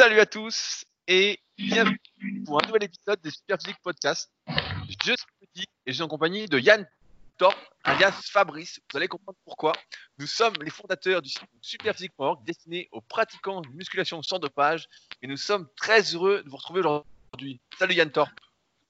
Salut 0.00 0.20
à 0.20 0.24
tous 0.24 0.86
et 1.08 1.38
bienvenue 1.58 2.00
pour 2.46 2.58
un 2.58 2.66
nouvel 2.66 2.84
épisode 2.84 3.20
des 3.20 3.30
Super 3.30 3.58
Physique 3.58 3.82
Podcast. 3.82 4.30
Je 4.48 4.94
suis 4.94 5.26
Petit 5.42 5.66
et 5.84 5.90
je 5.90 5.92
suis 5.92 6.02
en 6.02 6.08
compagnie 6.08 6.46
de 6.46 6.58
Yann 6.58 6.88
Torp, 7.36 7.54
alias 7.84 8.18
Fabrice. 8.32 8.80
Vous 8.90 8.96
allez 8.96 9.08
comprendre 9.08 9.36
pourquoi. 9.44 9.74
Nous 10.18 10.26
sommes 10.26 10.54
les 10.62 10.70
fondateurs 10.70 11.20
du 11.20 11.28
site 11.28 11.42
superphysique.org 11.60 12.42
destiné 12.46 12.88
aux 12.92 13.02
pratiquants 13.02 13.60
de 13.60 13.68
musculation 13.74 14.22
sans 14.22 14.38
dopage 14.38 14.88
et 15.20 15.26
nous 15.26 15.36
sommes 15.36 15.68
très 15.76 16.00
heureux 16.14 16.42
de 16.46 16.48
vous 16.48 16.56
retrouver 16.56 16.80
aujourd'hui. 16.80 17.60
Salut 17.78 17.94
Yann 17.94 18.10
Torp. 18.10 18.32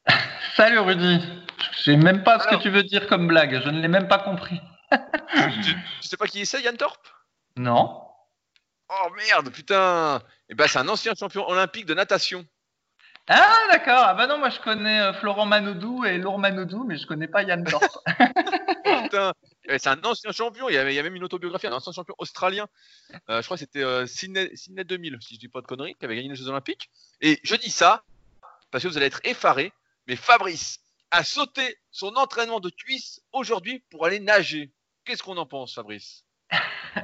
Salut 0.54 0.78
Rudy. 0.78 1.18
Je 1.72 1.82
sais 1.82 1.96
même 1.96 2.22
pas 2.22 2.38
ce 2.38 2.46
que 2.46 2.62
tu 2.62 2.70
veux 2.70 2.84
dire 2.84 3.08
comme 3.08 3.26
blague. 3.26 3.60
Je 3.64 3.68
ne 3.68 3.80
l'ai 3.80 3.88
même 3.88 4.06
pas 4.06 4.18
compris. 4.18 4.60
tu, 4.92 5.74
tu 6.02 6.08
sais 6.08 6.16
pas 6.16 6.28
qui 6.28 6.46
c'est 6.46 6.62
Yann 6.62 6.76
Torp 6.76 7.04
Non. 7.56 8.09
Oh 8.90 9.10
merde, 9.16 9.50
putain 9.52 10.20
Eh 10.48 10.54
ben, 10.54 10.66
c'est 10.66 10.78
un 10.78 10.88
ancien 10.88 11.14
champion 11.14 11.48
olympique 11.48 11.86
de 11.86 11.94
natation. 11.94 12.44
Ah 13.28 13.66
d'accord, 13.70 14.02
ah 14.08 14.14
bah 14.14 14.26
non, 14.26 14.38
moi 14.38 14.50
je 14.50 14.58
connais 14.58 15.00
euh, 15.00 15.12
Florent 15.12 15.46
Manoudou 15.46 16.04
et 16.04 16.18
Laure 16.18 16.40
Manoudou, 16.40 16.82
mais 16.82 16.96
je 16.96 17.06
connais 17.06 17.28
pas 17.28 17.44
Yann 17.44 17.62
Torp. 17.62 17.84
putain, 19.04 19.32
eh, 19.68 19.78
c'est 19.78 19.88
un 19.88 20.02
ancien 20.02 20.32
champion, 20.32 20.68
il 20.68 20.74
y, 20.74 20.78
avait, 20.78 20.92
il 20.92 20.96
y 20.96 20.98
a 20.98 21.02
même 21.04 21.14
une 21.14 21.22
autobiographie, 21.22 21.68
un 21.68 21.72
ancien 21.72 21.92
champion 21.92 22.16
australien, 22.18 22.66
euh, 23.28 23.40
je 23.40 23.44
crois 23.44 23.56
que 23.56 23.60
c'était 23.60 23.84
euh, 23.84 24.06
Sydney, 24.06 24.50
2000, 24.84 25.18
si 25.20 25.34
je 25.34 25.38
dis 25.38 25.48
pas 25.48 25.60
de 25.60 25.66
conneries, 25.66 25.94
qui 25.94 26.04
avait 26.04 26.16
gagné 26.16 26.28
les 26.28 26.34
Jeux 26.34 26.48
Olympiques. 26.48 26.90
Et 27.20 27.38
je 27.44 27.54
dis 27.54 27.70
ça 27.70 28.02
parce 28.72 28.82
que 28.82 28.88
vous 28.88 28.96
allez 28.96 29.06
être 29.06 29.20
effarés, 29.22 29.72
mais 30.08 30.16
Fabrice 30.16 30.80
a 31.12 31.22
sauté 31.22 31.78
son 31.92 32.16
entraînement 32.16 32.58
de 32.58 32.70
cuisse 32.70 33.20
aujourd'hui 33.32 33.84
pour 33.90 34.06
aller 34.06 34.18
nager. 34.18 34.72
Qu'est-ce 35.04 35.22
qu'on 35.22 35.36
en 35.36 35.46
pense, 35.46 35.74
Fabrice? 35.74 36.24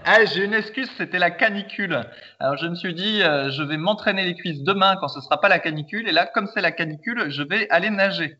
Ah, 0.04 0.24
j'ai 0.24 0.44
une 0.44 0.54
excuse, 0.54 0.90
c'était 0.96 1.18
la 1.18 1.30
canicule. 1.30 2.00
Alors 2.40 2.56
je 2.56 2.66
me 2.66 2.74
suis 2.74 2.94
dit, 2.94 3.22
euh, 3.22 3.50
je 3.50 3.62
vais 3.62 3.76
m'entraîner 3.76 4.24
les 4.24 4.34
cuisses 4.34 4.62
demain 4.62 4.96
quand 5.00 5.08
ce 5.08 5.20
sera 5.20 5.40
pas 5.40 5.48
la 5.48 5.58
canicule. 5.58 6.08
Et 6.08 6.12
là, 6.12 6.26
comme 6.26 6.48
c'est 6.52 6.60
la 6.60 6.72
canicule, 6.72 7.30
je 7.30 7.42
vais 7.42 7.68
aller 7.70 7.90
nager. 7.90 8.38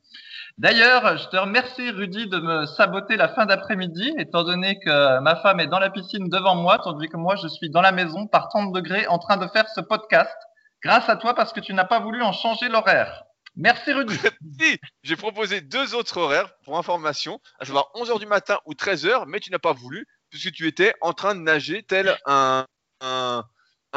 D'ailleurs, 0.59 1.19
je 1.19 1.29
te 1.29 1.37
remercie 1.37 1.91
Rudy 1.91 2.29
de 2.29 2.39
me 2.39 2.65
saboter 2.65 3.17
la 3.17 3.29
fin 3.29 3.45
d'après-midi, 3.45 4.15
étant 4.19 4.43
donné 4.43 4.79
que 4.79 5.21
ma 5.21 5.37
femme 5.37 5.61
est 5.61 5.67
dans 5.67 5.79
la 5.79 5.91
piscine 5.91 6.31
devant 6.31 6.55
moi, 6.55 6.79
tandis 6.79 7.09
que 7.09 7.19
moi 7.19 7.37
je 7.37 7.47
suis 7.47 7.69
dans 7.69 7.83
la 7.83 7.93
maison 7.93 8.27
par 8.27 8.49
30 8.49 8.73
degrés 8.73 9.07
en 9.07 9.19
train 9.19 9.37
de 9.37 9.47
faire 9.49 9.69
ce 9.69 9.83
podcast. 9.83 10.35
Grâce 10.83 11.09
à 11.11 11.17
toi 11.17 11.35
parce 11.35 11.53
que 11.53 11.61
tu 11.61 11.75
n'as 11.75 11.85
pas 11.85 12.01
voulu 12.01 12.23
en 12.23 12.33
changer 12.33 12.69
l'horaire. 12.69 13.25
Merci 13.55 13.93
Rudy. 13.93 14.19
j'ai 15.03 15.17
proposé 15.17 15.61
deux 15.61 15.95
autres 15.95 16.17
horaires 16.19 16.51
pour 16.65 16.79
information, 16.79 17.39
à 17.59 17.65
savoir 17.65 17.91
11h 17.95 18.19
du 18.19 18.27
matin 18.27 18.59
ou 18.65 18.73
13h, 18.73 19.25
mais 19.27 19.41
tu 19.41 19.51
n'as 19.51 19.59
pas 19.59 19.73
voulu 19.73 20.07
puisque 20.31 20.53
tu 20.53 20.67
étais 20.67 20.95
en 21.01 21.13
train 21.13 21.35
de 21.35 21.41
nager 21.41 21.83
tel 21.83 22.17
un, 22.27 22.67
un, 23.01 23.43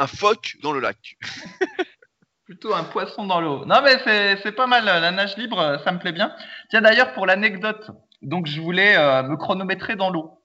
phoque 0.06 0.56
dans 0.62 0.72
le 0.72 0.80
lac. 0.80 1.16
Plutôt 2.44 2.74
un 2.74 2.84
poisson 2.84 3.26
dans 3.26 3.40
l'eau. 3.40 3.64
Non, 3.64 3.80
mais 3.82 3.98
c'est 4.42 4.52
pas 4.52 4.66
mal. 4.66 4.84
La 4.84 5.10
nage 5.10 5.36
libre, 5.36 5.80
ça 5.84 5.92
me 5.92 5.98
plaît 5.98 6.12
bien. 6.12 6.34
Tiens, 6.68 6.80
d'ailleurs, 6.80 7.12
pour 7.12 7.26
l'anecdote, 7.26 7.90
donc 8.22 8.46
je 8.46 8.60
voulais 8.60 8.96
euh, 8.96 9.22
me 9.22 9.36
chronométrer 9.36 9.96
dans 9.96 10.10
l'eau. 10.10 10.39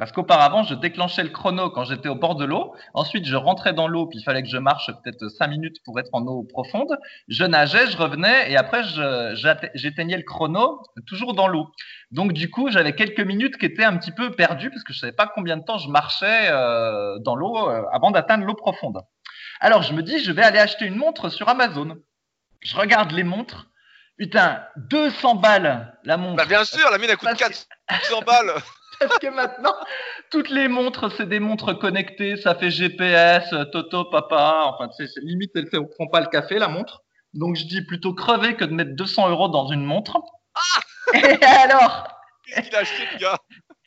Parce 0.00 0.12
qu'auparavant, 0.12 0.62
je 0.62 0.72
déclenchais 0.72 1.22
le 1.22 1.28
chrono 1.28 1.68
quand 1.68 1.84
j'étais 1.84 2.08
au 2.08 2.14
bord 2.14 2.34
de 2.34 2.46
l'eau. 2.46 2.74
Ensuite, 2.94 3.26
je 3.26 3.36
rentrais 3.36 3.74
dans 3.74 3.86
l'eau, 3.86 4.06
puis 4.06 4.18
il 4.18 4.22
fallait 4.22 4.42
que 4.42 4.48
je 4.48 4.56
marche 4.56 4.86
peut-être 4.86 5.28
cinq 5.28 5.48
minutes 5.48 5.76
pour 5.84 6.00
être 6.00 6.08
en 6.14 6.26
eau 6.26 6.42
profonde. 6.42 6.96
Je 7.28 7.44
nageais, 7.44 7.86
je 7.86 7.98
revenais, 7.98 8.50
et 8.50 8.56
après, 8.56 8.82
j'éteignais 9.74 10.16
le 10.16 10.22
chrono 10.22 10.80
toujours 11.06 11.34
dans 11.34 11.48
l'eau. 11.48 11.70
Donc, 12.12 12.32
du 12.32 12.48
coup, 12.48 12.70
j'avais 12.70 12.94
quelques 12.94 13.20
minutes 13.20 13.58
qui 13.58 13.66
étaient 13.66 13.84
un 13.84 13.94
petit 13.98 14.10
peu 14.10 14.30
perdues, 14.30 14.70
parce 14.70 14.84
que 14.84 14.94
je 14.94 15.00
savais 15.00 15.12
pas 15.12 15.26
combien 15.26 15.58
de 15.58 15.64
temps 15.64 15.76
je 15.76 15.90
marchais 15.90 16.48
euh, 16.50 17.18
dans 17.18 17.36
l'eau 17.36 17.68
euh, 17.68 17.82
avant 17.92 18.10
d'atteindre 18.10 18.46
l'eau 18.46 18.54
profonde. 18.54 19.02
Alors, 19.60 19.82
je 19.82 19.92
me 19.92 20.02
dis, 20.02 20.24
je 20.24 20.32
vais 20.32 20.42
aller 20.42 20.60
acheter 20.60 20.86
une 20.86 20.96
montre 20.96 21.28
sur 21.28 21.50
Amazon. 21.50 21.98
Je 22.62 22.74
regarde 22.74 23.12
les 23.12 23.24
montres. 23.24 23.66
Putain, 24.16 24.62
200 24.76 25.34
balles 25.34 25.94
la 26.04 26.16
montre. 26.16 26.36
Bah 26.36 26.46
bien 26.46 26.64
sûr, 26.64 26.90
la 26.90 26.96
mienne 26.96 27.10
elle 27.10 27.18
coûte 27.18 27.36
400 27.36 28.22
balles. 28.26 28.54
Parce 29.00 29.18
que 29.18 29.28
maintenant, 29.28 29.74
toutes 30.30 30.50
les 30.50 30.68
montres, 30.68 31.10
c'est 31.16 31.28
des 31.28 31.40
montres 31.40 31.78
connectées, 31.78 32.36
ça 32.36 32.54
fait 32.54 32.70
GPS, 32.70 33.54
Toto, 33.72 34.04
papa, 34.04 34.64
enfin, 34.66 34.90
c'est 34.96 35.08
limite, 35.22 35.52
elle 35.54 35.68
on 35.78 35.86
prend 35.86 36.06
pas 36.06 36.20
le 36.20 36.26
café, 36.26 36.58
la 36.58 36.68
montre. 36.68 37.02
Donc, 37.32 37.56
je 37.56 37.64
dis 37.64 37.82
plutôt 37.82 38.12
crever 38.14 38.56
que 38.56 38.64
de 38.64 38.74
mettre 38.74 38.94
200 38.94 39.30
euros 39.30 39.48
dans 39.48 39.68
une 39.68 39.84
montre. 39.84 40.18
Ah 40.54 40.80
et 41.14 41.44
alors? 41.44 42.08
Qu'est-ce 42.46 42.68
qu'il 42.68 42.76
a 42.76 42.80
acheté, 42.80 43.02
le 43.14 43.18
gars? 43.18 43.38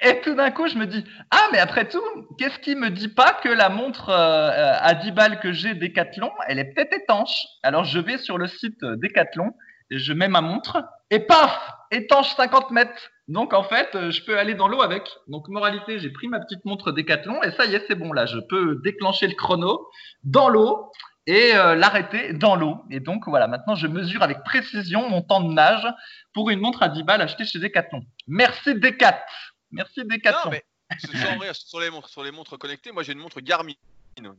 Et 0.01 0.19
tout 0.22 0.34
d'un 0.34 0.51
coup, 0.51 0.68
je 0.68 0.78
me 0.78 0.88
dis, 0.88 1.03
ah, 1.31 1.47
mais 1.51 1.59
après 1.59 1.88
tout, 1.88 2.03
qu'est-ce 2.40 2.59
qui 2.59 2.75
me 2.75 2.90
dit 2.90 3.07
pas 3.07 3.34
que 3.34 3.50
la 3.50 3.69
montre 3.69 4.09
euh, 4.09 4.74
à 4.80 4.95
10 4.95 5.12
balles 5.12 5.40
que 5.40 5.53
j'ai 5.53 5.75
Decathlon, 5.75 6.31
elle 6.47 6.59
est 6.59 6.74
peut-être 6.74 6.94
étanche? 6.94 7.45
Alors, 7.62 7.84
je 7.84 8.00
vais 8.00 8.18
sur 8.18 8.38
le 8.38 8.47
site 8.47 8.81
Decathlon, 8.81 9.53
et 9.91 10.00
je 10.00 10.12
mets 10.13 10.28
ma 10.28 10.41
montre, 10.41 10.84
et 11.09 11.19
paf 11.19 11.57
Étanche 11.94 12.36
50 12.36 12.72
mètres 12.72 13.12
donc 13.28 13.54
en 13.54 13.64
fait, 13.64 13.96
euh, 13.96 14.12
je 14.12 14.24
peux 14.24 14.38
aller 14.38 14.54
dans 14.54 14.68
l'eau 14.68 14.81
avec. 14.81 15.09
Donc 15.28 15.48
moralité, 15.48 16.00
j'ai 16.00 16.09
pris 16.09 16.28
ma 16.28 16.40
petite 16.40 16.66
montre 16.66 16.92
Décathlon 16.92 17.42
et 17.42 17.52
ça 17.52 17.66
y 17.66 17.76
est, 17.76 17.86
c'est 17.88 17.96
bon 17.96 18.12
là, 18.12 18.26
je 18.26 18.38
peux 18.38 18.81
déclencher 18.84 19.28
le 19.28 19.36
chrono 19.36 19.88
dans 20.24 20.50
l'eau 20.50 20.92
et 21.26 21.56
euh, 21.56 21.76
l'arrêter 21.76 22.34
dans 22.34 22.58
l'eau. 22.58 22.84
Et 22.92 23.00
donc 23.00 23.28
voilà, 23.28 23.48
maintenant 23.48 23.76
je 23.76 23.88
mesure 23.88 24.24
avec 24.24 24.44
précision 24.44 25.09
mon 25.09 25.22
temps 25.22 25.40
de 25.40 25.54
nage 25.54 25.88
pour 26.34 26.50
une 26.50 26.59
montre 26.59 26.84
à 26.84 26.90
10 26.90 27.04
balles 27.04 27.22
achetée 27.22 27.46
chez 27.46 27.59
Decathlon. 27.59 28.04
Merci 28.28 28.75
Decat. 28.75 29.24
Merci 29.72 30.04
Decathlon. 30.04 30.52
Non, 30.52 31.38
mais 31.40 31.54
sur 31.54 31.80
les 31.80 32.31
montres, 32.31 32.58
connectées, 32.60 32.92
moi 32.92 33.04
j'ai 33.04 33.14
une 33.14 33.20
montre 33.20 33.40
Garmin. 33.40 33.74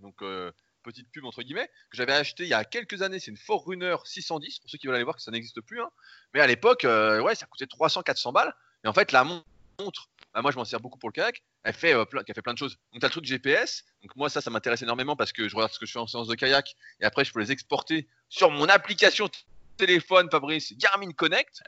Donc 0.03 0.21
euh, 0.21 0.53
petite 0.85 1.11
pub 1.11 1.25
entre 1.25 1.43
guillemets 1.43 1.69
que 1.91 1.97
j'avais 1.97 2.13
acheté 2.13 2.45
il 2.45 2.49
y 2.51 2.55
a 2.55 2.65
quelques 2.65 3.03
années. 3.03 3.19
C'est 3.19 3.31
une 3.31 3.37
Forerunner 3.37 3.97
610 4.05 4.61
pour 4.61 4.71
ceux 4.71 4.79
qui 4.79 4.87
veulent 4.87 4.97
aller 4.97 5.05
voir 5.05 5.17
que 5.17 5.23
ça 5.23 5.33
n'existe 5.33 5.61
plus. 5.61 5.81
Hein. 5.81 5.91
Mais 6.33 6.41
à 6.41 6.47
l'époque, 6.47 6.85
ouais, 6.85 7.35
ça 7.35 7.47
coûtait 7.47 7.65
300-400 7.65 8.33
balles. 8.33 8.55
Et 8.85 8.89
en 8.89 8.93
fait, 8.93 9.11
la 9.13 9.25
montre, 9.25 10.09
bah, 10.35 10.43
moi 10.43 10.51
je 10.51 10.57
m'en 10.57 10.65
sers 10.65 10.81
beaucoup 10.81 10.99
pour 10.99 11.09
le 11.09 11.13
kayak, 11.13 11.43
elle 11.63 11.73
fait, 11.73 11.95
euh, 11.95 12.05
plein, 12.05 12.23
fait 12.25 12.43
plein 12.43 12.53
de 12.53 12.59
choses. 12.59 12.77
Donc 12.93 13.01
tu 13.01 13.07
as 13.07 13.09
le 13.09 13.13
truc 13.13 13.25
GPS, 13.25 13.85
donc 14.03 14.15
moi 14.17 14.29
ça, 14.29 14.41
ça 14.41 14.51
m'intéresse 14.51 14.83
énormément 14.83 15.17
parce 15.17 15.33
que 15.33 15.49
je 15.49 15.55
regarde 15.55 15.73
ce 15.73 15.79
que 15.79 15.87
je 15.87 15.93
fais 15.93 15.99
en 15.99 16.07
séance 16.07 16.29
de 16.29 16.35
kayak 16.35 16.75
et 17.01 17.05
après 17.05 17.25
je 17.25 17.33
peux 17.33 17.41
les 17.41 17.53
exporter 17.53 18.09
sur 18.29 18.51
mon 18.51 18.69
application 18.69 19.29
téléphone 19.77 20.29
Fabrice 20.31 20.77
Garmin 20.77 21.13
Connect 21.13 21.63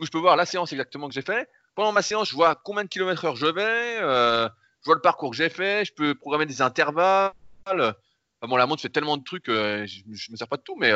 où 0.00 0.06
je 0.06 0.10
peux 0.10 0.18
voir 0.18 0.36
la 0.36 0.46
séance 0.46 0.72
exactement 0.72 1.08
que 1.08 1.14
j'ai 1.14 1.22
fait. 1.22 1.48
Pendant 1.74 1.92
ma 1.92 2.02
séance, 2.02 2.30
je 2.30 2.34
vois 2.34 2.54
combien 2.54 2.84
de 2.84 2.88
kilomètres 2.88 3.24
heure 3.24 3.36
je 3.36 3.46
vais, 3.46 3.98
euh, 4.00 4.48
je 4.80 4.86
vois 4.86 4.94
le 4.94 5.00
parcours 5.00 5.30
que 5.30 5.36
j'ai 5.36 5.48
fait, 5.48 5.84
je 5.84 5.92
peux 5.92 6.14
programmer 6.14 6.46
des 6.46 6.62
intervalles. 6.62 7.32
Bon, 8.46 8.56
la 8.56 8.66
montre 8.66 8.82
fait 8.82 8.88
tellement 8.88 9.16
de 9.16 9.24
trucs, 9.24 9.48
euh, 9.48 9.86
je, 9.86 10.02
ne 10.06 10.32
me 10.32 10.36
sers 10.36 10.48
pas 10.48 10.56
de 10.56 10.62
tout, 10.62 10.76
mais 10.76 10.92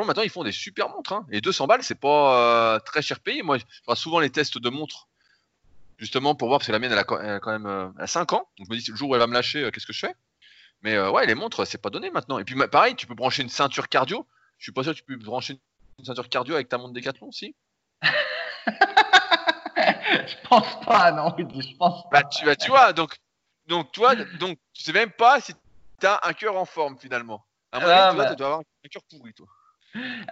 maintenant, 0.00 0.22
ils 0.22 0.30
font 0.30 0.44
des 0.44 0.52
super 0.52 0.88
montres. 0.88 1.12
Hein. 1.12 1.26
Et 1.30 1.40
200 1.40 1.66
balles, 1.66 1.82
c'est 1.82 1.98
pas 1.98 2.76
euh, 2.76 2.78
très 2.80 3.02
cher 3.02 3.20
payé. 3.20 3.42
Moi, 3.42 3.58
je 3.58 3.64
fais 3.64 3.96
souvent 3.96 4.20
les 4.20 4.30
tests 4.30 4.58
de 4.58 4.70
montres, 4.70 5.08
justement 5.98 6.34
pour 6.34 6.48
voir, 6.48 6.58
parce 6.58 6.66
que 6.66 6.72
la 6.72 6.78
mienne, 6.78 6.92
elle 6.92 6.98
a, 6.98 7.04
quand 7.04 7.50
même 7.50 7.66
euh, 7.66 8.06
5 8.06 8.32
ans. 8.32 8.48
Donc, 8.58 8.66
je 8.68 8.72
me 8.72 8.78
dis, 8.78 8.90
le 8.90 8.96
jour 8.96 9.10
où 9.10 9.14
elle 9.14 9.20
va 9.20 9.26
me 9.26 9.34
lâcher, 9.34 9.64
euh, 9.64 9.70
qu'est-ce 9.70 9.86
que 9.86 9.92
je 9.92 10.00
fais? 10.00 10.14
Mais 10.82 10.94
euh, 10.94 11.10
ouais, 11.10 11.26
les 11.26 11.34
montres, 11.34 11.66
c'est 11.66 11.80
pas 11.80 11.90
donné 11.90 12.10
maintenant. 12.10 12.38
Et 12.38 12.44
puis, 12.44 12.56
pareil, 12.68 12.96
tu 12.96 13.06
peux 13.06 13.14
brancher 13.14 13.42
une 13.42 13.48
ceinture 13.48 13.88
cardio. 13.88 14.26
Je 14.58 14.64
suis 14.64 14.72
pas 14.72 14.82
sûr 14.82 14.92
que 14.92 14.98
tu 14.98 15.04
peux 15.04 15.16
brancher 15.16 15.60
une 15.98 16.04
ceinture 16.04 16.28
cardio 16.28 16.54
avec 16.54 16.68
ta 16.68 16.78
montre 16.78 16.94
Décathlon, 16.94 17.30
si? 17.30 17.54
Je 19.76 20.48
pense 20.48 20.84
pas, 20.84 21.10
non, 21.12 21.34
je 21.38 21.76
pense 21.76 22.02
pas. 22.04 22.08
Bah, 22.12 22.22
tu, 22.24 22.44
bah, 22.44 22.54
tu 22.54 22.68
vois, 22.68 22.92
donc, 22.92 23.16
donc, 23.66 23.90
toi, 23.92 24.14
donc, 24.14 24.58
tu 24.74 24.82
sais 24.82 24.92
même 24.92 25.10
pas 25.10 25.40
si 25.40 25.54
tu 26.02 26.06
as 26.08 26.20
un 26.24 26.32
cœur 26.32 26.56
en 26.56 26.64
forme 26.64 26.98
finalement. 26.98 27.44
À 27.70 27.78
mon 27.78 27.86
ah, 27.88 28.12
bah. 28.12 28.30
tu 28.30 28.36
dois 28.36 28.46
avoir 28.48 28.60
un 28.60 28.88
cœur 28.88 29.02
pourri, 29.08 29.32
toi. 29.34 29.46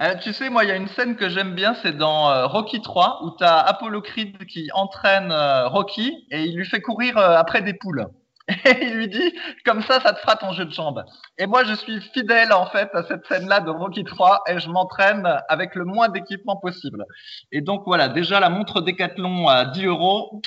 Euh, 0.01 0.15
tu 0.17 0.33
sais, 0.33 0.49
moi, 0.51 0.65
il 0.65 0.69
y 0.69 0.73
a 0.73 0.77
une 0.77 0.89
scène 0.89 1.17
que 1.17 1.29
j'aime 1.29 1.55
bien, 1.55 1.77
c'est 1.83 1.97
dans 1.97 2.31
euh, 2.31 2.47
Rocky 2.47 2.81
3, 2.81 3.21
où 3.25 3.37
tu 3.37 3.45
as 3.45 3.59
Apollo 3.59 4.01
Creed 4.03 4.47
qui 4.47 4.69
entraîne 4.73 5.31
euh, 5.31 5.69
Rocky 5.69 6.27
et 6.31 6.45
il 6.45 6.57
lui 6.57 6.67
fait 6.67 6.81
courir 6.81 7.19
après 7.19 7.63
des 7.63 7.75
poules. 7.75 8.07
Et 8.65 8.87
il 8.87 8.95
lui 8.95 9.09
dit, 9.09 9.33
comme 9.65 9.81
ça, 9.83 10.01
ça 10.01 10.13
te 10.13 10.19
fera 10.19 10.35
ton 10.35 10.53
jeu 10.53 10.65
de 10.65 10.73
jambes. 10.73 11.05
Et 11.39 11.47
moi, 11.47 11.63
je 11.63 11.73
suis 11.73 12.01
fidèle, 12.01 12.53
en 12.53 12.67
fait, 12.67 12.91
à 12.95 13.05
cette 13.05 13.25
scène-là 13.27 13.61
de 13.61 13.71
Rocky 13.71 14.03
3 14.03 14.43
et 14.49 14.59
je 14.59 14.69
m'entraîne 14.69 15.41
avec 15.49 15.77
le 15.77 15.85
moins 15.85 16.09
d'équipement 16.09 16.57
possible. 16.57 17.05
Et 17.53 17.61
donc, 17.61 17.85
voilà, 17.87 18.09
déjà, 18.09 18.41
la 18.41 18.51
montre 18.51 18.81
Décathlon 18.81 19.47
à 19.47 19.67
10 19.67 19.87
euros, 19.87 20.43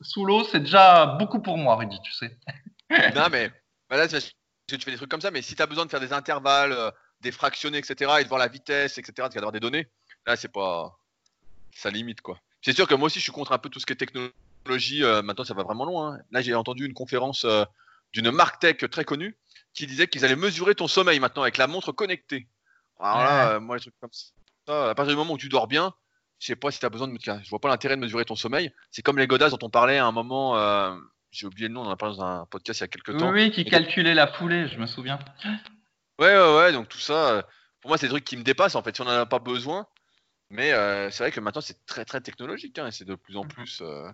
sous 0.00 0.24
l'eau, 0.24 0.44
c'est 0.44 0.60
déjà 0.60 1.04
beaucoup 1.18 1.42
pour 1.42 1.58
moi, 1.58 1.76
Rudy, 1.76 2.00
tu 2.02 2.12
sais. 2.12 2.38
non, 3.14 3.26
mais 3.30 3.50
bah 3.90 3.98
là, 3.98 4.08
tu 4.76 4.84
fais 4.84 4.90
des 4.90 4.96
trucs 4.96 5.10
comme 5.10 5.20
ça, 5.20 5.30
mais 5.30 5.42
si 5.42 5.54
tu 5.54 5.62
as 5.62 5.66
besoin 5.66 5.84
de 5.84 5.90
faire 5.90 6.00
des 6.00 6.12
intervalles, 6.12 6.76
des 7.20 7.32
fractionnés, 7.32 7.78
etc., 7.78 8.12
et 8.20 8.24
de 8.24 8.28
voir 8.28 8.40
la 8.40 8.48
vitesse, 8.48 8.98
etc., 8.98 9.28
tu 9.30 9.34
d'avoir 9.34 9.52
des 9.52 9.60
données, 9.60 9.88
là, 10.26 10.36
c'est 10.36 10.52
pas. 10.52 10.98
Ça 11.74 11.90
limite, 11.90 12.20
quoi. 12.20 12.38
C'est 12.60 12.74
sûr 12.74 12.86
que 12.86 12.94
moi 12.94 13.06
aussi, 13.06 13.18
je 13.18 13.24
suis 13.24 13.32
contre 13.32 13.52
un 13.52 13.58
peu 13.58 13.68
tout 13.68 13.80
ce 13.80 13.86
qui 13.86 13.92
est 13.92 13.96
technologie. 13.96 15.02
Euh, 15.02 15.22
maintenant, 15.22 15.44
ça 15.44 15.54
va 15.54 15.62
vraiment 15.64 15.84
loin. 15.84 16.14
Hein. 16.14 16.20
Là, 16.30 16.42
j'ai 16.42 16.54
entendu 16.54 16.86
une 16.86 16.94
conférence 16.94 17.44
euh, 17.44 17.64
d'une 18.12 18.30
marque 18.30 18.60
tech 18.60 18.76
très 18.90 19.04
connue 19.04 19.36
qui 19.74 19.86
disait 19.86 20.06
qu'ils 20.06 20.24
allaient 20.24 20.36
mesurer 20.36 20.74
ton 20.74 20.86
sommeil 20.86 21.18
maintenant 21.18 21.42
avec 21.42 21.56
la 21.56 21.66
montre 21.66 21.92
connectée. 21.92 22.46
Alors 23.00 23.18
là, 23.18 23.50
euh, 23.52 23.60
moi, 23.60 23.76
les 23.76 23.80
trucs 23.80 23.94
comme 24.00 24.12
ça, 24.12 24.90
à 24.90 24.94
partir 24.94 25.12
du 25.12 25.16
moment 25.16 25.34
où 25.34 25.38
tu 25.38 25.48
dors 25.48 25.66
bien, 25.66 25.92
je 26.38 26.46
sais 26.46 26.56
pas 26.56 26.70
si 26.70 26.78
tu 26.78 26.86
as 26.86 26.90
besoin 26.90 27.08
de. 27.08 27.18
Je 27.18 27.50
vois 27.50 27.58
pas 27.58 27.68
l'intérêt 27.68 27.96
de 27.96 28.00
mesurer 28.00 28.24
ton 28.24 28.36
sommeil. 28.36 28.70
C'est 28.90 29.02
comme 29.02 29.18
les 29.18 29.26
godasses 29.26 29.52
dont 29.52 29.66
on 29.66 29.70
parlait 29.70 29.98
à 29.98 30.06
un 30.06 30.12
moment. 30.12 30.56
J'ai 31.32 31.46
oublié 31.46 31.66
le 31.68 31.74
nom, 31.74 31.80
on 31.82 31.86
en 31.86 31.90
a 31.90 31.96
parlé 31.96 32.16
dans 32.16 32.22
un 32.24 32.46
podcast 32.46 32.80
il 32.80 32.82
y 32.82 32.84
a 32.84 32.88
quelques 32.88 33.18
temps. 33.18 33.30
Oui, 33.30 33.50
qui 33.50 33.64
calculait 33.64 34.14
la 34.14 34.26
foulée, 34.28 34.68
je 34.68 34.78
me 34.78 34.86
souviens. 34.86 35.18
Ouais, 36.18 36.36
ouais, 36.36 36.56
ouais, 36.56 36.72
donc 36.72 36.88
tout 36.88 36.98
ça, 36.98 37.28
euh, 37.30 37.42
pour 37.80 37.88
moi, 37.90 37.98
c'est 37.98 38.06
des 38.06 38.10
trucs 38.10 38.24
qui 38.24 38.36
me 38.36 38.42
dépassent 38.42 38.74
en 38.76 38.82
fait, 38.82 38.94
si 38.94 39.00
on 39.00 39.06
n'en 39.06 39.10
a 39.12 39.26
pas 39.26 39.38
besoin. 39.38 39.86
Mais 40.50 40.72
euh, 40.72 41.10
c'est 41.10 41.24
vrai 41.24 41.32
que 41.32 41.40
maintenant, 41.40 41.62
c'est 41.62 41.84
très 41.86 42.04
très 42.04 42.20
technologique, 42.20 42.78
hein, 42.78 42.86
et 42.86 42.92
c'est 42.92 43.06
de 43.06 43.14
plus 43.14 43.36
en 43.38 43.42
plus. 43.44 43.80
euh, 43.80 44.08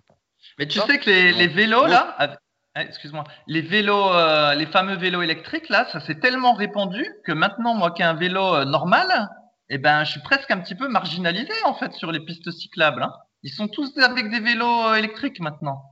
Mais 0.59 0.67
tu 0.69 0.79
Ça, 0.79 0.87
sais 0.87 0.99
que 0.99 1.11
les, 1.11 1.49
vélos 1.49 1.87
là, 1.87 2.15
avec- 2.19 2.39
ah, 2.77 2.85
excuse-moi, 2.85 3.25
les 3.49 3.61
vélos, 3.61 4.13
euh, 4.15 4.55
les 4.55 4.67
fameux 4.67 4.95
vélos 4.97 5.23
électriques 5.23 5.69
là, 5.69 5.89
ça 5.91 5.99
s'est 6.01 6.21
tellement 6.21 6.55
répandu 6.55 7.05
que 7.25 7.33
maintenant, 7.33 7.75
moi 7.75 7.91
qui 7.91 8.03
ai 8.03 8.05
un 8.05 8.15
vélo 8.15 8.65
normal, 8.65 9.29
eh 9.69 9.79
ben, 9.79 10.05
je 10.05 10.13
suis 10.13 10.21
presque 10.23 10.51
un 10.53 10.61
petit 10.61 10.77
peu 10.77 10.87
marginalisé 10.89 11.53
en 11.65 11.75
fait 11.75 11.93
sur 11.95 12.13
les 12.13 12.21
pistes 12.21 12.51
cyclables. 12.53 13.03
hein. 13.03 13.13
Ils 13.43 13.53
sont 13.53 13.67
tous 13.69 13.97
avec 13.99 14.31
des 14.31 14.41
vélos 14.41 14.95
électriques 14.95 15.41
maintenant. 15.41 15.83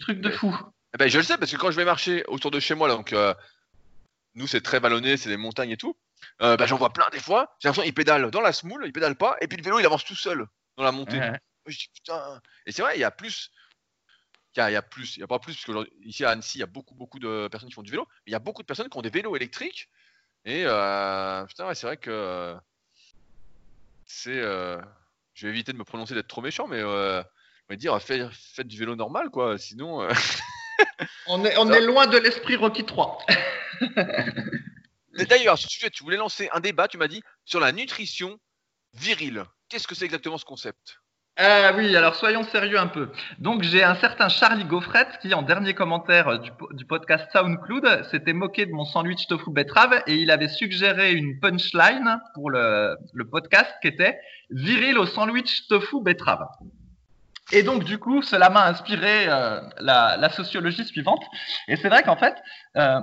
Truc 0.00 0.20
de 0.20 0.30
fou. 0.30 0.54
Eh 0.94 0.98
ben, 0.98 1.08
je 1.08 1.18
le 1.18 1.24
sais 1.24 1.38
parce 1.38 1.50
que 1.50 1.56
quand 1.56 1.70
je 1.70 1.76
vais 1.76 1.84
marcher 1.84 2.24
autour 2.26 2.50
de 2.50 2.60
chez 2.60 2.74
moi, 2.74 2.88
donc 2.88 3.12
euh, 3.12 3.34
nous 4.34 4.46
c'est 4.46 4.60
très 4.60 4.80
vallonné, 4.80 5.16
c'est 5.16 5.28
des 5.28 5.36
montagnes 5.36 5.70
et 5.70 5.76
tout. 5.76 5.96
euh, 6.42 6.56
bah, 6.56 6.66
j'en 6.66 6.76
vois 6.76 6.92
plein 6.92 7.08
des 7.10 7.20
fois. 7.20 7.54
J'ai 7.60 7.68
l'impression 7.68 7.84
qu'ils 7.84 7.94
pédalent 7.94 8.30
dans 8.30 8.40
la 8.40 8.52
semoule, 8.52 8.84
ils 8.86 8.92
pédalent 8.92 9.16
pas, 9.16 9.36
et 9.40 9.48
puis 9.48 9.56
le 9.56 9.62
vélo 9.62 9.78
il 9.78 9.86
avance 9.86 10.04
tout 10.04 10.16
seul 10.16 10.46
dans 10.76 10.84
la 10.84 10.92
montée. 10.92 11.18
Ouais. 11.18 11.38
Je 11.66 11.78
dis 11.78 11.88
putain. 11.94 12.40
Et 12.66 12.72
c'est 12.72 12.82
vrai, 12.82 12.96
il 12.96 13.00
y 13.00 13.04
a 13.04 13.10
plus. 13.10 13.50
Il 14.56 14.60
y 14.60 14.62
a, 14.62 14.70
il 14.70 14.74
y 14.74 14.76
a 14.76 14.82
plus, 14.82 15.16
il 15.16 15.20
y 15.20 15.22
a 15.24 15.26
pas 15.26 15.40
plus, 15.40 15.54
parce 15.54 15.64
que 15.64 15.90
ici 16.04 16.24
à 16.24 16.30
Annecy, 16.30 16.58
il 16.58 16.60
y 16.60 16.64
a 16.64 16.66
beaucoup, 16.66 16.94
beaucoup 16.94 17.18
de 17.18 17.48
personnes 17.48 17.68
qui 17.68 17.74
font 17.74 17.82
du 17.82 17.90
vélo. 17.90 18.06
Mais 18.08 18.30
il 18.30 18.32
y 18.32 18.36
a 18.36 18.40
beaucoup 18.40 18.62
de 18.62 18.66
personnes 18.66 18.88
qui 18.88 18.96
ont 18.96 19.02
des 19.02 19.10
vélos 19.10 19.34
électriques. 19.34 19.88
Et 20.44 20.62
euh, 20.66 21.44
putain, 21.46 21.66
ouais, 21.66 21.74
c'est 21.74 21.86
vrai 21.86 21.96
que 21.96 22.10
euh, 22.10 22.54
c'est. 24.06 24.38
euh, 24.38 24.80
je 25.32 25.46
vais 25.46 25.52
éviter 25.52 25.72
de 25.72 25.78
me 25.78 25.84
prononcer 25.84 26.14
d'être 26.14 26.28
trop 26.28 26.42
méchant, 26.42 26.68
mais 26.68 26.82
on 27.68 27.72
va 27.72 27.76
dire 27.76 28.00
faites, 28.02 28.28
faites 28.32 28.66
du 28.68 28.78
vélo 28.78 28.96
normal, 28.96 29.30
quoi. 29.30 29.58
Sinon. 29.58 30.02
euh, 30.02 30.10
On 31.28 31.44
est, 31.44 31.56
on 31.56 31.66
Ça- 31.68 31.78
est 31.78 31.82
loin 31.82 32.06
de 32.06 32.18
l'esprit 32.18 32.56
Rocky 32.56 32.84
3. 32.84 33.18
Et 35.18 35.24
D'ailleurs, 35.26 35.56
sujet, 35.56 35.88
tu 35.90 36.02
voulais 36.02 36.16
lancer 36.16 36.48
un 36.52 36.60
débat, 36.60 36.88
tu 36.88 36.98
m'as 36.98 37.06
dit, 37.08 37.22
sur 37.44 37.60
la 37.60 37.72
nutrition 37.72 38.38
virile. 38.92 39.44
Qu'est-ce 39.68 39.86
que 39.86 39.94
c'est 39.94 40.04
exactement 40.04 40.36
ce 40.38 40.44
concept? 40.44 40.98
Ah 41.36 41.72
oui, 41.76 41.96
alors 41.96 42.14
soyons 42.14 42.44
sérieux 42.44 42.78
un 42.78 42.86
peu. 42.86 43.10
Donc 43.38 43.62
j'ai 43.64 43.82
un 43.82 43.96
certain 43.96 44.28
Charlie 44.28 44.64
Gaufret 44.64 45.06
qui, 45.20 45.34
en 45.34 45.42
dernier 45.42 45.74
commentaire 45.74 46.28
euh, 46.28 46.38
du, 46.38 46.52
po- 46.52 46.72
du 46.72 46.84
podcast 46.84 47.28
SoundCloud, 47.32 48.04
s'était 48.10 48.32
moqué 48.32 48.66
de 48.66 48.70
mon 48.72 48.84
sandwich 48.84 49.26
tofu 49.26 49.50
betterave 49.50 50.02
et 50.06 50.14
il 50.14 50.30
avait 50.30 50.46
suggéré 50.48 51.12
une 51.12 51.40
punchline 51.40 52.20
pour 52.34 52.50
le, 52.50 52.96
le 53.12 53.28
podcast 53.28 53.72
qui 53.82 53.88
était 53.88 54.16
viril 54.50 54.96
au 54.96 55.06
sandwich 55.06 55.66
tofu 55.68 56.00
betterave. 56.02 56.46
Et 57.52 57.62
donc 57.62 57.84
du 57.84 57.98
coup, 57.98 58.22
cela 58.22 58.48
m'a 58.50 58.66
inspiré 58.66 59.26
euh, 59.28 59.60
la, 59.80 60.28
sociologie 60.30 60.84
suivante. 60.84 61.22
Et 61.68 61.76
c'est 61.76 61.88
vrai 61.88 62.02
qu'en 62.02 62.16
fait, 62.16 62.34
euh, 62.76 63.00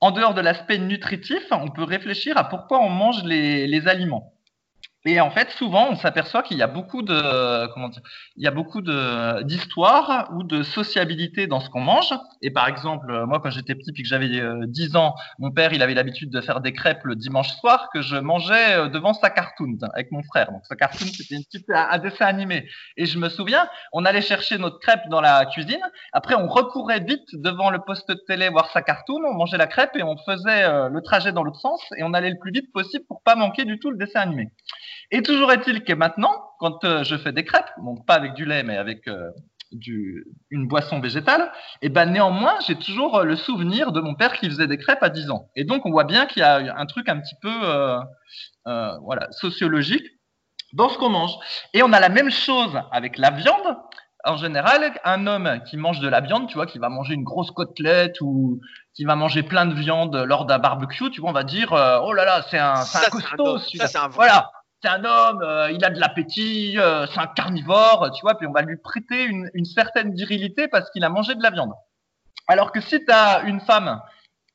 en 0.00 0.10
dehors 0.10 0.34
de 0.34 0.40
l'aspect 0.40 0.78
nutritif, 0.78 1.42
on 1.50 1.68
peut 1.68 1.84
réfléchir 1.84 2.36
à 2.36 2.48
pourquoi 2.48 2.80
on 2.80 2.90
mange 2.90 3.22
les 3.24 3.88
aliments. 3.88 4.32
Et 5.04 5.20
en 5.20 5.30
fait, 5.30 5.50
souvent, 5.50 5.88
on 5.90 5.96
s'aperçoit 5.96 6.42
qu'il 6.42 6.58
y 6.58 6.62
a 6.62 6.66
beaucoup 6.66 7.02
de, 7.02 7.66
comment 7.72 7.88
dire, 7.88 8.02
il 8.36 8.42
y 8.42 8.48
a 8.48 8.50
beaucoup 8.50 8.82
de 8.82 9.42
d'histoires 9.42 10.28
ou 10.34 10.42
de 10.42 10.62
sociabilité 10.62 11.46
dans 11.46 11.60
ce 11.60 11.70
qu'on 11.70 11.80
mange. 11.80 12.12
Et 12.42 12.50
par 12.50 12.66
exemple, 12.68 13.10
euh, 13.10 13.26
moi, 13.26 13.40
quand 13.40 13.50
j'étais 13.50 13.74
petit, 13.74 13.92
puis 13.92 14.02
que 14.02 14.08
j'avais 14.08 14.40
euh, 14.40 14.66
10 14.66 14.96
ans, 14.96 15.14
mon 15.38 15.50
père, 15.50 15.72
il 15.72 15.82
avait 15.82 15.94
l'habitude 15.94 16.30
de 16.30 16.40
faire 16.40 16.60
des 16.60 16.72
crêpes 16.72 17.04
le 17.04 17.14
dimanche 17.14 17.50
soir 17.60 17.88
que 17.94 18.02
je 18.02 18.16
mangeais 18.16 18.74
euh, 18.74 18.88
devant 18.88 19.14
sa 19.14 19.30
cartoon 19.30 19.78
avec 19.94 20.10
mon 20.10 20.22
frère. 20.24 20.50
Donc, 20.50 20.62
sa 20.66 20.76
cartoon, 20.76 21.06
c'était 21.06 21.36
une 21.36 21.44
petite, 21.44 21.70
un, 21.70 21.88
un 21.90 21.98
dessin 21.98 22.26
animé. 22.26 22.68
Et 22.96 23.06
je 23.06 23.18
me 23.18 23.28
souviens, 23.28 23.68
on 23.92 24.04
allait 24.04 24.22
chercher 24.22 24.58
notre 24.58 24.78
crêpe 24.78 25.08
dans 25.10 25.20
la 25.20 25.46
cuisine. 25.46 25.80
Après, 26.12 26.34
on 26.34 26.48
recourait 26.48 27.00
vite 27.00 27.28
devant 27.34 27.70
le 27.70 27.78
poste 27.78 28.08
de 28.08 28.14
télé 28.26 28.48
voir 28.48 28.70
sa 28.70 28.82
cartoon. 28.82 29.20
On 29.24 29.34
mangeait 29.34 29.58
la 29.58 29.66
crêpe 29.66 29.96
et 29.96 30.02
on 30.02 30.16
faisait 30.16 30.64
euh, 30.64 30.88
le 30.88 31.02
trajet 31.02 31.32
dans 31.32 31.42
l'autre 31.42 31.60
sens 31.60 31.82
et 31.96 32.02
on 32.02 32.14
allait 32.14 32.30
le 32.30 32.38
plus 32.38 32.52
vite 32.52 32.72
possible 32.72 33.04
pour 33.06 33.22
pas 33.22 33.36
manquer 33.36 33.64
du 33.64 33.78
tout 33.78 33.90
le 33.90 33.96
dessin 33.96 34.20
animé. 34.20 34.50
Et 35.10 35.22
toujours 35.22 35.52
est-il 35.52 35.84
que 35.84 35.92
maintenant, 35.92 36.50
quand 36.58 36.84
euh, 36.84 37.04
je 37.04 37.16
fais 37.16 37.32
des 37.32 37.44
crêpes, 37.44 37.70
donc 37.82 38.04
pas 38.06 38.14
avec 38.14 38.34
du 38.34 38.44
lait, 38.44 38.62
mais 38.62 38.76
avec 38.76 39.08
euh, 39.08 39.30
du, 39.72 40.26
une 40.50 40.66
boisson 40.66 41.00
végétale, 41.00 41.50
et 41.82 41.88
ben 41.88 42.06
néanmoins, 42.06 42.54
j'ai 42.66 42.76
toujours 42.76 43.18
euh, 43.18 43.24
le 43.24 43.36
souvenir 43.36 43.92
de 43.92 44.00
mon 44.00 44.14
père 44.14 44.32
qui 44.34 44.48
faisait 44.48 44.66
des 44.66 44.78
crêpes 44.78 45.02
à 45.02 45.10
10 45.10 45.30
ans. 45.30 45.48
Et 45.56 45.64
donc, 45.64 45.84
on 45.86 45.90
voit 45.90 46.04
bien 46.04 46.26
qu'il 46.26 46.40
y 46.40 46.44
a 46.44 46.76
un 46.76 46.86
truc 46.86 47.08
un 47.08 47.20
petit 47.20 47.34
peu 47.40 47.52
euh, 47.64 47.98
euh, 48.66 48.96
voilà, 49.02 49.30
sociologique 49.32 50.06
dans 50.72 50.88
ce 50.88 50.98
qu'on 50.98 51.10
mange. 51.10 51.32
Et 51.74 51.82
on 51.82 51.92
a 51.92 52.00
la 52.00 52.08
même 52.08 52.30
chose 52.30 52.78
avec 52.92 53.18
la 53.18 53.30
viande. 53.30 53.76
En 54.24 54.36
général, 54.36 54.92
un 55.04 55.26
homme 55.26 55.60
qui 55.64 55.76
mange 55.76 56.00
de 56.00 56.08
la 56.08 56.20
viande, 56.20 56.48
tu 56.48 56.54
vois, 56.54 56.66
qui 56.66 56.78
va 56.78 56.88
manger 56.88 57.14
une 57.14 57.22
grosse 57.22 57.50
côtelette 57.52 58.20
ou 58.20 58.60
qui 58.94 59.04
va 59.04 59.14
manger 59.14 59.42
plein 59.42 59.64
de 59.64 59.74
viande 59.74 60.16
lors 60.16 60.44
d'un 60.44 60.58
barbecue, 60.58 61.10
tu 61.10 61.20
vois, 61.20 61.30
on 61.30 61.32
va 61.32 61.44
dire, 61.44 61.70
oh 61.72 62.12
là 62.12 62.24
là, 62.24 62.44
c'est 62.50 62.58
un, 62.58 62.76
c'est 62.76 63.06
un 63.06 63.10
costaud. 63.10 63.58
Ça, 63.58 63.86
c'est 63.86 63.96
un 63.96 64.08
vrai. 64.08 64.26
Voilà, 64.26 64.50
c'est 64.82 64.88
un 64.88 65.04
homme, 65.04 65.42
euh, 65.42 65.70
il 65.72 65.84
a 65.84 65.90
de 65.90 65.98
l'appétit, 65.98 66.78
euh, 66.78 67.06
c'est 67.06 67.18
un 67.18 67.26
carnivore, 67.26 68.10
tu 68.14 68.22
vois, 68.22 68.36
puis 68.36 68.46
on 68.46 68.52
va 68.52 68.62
lui 68.62 68.76
prêter 68.76 69.24
une, 69.24 69.50
une 69.54 69.64
certaine 69.64 70.14
virilité 70.14 70.68
parce 70.68 70.90
qu'il 70.90 71.04
a 71.04 71.08
mangé 71.08 71.34
de 71.34 71.42
la 71.42 71.50
viande. 71.50 71.72
Alors 72.46 72.72
que 72.72 72.80
si 72.80 73.04
tu 73.04 73.12
as 73.12 73.42
une 73.42 73.60
femme 73.60 74.00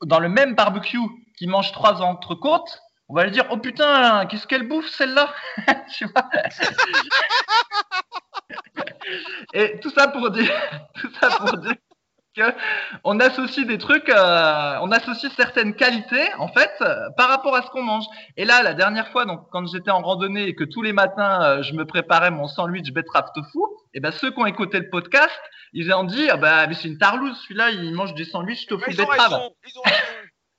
dans 0.04 0.20
le 0.20 0.30
même 0.30 0.56
barbecue 0.56 0.98
qui 1.38 1.48
mange 1.48 1.72
trois 1.72 2.02
entrecôtes, 2.02 2.82
on 3.10 3.16
va 3.16 3.26
lui 3.26 3.32
dire, 3.32 3.46
oh 3.52 3.58
putain, 3.58 4.26
qu'est-ce 4.26 4.48
qu'elle 4.48 4.68
bouffe 4.68 4.90
celle-là 4.90 5.34
Tu 5.94 6.06
vois 6.06 6.30
Et 9.54 9.80
tout 9.80 9.90
ça 9.90 10.08
pour 10.08 10.32
dire, 10.32 10.52
tout 10.96 11.12
ça 11.20 11.30
pour 11.38 11.58
dire 11.58 11.76
on 13.04 13.20
associe 13.20 13.66
des 13.66 13.78
trucs, 13.78 14.10
euh, 14.10 14.78
on 14.82 14.92
associe 14.92 15.32
certaines 15.36 15.76
qualités 15.76 16.34
en 16.38 16.48
fait 16.48 16.72
euh, 16.82 17.10
par 17.18 17.30
rapport 17.30 17.56
à 17.56 17.62
ce 17.62 17.68
qu'on 17.68 17.84
mange. 17.84 18.06
Et 18.38 18.46
là, 18.46 18.64
la 18.64 18.74
dernière 18.74 19.10
fois, 19.10 19.26
donc 19.26 19.42
quand 19.52 19.66
j'étais 19.68 19.92
en 19.92 20.02
randonnée 20.02 20.48
et 20.48 20.56
que 20.56 20.64
tous 20.64 20.82
les 20.82 20.94
matins 20.94 21.44
euh, 21.44 21.64
je 21.64 21.74
me 21.74 21.86
préparais 21.86 22.32
mon 22.32 22.48
sandwich 22.48 22.92
betterave 22.92 23.30
tofu, 23.36 23.60
et 23.94 24.00
ben 24.00 24.12
ceux 24.12 24.32
qui 24.32 24.40
ont 24.40 24.46
écouté 24.46 24.80
le 24.80 24.90
podcast, 24.90 25.40
ils 25.74 25.92
ont 25.94 26.04
dit, 26.04 26.30
ah 26.30 26.38
bah 26.38 26.68
mais 26.68 26.74
c'est 26.74 26.88
une 26.88 26.98
tarlouse, 26.98 27.38
celui-là 27.44 27.72
il 27.72 27.94
mange 27.94 28.14
des 28.16 28.26
sandwichs 28.26 28.68
tofu 28.68 28.86
Ils 28.90 29.02
ont 29.02 29.06
betterave. 29.06 29.50
ils 29.66 29.78
ont. 29.80 29.84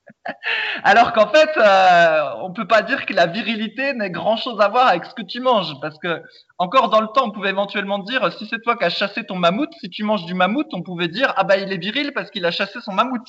Alors 0.83 1.13
qu'en 1.13 1.27
fait, 1.27 1.49
euh, 1.57 2.29
on 2.41 2.51
peut 2.51 2.67
pas 2.67 2.81
dire 2.81 3.05
que 3.05 3.13
la 3.13 3.27
virilité 3.27 3.93
n'ait 3.93 4.09
grand 4.09 4.37
chose 4.37 4.59
à 4.59 4.67
voir 4.67 4.87
avec 4.87 5.05
ce 5.05 5.13
que 5.13 5.21
tu 5.21 5.39
manges, 5.39 5.73
parce 5.81 5.97
que 5.99 6.21
encore 6.57 6.89
dans 6.89 7.01
le 7.01 7.07
temps, 7.07 7.25
on 7.25 7.31
pouvait 7.31 7.49
éventuellement 7.49 7.99
dire 7.99 8.31
si 8.33 8.47
c'est 8.47 8.61
toi 8.61 8.75
qui 8.77 8.85
as 8.85 8.89
chassé 8.89 9.23
ton 9.25 9.35
mammouth, 9.35 9.71
si 9.79 9.89
tu 9.89 10.03
manges 10.03 10.25
du 10.25 10.33
mammouth, 10.33 10.67
on 10.73 10.81
pouvait 10.81 11.07
dire 11.07 11.33
ah 11.37 11.43
bah 11.43 11.57
il 11.57 11.71
est 11.71 11.77
viril 11.77 12.11
parce 12.13 12.31
qu'il 12.31 12.45
a 12.45 12.51
chassé 12.51 12.79
son 12.81 12.93
mammouth. 12.93 13.21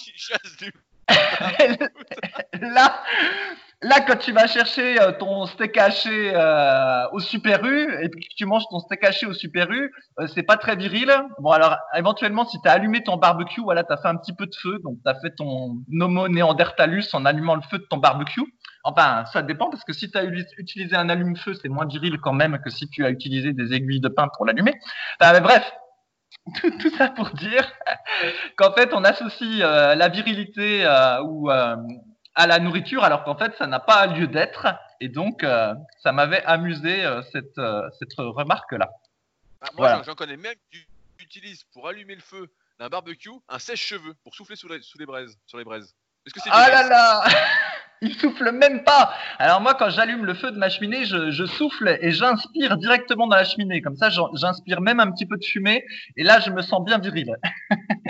là, 2.60 3.02
là 3.82 4.00
quand 4.06 4.16
tu 4.16 4.32
vas 4.32 4.46
chercher 4.46 5.00
euh, 5.00 5.12
ton 5.12 5.46
steak 5.46 5.76
haché 5.76 6.32
euh, 6.34 7.08
au 7.12 7.20
Super 7.20 7.64
U 7.64 8.02
et 8.02 8.10
que 8.10 8.16
tu 8.36 8.46
manges 8.46 8.64
ton 8.70 8.80
steak 8.80 9.04
haché 9.04 9.26
au 9.26 9.32
Super 9.32 9.70
U, 9.70 9.92
euh, 10.18 10.26
c'est 10.26 10.42
pas 10.42 10.56
très 10.56 10.74
viril. 10.76 11.12
Bon 11.38 11.50
alors 11.50 11.76
éventuellement 11.94 12.44
si 12.44 12.60
tu 12.60 12.68
as 12.68 12.72
allumé 12.72 13.04
ton 13.04 13.16
barbecue, 13.16 13.60
voilà, 13.60 13.84
tu 13.84 13.92
as 13.92 13.96
fait 13.98 14.08
un 14.08 14.16
petit 14.16 14.34
peu 14.34 14.46
de 14.46 14.54
feu, 14.54 14.78
donc 14.82 14.98
tu 15.04 15.10
as 15.10 15.14
fait 15.20 15.30
ton 15.36 15.82
homo 16.00 16.28
néandertalus 16.28 17.04
en 17.12 17.24
allumant 17.24 17.54
le 17.54 17.62
feu 17.62 17.78
de 17.78 17.86
ton 17.88 17.98
barbecue. 17.98 18.42
Enfin, 18.82 19.24
ça 19.32 19.42
dépend 19.42 19.68
parce 19.68 19.82
que 19.82 19.92
si 19.92 20.10
tu 20.10 20.16
as 20.16 20.24
utilisé 20.24 20.94
un 20.94 21.08
allume-feu, 21.08 21.54
c'est 21.54 21.68
moins 21.68 21.86
viril 21.86 22.18
quand 22.22 22.32
même 22.32 22.60
que 22.64 22.70
si 22.70 22.88
tu 22.88 23.04
as 23.04 23.10
utilisé 23.10 23.52
des 23.52 23.74
aiguilles 23.74 24.00
de 24.00 24.08
pain 24.08 24.28
pour 24.36 24.46
l'allumer. 24.46 24.74
Enfin, 25.20 25.40
bref, 25.40 25.72
tout, 26.60 26.70
tout 26.78 26.90
ça 26.96 27.08
pour 27.08 27.30
dire 27.30 27.70
qu'en 28.56 28.72
fait, 28.72 28.92
on 28.92 29.04
associe 29.04 29.60
euh, 29.62 29.94
la 29.94 30.08
virilité 30.08 30.84
euh, 30.86 31.22
ou 31.22 31.50
euh, 31.50 31.76
à 32.34 32.46
la 32.46 32.58
nourriture, 32.58 33.02
alors 33.04 33.24
qu'en 33.24 33.36
fait, 33.36 33.54
ça 33.56 33.66
n'a 33.66 33.80
pas 33.80 34.06
lieu 34.06 34.26
d'être. 34.26 34.66
Et 35.00 35.08
donc, 35.08 35.44
ça 36.02 36.12
m'avait 36.12 36.42
amusé 36.44 37.04
cette, 37.32 37.60
cette 37.98 38.14
remarque-là. 38.16 38.90
Ah, 39.60 39.66
moi, 39.76 39.88
Voilà. 39.88 40.02
j'en- 40.02 40.14
connais 40.14 40.36
même 40.36 40.54
qui 40.70 40.78
utilisent 41.18 41.64
pour 41.72 41.88
allumer 41.88 42.14
le 42.14 42.20
feu 42.20 42.48
d'un 42.78 42.88
barbecue 42.88 43.30
un 43.48 43.58
sèche-cheveux 43.58 44.14
pour 44.22 44.34
souffler 44.34 44.56
sous 44.56 44.68
les, 44.68 44.80
sous 44.82 44.98
les 44.98 45.06
braises, 45.06 45.38
sur 45.46 45.58
les 45.58 45.64
braises. 45.64 45.94
Est-ce 46.26 46.34
que 46.34 46.40
c'est 46.42 46.50
Ah 46.52 46.68
là 46.70 46.88
là 46.88 47.24
Il 48.02 48.14
souffle 48.14 48.52
même 48.52 48.84
pas 48.84 49.14
Alors 49.38 49.62
moi, 49.62 49.74
quand 49.74 49.88
j'allume 49.88 50.26
le 50.26 50.34
feu 50.34 50.50
de 50.50 50.58
ma 50.58 50.68
cheminée, 50.68 51.06
je, 51.06 51.30
je 51.30 51.46
souffle 51.46 51.96
et 52.02 52.12
j'inspire 52.12 52.76
directement 52.76 53.26
dans 53.26 53.36
la 53.36 53.44
cheminée. 53.44 53.80
Comme 53.80 53.96
ça, 53.96 54.10
j'inspire 54.34 54.82
même 54.82 55.00
un 55.00 55.10
petit 55.10 55.24
peu 55.24 55.38
de 55.38 55.44
fumée. 55.44 55.82
Et 56.16 56.22
là, 56.22 56.38
je 56.40 56.50
me 56.50 56.60
sens 56.60 56.84
bien 56.84 56.98
viril. 56.98 57.34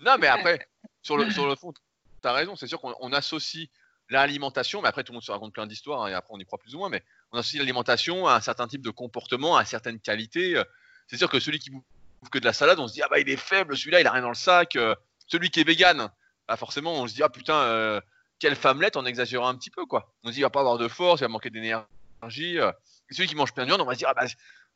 Non, 0.00 0.16
mais 0.20 0.28
après, 0.28 0.60
sur 1.02 1.16
le, 1.16 1.28
sur 1.30 1.46
le 1.48 1.56
fond, 1.56 1.72
tu 1.72 2.28
as 2.28 2.32
raison. 2.32 2.54
C'est 2.56 2.66
sûr 2.68 2.80
qu'on 2.80 2.94
on 3.00 3.12
associe 3.12 3.68
l'alimentation, 4.10 4.80
mais 4.80 4.88
après, 4.88 5.02
tout 5.04 5.12
le 5.12 5.16
monde 5.16 5.24
se 5.24 5.32
raconte 5.32 5.52
plein 5.52 5.66
d'histoires, 5.66 6.02
hein, 6.04 6.08
et 6.08 6.14
après, 6.14 6.32
on 6.34 6.38
y 6.38 6.44
croit 6.44 6.58
plus 6.58 6.74
ou 6.74 6.78
moins, 6.78 6.88
mais 6.88 7.02
on 7.32 7.38
associe 7.38 7.58
l'alimentation 7.60 8.26
à 8.28 8.34
un 8.34 8.40
certain 8.40 8.68
type 8.68 8.82
de 8.82 8.90
comportement, 8.90 9.56
à 9.56 9.64
certaines 9.64 9.98
qualités. 10.00 10.56
euh. 10.56 10.64
C'est 11.08 11.16
sûr 11.16 11.28
que 11.28 11.40
celui 11.40 11.58
qui 11.58 11.70
bouffe 11.70 11.82
que 12.30 12.38
de 12.38 12.44
la 12.44 12.52
salade, 12.52 12.78
on 12.78 12.86
se 12.88 12.94
dit, 12.94 13.02
ah 13.02 13.08
bah, 13.10 13.18
il 13.18 13.28
est 13.28 13.36
faible, 13.36 13.76
celui-là, 13.76 14.00
il 14.00 14.06
a 14.06 14.12
rien 14.12 14.22
dans 14.22 14.28
le 14.28 14.34
sac. 14.34 14.76
euh. 14.76 14.94
Celui 15.26 15.50
qui 15.50 15.60
est 15.60 15.64
vegan, 15.64 16.08
bah, 16.48 16.56
forcément, 16.56 16.94
on 16.94 17.06
se 17.06 17.14
dit, 17.14 17.22
ah 17.22 17.28
putain, 17.28 17.54
euh, 17.54 18.00
quelle 18.38 18.56
femmelette, 18.56 18.96
en 18.96 19.04
exagérant 19.04 19.48
un 19.48 19.54
petit 19.56 19.70
peu, 19.70 19.86
quoi. 19.86 20.12
On 20.24 20.28
se 20.28 20.32
dit, 20.32 20.40
il 20.40 20.42
va 20.42 20.50
pas 20.50 20.60
avoir 20.60 20.78
de 20.78 20.88
force, 20.88 21.20
il 21.20 21.24
va 21.24 21.28
manquer 21.28 21.50
d'énergie. 21.50 22.58
euh. 22.58 22.72
Et 23.10 23.14
celui 23.14 23.28
qui 23.28 23.34
mange 23.34 23.52
plein 23.52 23.64
de 23.64 23.68
viande, 23.68 23.80
on 23.80 23.84
va 23.86 23.94
se 23.94 23.98
dire, 23.98 24.08
ah 24.10 24.14
bah, 24.14 24.26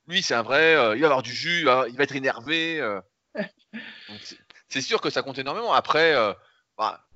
lui, 0.09 0.23
c'est 0.23 0.35
un 0.35 0.43
vrai, 0.43 0.75
euh, 0.75 0.95
il 0.97 1.01
va 1.01 1.07
avoir 1.09 1.23
du 1.23 1.33
jus, 1.33 1.61
il 1.61 1.65
va, 1.65 1.87
il 1.89 1.97
va 1.97 2.05
être 2.05 2.15
énervé. 2.17 2.81
euh. 2.81 3.01
C'est- 4.69 4.81
sûr 4.81 5.01
que 5.01 5.11
ça 5.11 5.23
compte 5.23 5.39
énormément. 5.39 5.73
Après, 5.73 6.15
euh, 6.15 6.33
bah, 6.79 7.07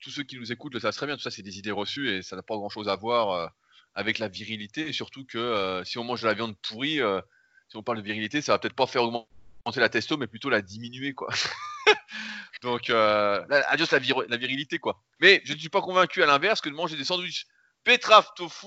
tous 0.00 0.10
ceux 0.10 0.22
qui 0.22 0.36
nous 0.38 0.52
écoutent 0.52 0.74
le 0.74 0.80
savent 0.80 0.94
très 0.94 1.06
bien, 1.06 1.16
tout 1.16 1.22
ça 1.22 1.30
c'est 1.30 1.42
des 1.42 1.58
idées 1.58 1.70
reçues 1.70 2.10
et 2.10 2.22
ça 2.22 2.36
n'a 2.36 2.42
pas 2.42 2.54
grand 2.56 2.68
chose 2.68 2.88
à 2.88 2.96
voir 2.96 3.30
euh, 3.30 3.46
avec 3.94 4.18
la 4.18 4.28
virilité. 4.28 4.88
Et 4.88 4.92
surtout 4.92 5.24
que 5.26 5.38
euh, 5.38 5.84
si 5.84 5.98
on 5.98 6.04
mange 6.04 6.22
de 6.22 6.26
la 6.26 6.34
viande 6.34 6.56
pourrie, 6.58 7.00
euh, 7.00 7.20
si 7.68 7.76
on 7.76 7.82
parle 7.82 7.98
de 7.98 8.02
virilité, 8.02 8.40
ça 8.40 8.52
va 8.52 8.58
peut-être 8.58 8.74
pas 8.74 8.86
faire 8.86 9.02
augmenter 9.02 9.28
la 9.76 9.88
testo, 9.88 10.16
mais 10.16 10.26
plutôt 10.26 10.48
la 10.50 10.62
diminuer, 10.62 11.12
quoi. 11.14 11.28
Donc, 12.62 12.90
euh, 12.90 13.44
adios 13.68 13.86
la, 13.92 13.98
vir- 13.98 14.24
la 14.28 14.36
virilité, 14.36 14.78
quoi. 14.78 15.00
Mais 15.20 15.40
je 15.44 15.52
ne 15.52 15.58
suis 15.58 15.68
pas 15.68 15.80
convaincu 15.80 16.22
à 16.22 16.26
l'inverse 16.26 16.60
que 16.60 16.68
de 16.68 16.74
manger 16.74 16.96
des 16.96 17.04
sandwichs 17.04 17.46
betterave 17.84 18.26
tofu 18.36 18.66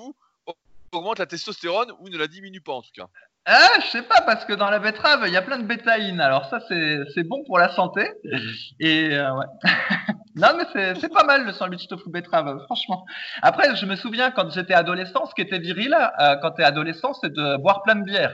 augmente 0.94 1.20
la 1.20 1.26
testostérone 1.26 1.92
ou 2.00 2.10
ne 2.10 2.18
la 2.18 2.28
diminue 2.28 2.62
pas 2.62 2.74
en 2.74 2.82
tout 2.82 2.92
cas. 2.94 3.08
Ah, 3.46 3.70
je 3.82 3.88
sais 3.88 4.02
pas, 4.04 4.22
parce 4.22 4.46
que 4.46 4.54
dans 4.54 4.70
la 4.70 4.78
betterave, 4.78 5.24
il 5.26 5.34
y 5.34 5.38
a 5.38 5.42
plein 5.42 5.58
de 5.58 5.66
bétaïne. 5.66 6.22
Alors 6.22 6.46
ça, 6.50 6.60
c'est 6.70 7.24
bon 7.24 7.44
pour 7.46 7.58
la 7.58 7.74
santé. 7.74 8.08
Et 8.80 9.14
euh, 9.14 9.34
ouais. 9.34 9.46
non, 10.36 10.50
mais 10.58 10.64
c'est 10.74 11.00
c'est 11.00 11.10
pas 11.12 11.24
mal 11.24 11.46
le 11.46 11.52
sandwich 11.52 11.88
tofu 11.88 12.10
betterave, 12.10 12.62
franchement. 12.66 13.04
Après, 13.42 13.76
je 13.76 13.86
me 13.88 13.96
souviens 13.96 14.30
quand 14.32 14.52
j'étais 14.52 14.76
adolescent, 14.76 15.26
ce 15.26 15.34
qui 15.34 15.42
était 15.42 15.60
viril, 15.60 15.96
euh, 16.20 16.36
quand 16.42 16.52
t'es 16.52 16.64
adolescent, 16.64 17.14
c'est 17.16 17.34
de 17.34 17.58
boire 17.58 17.82
plein 17.84 17.96
de 17.96 18.04
bière. 18.04 18.34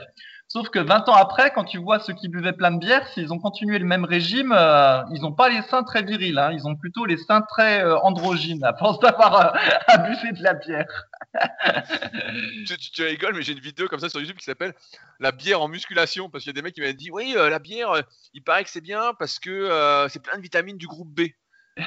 Sauf 0.50 0.70
que 0.70 0.80
20 0.80 1.10
ans 1.10 1.14
après, 1.14 1.52
quand 1.52 1.66
tu 1.66 1.78
vois 1.78 2.00
ceux 2.00 2.14
qui 2.14 2.30
buvaient 2.30 2.54
plein 2.54 2.72
de 2.72 2.80
bière, 2.80 3.06
s'ils 3.10 3.34
ont 3.34 3.38
continué 3.40 3.80
le 3.80 3.86
même 3.86 4.06
régime, 4.06 4.54
euh, 4.56 5.02
ils 5.14 5.22
n'ont 5.22 5.34
pas 5.34 5.50
les 5.50 5.62
seins 5.64 5.84
très 5.84 6.04
virils. 6.04 6.40
Hein, 6.40 6.52
ils 6.54 6.66
ont 6.66 6.76
plutôt 6.78 7.06
les 7.06 7.18
seins 7.18 7.42
très 7.42 7.84
euh, 7.84 7.98
androgynes 8.00 8.64
à 8.64 8.74
force 8.74 8.98
d'avoir 9.00 9.36
euh, 9.56 9.60
abusé 9.88 10.32
de 10.32 10.42
la 10.42 10.54
bière. 10.54 10.88
tu, 12.66 12.78
tu- 12.78 12.92
tu 12.92 13.04
rigoles, 13.04 13.36
mais 13.36 13.42
j'ai 13.42 13.54
une 13.54 13.60
vidéo 13.60 13.88
comme 13.88 14.00
ça 14.00 14.10
sur 14.10 14.20
YouTube 14.20 14.38
qui 14.38 14.46
s'appelle 14.46 14.74
La 15.20 15.32
bière 15.32 15.62
en 15.62 15.68
musculation. 15.68 16.30
Parce 16.30 16.44
qu'il 16.44 16.52
y 16.52 16.56
a 16.56 16.60
des 16.60 16.62
mecs 16.62 16.74
qui 16.74 16.82
m'avaient 16.82 16.94
dit 16.94 17.12
Oui, 17.12 17.34
euh, 17.36 17.50
la 17.50 17.60
bière, 17.60 18.02
il 18.34 18.44
paraît 18.44 18.64
que 18.64 18.70
c'est 18.70 18.82
bien 18.82 19.14
parce 19.20 19.40
que 19.40 20.08
c'est 20.10 20.22
plein 20.24 20.38
de 20.38 20.42
vitamines 20.42 20.78
du 20.78 20.88
groupe 20.88 21.10
B. 21.10 21.28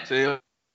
C'est. 0.04 0.26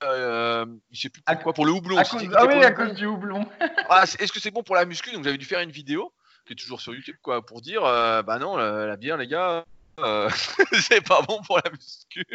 Euh, 0.04 0.66
je 0.92 1.02
sais 1.02 1.10
plus 1.10 1.22
pourquoi, 1.26 1.54
pour 1.54 1.66
le 1.66 1.72
houblon. 1.72 1.98
À 1.98 2.04
cause- 2.04 2.28
ah 2.36 2.46
oui, 2.46 2.64
à 2.64 2.72
cause 2.72 2.94
du 2.94 3.06
houblon. 3.06 3.46
Ah, 3.90 4.04
Est-ce 4.04 4.32
que 4.32 4.40
c'est 4.40 4.52
bon 4.52 4.62
pour 4.64 4.76
la 4.76 4.86
muscu? 4.86 5.12
Donc 5.14 5.24
j'avais 5.24 5.38
dû 5.38 5.46
faire 5.46 5.62
une 5.62 5.72
vidéo 5.72 6.12
qui 6.46 6.54
est 6.54 6.56
toujours 6.56 6.82
sur 6.82 6.94
YouTube, 6.94 7.18
quoi, 7.22 7.46
pour 7.46 7.62
dire 7.62 7.84
euh, 7.84 8.22
Bah 8.22 8.40
non, 8.40 8.56
la, 8.56 8.86
la 8.86 8.98
bière, 8.98 9.18
les 9.18 9.28
gars, 9.28 9.66
euh, 10.00 10.30
c'est 10.80 11.02
pas 11.02 11.22
bon 11.22 11.42
pour 11.44 11.58
la 11.58 11.70
muscu. 11.72 12.26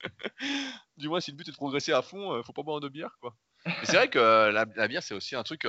du 0.96 1.08
moins, 1.08 1.20
si 1.20 1.30
le 1.30 1.36
but 1.36 1.48
est 1.48 1.52
de 1.52 1.56
progresser 1.56 1.92
à 1.92 2.02
fond, 2.02 2.32
euh, 2.32 2.42
faut 2.42 2.52
pas 2.52 2.62
boire 2.62 2.80
de 2.80 2.88
bière, 2.88 3.16
quoi. 3.20 3.34
C'est 3.84 3.96
vrai 3.96 4.08
que 4.08 4.18
la, 4.18 4.66
la 4.76 4.88
bière, 4.88 5.02
c'est 5.02 5.14
aussi 5.14 5.34
un 5.34 5.42
truc. 5.42 5.66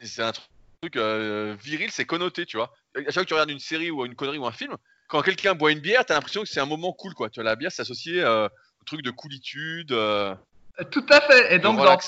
c'est 0.00 0.22
un 0.22 0.32
truc 0.32 0.96
viril, 0.96 1.90
c'est 1.90 2.06
connoté, 2.06 2.46
tu 2.46 2.56
vois. 2.56 2.72
À 2.94 3.00
chaque 3.00 3.12
fois 3.12 3.22
que 3.24 3.28
tu 3.28 3.34
regardes 3.34 3.50
une 3.50 3.58
série 3.58 3.90
ou 3.90 4.06
une 4.06 4.14
connerie 4.14 4.38
ou 4.38 4.46
un 4.46 4.52
film, 4.52 4.74
quand 5.08 5.20
quelqu'un 5.20 5.54
boit 5.54 5.70
une 5.70 5.80
bière, 5.80 6.06
t'as 6.06 6.14
l'impression 6.14 6.40
que 6.40 6.48
c'est 6.48 6.60
un 6.60 6.66
moment 6.66 6.94
cool, 6.94 7.12
quoi. 7.12 7.28
Tu 7.28 7.40
vois, 7.40 7.44
la 7.44 7.56
bière, 7.56 7.70
c'est 7.70 7.82
associé 7.82 8.24
au 8.24 8.84
truc 8.86 9.02
de 9.02 9.10
coolitude, 9.10 9.88
Tout 9.88 11.06
à 11.10 11.20
fait. 11.20 11.54
Et 11.54 11.58
de 11.58 11.62
donc, 11.62 11.76
dans. 11.76 11.98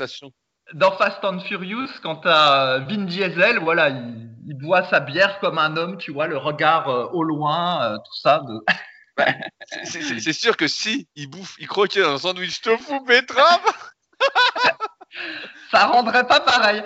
Dans 0.74 0.92
Fast 0.92 1.24
and 1.24 1.40
Furious, 1.40 1.88
quand 2.02 2.26
euh, 2.26 2.80
Vin 2.88 3.04
Diesel, 3.04 3.58
voilà, 3.60 3.88
il, 3.90 4.30
il 4.46 4.56
boit 4.56 4.84
sa 4.84 5.00
bière 5.00 5.38
comme 5.40 5.58
un 5.58 5.76
homme, 5.76 5.96
tu 5.98 6.12
vois, 6.12 6.26
le 6.26 6.36
regard 6.36 6.88
euh, 6.88 7.06
au 7.12 7.22
loin, 7.22 7.82
euh, 7.84 7.96
tout 7.96 8.16
ça. 8.22 8.42
De... 8.46 8.60
C'est- 9.84 10.32
sûr 10.32 10.56
que 10.56 10.68
si 10.68 11.08
il 11.16 11.28
bouffe, 11.28 11.56
il 11.58 11.68
croquait 11.68 12.02
dans 12.02 12.14
un 12.14 12.18
sandwich 12.18 12.60
tofu 12.60 13.00
betterave, 13.06 13.60
Ça 15.70 15.86
rendrait 15.86 16.26
pas 16.26 16.40
pareil. 16.40 16.82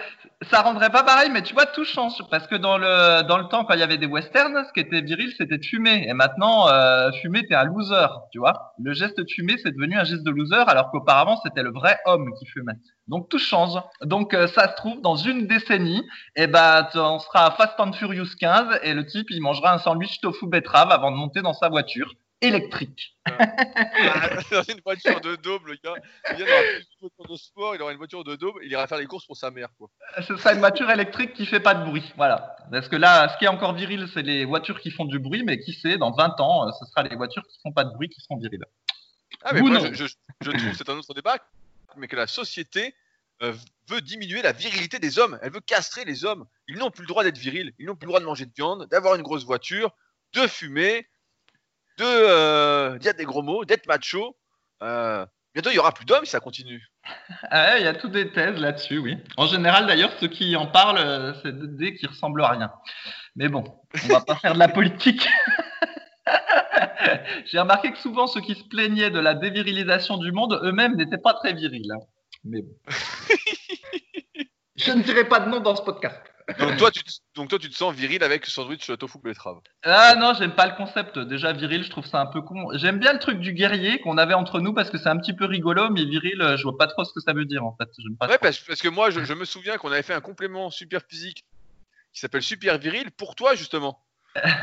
Ça 0.50 0.60
rendrait 0.62 0.90
pas 0.90 1.04
pareil, 1.04 1.30
mais 1.30 1.42
tu 1.42 1.54
vois, 1.54 1.64
tout 1.66 1.84
change. 1.84 2.14
Parce 2.30 2.46
que 2.46 2.56
dans 2.56 2.76
le, 2.76 3.22
dans 3.22 3.38
le 3.38 3.44
temps, 3.48 3.64
quand 3.64 3.74
il 3.74 3.80
y 3.80 3.82
avait 3.82 3.96
des 3.98 4.06
westerns, 4.06 4.64
ce 4.66 4.72
qui 4.72 4.80
était 4.80 5.00
viril, 5.00 5.32
c'était 5.38 5.56
de 5.58 5.64
fumer. 5.64 6.06
Et 6.06 6.12
maintenant, 6.12 6.68
euh, 6.68 7.10
fumer, 7.22 7.46
t'es 7.46 7.54
un 7.54 7.64
loser, 7.64 8.08
tu 8.30 8.38
vois. 8.38 8.74
Le 8.82 8.92
geste 8.92 9.16
de 9.18 9.24
fumer, 9.32 9.56
c'est 9.62 9.70
devenu 9.72 9.96
un 9.96 10.04
geste 10.04 10.22
de 10.22 10.30
loser, 10.30 10.64
alors 10.68 10.90
qu'auparavant, 10.90 11.40
c'était 11.44 11.62
le 11.62 11.72
vrai 11.72 11.98
homme 12.04 12.30
qui 12.38 12.46
fumait. 12.46 12.74
Donc 13.08 13.28
tout 13.28 13.38
change. 13.38 13.80
Donc 14.02 14.34
euh, 14.34 14.46
ça 14.48 14.70
se 14.70 14.76
trouve, 14.76 15.00
dans 15.02 15.16
une 15.16 15.46
décennie, 15.46 16.02
et 16.36 16.46
ben, 16.46 16.88
on 16.94 17.18
sera 17.18 17.46
à 17.46 17.50
Fast 17.50 17.74
and 17.78 17.92
Furious 17.92 18.34
15, 18.38 18.80
et 18.82 18.94
le 18.94 19.06
type, 19.06 19.26
il 19.30 19.40
mangera 19.40 19.74
un 19.74 19.78
sandwich 19.78 20.20
tofu 20.20 20.46
betterave 20.46 20.90
avant 20.90 21.10
de 21.10 21.16
monter 21.16 21.42
dans 21.42 21.54
sa 21.54 21.68
voiture 21.68 22.14
électrique. 22.40 23.16
dans 23.26 24.62
une 24.62 24.80
voiture 24.84 25.20
de 25.20 25.36
daube, 25.36 25.66
le 25.66 25.76
gars, 25.82 25.94
il 26.36 26.42
aura 26.42 26.62
de 26.62 27.00
voiture 27.00 27.26
de 27.28 27.36
sport, 27.36 27.74
il 27.74 27.82
aura 27.82 27.92
une 27.92 27.98
voiture 27.98 28.24
de 28.24 28.36
daube, 28.36 28.56
il 28.62 28.70
ira 28.70 28.86
faire 28.86 28.98
les 28.98 29.06
courses 29.06 29.26
pour 29.26 29.36
sa 29.36 29.50
mère, 29.50 29.68
quoi. 29.78 29.88
Ce 30.26 30.36
sera 30.36 30.52
une 30.52 30.58
voiture 30.58 30.90
électrique 30.90 31.32
qui 31.34 31.46
fait 31.46 31.60
pas 31.60 31.74
de 31.74 31.84
bruit. 31.84 32.12
Voilà. 32.16 32.56
Parce 32.70 32.88
que 32.88 32.96
là, 32.96 33.28
ce 33.28 33.38
qui 33.38 33.44
est 33.44 33.48
encore 33.48 33.74
viril, 33.74 34.08
c'est 34.12 34.22
les 34.22 34.44
voitures 34.44 34.80
qui 34.80 34.90
font 34.90 35.04
du 35.04 35.18
bruit, 35.18 35.42
mais 35.44 35.58
qui 35.58 35.72
sait, 35.72 35.96
dans 35.96 36.12
20 36.12 36.40
ans, 36.40 36.68
euh, 36.68 36.72
ce 36.78 36.84
sera 36.86 37.02
les 37.02 37.16
voitures 37.16 37.46
qui 37.46 37.58
font 37.62 37.72
pas 37.72 37.84
de 37.84 37.92
bruit 37.92 38.08
qui 38.08 38.20
seront 38.20 38.36
viriles. 38.36 38.64
Ah, 39.42 39.52
mais 39.52 39.60
moi, 39.60 39.70
non. 39.70 39.80
je, 39.80 39.92
je, 39.92 40.06
je 40.40 40.50
trouve, 40.50 40.74
c'est 40.74 40.88
un 40.88 40.96
autre 40.96 41.14
débat, 41.14 41.36
mais 41.96 42.08
que 42.08 42.16
la 42.16 42.26
société 42.26 42.94
euh, 43.42 43.52
veut 43.88 44.00
diminuer 44.00 44.42
la 44.42 44.52
virilité 44.52 44.98
des 44.98 45.18
hommes. 45.18 45.38
Elle 45.42 45.52
veut 45.52 45.60
castrer 45.60 46.04
les 46.04 46.24
hommes. 46.24 46.46
Ils 46.68 46.78
n'ont 46.78 46.90
plus 46.90 47.02
le 47.02 47.08
droit 47.08 47.24
d'être 47.24 47.38
virils, 47.38 47.72
ils 47.78 47.86
n'ont 47.86 47.96
plus 47.96 48.06
le 48.06 48.10
droit 48.10 48.20
de 48.20 48.24
manger 48.24 48.46
de 48.46 48.52
viande, 48.54 48.86
d'avoir 48.90 49.14
une 49.14 49.22
grosse 49.22 49.44
voiture, 49.44 49.90
de 50.32 50.46
fumer, 50.46 51.06
de 51.98 52.04
euh, 52.04 52.98
dire 52.98 53.14
des 53.14 53.24
gros 53.24 53.42
mots, 53.42 53.64
d'être 53.64 53.86
macho. 53.86 54.36
Euh, 54.82 55.26
bientôt, 55.54 55.70
il 55.70 55.76
y 55.76 55.78
aura 55.78 55.92
plus 55.92 56.04
d'hommes 56.04 56.24
si 56.24 56.30
ça 56.30 56.40
continue. 56.40 56.88
Ah 57.50 57.78
il 57.78 57.84
y 57.84 57.88
a 57.88 57.94
toutes 57.94 58.12
des 58.12 58.32
thèses 58.32 58.58
là-dessus, 58.58 58.98
oui. 58.98 59.18
En 59.36 59.46
général, 59.46 59.86
d'ailleurs, 59.86 60.12
ceux 60.20 60.28
qui 60.28 60.56
en 60.56 60.66
parlent, 60.66 60.98
euh, 60.98 61.34
c'est 61.42 61.76
des 61.76 61.94
qui 61.94 62.06
ressemblent 62.06 62.42
à 62.42 62.48
rien. 62.48 62.72
Mais 63.36 63.48
bon, 63.48 63.64
on 64.04 64.08
va 64.08 64.20
pas 64.20 64.36
faire 64.36 64.54
de 64.54 64.58
la 64.58 64.68
politique. 64.68 65.28
J'ai 67.46 67.58
remarqué 67.58 67.92
que 67.92 67.98
souvent, 67.98 68.26
ceux 68.26 68.40
qui 68.40 68.54
se 68.54 68.64
plaignaient 68.64 69.10
de 69.10 69.18
la 69.20 69.34
dévirilisation 69.34 70.16
du 70.16 70.32
monde, 70.32 70.58
eux-mêmes 70.62 70.96
n'étaient 70.96 71.18
pas 71.18 71.34
très 71.34 71.52
virils. 71.52 71.90
hein. 71.92 72.00
Mais 72.44 72.62
bon. 72.62 72.74
Je 74.76 74.90
ne 74.92 75.02
dirai 75.02 75.28
pas 75.28 75.40
de 75.40 75.48
nom 75.48 75.60
dans 75.60 75.76
ce 75.76 75.82
podcast. 75.82 76.20
Donc 76.58 76.76
toi, 76.76 76.90
tu 76.90 77.02
te, 77.02 77.10
donc 77.36 77.48
toi, 77.48 77.58
tu 77.58 77.70
te 77.70 77.74
sens 77.74 77.94
viril 77.94 78.22
avec 78.22 78.44
sandwich 78.44 78.90
tofu 78.98 79.18
betterave. 79.22 79.60
Ah 79.82 80.14
non, 80.16 80.34
j'aime 80.34 80.54
pas 80.54 80.66
le 80.66 80.74
concept. 80.76 81.18
Déjà 81.18 81.52
viril, 81.52 81.84
je 81.84 81.90
trouve 81.90 82.04
ça 82.04 82.20
un 82.20 82.26
peu 82.26 82.42
con. 82.42 82.68
J'aime 82.74 82.98
bien 82.98 83.14
le 83.14 83.18
truc 83.18 83.38
du 83.38 83.54
guerrier 83.54 83.98
qu'on 84.00 84.18
avait 84.18 84.34
entre 84.34 84.60
nous 84.60 84.74
parce 84.74 84.90
que 84.90 84.98
c'est 84.98 85.08
un 85.08 85.16
petit 85.16 85.32
peu 85.32 85.46
rigolo, 85.46 85.88
mais 85.90 86.04
viril, 86.04 86.42
euh, 86.42 86.56
je 86.58 86.64
vois 86.64 86.76
pas 86.76 86.86
trop 86.86 87.04
ce 87.04 87.14
que 87.14 87.20
ça 87.20 87.32
veut 87.32 87.46
dire 87.46 87.64
en 87.64 87.74
fait. 87.76 87.88
Pas 88.18 88.28
Ouais, 88.28 88.36
parce, 88.38 88.58
parce 88.58 88.82
que 88.82 88.88
moi, 88.88 89.08
je, 89.10 89.24
je 89.24 89.32
me 89.32 89.46
souviens 89.46 89.78
qu'on 89.78 89.90
avait 89.90 90.02
fait 90.02 90.12
un 90.12 90.20
complément 90.20 90.70
super 90.70 91.00
physique 91.08 91.46
qui 92.12 92.20
s'appelle 92.20 92.42
Super 92.42 92.76
Viril 92.78 93.10
pour 93.12 93.36
toi, 93.36 93.54
justement. 93.54 93.98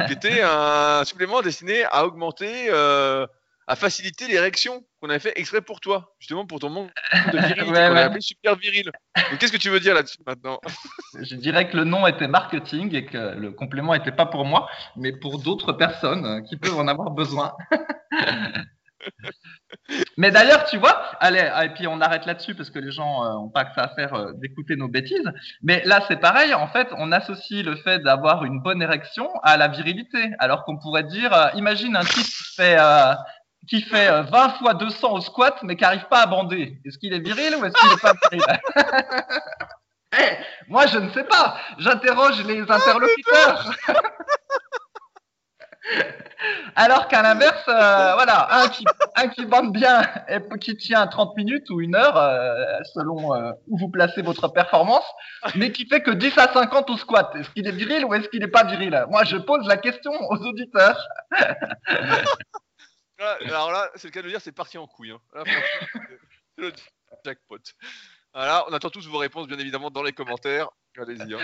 Qui 0.08 0.13
était 0.13 0.42
un 0.44 1.04
supplément 1.06 1.42
destiné 1.42 1.84
à 1.86 2.06
augmenter, 2.06 2.68
euh, 2.70 3.25
à 3.68 3.75
faciliter 3.75 4.28
l'érection 4.28 4.84
qu'on 5.00 5.10
avait 5.10 5.20
fait 5.20 5.34
exprès 5.40 5.62
pour 5.62 5.80
toi, 5.80 6.13
justement 6.20 6.46
pour 6.46 6.60
ton 6.60 6.70
manque 6.70 6.92
de 7.32 7.38
virilité, 7.38 7.62
Ouais, 7.72 7.88
qu'on 7.88 7.94
ouais. 7.94 8.01
appelé 8.01 8.22
Super 8.22 8.56
Viril. 8.58 8.92
Donc 9.30 9.40
qu'est-ce 9.40 9.51
que 9.51 9.58
tu 9.58 9.70
veux 9.70 9.80
dire 9.80 9.94
là-dessus 9.94 10.18
maintenant? 10.28 10.60
Je 11.22 11.36
dirais 11.36 11.70
que 11.70 11.78
le 11.78 11.86
nom 11.86 12.06
était 12.08 12.28
marketing 12.28 12.94
et 12.96 13.06
que 13.06 13.36
le 13.36 13.51
complément 13.51 13.94
était 13.94 14.12
pas 14.12 14.25
pour 14.25 14.46
moi, 14.46 14.70
mais 14.98 15.13
pour 15.13 15.40
d'autres 15.40 15.74
personnes 15.74 16.44
qui 16.48 16.58
peuvent 16.58 16.78
en 16.78 16.88
avoir 16.88 17.12
besoin. 17.12 17.54
mais 20.17 20.31
d'ailleurs, 20.31 20.65
tu 20.65 20.77
vois, 20.77 21.01
allez, 21.20 21.39
ah, 21.39 21.65
et 21.65 21.70
puis 21.74 21.88
on 21.88 22.01
arrête 22.01 22.25
là-dessus 22.25 22.55
parce 22.55 22.70
que 22.70 22.79
les 22.79 22.91
gens 22.91 23.24
euh, 23.24 23.46
ont 23.46 23.50
pas 23.50 23.65
que 23.65 23.74
ça 23.75 23.84
à 23.84 23.96
faire 23.96 24.13
euh, 24.13 24.31
d'écouter 24.36 24.75
nos 24.75 24.88
bêtises. 24.88 25.31
Mais 25.62 25.84
là, 25.86 26.03
c'est 26.08 26.20
pareil. 26.20 26.53
En 26.53 26.67
fait, 26.67 26.88
on 26.98 27.12
associe 27.12 27.63
le 27.65 27.75
fait 27.75 28.00
d'avoir 28.00 28.46
une 28.46 28.62
bonne 28.62 28.81
érection 28.81 29.29
à 29.43 29.58
la 29.58 29.67
virilité, 29.67 30.31
alors 30.39 30.63
qu'on 30.65 30.77
pourrait 30.77 31.03
dire, 31.03 31.34
euh, 31.34 31.48
imagine 31.55 31.96
un 31.96 32.03
type 32.03 32.25
qui 32.25 32.55
fait 32.55 32.77
euh, 32.79 33.13
qui 33.67 33.81
fait 33.81 34.10
euh, 34.10 34.24
20 34.24 34.50
fois 34.58 34.74
200 34.74 35.12
au 35.12 35.22
squat, 35.22 35.58
mais 35.63 35.75
qui 35.75 35.86
arrive 35.86 36.08
pas 36.10 36.24
à 36.24 36.27
bander. 36.27 36.77
Est-ce 36.86 36.98
qu'il 36.98 37.13
est 37.13 37.20
viril 37.20 37.55
ou 37.55 37.65
est-ce 37.65 37.74
qu'il 37.74 37.91
est 37.91 38.01
pas 38.01 38.13
viril? 38.31 38.46
Eh, 40.13 40.36
moi, 40.67 40.88
je 40.88 40.98
ne 40.98 41.10
sais 41.12 41.24
pas. 41.24 41.55
J'interroge 41.77 42.43
les 42.43 42.60
interlocuteurs. 42.60 43.74
Alors 46.76 47.08
qu'à 47.08 47.22
l'inverse, 47.22 47.64
euh, 47.68 48.14
voilà, 48.14 48.48
un 48.64 48.70
qui, 48.70 48.84
un 49.16 49.28
bande 49.46 49.72
bien 49.74 50.02
et 50.28 50.40
qui 50.60 50.76
tient 50.78 51.06
30 51.06 51.36
minutes 51.38 51.70
ou 51.70 51.82
une 51.82 51.96
heure, 51.96 52.18
euh, 52.18 52.80
selon 52.94 53.36
euh, 53.36 53.52
où 53.68 53.78
vous 53.78 53.90
placez 53.90 54.22
votre 54.22 54.48
performance, 54.48 55.04
mais 55.56 55.72
qui 55.72 55.86
fait 55.88 56.02
que 56.02 56.12
10 56.12 56.38
à 56.38 56.52
50 56.52 56.90
au 56.90 56.98
squat. 56.98 57.36
Est-ce 57.36 57.50
qu'il 57.52 57.68
est 57.68 57.72
viril 57.72 58.06
ou 58.06 58.14
est-ce 58.14 58.30
qu'il 58.30 58.40
n'est 58.40 58.48
pas 58.48 58.64
viril? 58.64 59.06
Moi, 59.10 59.24
je 59.26 59.38
pose 59.38 59.68
la 59.68 59.78
question 59.78 60.12
aux 60.30 60.38
auditeurs. 60.38 61.08
Alors 63.20 63.72
là, 63.72 63.90
c'est 63.96 64.08
le 64.08 64.12
cas 64.12 64.22
de 64.24 64.30
dire, 64.30 64.42
c'est 64.42 64.52
parti 64.52 64.78
en 64.78 64.88
couille. 64.88 65.12
hein. 65.12 65.44
Le 66.58 66.72
jackpot. 67.24 67.58
Voilà, 68.34 68.66
on 68.68 68.74
attend 68.74 68.90
tous 68.90 69.08
vos 69.08 69.18
réponses, 69.20 69.48
bien 69.48 69.60
évidemment, 69.60 69.92
dans 69.92 70.04
les 70.04 70.14
commentaires. 70.14 70.70
Allez-y. 70.98 71.36
hein. 71.36 71.40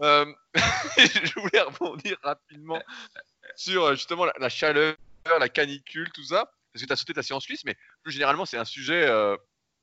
Je 0.98 1.40
voulais 1.40 1.60
rebondir 1.60 2.16
rapidement 2.22 2.80
sur 3.56 3.84
euh, 3.84 3.94
justement 3.94 4.24
la, 4.24 4.32
la 4.38 4.48
chaleur, 4.48 4.96
la 5.38 5.48
canicule, 5.48 6.10
tout 6.12 6.24
ça. 6.24 6.50
Parce 6.72 6.82
que 6.82 6.86
tu 6.86 6.92
as 6.92 6.96
sauté 6.96 7.14
ta 7.14 7.22
séance 7.22 7.44
suisse, 7.44 7.64
mais 7.64 7.76
plus 8.02 8.12
généralement, 8.12 8.46
c'est 8.46 8.58
un 8.58 8.64
sujet. 8.64 9.06
euh, 9.06 9.36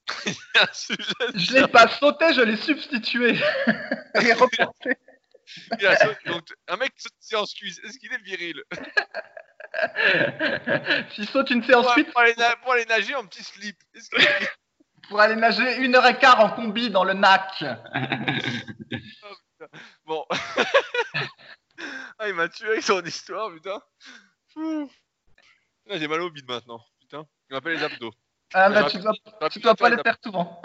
un 0.56 0.74
sujet 0.74 1.04
Je 1.36 1.54
l'ai 1.54 1.68
pas 1.68 1.88
sauté, 1.88 2.34
je 2.34 2.42
l'ai 2.42 2.58
substitué. 2.58 3.34
Et 4.22 4.34
reporté. 4.34 4.94
Donc, 6.26 6.48
un 6.68 6.78
mec 6.78 6.94
qui 6.96 7.02
saute 7.02 7.14
une 7.16 7.22
séance 7.22 7.54
cuisse, 7.54 7.80
est-ce 7.84 7.98
qu'il 8.00 8.12
est 8.14 8.24
viril? 8.24 8.64
S'il 11.14 11.28
saute 11.28 11.50
une 11.52 11.64
séance 11.64 11.92
suite, 11.94 12.12
pour 12.12 12.24
pour 12.64 12.74
aller 12.74 12.86
nager 12.86 13.16
en 13.16 13.26
petit 13.26 13.44
slip. 13.44 13.78
Pour 15.08 15.20
aller 15.20 15.36
nager 15.36 15.78
une 15.78 15.96
heure 15.96 16.08
et 16.08 16.18
quart 16.18 16.40
en 16.40 16.50
combi 16.52 16.90
dans 16.90 17.04
le 17.04 17.14
NAC. 17.14 17.64
Bon. 20.06 20.26
Ah, 22.20 22.28
il 22.28 22.34
m'a 22.34 22.50
tué 22.50 22.68
avec 22.68 22.84
son 22.84 23.04
histoire, 23.04 23.52
putain. 23.52 23.82
Là, 25.86 25.98
j'ai 25.98 26.08
mal 26.08 26.22
au 26.22 26.30
bide 26.30 26.48
maintenant. 26.48 26.84
Putain. 27.00 27.26
Il 27.50 27.54
m'appelle 27.54 27.78
les 27.78 27.84
abdos. 27.84 28.14
Ah, 28.54 28.70
bah, 28.70 28.84
tu 28.90 28.98
dois, 28.98 29.14
tu 29.52 29.60
dois 29.60 29.76
pas 29.76 29.90
les 29.90 29.98
faire 30.02 30.18
souvent. 30.24 30.62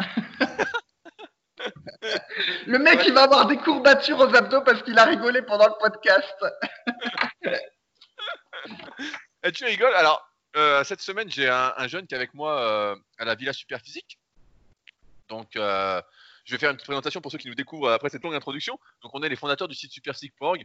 le 2.66 2.78
mec, 2.78 3.00
il 3.06 3.12
va 3.12 3.25
avoir 3.25 3.47
des 3.47 3.56
courbatures 3.59 4.18
aux 4.18 4.35
abdos 4.35 4.62
parce 4.62 4.83
qu'il 4.83 4.99
a 4.99 5.04
rigolé 5.04 5.42
pendant 5.42 5.66
le 5.66 5.75
podcast. 5.80 6.35
Et 9.42 9.52
tu 9.52 9.64
rigoles? 9.64 9.94
Alors, 9.94 10.26
euh, 10.56 10.85
cette 10.85 11.00
semaine, 11.00 11.30
j'ai 11.30 11.49
un, 11.49 11.75
un 11.76 11.88
jeune 11.88 12.06
qui 12.06 12.14
est 12.14 12.16
avec 12.16 12.33
moi 12.35 12.61
euh, 12.61 12.97
à 13.18 13.25
la 13.25 13.35
Villa 13.35 13.52
Superphysique. 13.52 14.18
Donc, 15.28 15.56
euh, 15.56 16.00
je 16.44 16.52
vais 16.52 16.59
faire 16.59 16.71
une 16.71 16.76
petite 16.76 16.87
présentation 16.87 17.21
pour 17.21 17.33
ceux 17.33 17.38
qui 17.38 17.49
nous 17.49 17.54
découvrent 17.54 17.90
après 17.90 18.09
cette 18.09 18.23
longue 18.23 18.35
introduction. 18.35 18.78
Donc, 19.02 19.12
on 19.14 19.23
est 19.23 19.28
les 19.28 19.37
fondateurs 19.37 19.68
du 19.68 19.75
site 19.75 19.92
superphysique.org 19.92 20.64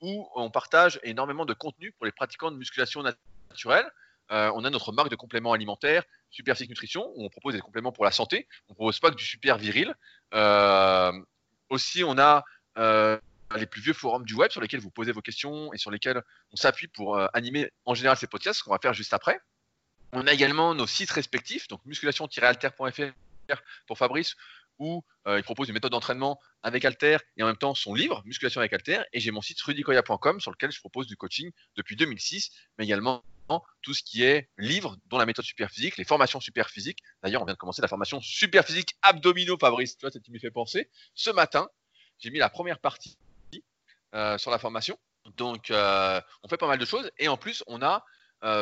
où 0.00 0.28
on 0.34 0.50
partage 0.50 1.00
énormément 1.02 1.44
de 1.44 1.54
contenu 1.54 1.92
pour 1.92 2.06
les 2.06 2.12
pratiquants 2.12 2.50
de 2.50 2.56
musculation 2.56 3.02
naturelle. 3.50 3.90
Euh, 4.30 4.50
on 4.54 4.64
a 4.64 4.70
notre 4.70 4.92
marque 4.92 5.10
de 5.10 5.16
compléments 5.16 5.52
alimentaires, 5.52 6.04
Superphysique 6.30 6.68
Nutrition, 6.68 7.10
où 7.16 7.24
on 7.24 7.28
propose 7.30 7.54
des 7.54 7.60
compléments 7.60 7.92
pour 7.92 8.04
la 8.04 8.10
santé. 8.10 8.46
On 8.68 8.74
propose 8.74 9.00
pas 9.00 9.10
que 9.10 9.16
du 9.16 9.24
super 9.24 9.56
viril. 9.56 9.94
Euh, 10.34 11.12
aussi, 11.70 12.04
on 12.04 12.18
a 12.18 12.44
euh, 12.76 13.18
les 13.56 13.66
plus 13.66 13.80
vieux 13.80 13.94
forums 13.94 14.24
du 14.24 14.34
web 14.34 14.50
sur 14.50 14.60
lesquels 14.60 14.80
vous 14.80 14.90
posez 14.90 15.12
vos 15.12 15.22
questions 15.22 15.72
et 15.72 15.78
sur 15.78 15.90
lesquels 15.90 16.22
on 16.52 16.56
s'appuie 16.56 16.88
pour 16.88 17.18
animer 17.34 17.70
en 17.86 17.94
général 17.94 18.18
ces 18.18 18.26
podcasts, 18.26 18.58
ce 18.58 18.64
qu'on 18.64 18.72
va 18.72 18.78
faire 18.78 18.92
juste 18.92 19.14
après. 19.14 19.40
On 20.12 20.26
a 20.26 20.32
également 20.32 20.74
nos 20.74 20.86
sites 20.86 21.10
respectifs, 21.10 21.68
donc 21.68 21.80
musculation-alter.fr 21.86 23.62
pour 23.86 23.96
Fabrice, 23.96 24.36
où 24.78 25.04
euh, 25.26 25.38
il 25.38 25.42
propose 25.42 25.68
une 25.68 25.74
méthode 25.74 25.92
d'entraînement 25.92 26.38
avec 26.62 26.84
Alter 26.84 27.18
et 27.36 27.42
en 27.42 27.46
même 27.46 27.56
temps 27.56 27.74
son 27.74 27.94
livre 27.94 28.22
Musculation 28.24 28.60
avec 28.60 28.72
Alter. 28.72 29.02
Et 29.12 29.20
j'ai 29.20 29.30
mon 29.30 29.42
site 29.42 29.60
rudicoya.com 29.60 30.40
sur 30.40 30.50
lequel 30.50 30.70
je 30.72 30.80
propose 30.80 31.06
du 31.06 31.16
coaching 31.16 31.50
depuis 31.76 31.96
2006, 31.96 32.50
mais 32.78 32.84
également 32.84 33.22
tout 33.80 33.94
ce 33.94 34.02
qui 34.02 34.24
est 34.24 34.50
livre, 34.58 34.98
dont 35.06 35.16
la 35.16 35.24
méthode 35.24 35.44
super 35.44 35.70
physique, 35.70 35.96
les 35.96 36.04
formations 36.04 36.38
super 36.38 36.68
physiques. 36.68 36.98
D'ailleurs, 37.22 37.40
on 37.40 37.46
vient 37.46 37.54
de 37.54 37.58
commencer 37.58 37.80
la 37.80 37.88
formation 37.88 38.20
super 38.20 38.64
physique 38.64 38.94
abdominaux, 39.00 39.56
Fabrice. 39.58 39.96
Tu 39.96 40.02
vois, 40.02 40.10
ça 40.10 40.18
me 40.28 40.38
fait 40.38 40.50
penser. 40.50 40.90
Ce 41.14 41.30
matin, 41.30 41.68
j'ai 42.18 42.30
mis 42.30 42.38
la 42.38 42.50
première 42.50 42.78
partie 42.78 43.16
euh, 44.14 44.36
sur 44.36 44.50
la 44.50 44.58
formation. 44.58 44.98
Donc, 45.36 45.70
euh, 45.70 46.20
on 46.42 46.48
fait 46.48 46.58
pas 46.58 46.66
mal 46.66 46.78
de 46.78 46.84
choses. 46.84 47.10
Et 47.18 47.28
en 47.28 47.38
plus, 47.38 47.64
on 47.66 47.80
a 47.80 48.04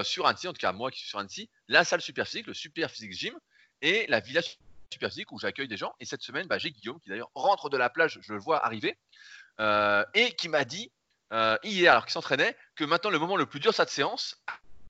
sur 0.04 0.26
Annecy, 0.26 0.48
en 0.48 0.52
tout 0.52 0.60
cas 0.60 0.72
moi 0.72 0.90
qui 0.90 1.00
suis 1.00 1.08
sur 1.08 1.18
Annecy, 1.18 1.50
la 1.68 1.84
salle 1.84 2.00
super 2.00 2.26
physique, 2.26 2.46
le 2.46 2.54
super 2.54 2.90
physique 2.90 3.12
gym 3.12 3.34
et 3.82 4.06
la 4.08 4.20
villa 4.20 4.40
super 4.92 5.08
physique 5.10 5.32
où 5.32 5.38
j'accueille 5.38 5.68
des 5.68 5.76
gens. 5.76 5.94
Et 6.00 6.04
cette 6.04 6.22
semaine, 6.22 6.46
bah, 6.46 6.58
j'ai 6.58 6.70
Guillaume 6.70 7.00
qui 7.00 7.08
d'ailleurs 7.08 7.30
rentre 7.34 7.68
de 7.70 7.76
la 7.76 7.90
plage, 7.90 8.18
je 8.22 8.32
le 8.32 8.38
vois 8.38 8.64
arriver, 8.64 8.96
euh, 9.60 10.04
et 10.14 10.32
qui 10.32 10.48
m'a 10.48 10.64
dit 10.64 10.90
euh, 11.32 11.56
hier, 11.64 11.92
alors 11.92 12.04
qu'il 12.04 12.12
s'entraînait, 12.12 12.56
que 12.76 12.84
maintenant 12.84 13.10
le 13.10 13.18
moment 13.18 13.36
le 13.36 13.46
plus 13.46 13.60
dur 13.60 13.70
de 13.72 13.76
cette 13.76 13.90
séance, 13.90 14.36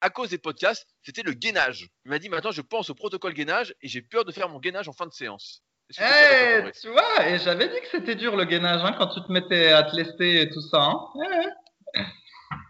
à 0.03 0.11
cause 0.11 0.29
des 0.31 0.38
podcasts, 0.38 0.87
c'était 1.03 1.23
le 1.23 1.33
gainage. 1.33 1.88
Il 2.05 2.11
m'a 2.11 2.19
dit 2.19 2.29
maintenant 2.29 2.50
je 2.53 2.61
pense 2.61 2.91
au 2.91 2.95
protocole 2.95 3.33
gainage 3.33 3.75
et 3.81 3.88
j'ai 3.88 4.03
peur 4.03 4.25
de 4.25 4.33
faire 4.33 4.49
mon 4.49 4.59
gainage 4.61 4.88
en 4.88 4.93
fin 4.93 5.07
de 5.07 5.12
séance. 5.12 5.62
Tu 5.93 6.03
Eh, 6.03 6.71
tu 6.81 6.88
vois, 6.91 7.26
et 7.29 7.38
j'avais 7.38 7.69
dit 7.69 7.81
que 7.81 7.88
c'était 7.91 8.17
dur 8.17 8.37
le 8.37 8.45
gainage 8.45 8.83
hein, 8.85 8.95
quand 8.99 9.07
tu 9.09 9.21
te 9.23 9.31
mettais 9.33 9.69
à 9.73 9.85
te 9.85 9.95
lester 9.97 10.43
et 10.43 10.50
tout 10.50 10.61
ça. 10.61 10.83
hein. 10.83 11.00
Ouais. 11.15 12.05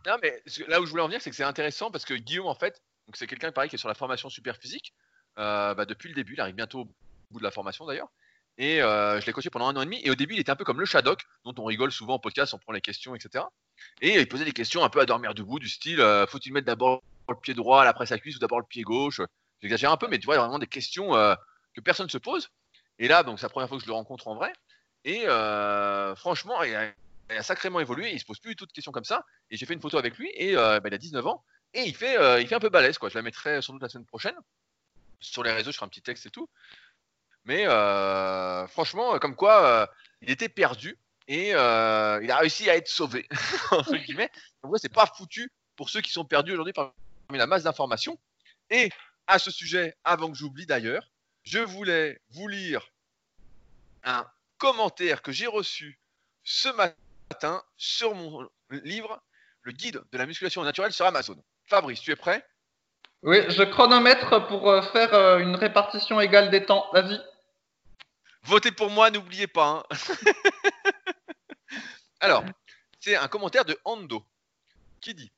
Non, 0.07 0.17
mais 0.23 0.41
là 0.69 0.81
où 0.81 0.87
je 0.87 0.91
voulais 0.91 1.03
en 1.03 1.07
venir, 1.07 1.21
c'est 1.21 1.31
que 1.31 1.37
c'est 1.37 1.43
intéressant 1.45 1.91
parce 1.91 2.05
que 2.05 2.15
Guillaume, 2.15 2.47
en 2.47 2.55
fait, 2.55 2.81
donc 3.07 3.17
c'est 3.17 3.27
quelqu'un 3.27 3.51
pareil 3.53 3.69
qui 3.69 3.77
est 3.77 3.79
sur 3.79 3.89
la 3.89 3.95
formation 3.95 4.29
super 4.29 4.57
physique 4.57 4.95
euh, 5.39 5.75
bah, 5.75 5.85
depuis 5.85 6.09
le 6.09 6.15
début. 6.15 6.35
Il 6.35 6.41
arrive 6.41 6.55
bientôt 6.55 6.87
au 7.31 7.35
bout 7.35 7.39
de 7.41 7.45
la 7.45 7.51
formation 7.51 7.87
d'ailleurs. 7.87 8.09
Et 8.59 8.81
euh, 8.81 9.21
je 9.21 9.27
l'ai 9.27 9.33
coaché 9.33 9.51
pendant 9.51 9.69
un 9.69 9.77
an 9.77 9.83
et 9.83 9.85
demi. 9.85 10.01
Et 10.03 10.11
au 10.11 10.15
début, 10.15 10.35
il 10.35 10.41
était 10.41 10.51
un 10.51 10.57
peu 10.57 10.65
comme 10.65 10.81
le 10.81 10.87
Shadok, 10.87 11.23
dont 11.45 11.55
on 11.59 11.65
rigole 11.65 11.93
souvent 11.93 12.15
en 12.15 12.19
podcast, 12.19 12.55
on 12.55 12.59
prend 12.59 12.73
les 12.73 12.81
questions, 12.81 13.15
etc. 13.15 13.45
Et 14.01 14.19
il 14.19 14.29
posait 14.29 14.45
des 14.45 14.53
questions 14.53 14.83
un 14.83 14.89
peu 14.89 15.01
à 15.01 15.07
dormir 15.07 15.35
debout, 15.35 15.59
du 15.59 15.69
style 15.69 16.01
euh, 16.01 16.27
faut-il 16.27 16.53
mettre 16.53 16.67
d'abord 16.67 17.03
le 17.29 17.35
pied 17.35 17.55
droit, 17.55 17.85
après 17.85 18.07
sa 18.07 18.19
cuisse, 18.19 18.37
ou 18.37 18.39
d'abord 18.39 18.61
le 18.61 18.67
pied 18.67 18.83
gauche? 18.83 19.21
J'exagère 19.61 19.93
un 19.93 19.97
peu, 19.97 20.09
mais 20.09 20.19
tu 20.19 20.27
vois, 20.27 20.35
il 20.35 20.39
y 20.39 20.41
a 20.41 20.45
vraiment 20.45 20.59
des 20.59 20.67
questions 20.67 21.15
euh, 21.17 21.35
que 21.75 21.81
personne 21.81 22.07
ne 22.07 22.11
se 22.11 22.19
pose. 22.19 22.49
Et 22.99 23.09
là, 23.09 23.23
donc, 23.23 23.39
c'est 23.39 23.45
la 23.45 23.51
première 23.51 23.69
fois 23.69 23.77
que 23.77 23.85
je 23.85 23.89
le 23.89 23.95
rencontre 23.95 24.29
en 24.29 24.37
vrai. 24.37 24.53
Et 25.05 25.27
franchement, 26.17 26.63
il 26.63 26.75
a, 26.75 27.43
sacrément 27.43 27.79
évolué. 27.81 28.13
Il 28.13 28.19
se 28.19 28.25
pose 28.25 28.41
plus 28.41 28.51
du 28.51 28.57
tout 28.57 28.67
de 28.67 28.73
questions 28.73 28.93
comme 28.93 29.05
ça. 29.05 29.25
Et 29.51 29.57
j'ai 29.57 29.67
fait 29.67 29.75
une 29.75 29.81
photo 29.81 29.99
avec 29.99 30.17
lui. 30.17 30.31
Et 30.35 30.55
bah, 30.55 30.81
il 30.85 30.95
a 30.95 30.99
19 30.99 31.27
ans. 31.27 31.45
Et 31.75 31.83
il 31.83 31.95
fait, 31.95 32.17
il 32.41 32.49
fait 32.49 32.55
un 32.55 32.61
peu 32.61 32.71
balèze. 32.71 32.97
Quoi. 32.97 33.11
Je 33.11 33.15
la 33.15 33.23
mettrai 33.23 33.61
sans 33.61 33.75
doute 33.75 33.83
la 33.83 33.91
semaine 33.91 34.07
prochaine. 34.07 34.35
Sur 35.21 35.43
les 35.43 35.53
réseaux, 35.53 35.71
je 35.71 35.77
ferai 35.77 35.87
un 35.87 35.91
petit 35.91 36.03
texte 36.03 36.27
et 36.27 36.31
tout. 36.31 36.49
Mais 37.47 37.67
euh, 37.67 38.67
franchement, 38.67 39.19
comme 39.19 39.37
quoi, 39.37 39.65
euh, 39.65 39.87
il 40.21 40.31
était 40.31 40.49
perdu. 40.49 40.99
Et 41.29 41.55
euh, 41.55 42.21
il 42.23 42.31
a 42.31 42.39
réussi 42.39 42.71
à 42.71 42.77
être 42.77 42.89
sauvé. 42.89 43.27
entre 43.71 43.97
guillemets. 43.97 44.31
C'est 44.77 44.93
pas 44.93 45.07
foutu 45.07 45.51
pour 45.77 45.91
ceux 45.91 46.01
qui 46.01 46.13
sont 46.13 46.25
perdus 46.25 46.53
aujourd'hui 46.53 46.73
parmi 46.73 46.93
la 47.31 47.47
masse 47.47 47.63
d'informations. 47.63 48.19
Et 48.71 48.91
à 49.27 49.39
ce 49.39 49.51
sujet, 49.51 49.95
avant 50.05 50.31
que 50.31 50.37
j'oublie 50.37 50.67
d'ailleurs, 50.67 51.11
je 51.45 51.59
voulais 51.59 52.21
vous 52.31 52.49
lire 52.49 52.93
un 54.05 54.27
commentaire 54.59 55.23
que 55.23 55.33
j'ai 55.33 55.47
reçu 55.47 55.99
ce 56.45 56.69
matin 56.69 57.63
sur 57.77 58.15
mon 58.15 58.49
livre, 58.71 59.21
le 59.63 59.73
guide 59.73 60.01
de 60.13 60.19
la 60.19 60.27
musculation 60.27 60.63
naturelle 60.63 60.93
sur 60.93 61.07
Amazon. 61.07 61.37
Fabrice, 61.67 62.01
tu 62.01 62.13
es 62.13 62.17
prêt? 62.17 62.45
Oui, 63.23 63.39
je 63.49 63.65
chronomètre 63.65 64.47
pour 64.47 64.71
euh, 64.71 64.83
faire 64.83 65.13
euh, 65.15 65.39
une 65.39 65.57
répartition 65.57 66.21
égale 66.21 66.51
des 66.51 66.65
temps. 66.65 66.87
Vas-y. 66.93 67.21
Votez 68.47 68.71
pour 68.73 68.91
moi, 68.91 69.11
n'oubliez 69.11 69.47
pas. 69.49 69.85
hein. 69.91 69.93
Alors, 72.21 72.45
c'est 73.01 73.17
un 73.17 73.29
commentaire 73.29 73.65
de 73.65 73.79
Ando 73.85 74.25
qui 75.01 75.15
dit 75.15 75.33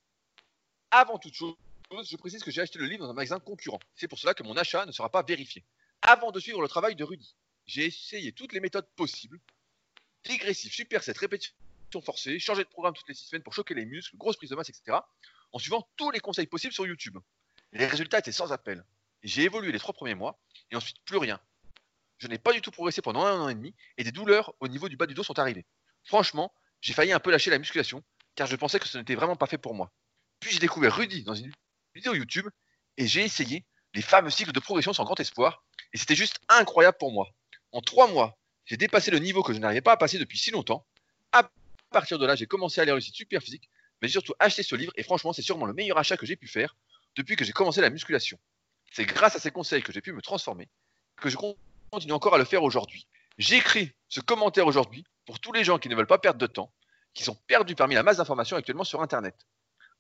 Avant 0.91 1.19
toute 1.19 1.35
chose, 1.35 1.57
je 1.91 2.17
précise 2.17 2.43
que 2.43 2.51
j'ai 2.51 2.61
acheté 2.61 2.79
le 2.79 2.87
livre 2.87 3.05
dans 3.05 3.11
un 3.11 3.15
magasin 3.15 3.41
concurrent. 3.41 3.81
C'est 3.95 4.09
pour 4.09 4.19
cela 4.19 4.35
que 4.35 4.43
mon 4.43 4.57
achat 4.57 4.85
ne 4.85 4.93
sera 4.93 5.11
pas 5.11 5.23
vérifié. 5.23 5.65
Avant 6.03 6.33
de 6.33 6.39
suivre 6.39 6.61
le 6.61 6.69
travail 6.69 6.97
de 6.97 7.05
Rudy, 7.05 7.35
j'ai 7.67 7.87
essayé 7.87 8.33
toutes 8.33 8.53
les 8.53 8.61
méthodes 8.61 8.89
possibles 8.95 9.41
dégressif, 10.25 10.75
superset, 10.75 11.13
répétition 11.17 11.55
forcée, 12.05 12.39
changer 12.39 12.65
de 12.65 12.69
programme 12.69 12.93
toutes 12.95 13.09
les 13.09 13.15
six 13.15 13.27
semaines 13.29 13.43
pour 13.43 13.55
choquer 13.55 13.73
les 13.75 13.87
muscles, 13.87 14.17
grosse 14.19 14.37
prise 14.37 14.51
de 14.51 14.57
masse, 14.57 14.69
etc. 14.69 14.99
En 15.53 15.59
suivant 15.59 15.89
tous 15.97 16.11
les 16.11 16.21
conseils 16.21 16.47
possibles 16.47 16.75
sur 16.75 16.87
YouTube. 16.87 17.17
Les 17.73 17.87
résultats 17.87 18.19
étaient 18.19 18.33
sans 18.33 18.53
appel. 18.53 18.85
J'ai 19.23 19.45
évolué 19.45 19.73
les 19.73 19.79
trois 19.79 19.95
premiers 19.95 20.15
mois 20.15 20.39
et 20.71 20.77
ensuite 20.77 20.99
plus 21.07 21.17
rien. 21.17 21.41
Je 22.19 22.27
n'ai 22.27 22.39
pas 22.39 22.53
du 22.53 22.61
tout 22.61 22.71
progressé 22.71 23.01
pendant 23.01 23.25
un 23.25 23.41
an 23.41 23.49
et 23.49 23.55
demi 23.55 23.75
et 23.97 24.05
des 24.05 24.13
douleurs 24.13 24.55
au 24.61 24.69
niveau 24.69 24.89
du 24.89 24.97
bas 24.97 25.07
du 25.07 25.15
dos 25.15 25.23
sont 25.23 25.39
arrivées. 25.39 25.67
Franchement, 26.05 26.53
j'ai 26.81 26.93
failli 26.93 27.13
un 27.13 27.21
peu 27.21 27.31
lâcher 27.31 27.51
la 27.51 27.59
musculation 27.59 28.03
car 28.35 28.47
je 28.47 28.57
pensais 28.57 28.79
que 28.79 28.89
ce 28.89 28.99
n'était 28.99 29.15
vraiment 29.15 29.37
pas 29.37 29.47
fait 29.47 29.59
pour 29.59 29.75
moi. 29.75 29.93
Puis 30.41 30.53
j'ai 30.53 30.59
découvert 30.59 30.97
Rudy 30.97 31.23
dans 31.23 31.35
une 31.35 31.53
vidéo 31.95 32.15
YouTube 32.15 32.49
et 32.97 33.07
j'ai 33.07 33.25
essayé 33.25 33.65
les 33.95 34.03
fameux 34.03 34.31
cycles 34.31 34.53
de 34.53 34.61
progression 34.61 34.93
sans 34.93 35.05
grand 35.05 35.19
espoir 35.19 35.65
et 35.93 35.99
c'était 35.99 36.15
juste 36.15 36.41
incroyable 36.49 36.97
pour 36.99 37.13
moi. 37.13 37.29
En 37.73 37.81
trois 37.81 38.09
mois, 38.09 38.39
j'ai 38.65 38.77
dépassé 38.77 39.11
le 39.11 39.19
niveau 39.19 39.43
que 39.43 39.53
je 39.53 39.59
n'arrivais 39.59 39.81
pas 39.81 39.93
à 39.93 39.97
passer 39.97 40.19
depuis 40.19 40.39
si 40.39 40.51
longtemps. 40.51 40.87
À 41.33 41.51
partir 41.91 42.19
de 42.19 42.27
là, 42.27 42.35
j'ai 42.35 42.47
commencé 42.47 42.81
à 42.81 42.83
aller 42.83 42.93
réussir 42.93 43.15
super 43.15 43.43
physique, 43.43 43.71
mais 44.01 44.09
j'ai 44.09 44.13
surtout 44.13 44.35
acheté 44.39 44.63
ce 44.63 44.75
livre 44.75 44.93
et 44.97 45.03
franchement, 45.03 45.33
c'est 45.33 45.43
sûrement 45.43 45.67
le 45.67 45.73
meilleur 45.73 45.99
achat 45.99 46.17
que 46.17 46.27
j'ai 46.27 46.37
pu 46.37 46.49
faire 46.49 46.77
depuis 47.17 47.37
que 47.37 47.45
j'ai 47.45 47.53
commencé 47.53 47.81
la 47.81 47.91
musculation. 47.91 48.39
C'est 48.93 49.05
grâce 49.05 49.37
à 49.37 49.39
ces 49.39 49.51
conseils 49.51 49.83
que 49.83 49.93
j'ai 49.93 50.01
pu 50.01 50.13
me 50.13 50.23
transformer, 50.23 50.69
que 51.17 51.29
je 51.29 51.37
continue 51.91 52.13
encore 52.13 52.35
à 52.35 52.39
le 52.39 52.45
faire 52.45 52.63
aujourd'hui. 52.63 53.07
J'écris 53.39 53.93
ce 54.09 54.21
commentaire 54.21 54.67
aujourd'hui 54.67 55.05
pour 55.27 55.41
tous 55.41 55.53
les 55.53 55.65
gens 55.65 55.79
qui 55.79 55.89
ne 55.89 55.95
veulent 55.95 56.07
pas 56.07 56.19
perdre 56.19 56.39
de 56.39 56.47
temps, 56.47 56.73
qui 57.15 57.25
sont 57.25 57.35
perdus 57.47 57.75
parmi 57.75 57.95
la 57.95 58.03
masse 58.03 58.19
d'informations 58.19 58.57
actuellement 58.57 58.85
sur 58.85 59.03
Internet. 59.03 59.47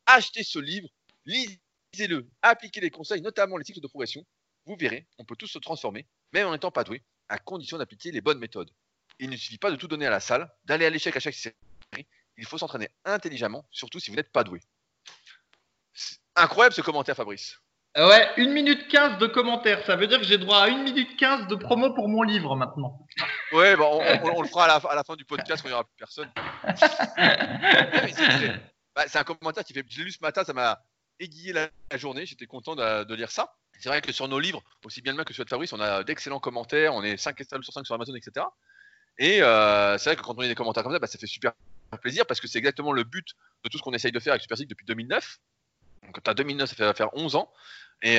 Achetez 0.06 0.42
ce 0.42 0.58
livre, 0.58 0.88
lisez-le, 1.24 2.28
appliquez 2.42 2.80
les 2.80 2.90
conseils, 2.90 3.20
notamment 3.20 3.56
les 3.56 3.64
cycles 3.64 3.80
de 3.80 3.86
progression. 3.86 4.24
Vous 4.66 4.76
verrez, 4.76 5.06
on 5.18 5.24
peut 5.24 5.36
tous 5.36 5.46
se 5.46 5.58
transformer, 5.58 6.06
même 6.32 6.46
en 6.46 6.52
n'étant 6.52 6.70
pas 6.70 6.84
doué, 6.84 7.02
à 7.28 7.38
condition 7.38 7.78
d'appliquer 7.78 8.10
les 8.10 8.20
bonnes 8.20 8.38
méthodes. 8.38 8.70
Il 9.18 9.30
ne 9.30 9.36
suffit 9.36 9.58
pas 9.58 9.70
de 9.70 9.76
tout 9.76 9.88
donner 9.88 10.06
à 10.06 10.10
la 10.10 10.20
salle, 10.20 10.50
d'aller 10.64 10.86
à 10.86 10.90
l'échec 10.90 11.16
à 11.16 11.20
chaque 11.20 11.34
série. 11.34 11.54
Il 12.36 12.44
faut 12.44 12.58
s'entraîner 12.58 12.88
intelligemment, 13.04 13.66
surtout 13.70 13.98
si 13.98 14.10
vous 14.10 14.16
n'êtes 14.16 14.30
pas 14.30 14.44
doué. 14.44 14.60
Incroyable 16.36 16.74
ce 16.74 16.82
commentaire, 16.82 17.16
Fabrice. 17.16 17.58
Ouais, 17.98 18.28
1 18.38 18.48
minute 18.52 18.86
15 18.88 19.18
de 19.18 19.26
commentaires. 19.26 19.84
Ça 19.84 19.96
veut 19.96 20.06
dire 20.06 20.18
que 20.18 20.24
j'ai 20.24 20.38
droit 20.38 20.58
à 20.58 20.68
1 20.68 20.82
minute 20.84 21.16
15 21.18 21.48
de 21.48 21.56
promo 21.56 21.92
pour 21.94 22.08
mon 22.08 22.22
livre 22.22 22.54
maintenant. 22.54 23.04
Ouais, 23.52 23.74
bon, 23.76 24.00
on, 24.00 24.28
on- 24.28 24.36
on 24.38 24.42
le 24.42 24.48
fera 24.48 24.64
à 24.64 24.68
la, 24.68 24.74
à 24.76 24.94
la 24.94 25.02
fin 25.04 25.16
du 25.16 25.24
podcast 25.24 25.62
quand 25.62 25.68
il 25.68 25.72
n'y 25.72 25.74
aura 25.74 25.84
plus 25.84 25.96
personne. 25.98 26.30
C'est- 26.76 28.52
bah, 28.94 29.04
c'est 29.08 29.18
un 29.18 29.24
commentaire 29.24 29.64
qui 29.64 29.72
fait. 29.72 29.84
Je 29.88 29.98
l'ai 29.98 30.04
lu 30.04 30.12
ce 30.12 30.18
matin, 30.22 30.44
ça 30.44 30.52
m'a 30.52 30.80
aiguillé 31.18 31.52
la, 31.52 31.68
la 31.90 31.98
journée. 31.98 32.24
J'étais 32.26 32.46
content 32.46 32.76
de, 32.76 33.04
de 33.04 33.14
lire 33.14 33.30
ça. 33.30 33.54
C'est 33.80 33.88
vrai 33.88 34.00
que 34.00 34.12
sur 34.12 34.26
nos 34.28 34.38
livres, 34.40 34.62
aussi 34.84 35.02
bien 35.02 35.12
le 35.12 35.18
mien 35.18 35.24
que 35.24 35.32
celui 35.32 35.44
de 35.44 35.50
Fabrice, 35.50 35.72
on 35.72 35.80
a 35.80 36.02
d'excellents 36.04 36.40
commentaires. 36.40 36.94
On 36.94 37.02
est 37.02 37.16
5 37.16 37.40
étoiles 37.40 37.62
sur 37.64 37.72
5 37.72 37.84
sur 37.86 37.94
Amazon, 37.94 38.14
etc. 38.14 38.46
Et 39.18 39.42
euh, 39.42 39.98
c'est 39.98 40.10
vrai 40.10 40.16
que 40.16 40.22
quand 40.22 40.34
on 40.36 40.40
lit 40.40 40.48
des 40.48 40.54
commentaires 40.54 40.82
comme 40.84 40.92
ça, 40.92 40.98
bah, 40.98 41.06
ça 41.08 41.18
fait 41.18 41.26
super 41.26 41.52
plaisir 42.00 42.26
parce 42.26 42.40
que 42.40 42.46
c'est 42.46 42.58
exactement 42.58 42.92
le 42.92 43.02
but 43.04 43.26
de 43.64 43.68
tout 43.68 43.78
ce 43.78 43.82
qu'on 43.82 43.92
essaye 43.92 44.12
de 44.12 44.20
faire 44.20 44.32
avec 44.32 44.42
Super 44.42 44.56
depuis 44.68 44.86
2009. 44.86 45.38
Donc, 46.04 46.22
tu 46.22 46.30
as 46.30 46.34
2009, 46.34 46.68
ça 46.68 46.76
fait 46.76 46.96
faire 46.96 47.14
11 47.14 47.36
ans. 47.36 47.52
Et 48.02 48.18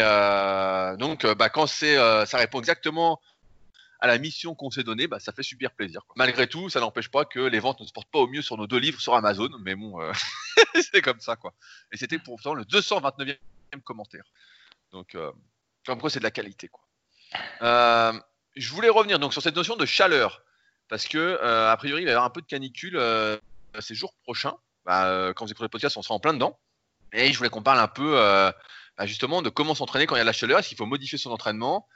donc, 0.97 1.25
bah, 1.25 1.49
quand 1.49 1.67
c'est, 1.67 1.95
ça 2.25 2.37
répond 2.37 2.59
exactement 2.59 3.19
à 3.99 4.07
la 4.07 4.17
mission 4.17 4.55
qu'on 4.55 4.71
s'est 4.71 4.83
donnée, 4.83 5.07
bah, 5.07 5.19
ça 5.19 5.33
fait 5.33 5.43
super 5.43 5.71
plaisir. 5.71 6.01
Malgré 6.15 6.47
tout, 6.47 6.69
ça 6.69 6.79
n'empêche 6.79 7.09
pas 7.09 7.25
que 7.25 7.39
les 7.39 7.59
ventes 7.59 7.81
ne 7.81 7.85
se 7.85 7.91
portent 7.91 8.09
pas 8.09 8.19
au 8.19 8.27
mieux 8.27 8.41
sur 8.41 8.57
nos 8.57 8.65
deux 8.65 8.77
livres 8.77 9.01
sur 9.01 9.13
Amazon, 9.13 9.49
mais 9.61 9.75
bon, 9.75 10.01
euh, 10.01 10.11
c'est 10.91 11.01
comme 11.01 11.19
ça 11.19 11.35
quoi. 11.35 11.53
Et 11.91 11.97
c'était 11.97 12.19
pourtant 12.19 12.53
le 12.53 12.63
229e 12.63 13.37
commentaire. 13.83 14.23
Donc, 14.91 15.15
euh, 15.15 15.31
comme 15.85 15.99
quoi 15.99 16.09
c'est 16.09 16.19
de 16.19 16.23
la 16.23 16.31
qualité 16.31 16.69
quoi. 16.69 16.83
Euh, 17.61 18.13
je 18.55 18.71
voulais 18.71 18.89
revenir 18.89 19.19
donc 19.19 19.33
sur 19.33 19.41
cette 19.41 19.55
notion 19.55 19.75
de 19.75 19.85
chaleur, 19.85 20.43
parce 20.87 21.07
que 21.07 21.39
a 21.41 21.75
priori 21.77 22.01
il 22.01 22.05
va 22.05 22.11
y 22.11 22.13
avoir 22.13 22.25
un 22.25 22.31
peu 22.31 22.41
de 22.41 22.47
canicule 22.47 22.99
ces 23.79 23.95
jours 23.95 24.13
prochains. 24.23 24.55
Bah, 24.85 25.33
quand 25.35 25.45
vous 25.45 25.51
écoutez 25.51 25.65
le 25.65 25.69
podcast, 25.69 25.97
on 25.97 26.01
sera 26.01 26.15
en 26.15 26.19
plein 26.19 26.33
dedans. 26.33 26.57
Et 27.13 27.31
je 27.31 27.37
voulais 27.37 27.49
qu'on 27.49 27.63
parle 27.63 27.79
un 27.79 27.87
peu 27.87 28.13
bah, 28.97 29.05
justement 29.05 29.41
de 29.41 29.49
comment 29.49 29.75
s'entraîner 29.75 30.05
quand 30.05 30.15
il 30.15 30.19
y 30.19 30.21
a 30.21 30.23
de 30.23 30.27
la 30.27 30.33
chaleur. 30.33 30.59
Est-ce 30.59 30.69
qu'il 30.69 30.77
faut 30.77 30.85
modifier 30.85 31.17
son 31.17 31.31
entraînement 31.31 31.87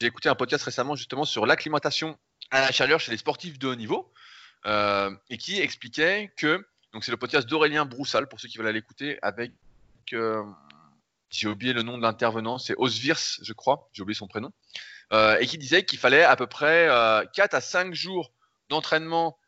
j'ai 0.00 0.08
écouté 0.08 0.28
un 0.28 0.34
podcast 0.34 0.64
récemment 0.64 0.96
justement 0.96 1.24
sur 1.24 1.46
l'acclimatation 1.46 2.18
à 2.50 2.60
la 2.60 2.72
chaleur 2.72 3.00
chez 3.00 3.10
les 3.10 3.16
sportifs 3.16 3.58
de 3.58 3.68
haut 3.68 3.74
niveau 3.74 4.12
euh, 4.66 5.10
et 5.30 5.38
qui 5.38 5.60
expliquait 5.60 6.32
que, 6.36 6.66
donc 6.92 7.04
c'est 7.04 7.10
le 7.10 7.16
podcast 7.16 7.48
d'Aurélien 7.48 7.84
Broussal 7.84 8.28
pour 8.28 8.40
ceux 8.40 8.48
qui 8.48 8.58
veulent 8.58 8.66
aller 8.66 8.80
l'écouter 8.80 9.18
avec, 9.22 9.52
euh, 10.12 10.42
j'ai 11.30 11.48
oublié 11.48 11.72
le 11.72 11.82
nom 11.82 11.96
de 11.96 12.02
l'intervenant, 12.02 12.58
c'est 12.58 12.74
Osvirs, 12.76 13.18
je 13.42 13.52
crois, 13.52 13.88
j'ai 13.92 14.02
oublié 14.02 14.16
son 14.16 14.28
prénom, 14.28 14.52
euh, 15.12 15.38
et 15.38 15.46
qui 15.46 15.58
disait 15.58 15.84
qu'il 15.84 15.98
fallait 15.98 16.22
à 16.22 16.36
peu 16.36 16.46
près 16.46 16.88
4 17.34 17.54
à 17.54 17.60
5 17.60 17.94
jours 17.94 18.32
d'entraînement 18.68 19.38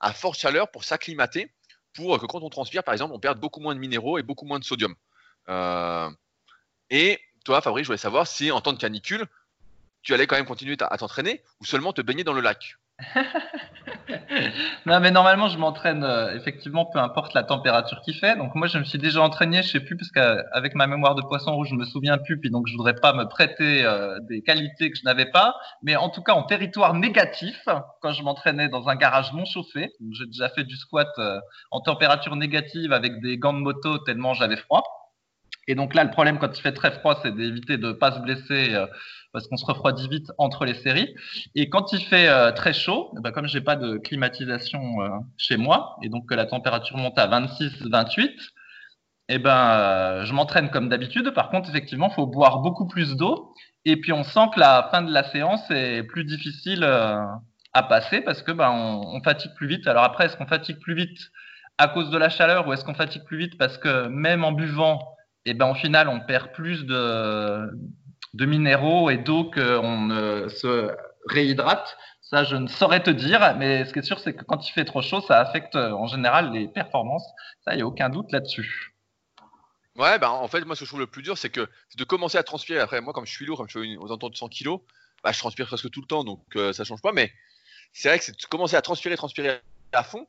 à 0.00 0.12
forte 0.12 0.38
chaleur 0.38 0.70
pour 0.70 0.84
s'acclimater, 0.84 1.52
pour 1.94 2.18
que 2.18 2.26
quand 2.26 2.42
on 2.42 2.50
transpire, 2.50 2.84
par 2.84 2.94
exemple, 2.94 3.14
on 3.14 3.20
perde 3.20 3.38
beaucoup 3.40 3.60
moins 3.60 3.74
de 3.74 3.80
minéraux 3.80 4.18
et 4.18 4.22
beaucoup 4.22 4.46
moins 4.46 4.58
de 4.58 4.64
sodium. 4.64 4.94
et 6.90 7.18
toi, 7.44 7.60
Fabrice, 7.60 7.84
je 7.84 7.88
voulais 7.88 7.98
savoir 7.98 8.26
si 8.26 8.50
en 8.50 8.60
temps 8.60 8.72
de 8.72 8.78
canicule, 8.78 9.26
tu 10.02 10.14
allais 10.14 10.26
quand 10.26 10.36
même 10.36 10.46
continuer 10.46 10.76
à 10.80 10.96
t'entraîner 10.96 11.42
ou 11.60 11.64
seulement 11.64 11.92
te 11.92 12.00
baigner 12.00 12.24
dans 12.24 12.32
le 12.32 12.40
lac? 12.40 12.76
non, 14.86 15.00
mais 15.00 15.10
normalement, 15.10 15.48
je 15.48 15.58
m'entraîne 15.58 16.04
euh, 16.04 16.34
effectivement, 16.36 16.86
peu 16.86 16.98
importe 16.98 17.34
la 17.34 17.42
température 17.42 18.00
qu'il 18.02 18.14
fait. 18.14 18.36
Donc, 18.36 18.54
moi, 18.54 18.66
je 18.66 18.78
me 18.78 18.84
suis 18.84 18.98
déjà 18.98 19.22
entraîné, 19.22 19.62
je 19.62 19.68
sais 19.68 19.80
plus, 19.80 19.96
parce 19.96 20.10
qu'avec 20.10 20.74
ma 20.74 20.86
mémoire 20.86 21.14
de 21.14 21.22
poisson 21.22 21.54
rouge, 21.54 21.68
je 21.70 21.74
me 21.74 21.84
souviens 21.84 22.18
plus, 22.18 22.38
puis 22.38 22.50
donc 22.50 22.66
je 22.66 22.76
voudrais 22.76 22.94
pas 22.94 23.12
me 23.12 23.24
prêter 23.24 23.84
euh, 23.84 24.18
des 24.28 24.42
qualités 24.42 24.90
que 24.90 24.98
je 24.98 25.04
n'avais 25.04 25.26
pas. 25.26 25.54
Mais 25.82 25.96
en 25.96 26.08
tout 26.10 26.22
cas, 26.22 26.32
en 26.32 26.42
territoire 26.42 26.94
négatif, 26.94 27.68
quand 28.00 28.12
je 28.12 28.22
m'entraînais 28.22 28.68
dans 28.68 28.88
un 28.88 28.96
garage 28.96 29.32
non 29.32 29.44
chauffé, 29.44 29.90
j'ai 30.12 30.26
déjà 30.26 30.48
fait 30.48 30.64
du 30.64 30.76
squat 30.76 31.08
euh, 31.18 31.40
en 31.70 31.80
température 31.80 32.36
négative 32.36 32.92
avec 32.92 33.20
des 33.20 33.38
gants 33.38 33.52
de 33.52 33.58
moto 33.58 33.98
tellement 33.98 34.34
j'avais 34.34 34.56
froid. 34.56 34.99
Et 35.68 35.74
donc 35.74 35.94
là, 35.94 36.04
le 36.04 36.10
problème 36.10 36.38
quand 36.38 36.56
il 36.56 36.60
fait 36.60 36.72
très 36.72 36.90
froid, 36.90 37.20
c'est 37.22 37.34
d'éviter 37.34 37.76
de 37.76 37.92
pas 37.92 38.12
se 38.12 38.20
blesser 38.20 38.76
parce 39.32 39.46
qu'on 39.46 39.56
se 39.56 39.64
refroidit 39.64 40.08
vite 40.08 40.32
entre 40.38 40.64
les 40.64 40.74
séries. 40.74 41.14
Et 41.54 41.68
quand 41.68 41.92
il 41.92 42.04
fait 42.04 42.28
euh, 42.28 42.52
très 42.52 42.72
chaud, 42.72 43.12
eh 43.16 43.20
ben, 43.20 43.32
comme 43.32 43.46
j'ai 43.46 43.60
pas 43.60 43.76
de 43.76 43.96
climatisation 43.96 45.02
euh, 45.02 45.08
chez 45.36 45.56
moi 45.56 45.96
et 46.02 46.08
donc 46.08 46.28
que 46.28 46.34
la 46.34 46.46
température 46.46 46.96
monte 46.96 47.18
à 47.18 47.26
26, 47.26 47.86
28, 47.90 48.30
eh 49.28 49.38
ben, 49.38 49.50
euh, 49.50 50.24
je 50.24 50.32
m'entraîne 50.32 50.70
comme 50.70 50.88
d'habitude. 50.88 51.30
Par 51.30 51.50
contre, 51.50 51.68
effectivement, 51.68 52.08
il 52.10 52.14
faut 52.14 52.26
boire 52.26 52.58
beaucoup 52.58 52.86
plus 52.86 53.16
d'eau. 53.16 53.54
Et 53.84 53.96
puis, 53.96 54.12
on 54.12 54.24
sent 54.24 54.48
que 54.54 54.60
la 54.60 54.88
fin 54.90 55.02
de 55.02 55.12
la 55.12 55.24
séance 55.24 55.62
est 55.70 56.02
plus 56.02 56.24
difficile 56.24 56.84
à 56.84 57.82
passer 57.84 58.20
parce 58.20 58.42
que 58.42 58.52
ben, 58.52 58.70
on, 58.70 59.22
fatigue 59.22 59.54
plus 59.54 59.68
vite. 59.68 59.86
Alors 59.86 60.02
après, 60.02 60.26
est-ce 60.26 60.36
qu'on 60.36 60.46
fatigue 60.46 60.80
plus 60.80 60.94
vite 60.94 61.30
à 61.78 61.88
cause 61.88 62.10
de 62.10 62.18
la 62.18 62.28
chaleur 62.28 62.66
ou 62.66 62.72
est-ce 62.72 62.84
qu'on 62.84 62.94
fatigue 62.94 63.24
plus 63.24 63.38
vite 63.38 63.56
parce 63.56 63.78
que 63.78 64.08
même 64.08 64.44
en 64.44 64.52
buvant, 64.52 65.00
eh 65.46 65.54
ben, 65.54 65.70
au 65.70 65.74
final, 65.74 66.08
on 66.08 66.20
perd 66.20 66.52
plus 66.52 66.84
de, 66.84 67.70
minéraux 68.34 69.10
et 69.10 69.16
d'eau 69.16 69.50
qu'on 69.50 70.08
se 70.48 70.94
réhydrate. 71.28 71.96
Ça, 72.22 72.44
je 72.44 72.56
ne 72.56 72.68
saurais 72.68 73.02
te 73.02 73.10
dire, 73.10 73.56
mais 73.58 73.84
ce 73.84 73.92
qui 73.92 73.98
est 73.98 74.02
sûr, 74.02 74.20
c'est 74.20 74.34
que 74.34 74.44
quand 74.44 74.68
il 74.68 74.72
fait 74.72 74.84
trop 74.84 75.02
chaud, 75.02 75.20
ça 75.20 75.40
affecte 75.40 75.74
en 75.74 76.06
général 76.06 76.52
les 76.52 76.68
performances. 76.68 77.26
Ça, 77.64 77.72
il 77.72 77.76
n'y 77.76 77.82
a 77.82 77.86
aucun 77.86 78.08
doute 78.08 78.30
là-dessus. 78.30 78.94
Ouais, 79.96 80.18
bah 80.18 80.30
en 80.30 80.48
fait, 80.48 80.64
moi, 80.64 80.76
ce 80.76 80.80
que 80.80 80.84
je 80.86 80.90
trouve 80.90 81.00
le 81.00 81.06
plus 81.06 81.22
dur, 81.22 81.36
c'est 81.36 81.50
que 81.50 81.68
de 81.96 82.04
commencer 82.04 82.38
à 82.38 82.42
transpirer. 82.42 82.78
Après, 82.80 83.00
moi, 83.00 83.12
comme 83.12 83.26
je 83.26 83.32
suis 83.32 83.44
lourd, 83.44 83.58
comme 83.58 83.68
je 83.68 83.78
suis 83.78 83.96
aux 83.96 84.06
alentours 84.06 84.30
de 84.30 84.36
100 84.36 84.48
kg, 84.48 84.78
bah, 85.22 85.32
je 85.32 85.38
transpire 85.38 85.66
presque 85.66 85.90
tout 85.90 86.00
le 86.00 86.06
temps, 86.06 86.24
donc 86.24 86.42
euh, 86.56 86.72
ça 86.72 86.84
change 86.84 87.02
pas. 87.02 87.12
Mais 87.12 87.32
c'est 87.92 88.08
vrai 88.08 88.18
que 88.18 88.24
c'est 88.24 88.32
de 88.32 88.46
commencer 88.46 88.76
à 88.76 88.82
transpirer, 88.82 89.16
transpirer 89.16 89.60
à 89.92 90.02
fond. 90.02 90.26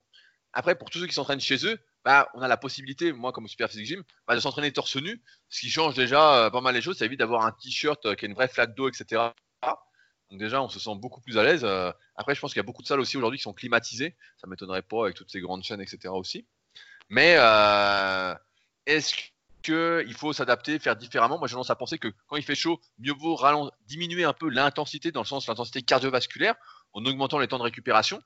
Après, 0.53 0.75
pour 0.75 0.89
tous 0.89 0.99
ceux 0.99 1.07
qui 1.07 1.13
s'entraînent 1.13 1.39
chez 1.39 1.65
eux, 1.65 1.79
bah, 2.03 2.29
on 2.33 2.41
a 2.41 2.47
la 2.47 2.57
possibilité, 2.57 3.13
moi 3.13 3.31
comme 3.31 3.47
Super 3.47 3.69
Physique 3.69 3.85
Gym, 3.85 4.03
bah, 4.27 4.35
de 4.35 4.39
s'entraîner 4.39 4.71
torse 4.71 4.95
nu, 4.95 5.21
ce 5.49 5.61
qui 5.61 5.69
change 5.69 5.95
déjà 5.95 6.45
euh, 6.45 6.49
pas 6.49 6.61
mal 6.61 6.73
les 6.73 6.81
choses. 6.81 6.97
Ça 6.97 7.05
évite 7.05 7.19
d'avoir 7.19 7.45
un 7.45 7.51
t-shirt 7.51 8.05
euh, 8.05 8.15
qui 8.15 8.25
a 8.25 8.27
une 8.27 8.33
vraie 8.33 8.47
flaque 8.47 8.75
d'eau, 8.75 8.89
etc. 8.89 9.21
Donc 10.29 10.39
déjà, 10.39 10.61
on 10.61 10.69
se 10.69 10.79
sent 10.79 10.95
beaucoup 10.95 11.21
plus 11.21 11.37
à 11.37 11.43
l'aise. 11.43 11.63
Euh. 11.63 11.91
après, 12.15 12.35
je 12.35 12.39
pense 12.39 12.53
qu'il 12.53 12.59
y 12.59 12.61
a 12.61 12.63
beaucoup 12.63 12.81
de 12.81 12.87
salles 12.87 13.01
aussi 13.01 13.17
aujourd'hui 13.17 13.37
qui 13.37 13.43
sont 13.43 13.53
climatisées. 13.53 14.15
Ça 14.37 14.47
m'étonnerait 14.47 14.81
pas 14.81 15.03
avec 15.03 15.15
toutes 15.15 15.29
ces 15.29 15.41
grandes 15.41 15.63
chaînes, 15.63 15.81
etc. 15.81 16.07
aussi. 16.07 16.47
Mais 17.09 17.33
est-ce 18.85 19.13
qu'il 19.61 20.13
faut 20.13 20.31
s'adapter, 20.31 20.79
faire 20.79 20.95
différemment? 20.95 21.37
Moi, 21.37 21.49
j'ai 21.49 21.53
tendance 21.53 21.69
à 21.69 21.75
penser 21.75 21.99
que 21.99 22.07
quand 22.27 22.37
il 22.37 22.43
fait 22.43 22.55
chaud, 22.55 22.79
mieux 22.97 23.13
vaut 23.13 23.37
diminuer 23.87 24.23
un 24.23 24.31
peu 24.31 24.49
l'intensité, 24.49 25.11
dans 25.11 25.19
le 25.19 25.27
sens 25.27 25.45
de 25.45 25.51
l'intensité 25.51 25.81
cardiovasculaire, 25.81 26.55
en 26.93 27.05
augmentant 27.05 27.37
les 27.37 27.49
temps 27.49 27.59
de 27.59 27.63
récupération, 27.63 28.23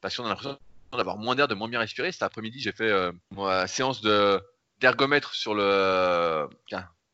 parce 0.00 0.16
qu'on 0.16 0.24
a 0.24 0.28
l'impression 0.28 0.58
d'avoir 0.96 1.18
moins 1.18 1.34
d'air, 1.34 1.48
de 1.48 1.54
moins 1.54 1.68
bien 1.68 1.80
respirer. 1.80 2.12
Cet 2.12 2.22
après-midi, 2.22 2.60
j'ai 2.60 2.72
fait 2.72 2.90
euh, 2.90 3.66
séance 3.66 4.00
de 4.00 4.42
d'ergomètre 4.80 5.34
sur 5.34 5.54
le 5.54 6.48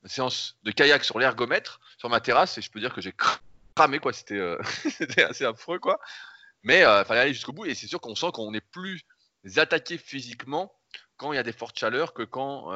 séance 0.04 0.56
de 0.64 0.70
kayak 0.70 1.02
sur 1.02 1.18
l'ergomètre 1.18 1.80
sur 1.96 2.10
ma 2.10 2.20
terrasse 2.20 2.58
et 2.58 2.60
je 2.60 2.70
peux 2.70 2.78
dire 2.78 2.92
que 2.92 3.00
j'ai 3.00 3.14
cramé 3.74 3.98
quoi. 3.98 4.12
C'était 4.12 4.38
euh, 4.38 4.58
c'était 4.90 5.24
assez 5.24 5.44
affreux 5.44 5.78
quoi. 5.78 5.98
Mais 6.62 6.80
il 6.80 6.84
euh, 6.84 7.04
fallait 7.04 7.20
aller 7.20 7.34
jusqu'au 7.34 7.52
bout 7.52 7.64
et 7.64 7.74
c'est 7.74 7.86
sûr 7.86 8.00
qu'on 8.00 8.14
sent 8.14 8.30
qu'on 8.32 8.52
est 8.54 8.64
plus 8.70 9.02
attaqué 9.56 9.98
physiquement 9.98 10.72
quand 11.16 11.32
il 11.32 11.36
y 11.36 11.38
a 11.38 11.42
des 11.42 11.52
fortes 11.52 11.78
chaleurs 11.78 12.12
que 12.14 12.22
quand 12.22 12.72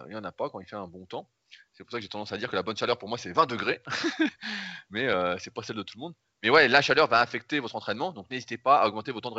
il 0.00 0.08
n'y 0.08 0.16
en 0.16 0.24
a 0.24 0.32
pas, 0.32 0.50
quand 0.50 0.60
il 0.60 0.66
fait 0.66 0.76
un 0.76 0.88
bon 0.88 1.06
temps. 1.06 1.28
C'est 1.72 1.84
pour 1.84 1.90
ça 1.90 1.98
que 1.98 2.02
j'ai 2.02 2.08
tendance 2.08 2.32
à 2.32 2.36
dire 2.36 2.50
que 2.50 2.56
la 2.56 2.62
bonne 2.62 2.76
chaleur 2.76 2.98
pour 2.98 3.08
moi 3.08 3.18
c'est 3.18 3.32
20 3.32 3.46
degrés, 3.46 3.80
mais 4.90 5.08
c'est 5.38 5.52
pas 5.52 5.62
celle 5.62 5.76
de 5.76 5.82
tout 5.82 5.96
le 5.98 6.02
monde. 6.02 6.14
Mais 6.42 6.50
ouais, 6.50 6.68
la 6.68 6.82
chaleur 6.82 7.08
va 7.08 7.20
affecter 7.20 7.58
votre 7.58 7.74
entraînement, 7.74 8.12
donc 8.12 8.30
n'hésitez 8.30 8.58
pas 8.58 8.80
à 8.80 8.86
augmenter 8.86 9.12
vos 9.12 9.20
temps 9.20 9.30
de 9.30 9.36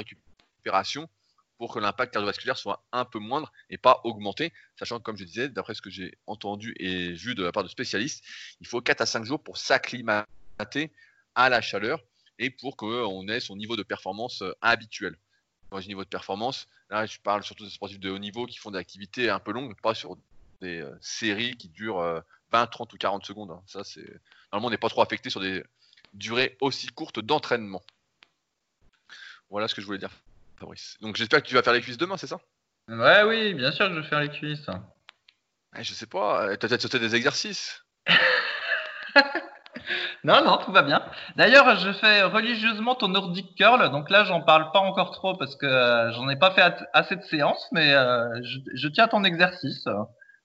pour 1.58 1.74
que 1.74 1.80
l'impact 1.80 2.14
cardiovasculaire 2.14 2.58
soit 2.58 2.86
un 2.92 3.06
peu 3.06 3.20
moindre 3.20 3.52
et 3.70 3.78
pas 3.78 4.02
augmenté, 4.04 4.52
sachant 4.78 4.98
que 4.98 5.04
comme 5.04 5.18
je 5.18 5.24
disais, 5.24 5.50
d'après 5.50 5.74
ce 5.74 5.82
que 5.82 5.90
j'ai 5.90 6.18
entendu 6.28 6.74
et 6.80 7.14
vu 7.14 7.36
de 7.36 7.44
la 7.44 7.52
part 7.52 7.64
de 7.64 7.70
spécialistes, 7.70 8.24
il 8.60 8.68
faut 8.68 8.82
4 8.82 9.02
à 9.02 9.06
5 9.06 9.26
jours 9.26 9.42
pour 9.42 9.58
s'acclimater 9.58 10.92
à 11.36 11.50
la 11.50 11.62
chaleur 11.62 12.04
et 12.40 12.50
pour 12.50 12.76
qu'on 12.78 13.28
ait 13.28 13.40
son 13.40 13.56
niveau 13.56 13.76
de 13.76 13.84
performance 13.84 14.42
euh, 14.42 14.54
habituel. 14.62 15.18
Quand 15.70 15.80
je 15.80 15.88
niveau 15.88 16.04
de 16.04 16.10
performance, 16.10 16.68
là 16.90 17.06
je 17.06 17.20
parle 17.20 17.44
surtout 17.44 17.64
des 17.64 17.72
sportifs 17.72 18.00
de 18.00 18.10
haut 18.10 18.20
niveau 18.20 18.46
qui 18.46 18.58
font 18.58 18.72
des 18.72 18.78
activités 18.78 19.30
un 19.30 19.40
peu 19.40 19.52
longues, 19.52 19.76
pas 19.82 19.94
sur 19.94 20.18
des 20.62 20.82
euh, 20.82 20.98
séries 21.02 21.56
qui 21.56 21.70
durent 21.70 22.24
20, 22.52 22.64
euh, 22.64 22.66
30 22.66 22.94
ou 22.94 22.98
40 22.98 23.26
secondes. 23.26 23.52
Hein. 23.52 23.62
Ça, 23.66 23.82
normalement 24.52 24.68
on 24.68 24.72
n'est 24.72 24.78
pas 24.78 24.90
trop 24.90 25.02
affecté 25.02 25.30
sur 25.30 25.40
des 25.40 25.64
durées 26.14 26.58
aussi 26.62 26.88
courtes 26.88 27.20
d'entraînement. 27.20 27.84
Voilà 29.50 29.68
ce 29.68 29.76
que 29.76 29.82
je 29.82 29.86
voulais 29.86 30.00
dire. 30.00 30.12
Fabrice. 30.60 30.98
Donc 31.02 31.16
j'espère 31.16 31.42
que 31.42 31.48
tu 31.48 31.56
vas 31.56 31.64
faire 31.64 31.74
les 31.74 31.82
cuisses 31.82 31.98
demain, 31.98 32.18
c'est 32.18 32.28
ça? 32.28 32.40
Ouais, 32.88 33.24
oui, 33.24 33.54
bien 33.54 33.72
sûr 33.72 33.88
que 33.88 33.96
je 33.96 34.00
vais 34.00 34.08
faire 34.08 34.20
les 34.20 34.30
cuisses. 34.30 34.68
Je 35.78 35.94
sais 35.94 36.06
pas, 36.06 36.44
euh, 36.44 36.56
t'as 36.56 36.68
peut-être 36.68 36.82
sauté 36.82 37.00
des 37.00 37.16
exercices. 37.16 37.84
non, 40.24 40.44
non, 40.44 40.58
tout 40.58 40.72
va 40.72 40.84
bien. 40.84 41.04
D'ailleurs, 41.36 41.78
je 41.78 41.92
fais 41.94 42.24
religieusement 42.24 42.96
ton 42.96 43.10
Nordic 43.10 43.56
Curl, 43.56 43.92
donc 43.92 44.10
là, 44.10 44.24
j'en 44.24 44.42
parle 44.42 44.72
pas 44.72 44.80
encore 44.80 45.12
trop 45.12 45.36
parce 45.36 45.56
que 45.56 45.66
euh, 45.66 46.14
j'en 46.14 46.30
ai 46.30 46.38
pas 46.38 46.52
fait 46.52 46.64
assez 46.94 47.16
de 47.16 47.24
séances, 47.24 47.68
mais 47.72 47.94
euh, 47.94 48.30
je, 48.44 48.88
tiens 48.88 49.08
ton 49.08 49.24
exercice. 49.24 49.86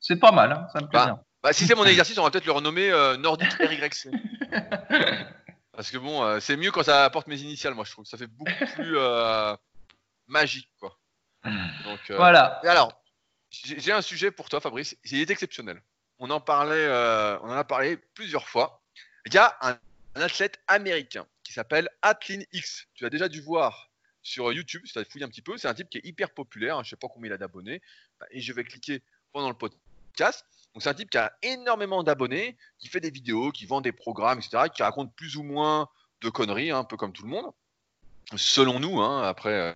C'est 0.01 0.17
pas 0.19 0.33
mal, 0.33 0.53
hein, 0.53 0.67
ça 0.73 0.81
me 0.81 0.89
plaît 0.89 0.99
bah, 0.99 1.05
bien. 1.05 1.21
Bah, 1.43 1.53
si 1.53 1.67
c'est 1.67 1.77
mon 1.77 1.85
exercice, 1.87 2.19
on 2.19 2.25
va 2.25 2.31
peut-être 2.31 2.47
le 2.47 2.53
renommer 2.53 2.91
Nordic 3.19 3.53
RYC. 3.53 4.09
parce 5.73 5.91
que 5.91 5.99
bon, 5.99 6.41
c'est 6.41 6.57
mieux 6.57 6.73
quand 6.73 6.83
ça 6.83 7.05
apporte 7.05 7.29
mes 7.29 7.41
initiales, 7.41 7.75
moi 7.75 7.85
je 7.85 7.93
trouve. 7.93 8.07
Ça 8.07 8.17
fait 8.17 8.27
beaucoup 8.27 8.67
plus 8.75 8.97
magique, 10.31 10.71
quoi. 10.79 10.99
Donc, 11.45 12.11
euh, 12.11 12.17
voilà. 12.17 12.61
alors, 12.65 13.03
j'ai 13.51 13.93
un 13.93 14.03
sujet 14.03 14.31
pour 14.31 14.49
toi, 14.49 14.61
Fabrice. 14.61 14.97
Il 15.05 15.21
est 15.21 15.31
exceptionnel. 15.31 15.83
On 16.19 16.31
en 16.31 16.41
parlait, 16.41 16.75
euh, 16.75 17.39
on 17.41 17.51
en 17.51 17.57
a 17.57 17.65
parlé 17.65 17.97
plusieurs 18.15 18.49
fois. 18.49 18.83
Il 19.27 19.35
y 19.35 19.39
a 19.39 19.57
un, 19.61 19.79
athlète 20.15 20.61
américain 20.67 21.27
qui 21.45 21.53
s'appelle 21.53 21.89
Atlin 22.03 22.43
X. 22.53 22.87
Tu 22.95 23.07
as 23.07 23.11
déjà 23.11 23.29
dû 23.29 23.41
voir 23.41 23.91
sur 24.23 24.53
YouTube, 24.53 24.83
si 24.85 24.93
tu 24.93 24.99
as 24.99 25.05
fouillé 25.05 25.25
un 25.25 25.29
petit 25.29 25.43
peu. 25.43 25.57
C'est 25.57 25.69
un 25.69 25.75
type 25.75 25.89
qui 25.89 25.99
est 25.99 26.05
hyper 26.05 26.31
populaire. 26.31 26.77
Hein, 26.77 26.83
je 26.83 26.89
ne 26.89 26.91
sais 26.91 26.97
pas 26.97 27.09
combien 27.09 27.31
il 27.31 27.33
a 27.33 27.39
d'abonnés. 27.39 27.81
Bah, 28.19 28.27
et 28.31 28.41
je 28.41 28.53
vais 28.53 28.65
cliquer 28.65 29.03
pendant 29.33 29.49
le 29.49 29.57
podcast. 29.57 30.45
Donc, 30.75 30.83
c'est 30.83 30.91
un 30.91 30.95
type 30.95 31.11
qui 31.11 31.19
a 31.19 31.33
énormément 31.43 32.03
d'abonnés, 32.03 32.57
qui 32.79 32.89
fait 32.89 33.01
des 33.01 33.11
vidéos, 33.11 33.51
qui 33.51 33.67
vend 33.67 33.81
des 33.81 33.93
programmes, 33.93 34.39
etc., 34.39 34.65
qui 34.75 34.83
raconte 34.83 35.15
plus 35.17 35.37
ou 35.37 35.43
moins 35.43 35.89
de 36.21 36.29
conneries, 36.29 36.71
hein, 36.71 36.79
un 36.79 36.85
peu 36.85 36.97
comme 36.97 37.13
tout 37.13 37.23
le 37.23 37.31
monde. 37.31 37.51
Selon 38.37 38.79
nous, 38.79 39.01
hein, 39.01 39.23
après, 39.23 39.75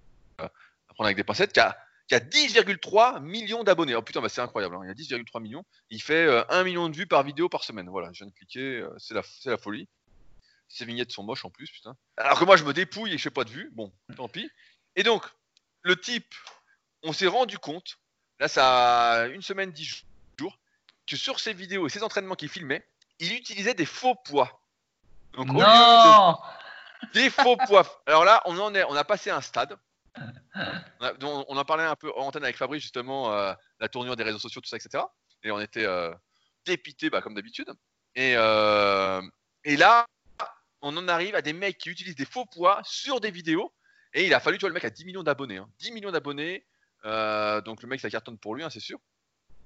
prendre 0.94 1.06
avec 1.06 1.16
des 1.16 1.24
pincettes, 1.24 1.52
qui 1.52 1.60
a, 1.60 1.76
qui 2.08 2.14
a 2.14 2.20
10,3 2.20 3.22
millions 3.22 3.64
d'abonnés. 3.64 3.94
Oh 3.94 4.02
putain, 4.02 4.20
bah, 4.20 4.28
c'est 4.28 4.40
incroyable. 4.40 4.76
Hein. 4.76 4.80
Il 4.84 4.88
y 4.88 4.90
a 5.14 5.18
10,3 5.18 5.42
millions. 5.42 5.64
Il 5.90 6.02
fait 6.02 6.24
1 6.26 6.46
euh, 6.50 6.64
million 6.64 6.88
de 6.88 6.96
vues 6.96 7.06
par 7.06 7.22
vidéo 7.22 7.48
par 7.48 7.64
semaine. 7.64 7.88
Voilà, 7.88 8.10
je 8.12 8.18
viens 8.18 8.26
de 8.26 8.32
cliquer. 8.32 8.80
Euh, 8.80 8.94
c'est 8.98 9.14
la, 9.14 9.22
la 9.46 9.58
folie. 9.58 9.88
Ces 10.68 10.84
vignettes 10.84 11.12
sont 11.12 11.22
moches 11.22 11.44
en 11.44 11.50
plus, 11.50 11.70
putain. 11.70 11.96
Alors 12.16 12.38
que 12.38 12.44
moi, 12.44 12.56
je 12.56 12.64
me 12.64 12.72
dépouille 12.72 13.12
et 13.12 13.18
je 13.18 13.22
fais 13.22 13.30
pas 13.30 13.44
de 13.44 13.50
vues. 13.50 13.70
Bon, 13.74 13.92
tant 14.16 14.28
pis. 14.28 14.50
Et 14.96 15.02
donc, 15.02 15.24
le 15.82 16.00
type, 16.00 16.34
on 17.02 17.12
s'est 17.12 17.26
rendu 17.26 17.58
compte, 17.58 17.98
là, 18.40 18.48
ça 18.48 19.10
a 19.10 19.26
une 19.26 19.42
semaine, 19.42 19.70
dix 19.70 20.04
jours, 20.38 20.58
que 21.06 21.16
sur 21.16 21.38
ses 21.38 21.52
vidéos 21.52 21.86
et 21.86 21.90
ses 21.90 22.02
entraînements 22.02 22.34
qu'il 22.34 22.48
filmait, 22.48 22.86
il 23.18 23.32
utilisait 23.32 23.74
des 23.74 23.86
faux 23.86 24.14
poids. 24.14 24.60
Donc, 25.34 25.48
non 25.48 26.38
Des 27.12 27.28
faux 27.30 27.56
poids. 27.56 28.02
Alors 28.06 28.24
là, 28.24 28.42
on 28.46 28.58
en 28.58 28.74
est, 28.74 28.84
on 28.84 28.94
a 28.94 29.04
passé 29.04 29.30
un 29.30 29.40
stade. 29.40 29.76
On, 31.20 31.56
en 31.56 31.64
parlait 31.64 31.84
un 31.84 31.96
peu 31.96 32.12
en 32.12 32.26
antenne 32.26 32.44
avec 32.44 32.56
Fabrice, 32.56 32.82
justement, 32.82 33.32
euh, 33.32 33.52
la 33.80 33.88
tournure 33.88 34.16
des 34.16 34.22
réseaux 34.22 34.38
sociaux, 34.38 34.60
tout 34.60 34.68
ça, 34.68 34.76
etc. 34.76 35.04
Et 35.42 35.50
on 35.50 35.60
était 35.60 35.84
euh, 35.84 36.12
dépités, 36.64 37.10
bah, 37.10 37.20
comme 37.20 37.34
d'habitude. 37.34 37.72
Et, 38.14 38.34
euh, 38.36 39.20
et 39.64 39.76
là, 39.76 40.06
on 40.82 40.96
en 40.96 41.08
arrive 41.08 41.34
à 41.34 41.42
des 41.42 41.52
mecs 41.52 41.78
qui 41.78 41.90
utilisent 41.90 42.16
des 42.16 42.24
faux 42.24 42.46
poids 42.46 42.80
sur 42.84 43.20
des 43.20 43.30
vidéos. 43.30 43.72
Et 44.12 44.26
il 44.26 44.34
a 44.34 44.40
fallu, 44.40 44.58
tu 44.58 44.62
vois, 44.62 44.68
le 44.68 44.74
mec 44.74 44.84
a 44.84 44.90
10 44.90 45.04
millions 45.04 45.22
d'abonnés. 45.22 45.60
10 45.78 45.88
hein. 45.88 45.94
millions 45.94 46.12
d'abonnés. 46.12 46.64
donc 47.02 47.82
le 47.82 47.88
mec, 47.88 48.00
ça 48.00 48.10
cartonne 48.10 48.38
pour 48.38 48.54
lui, 48.54 48.62
hein, 48.62 48.70
c'est 48.70 48.80
sûr. 48.80 48.98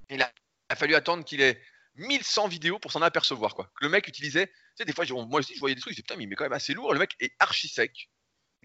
il 0.08 0.22
a, 0.22 0.32
fallu 0.74 0.94
attendre 0.94 1.24
qu'il 1.24 1.42
ait 1.42 1.61
1100 1.96 2.48
vidéos 2.48 2.78
pour 2.78 2.92
s'en 2.92 3.02
apercevoir. 3.02 3.54
Quoi. 3.54 3.70
Le 3.80 3.88
mec 3.88 4.08
utilisait. 4.08 4.46
Tu 4.46 4.54
sais, 4.76 4.84
des 4.87 4.92
fois, 4.92 5.04
moi 5.26 5.40
aussi, 5.40 5.54
je 5.54 5.61
voyais 5.61 5.74
des 5.74 5.80
trucs, 5.80 5.92
je 5.92 5.96
disais, 5.96 6.02
putain, 6.02 6.16
mais 6.16 6.24
il 6.24 6.32
est 6.32 6.37
quand 6.37 6.44
même 6.44 6.52
assez 6.52 6.72
lourd. 6.72 6.94
Le 6.94 6.98
mec 6.98 7.14
est 7.20 7.34
archi 7.38 7.68
sec. 7.68 8.08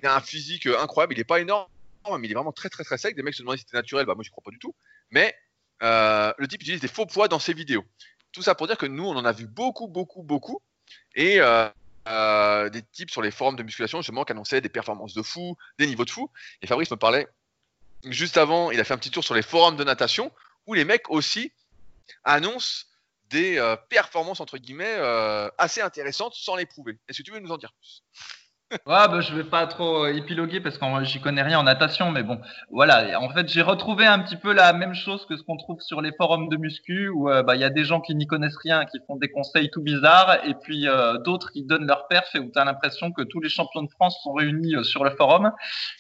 Il 0.04 0.08
a 0.08 0.16
un 0.18 0.22
physique 0.22 0.66
incroyable. 0.68 1.14
Il 1.14 1.20
est 1.20 1.24
pas 1.24 1.40
énorme, 1.40 1.68
mais 2.20 2.28
il 2.28 2.32
est 2.32 2.36
vraiment 2.36 2.52
très, 2.52 2.68
très, 2.68 2.84
très 2.84 2.98
sec. 2.98 3.16
Des 3.16 3.24
mecs 3.24 3.34
se 3.34 3.42
demandaient 3.42 3.58
si 3.58 3.64
c'était 3.66 3.78
naturel. 3.78 4.06
Bah, 4.06 4.16
moi, 4.16 4.24
je 4.24 4.30
crois 4.30 4.44
pas 4.44 4.52
du 4.52 4.60
tout. 4.60 4.76
Mais 5.12 5.34
euh, 5.82 6.34
le 6.38 6.48
type 6.48 6.62
utilise 6.62 6.82
des 6.82 6.90
faux 6.90 7.06
poids 7.06 7.30
dans 7.30 7.40
ses 7.40 7.54
vidéos. 7.54 7.86
Tout 8.34 8.42
ça 8.42 8.54
pour 8.54 8.68
dire 8.68 8.78
que 8.78 8.86
nous, 8.86 9.06
on 9.06 9.16
en 9.16 9.24
a 9.24 9.32
vu 9.32 9.48
beaucoup, 9.48 9.88
beaucoup, 9.88 10.22
beaucoup. 10.22 10.62
Et 11.16 11.40
euh, 11.40 11.70
euh, 12.10 12.70
des 12.70 12.82
types 12.82 13.12
sur 13.12 13.22
les 13.22 13.32
forums 13.32 13.56
de 13.56 13.64
musculation, 13.64 14.02
justement, 14.02 14.26
qui 14.26 14.34
annonçaient 14.34 14.60
des 14.60 14.68
performances 14.68 15.14
de 15.14 15.22
fou, 15.22 15.56
des 15.80 15.88
niveaux 15.88 16.04
de 16.04 16.10
fou. 16.10 16.30
Et 16.62 16.68
Fabrice 16.68 16.92
me 16.92 16.98
parlait 16.98 17.28
juste 18.04 18.36
avant, 18.36 18.72
il 18.72 18.82
a 18.82 18.84
fait 18.84 18.94
un 18.94 18.98
petit 18.98 19.12
tour 19.12 19.24
sur 19.24 19.36
les 19.36 19.42
forums 19.42 19.78
de 19.78 19.84
natation, 19.86 20.34
où 20.68 20.74
les 20.74 20.84
mecs 20.84 21.10
aussi 21.10 21.54
annoncent 22.26 22.88
des 23.30 23.58
performances, 23.90 24.42
entre 24.42 24.58
guillemets, 24.58 24.98
assez 25.58 25.80
intéressantes 25.80 26.34
sans 26.36 26.58
les 26.58 26.66
prouver. 26.66 27.00
Est-ce 27.08 27.20
que 27.20 27.24
tu 27.24 27.32
veux 27.32 27.40
nous 27.40 27.52
en 27.52 27.58
dire 27.58 27.72
plus? 27.72 28.04
Ouais, 28.88 29.08
bah, 29.08 29.22
je 29.22 29.36
vais 29.36 29.44
pas 29.44 29.68
trop 29.68 30.06
euh, 30.06 30.14
épiloguer 30.14 30.60
parce 30.60 30.80
que 30.80 30.86
j'y 31.04 31.22
connais 31.22 31.44
rien 31.44 31.60
en 31.60 31.64
natation, 31.64 32.12
mais 32.12 32.24
bon, 32.24 32.40
voilà. 32.72 33.20
En 33.22 33.30
fait, 33.30 33.48
j'ai 33.48 33.62
retrouvé 33.62 34.06
un 34.06 34.18
petit 34.20 34.36
peu 34.36 34.52
la 34.52 34.74
même 34.74 34.96
chose 34.96 35.26
que 35.28 35.38
ce 35.38 35.44
qu'on 35.44 35.58
trouve 35.58 35.80
sur 35.80 36.02
les 36.02 36.12
forums 36.14 36.50
de 36.50 36.58
muscu 36.58 37.08
où 37.10 37.30
euh, 37.30 37.44
bah, 37.44 37.56
il 37.56 37.62
y 37.62 37.66
a 37.66 37.70
des 37.70 37.84
gens 37.84 38.02
qui 38.02 38.16
n'y 38.16 38.26
connaissent 38.26 38.58
rien, 38.58 38.86
qui 38.86 38.98
font 39.06 39.16
des 39.16 39.30
conseils 39.30 39.70
tout 39.70 39.82
bizarres, 39.82 40.38
et 40.46 40.56
puis 40.56 40.88
euh, 40.88 41.18
d'autres 41.20 41.52
qui 41.52 41.64
donnent 41.64 41.86
leur 41.86 42.08
perf 42.08 42.34
et 42.34 42.40
où 42.40 42.50
tu 42.52 42.60
as 42.60 42.66
l'impression 42.66 43.12
que 43.12 43.22
tous 43.22 43.40
les 43.42 43.50
champions 43.50 43.84
de 43.84 43.92
France 43.92 44.18
sont 44.24 44.34
réunis 44.34 44.74
sur 44.84 45.04
le 45.04 45.12
forum. 45.12 45.52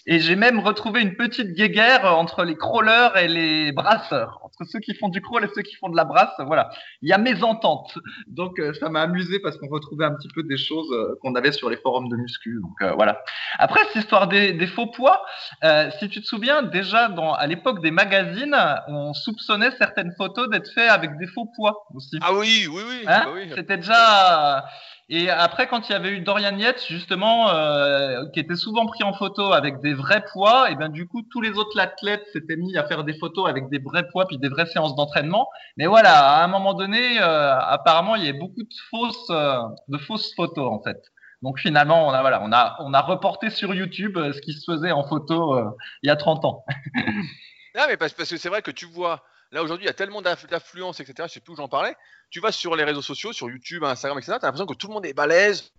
Et 0.07 0.19
j'ai 0.19 0.35
même 0.35 0.59
retrouvé 0.59 1.01
une 1.01 1.15
petite 1.15 1.51
guéguerre 1.53 2.05
entre 2.17 2.43
les 2.43 2.55
crawlers 2.55 3.17
et 3.17 3.27
les 3.27 3.71
brasseurs, 3.71 4.39
entre 4.43 4.63
ceux 4.67 4.79
qui 4.79 4.95
font 4.95 5.09
du 5.09 5.21
crawl 5.21 5.43
et 5.43 5.49
ceux 5.53 5.61
qui 5.61 5.75
font 5.75 5.89
de 5.89 5.95
la 5.95 6.05
brasse. 6.05 6.33
Voilà, 6.39 6.69
il 7.03 7.09
y 7.09 7.13
a 7.13 7.19
mésentente. 7.19 7.99
Donc 8.27 8.59
ça 8.79 8.89
m'a 8.89 9.01
amusé 9.01 9.39
parce 9.39 9.57
qu'on 9.57 9.69
retrouvait 9.69 10.05
un 10.05 10.15
petit 10.15 10.29
peu 10.33 10.41
des 10.41 10.57
choses 10.57 10.89
qu'on 11.21 11.35
avait 11.35 11.51
sur 11.51 11.69
les 11.69 11.77
forums 11.77 12.09
de 12.09 12.15
muscu. 12.15 12.62
Donc 12.63 12.81
euh, 12.81 12.93
voilà. 12.93 13.21
Après, 13.59 13.81
cette 13.87 14.03
histoire 14.03 14.27
des, 14.27 14.67
faux 14.67 14.87
poids, 14.87 15.21
euh, 15.65 15.91
si 15.99 16.07
tu 16.07 16.21
te 16.21 16.25
souviens, 16.25 16.63
déjà 16.63 17.09
dans, 17.09 17.33
à 17.33 17.45
l'époque 17.45 17.81
des 17.81 17.91
magazines, 17.91 18.55
on 18.87 19.13
soupçonnait 19.13 19.71
certaines 19.77 20.13
photos 20.17 20.49
d'être 20.49 20.71
faites 20.73 20.89
avec 20.89 21.17
des 21.17 21.27
faux 21.27 21.51
poids 21.55 21.85
aussi. 21.93 22.17
Ah 22.21 22.33
oui, 22.33 22.67
oui, 22.71 22.81
oui. 22.87 23.03
Hein 23.05 23.25
bah 23.25 23.55
C'était 23.55 23.77
déjà. 23.77 24.65
Et 25.09 25.29
après, 25.29 25.67
quand 25.67 25.89
il 25.89 25.91
y 25.91 25.95
avait 25.95 26.11
eu 26.11 26.21
Dorian 26.21 26.57
Yates, 26.57 26.85
justement, 26.87 27.49
euh, 27.49 28.23
qui 28.33 28.39
était 28.39 28.55
souvent 28.55 28.85
pris 28.85 29.03
en 29.03 29.11
photo 29.11 29.51
avec 29.51 29.81
des 29.81 29.93
vrais 29.93 30.23
poids, 30.31 30.71
et 30.71 30.75
bien 30.75 30.87
du 30.87 31.05
coup, 31.05 31.21
tous 31.29 31.41
les 31.41 31.51
autres 31.57 31.77
athlètes 31.77 32.25
s'étaient 32.31 32.55
mis 32.55 32.77
à 32.77 32.87
faire 32.87 33.03
des 33.03 33.13
photos 33.13 33.49
avec 33.49 33.69
des 33.69 33.79
vrais 33.79 34.07
poids 34.07 34.25
puis 34.25 34.37
des 34.37 34.47
vraies 34.47 34.67
séances 34.67 34.95
d'entraînement. 34.95 35.49
Mais 35.75 35.87
voilà, 35.87 36.37
à 36.37 36.43
un 36.45 36.47
moment 36.47 36.73
donné, 36.73 37.19
apparemment, 37.19 38.15
il 38.15 38.23
y 38.23 38.29
a 38.29 38.33
beaucoup 38.33 38.63
de 38.63 38.73
fausses, 38.89 39.27
de 39.27 39.97
fausses 39.97 40.33
photos 40.35 40.71
en 40.71 40.81
fait. 40.81 41.12
Donc 41.43 41.59
finalement, 41.59 42.07
on 42.07 42.11
a, 42.11 42.21
voilà, 42.21 42.41
on 42.41 42.53
a, 42.53 42.77
on 42.79 42.93
a 42.93 43.01
reporté 43.01 43.49
sur 43.49 43.75
YouTube 43.75 44.17
euh, 44.17 44.31
ce 44.31 44.39
qui 44.39 44.53
se 44.53 44.63
faisait 44.63 44.93
en 44.93 45.03
photo 45.03 45.55
euh, 45.55 45.69
il 46.01 46.07
y 46.07 46.09
a 46.09 46.15
30 46.15 46.45
ans. 46.45 46.65
non, 47.75 47.83
mais 47.87 47.97
parce, 47.97 48.13
que 48.13 48.23
c'est 48.23 48.47
vrai 48.47 48.61
que 48.61 48.71
tu 48.71 48.85
vois, 48.85 49.25
là 49.51 49.61
aujourd'hui, 49.61 49.83
il 49.83 49.87
y 49.87 49.91
a 49.91 49.93
tellement 49.93 50.21
d'affluence, 50.21 51.01
etc. 51.01 51.27
Je 51.27 51.33
sais 51.33 51.39
plus 51.41 51.51
où 51.51 51.57
j'en 51.57 51.67
parlais. 51.67 51.97
Tu 52.29 52.39
vas 52.39 52.53
sur 52.53 52.77
les 52.77 52.85
réseaux 52.85 53.01
sociaux, 53.01 53.33
sur 53.33 53.49
YouTube, 53.49 53.83
Instagram, 53.83 54.17
etc. 54.17 54.37
Tu 54.39 54.45
as 54.45 54.47
l'impression 54.47 54.65
que 54.65 54.73
tout 54.73 54.87
le 54.87 54.93
monde 54.93 55.05
est 55.05 55.13
balèze, 55.13 55.73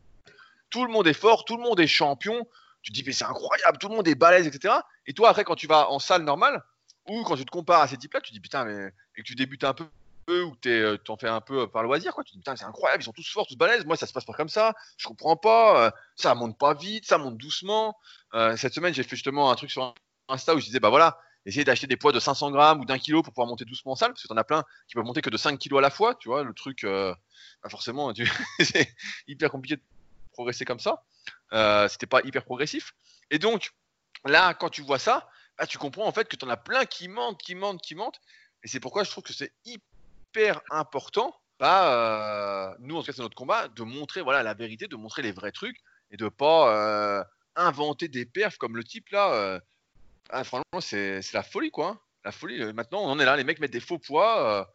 tout 0.68 0.84
le 0.84 0.92
monde 0.92 1.06
est 1.06 1.14
fort, 1.14 1.46
tout 1.46 1.56
le 1.56 1.62
monde 1.62 1.80
est 1.80 1.86
champion. 1.86 2.46
Tu 2.82 2.92
te 2.92 2.94
dis, 2.94 3.02
mais 3.06 3.12
c'est 3.12 3.24
incroyable, 3.24 3.78
tout 3.78 3.88
le 3.88 3.96
monde 3.96 4.06
est 4.06 4.14
balèze, 4.14 4.46
etc. 4.46 4.74
Et 5.06 5.14
toi, 5.14 5.30
après, 5.30 5.44
quand 5.44 5.56
tu 5.56 5.66
vas 5.66 5.90
en 5.90 5.98
salle 5.98 6.24
normale, 6.24 6.62
ou 7.08 7.22
quand 7.22 7.36
tu 7.36 7.46
te 7.46 7.50
compares 7.50 7.80
à 7.80 7.88
ces 7.88 7.96
types-là, 7.96 8.20
tu 8.20 8.32
te 8.32 8.34
dis, 8.34 8.40
putain, 8.40 8.66
mais 8.66 8.92
et 9.16 9.22
que 9.22 9.26
tu 9.26 9.34
débutes 9.34 9.64
un 9.64 9.72
peu 9.72 9.86
ou 10.28 10.56
tu 10.60 10.68
euh, 10.68 10.96
t'en 10.96 11.16
fais 11.16 11.28
un 11.28 11.40
peu 11.40 11.62
euh, 11.62 11.66
par 11.66 11.82
loisir, 11.82 12.14
quoi. 12.14 12.24
Tu 12.24 12.34
putain, 12.36 12.56
c'est 12.56 12.64
incroyable, 12.64 13.02
ils 13.02 13.04
sont 13.04 13.12
tous 13.12 13.28
forts, 13.30 13.46
tous 13.46 13.56
balèzes. 13.56 13.84
Moi, 13.84 13.96
ça 13.96 14.06
se 14.06 14.12
passe 14.12 14.24
pas 14.24 14.32
comme 14.32 14.48
ça. 14.48 14.74
Je 14.96 15.06
comprends 15.06 15.36
pas. 15.36 15.86
Euh, 15.86 15.90
ça 16.16 16.34
monte 16.34 16.58
pas 16.58 16.74
vite, 16.74 17.06
ça 17.06 17.18
monte 17.18 17.36
doucement. 17.36 17.96
cette 18.56 18.74
semaine, 18.74 18.94
j'ai 18.94 19.02
fait 19.02 19.16
justement 19.16 19.50
un 19.50 19.54
truc 19.54 19.70
sur 19.70 19.94
Insta 20.28 20.54
où 20.54 20.60
je 20.60 20.64
disais, 20.64 20.80
bah 20.80 20.90
voilà, 20.90 21.18
essayez 21.46 21.64
d'acheter 21.64 21.86
des 21.86 21.96
poids 21.96 22.12
de 22.12 22.20
500 22.20 22.50
grammes 22.50 22.80
ou 22.80 22.84
d'un 22.84 22.98
kilo 22.98 23.22
pour 23.22 23.32
pouvoir 23.32 23.48
monter 23.48 23.64
doucement 23.64 23.92
en 23.92 23.96
salle, 23.96 24.10
parce 24.12 24.22
que 24.22 24.28
t'en 24.28 24.36
as 24.36 24.44
plein 24.44 24.64
qui 24.88 24.94
peuvent 24.94 25.04
monter 25.04 25.20
que 25.20 25.30
de 25.30 25.36
5 25.36 25.58
kilos 25.58 25.78
à 25.78 25.82
la 25.82 25.90
fois, 25.90 26.14
tu 26.14 26.28
vois. 26.28 26.42
Le 26.42 26.54
truc, 26.54 26.84
bah 26.84 27.68
forcément, 27.68 28.12
c'est 28.60 28.94
hyper 29.28 29.50
compliqué 29.50 29.76
de 29.76 29.82
progresser 30.32 30.64
comme 30.64 30.80
ça. 30.80 31.04
C'était 31.88 32.06
pas 32.06 32.20
hyper 32.24 32.44
progressif. 32.44 32.94
Et 33.30 33.38
donc, 33.38 33.72
là, 34.24 34.54
quand 34.54 34.70
tu 34.70 34.82
vois 34.82 34.98
ça, 34.98 35.28
bah, 35.58 35.66
tu 35.66 35.78
comprends 35.78 36.06
en 36.06 36.12
fait 36.12 36.28
que 36.28 36.36
tu 36.36 36.44
en 36.44 36.48
as 36.48 36.56
plein 36.56 36.84
qui 36.84 37.08
mentent, 37.08 37.40
qui 37.40 37.54
mentent, 37.54 37.80
qui 37.80 37.94
mentent. 37.94 38.20
Et 38.62 38.68
c'est 38.68 38.80
pourquoi 38.80 39.04
je 39.04 39.10
trouve 39.10 39.24
que 39.24 39.32
c'est 39.32 39.52
hyper 39.64 39.93
important, 40.70 41.34
bah, 41.58 41.92
euh, 41.92 42.74
nous 42.80 42.96
en 42.96 43.00
tout 43.00 43.06
cas 43.06 43.12
c'est 43.12 43.22
notre 43.22 43.36
combat, 43.36 43.68
de 43.68 43.82
montrer 43.82 44.22
voilà 44.22 44.42
la 44.42 44.54
vérité, 44.54 44.88
de 44.88 44.96
montrer 44.96 45.22
les 45.22 45.32
vrais 45.32 45.52
trucs 45.52 45.78
et 46.10 46.16
de 46.16 46.28
pas 46.28 47.20
euh, 47.20 47.24
inventer 47.56 48.08
des 48.08 48.26
perfs 48.26 48.58
comme 48.58 48.76
le 48.76 48.84
type 48.84 49.08
là. 49.10 49.32
Euh. 49.34 49.60
Ah, 50.30 50.42
franchement 50.44 50.80
c'est 50.80 51.20
la 51.32 51.42
folie 51.42 51.70
quoi, 51.70 51.88
hein. 51.88 52.00
la 52.24 52.32
folie. 52.32 52.72
Maintenant 52.72 53.02
on 53.02 53.08
en 53.08 53.20
est 53.20 53.24
là, 53.24 53.36
les 53.36 53.44
mecs 53.44 53.60
mettent 53.60 53.72
des 53.72 53.80
faux 53.80 53.98
poids 53.98 54.68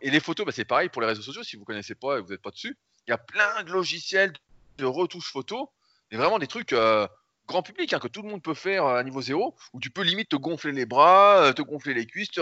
et 0.00 0.10
les 0.10 0.20
photos 0.20 0.46
bah, 0.46 0.52
c'est 0.52 0.64
pareil 0.64 0.88
pour 0.88 1.02
les 1.02 1.08
réseaux 1.08 1.22
sociaux. 1.22 1.42
Si 1.42 1.56
vous 1.56 1.64
connaissez 1.64 1.94
pas 1.94 2.18
et 2.18 2.20
vous 2.20 2.28
n'êtes 2.28 2.42
pas 2.42 2.50
dessus, 2.50 2.76
il 3.06 3.10
y 3.10 3.14
a 3.14 3.18
plein 3.18 3.62
de 3.64 3.72
logiciels 3.72 4.32
de 4.78 4.84
retouche 4.84 5.30
photo 5.30 5.70
et 6.10 6.16
vraiment 6.16 6.38
des 6.38 6.46
trucs 6.46 6.74
grand 7.46 7.62
public 7.62 7.92
hein, 7.92 7.98
que 7.98 8.08
tout 8.08 8.22
le 8.22 8.28
monde 8.28 8.42
peut 8.42 8.54
faire 8.54 8.84
à 8.86 9.02
niveau 9.02 9.22
zéro 9.22 9.56
où 9.72 9.80
tu 9.80 9.90
peux 9.90 10.02
limite 10.02 10.28
te 10.28 10.36
gonfler 10.36 10.72
les 10.72 10.86
bras, 10.86 11.52
te 11.54 11.62
gonfler 11.62 11.94
les 11.94 12.06
cuisses, 12.06 12.30
te, 12.30 12.40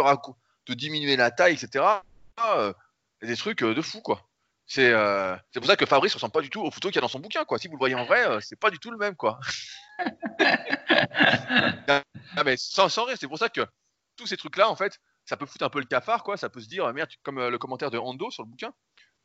te 0.66 0.72
diminuer 0.72 1.16
la 1.16 1.30
taille, 1.30 1.54
etc. 1.54 2.02
Euh, 2.40 2.73
des 3.23 3.37
trucs 3.37 3.62
euh, 3.62 3.75
de 3.75 3.83
fou, 3.83 4.01
quoi. 4.01 4.29
Euh, 4.79 5.37
c'est 5.53 5.61
pour 5.61 5.68
ça 5.68 5.77
que 5.77 5.87
Fabrice 5.87 6.14
ressemble 6.14 6.33
pas 6.33 6.40
du 6.40 6.51
tout 6.51 6.62
aux 6.62 6.70
photos 6.70 6.90
qu'il 6.90 6.97
y 6.97 6.99
a 6.99 7.03
dans 7.03 7.09
son 7.09 7.20
bouquin, 7.20 7.44
quoi. 7.44 7.59
Si 7.59 7.68
vous 7.68 7.75
le 7.75 7.79
voyez 7.79 7.94
en 7.94 8.05
vrai, 8.05 8.40
c'est 8.40 8.59
pas 8.59 8.70
du 8.70 8.79
tout 8.79 8.90
le 8.90 8.99
même, 8.99 9.14
quoi. 9.14 9.38
ah, 11.88 12.03
mais 12.44 12.57
sans, 12.57 12.88
sans 12.88 13.05
rire, 13.05 13.16
c'est 13.18 13.29
pour 13.29 13.38
ça 13.38 13.49
que 13.49 13.61
tous 14.16 14.27
ces 14.27 14.37
trucs-là, 14.37 14.68
en 14.68 14.77
fait, 14.77 14.99
ça 15.25 15.37
peut 15.37 15.47
foutre 15.47 15.64
un 15.64 15.70
peu 15.70 15.79
le 15.81 15.87
cafard, 15.87 16.23
quoi. 16.25 16.37
Ça 16.37 16.49
peut 16.49 16.61
se 16.61 16.68
dire, 16.68 16.92
merde, 16.92 17.11
comme 17.23 17.47
le 17.47 17.59
commentaire 17.59 17.90
de 17.90 17.99
Ando 17.99 18.31
sur 18.31 18.42
le 18.42 18.49
bouquin, 18.49 18.73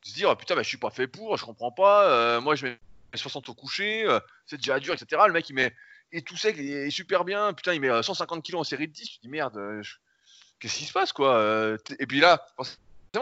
se 0.02 0.14
dire, 0.14 0.36
putain, 0.36 0.54
bah, 0.54 0.62
je 0.62 0.68
suis 0.68 0.78
pas 0.78 0.90
fait 0.90 1.08
pour, 1.08 1.36
je 1.36 1.44
comprends 1.44 1.72
pas, 1.72 2.40
moi 2.40 2.54
je 2.54 2.66
mets 2.66 2.78
60 3.14 3.48
au 3.48 3.54
coucher, 3.54 4.06
c'est 4.46 4.56
déjà 4.56 4.78
dur, 4.78 4.94
etc. 4.94 5.22
Le 5.26 5.32
mec, 5.32 5.48
il 5.48 5.54
met, 5.54 5.74
et 6.12 6.22
tout 6.22 6.36
sec, 6.36 6.56
il 6.58 6.70
est 6.70 6.90
super 6.90 7.24
bien, 7.24 7.52
putain, 7.54 7.74
il 7.74 7.80
met 7.80 8.02
150 8.02 8.42
kilos 8.42 8.60
en 8.60 8.64
série 8.64 8.88
de 8.88 8.92
10, 8.92 9.14
je 9.14 9.20
dis, 9.20 9.28
merde, 9.28 9.58
qu'est-ce 10.58 10.76
qui 10.76 10.84
se 10.84 10.92
passe, 10.92 11.12
quoi. 11.12 11.76
et 11.98 12.06
puis 12.06 12.20
là, 12.20 12.46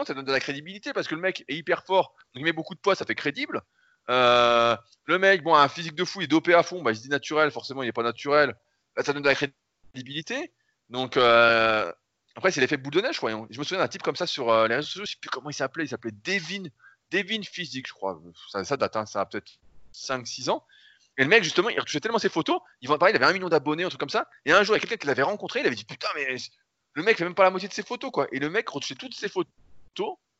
ça 0.05 0.13
donne 0.13 0.25
de 0.25 0.31
la 0.31 0.39
crédibilité 0.39 0.93
parce 0.93 1.07
que 1.07 1.15
le 1.15 1.21
mec 1.21 1.43
est 1.47 1.55
hyper 1.55 1.83
fort, 1.83 2.13
il 2.35 2.43
met 2.43 2.53
beaucoup 2.53 2.75
de 2.75 2.79
poids, 2.79 2.95
ça 2.95 3.05
fait 3.05 3.15
crédible. 3.15 3.61
Euh, 4.09 4.75
le 5.05 5.19
mec, 5.19 5.43
bon, 5.43 5.55
un 5.55 5.67
physique 5.67 5.95
de 5.95 6.05
fou, 6.05 6.21
il 6.21 6.25
est 6.25 6.27
dopé 6.27 6.53
à 6.53 6.63
fond, 6.63 6.81
bah, 6.81 6.91
il 6.91 6.97
se 6.97 7.01
dit 7.01 7.09
naturel, 7.09 7.51
forcément 7.51 7.83
il 7.83 7.87
n'est 7.87 7.91
pas 7.93 8.03
naturel, 8.03 8.55
ça 8.97 9.13
donne 9.13 9.23
de 9.23 9.29
la 9.29 9.35
crédibilité. 9.35 10.51
Donc 10.89 11.17
euh, 11.17 11.91
après, 12.35 12.51
c'est 12.51 12.61
l'effet 12.61 12.77
boule 12.77 12.93
de 12.93 13.01
neige, 13.01 13.15
je 13.15 13.17
crois. 13.17 13.31
Je 13.49 13.59
me 13.59 13.63
souviens 13.63 13.79
d'un 13.79 13.87
type 13.87 14.03
comme 14.03 14.15
ça 14.15 14.27
sur 14.27 14.49
euh, 14.49 14.67
les 14.67 14.75
réseaux 14.75 14.87
sociaux, 14.87 15.05
je 15.05 15.11
sais 15.11 15.17
plus 15.19 15.29
comment 15.29 15.49
il 15.49 15.53
s'appelait, 15.53 15.85
il 15.85 15.89
s'appelait 15.89 16.13
Devin, 16.23 16.63
Devin 17.11 17.41
Physique, 17.43 17.87
je 17.87 17.93
crois. 17.93 18.21
Ça, 18.63 18.77
date, 18.77 18.95
hein, 18.95 19.05
ça 19.05 19.21
a 19.21 19.25
peut-être 19.25 19.51
5-6 19.93 20.49
ans. 20.49 20.65
Et 21.17 21.23
le 21.23 21.29
mec, 21.29 21.43
justement, 21.43 21.69
il 21.69 21.79
retouchait 21.79 21.99
tellement 21.99 22.19
ses 22.19 22.29
photos, 22.29 22.61
il, 22.81 22.87
pareil, 22.87 23.13
il 23.13 23.21
avait 23.21 23.25
un 23.29 23.33
million 23.33 23.49
d'abonnés, 23.49 23.83
un 23.83 23.89
truc 23.89 23.99
comme 23.99 24.09
ça. 24.09 24.29
Et 24.45 24.53
un 24.53 24.63
jour, 24.63 24.75
il 24.75 24.77
y 24.77 24.79
a 24.79 24.81
quelqu'un 24.81 24.97
qui 24.97 25.07
l'avait 25.07 25.23
rencontré, 25.23 25.59
il 25.59 25.65
avait 25.65 25.75
dit 25.75 25.83
Putain, 25.83 26.07
mais 26.15 26.37
le 26.93 27.03
mec 27.03 27.17
fait 27.17 27.25
même 27.25 27.35
pas 27.35 27.43
la 27.43 27.51
moitié 27.51 27.67
de 27.67 27.73
ses 27.73 27.83
photos, 27.83 28.11
quoi. 28.11 28.27
Et 28.31 28.39
le 28.39 28.49
mec 28.49 28.69
retouchait 28.69 28.95
toutes 28.95 29.15
ses 29.15 29.27
photos 29.27 29.51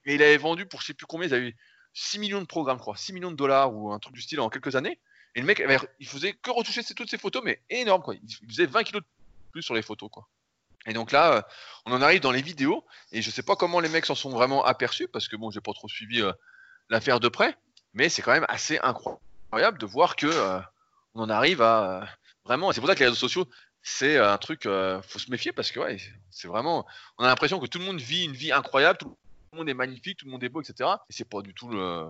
et 0.06 0.16
il 0.16 0.24
avait 0.24 0.38
vendu 0.38 0.66
pour 0.66 0.82
je 0.82 0.88
sais 0.88 0.94
plus 0.94 1.06
combien, 1.06 1.28
il 1.28 1.34
avait 1.34 1.50
eu 1.50 1.58
6 1.94 2.20
millions 2.20 2.42
de 2.42 2.46
programmes, 2.46 2.78
je 2.78 2.82
crois, 2.82 2.96
6 2.96 3.14
millions 3.14 3.32
de 3.32 3.36
dollars 3.36 3.74
ou 3.74 3.92
un 3.92 4.00
truc 4.00 4.14
du 4.14 4.22
style 4.22 4.40
en 4.40 4.50
quelques 4.50 4.76
années. 4.76 5.00
Et 5.36 5.42
le 5.42 5.46
mec, 5.46 5.64
il 6.00 6.08
faisait 6.08 6.34
que 6.34 6.50
retoucher 6.50 6.84
toutes 6.84 7.10
ses 7.10 7.18
photos, 7.18 7.44
mais 7.44 7.62
énorme, 7.70 8.02
quoi. 8.02 8.16
Il 8.16 8.48
faisait 8.50 8.66
20 8.66 8.84
kilos 8.84 9.04
de 9.04 9.08
plus 9.52 9.62
sur 9.62 9.76
les 9.76 9.82
photos, 9.82 10.10
quoi. 10.12 10.28
Et 10.86 10.94
donc 10.94 11.12
là, 11.12 11.34
euh, 11.34 11.42
on 11.86 11.92
en 11.92 12.02
arrive 12.02 12.22
dans 12.22 12.32
les 12.32 12.42
vidéos, 12.42 12.86
et 13.12 13.22
je 13.22 13.30
sais 13.30 13.44
pas 13.44 13.56
comment 13.56 13.80
les 13.80 13.90
mecs 13.90 14.06
s'en 14.06 14.16
sont 14.16 14.30
vraiment 14.30 14.64
aperçus, 14.64 15.08
parce 15.08 15.28
que 15.28 15.36
bon, 15.36 15.52
j'ai 15.52 15.62
pas 15.62 15.74
trop 15.74 15.88
suivi 15.88 16.22
euh, 16.22 16.32
l'affaire 16.90 17.20
de 17.20 17.28
près, 17.28 17.56
mais 17.94 18.10
c'est 18.10 18.22
quand 18.22 18.32
même 18.32 18.46
assez 18.50 18.80
incroyable 18.82 19.78
de 19.78 19.86
voir 19.86 20.16
que 20.16 20.28
euh, 20.28 20.60
on 21.14 21.24
en 21.24 21.30
arrive 21.30 21.62
à 21.62 22.08
vraiment. 22.46 22.72
C'est 22.72 22.80
pour 22.80 22.90
ça 22.90 22.96
que 22.96 23.00
les 23.00 23.06
réseaux 23.06 23.18
sociaux, 23.18 23.48
c'est 23.82 24.18
un 24.18 24.38
truc, 24.38 24.64
faut 24.64 25.20
se 25.20 25.32
méfier 25.32 25.52
parce 25.52 25.72
que 25.72 25.80
ouais, 25.80 25.98
c'est 26.32 26.48
vraiment. 26.48 26.86
On 27.18 27.24
a 27.24 27.28
l'impression 27.28 27.60
que 27.60 27.66
tout 27.66 27.80
le 27.80 27.86
monde 27.86 28.00
vit 28.00 28.26
une 28.26 28.34
vie 28.34 28.52
incroyable, 28.52 29.00
le 29.52 29.58
monde 29.58 29.70
est 29.70 29.74
magnifique, 29.74 30.18
tout 30.18 30.26
le 30.26 30.32
monde 30.32 30.44
est 30.44 30.50
beau, 30.50 30.62
etc. 30.62 30.90
Et 31.10 31.14
c'est 31.14 31.30
pas 31.30 31.42
du 31.42 31.54
tout 31.54 31.70
le. 31.70 32.10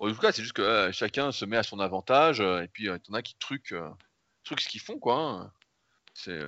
En 0.00 0.08
tout 0.08 0.18
cas, 0.18 0.32
c'est 0.32 0.42
juste 0.42 0.54
que 0.54 0.90
chacun 0.92 1.32
se 1.32 1.44
met 1.44 1.56
à 1.56 1.62
son 1.62 1.80
avantage, 1.80 2.40
et 2.40 2.68
puis 2.72 2.84
il 2.84 2.86
y 2.86 2.90
en 2.90 3.14
a 3.14 3.22
qui 3.22 3.34
truquent, 3.38 3.74
truquent 4.44 4.60
ce 4.60 4.68
qu'ils 4.68 4.80
font, 4.80 4.98
quoi. 4.98 5.16
Hein. 5.16 5.52
C'est 6.14 6.40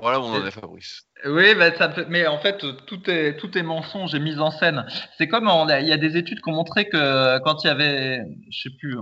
voilà 0.00 0.20
où 0.20 0.24
on 0.24 0.32
en 0.32 0.46
est, 0.46 0.50
Fabrice. 0.50 1.02
Oui, 1.26 1.56
bah, 1.56 1.74
ça 1.76 1.92
mais 2.08 2.28
en 2.28 2.38
fait, 2.38 2.64
tout 2.86 3.10
est, 3.10 3.36
tout 3.36 3.58
est 3.58 3.64
mensonge 3.64 4.14
et 4.14 4.20
mise 4.20 4.38
en 4.38 4.52
scène. 4.52 4.86
C'est 5.16 5.26
comme 5.26 5.50
il 5.80 5.86
y 5.86 5.92
a 5.92 5.96
des 5.96 6.16
études 6.16 6.40
qui 6.40 6.48
ont 6.48 6.54
montré 6.54 6.88
que 6.88 7.38
quand 7.40 7.64
il 7.64 7.66
y 7.66 7.70
avait, 7.70 8.22
je 8.48 8.62
sais 8.62 8.70
plus, 8.78 8.96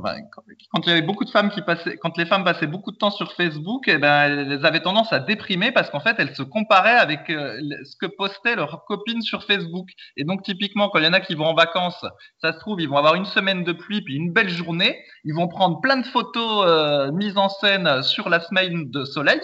quand, 0.73 0.81
il 0.87 0.89
y 0.89 0.93
avait 0.93 1.03
beaucoup 1.03 1.27
de 1.27 1.31
femmes 1.31 1.51
qui 1.51 1.61
passaient, 1.61 1.99
quand 1.99 2.17
les 2.17 2.25
femmes 2.25 2.45
passaient 2.45 2.67
beaucoup 2.67 2.91
de 2.91 2.97
temps 2.97 3.11
sur 3.11 3.33
Facebook, 3.33 3.87
et 3.89 3.93
eh 3.93 3.99
ben, 3.99 4.23
elles 4.23 4.65
avaient 4.65 4.81
tendance 4.81 5.13
à 5.13 5.19
déprimer 5.19 5.73
parce 5.73 5.91
qu'en 5.91 6.01
fait, 6.01 6.17
elles 6.19 6.35
se 6.35 6.43
comparaient 6.43 6.97
avec 6.97 7.29
euh, 7.29 7.61
ce 7.85 7.97
que 8.01 8.07
postaient 8.07 8.57
leurs 8.57 8.87
copines 8.87 9.21
sur 9.21 9.45
Facebook. 9.45 9.91
Et 10.17 10.25
donc, 10.25 10.43
typiquement, 10.43 10.89
quand 10.89 11.01
il 11.01 11.05
y 11.05 11.09
en 11.09 11.13
a 11.13 11.21
qui 11.21 11.35
vont 11.35 11.47
en 11.47 11.55
vacances, 11.55 12.07
ça 12.41 12.55
se 12.55 12.59
trouve, 12.61 12.81
ils 12.81 12.89
vont 12.89 12.97
avoir 12.97 13.15
une 13.15 13.27
semaine 13.27 13.63
de 13.63 13.73
pluie 13.73 14.01
puis 14.01 14.17
une 14.17 14.33
belle 14.33 14.49
journée. 14.49 14.99
Ils 15.25 15.35
vont 15.35 15.49
prendre 15.49 15.83
plein 15.83 15.99
de 15.99 16.07
photos 16.07 16.65
euh, 16.67 17.13
mises 17.13 17.37
en 17.37 17.51
scène 17.51 18.03
sur 18.03 18.31
la 18.31 18.41
semaine 18.41 18.91
de 18.91 19.05
soleil 19.05 19.41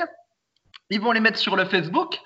ils 0.92 1.00
vont 1.00 1.12
les 1.12 1.20
mettre 1.20 1.38
sur 1.38 1.56
le 1.56 1.64
Facebook. 1.64 2.20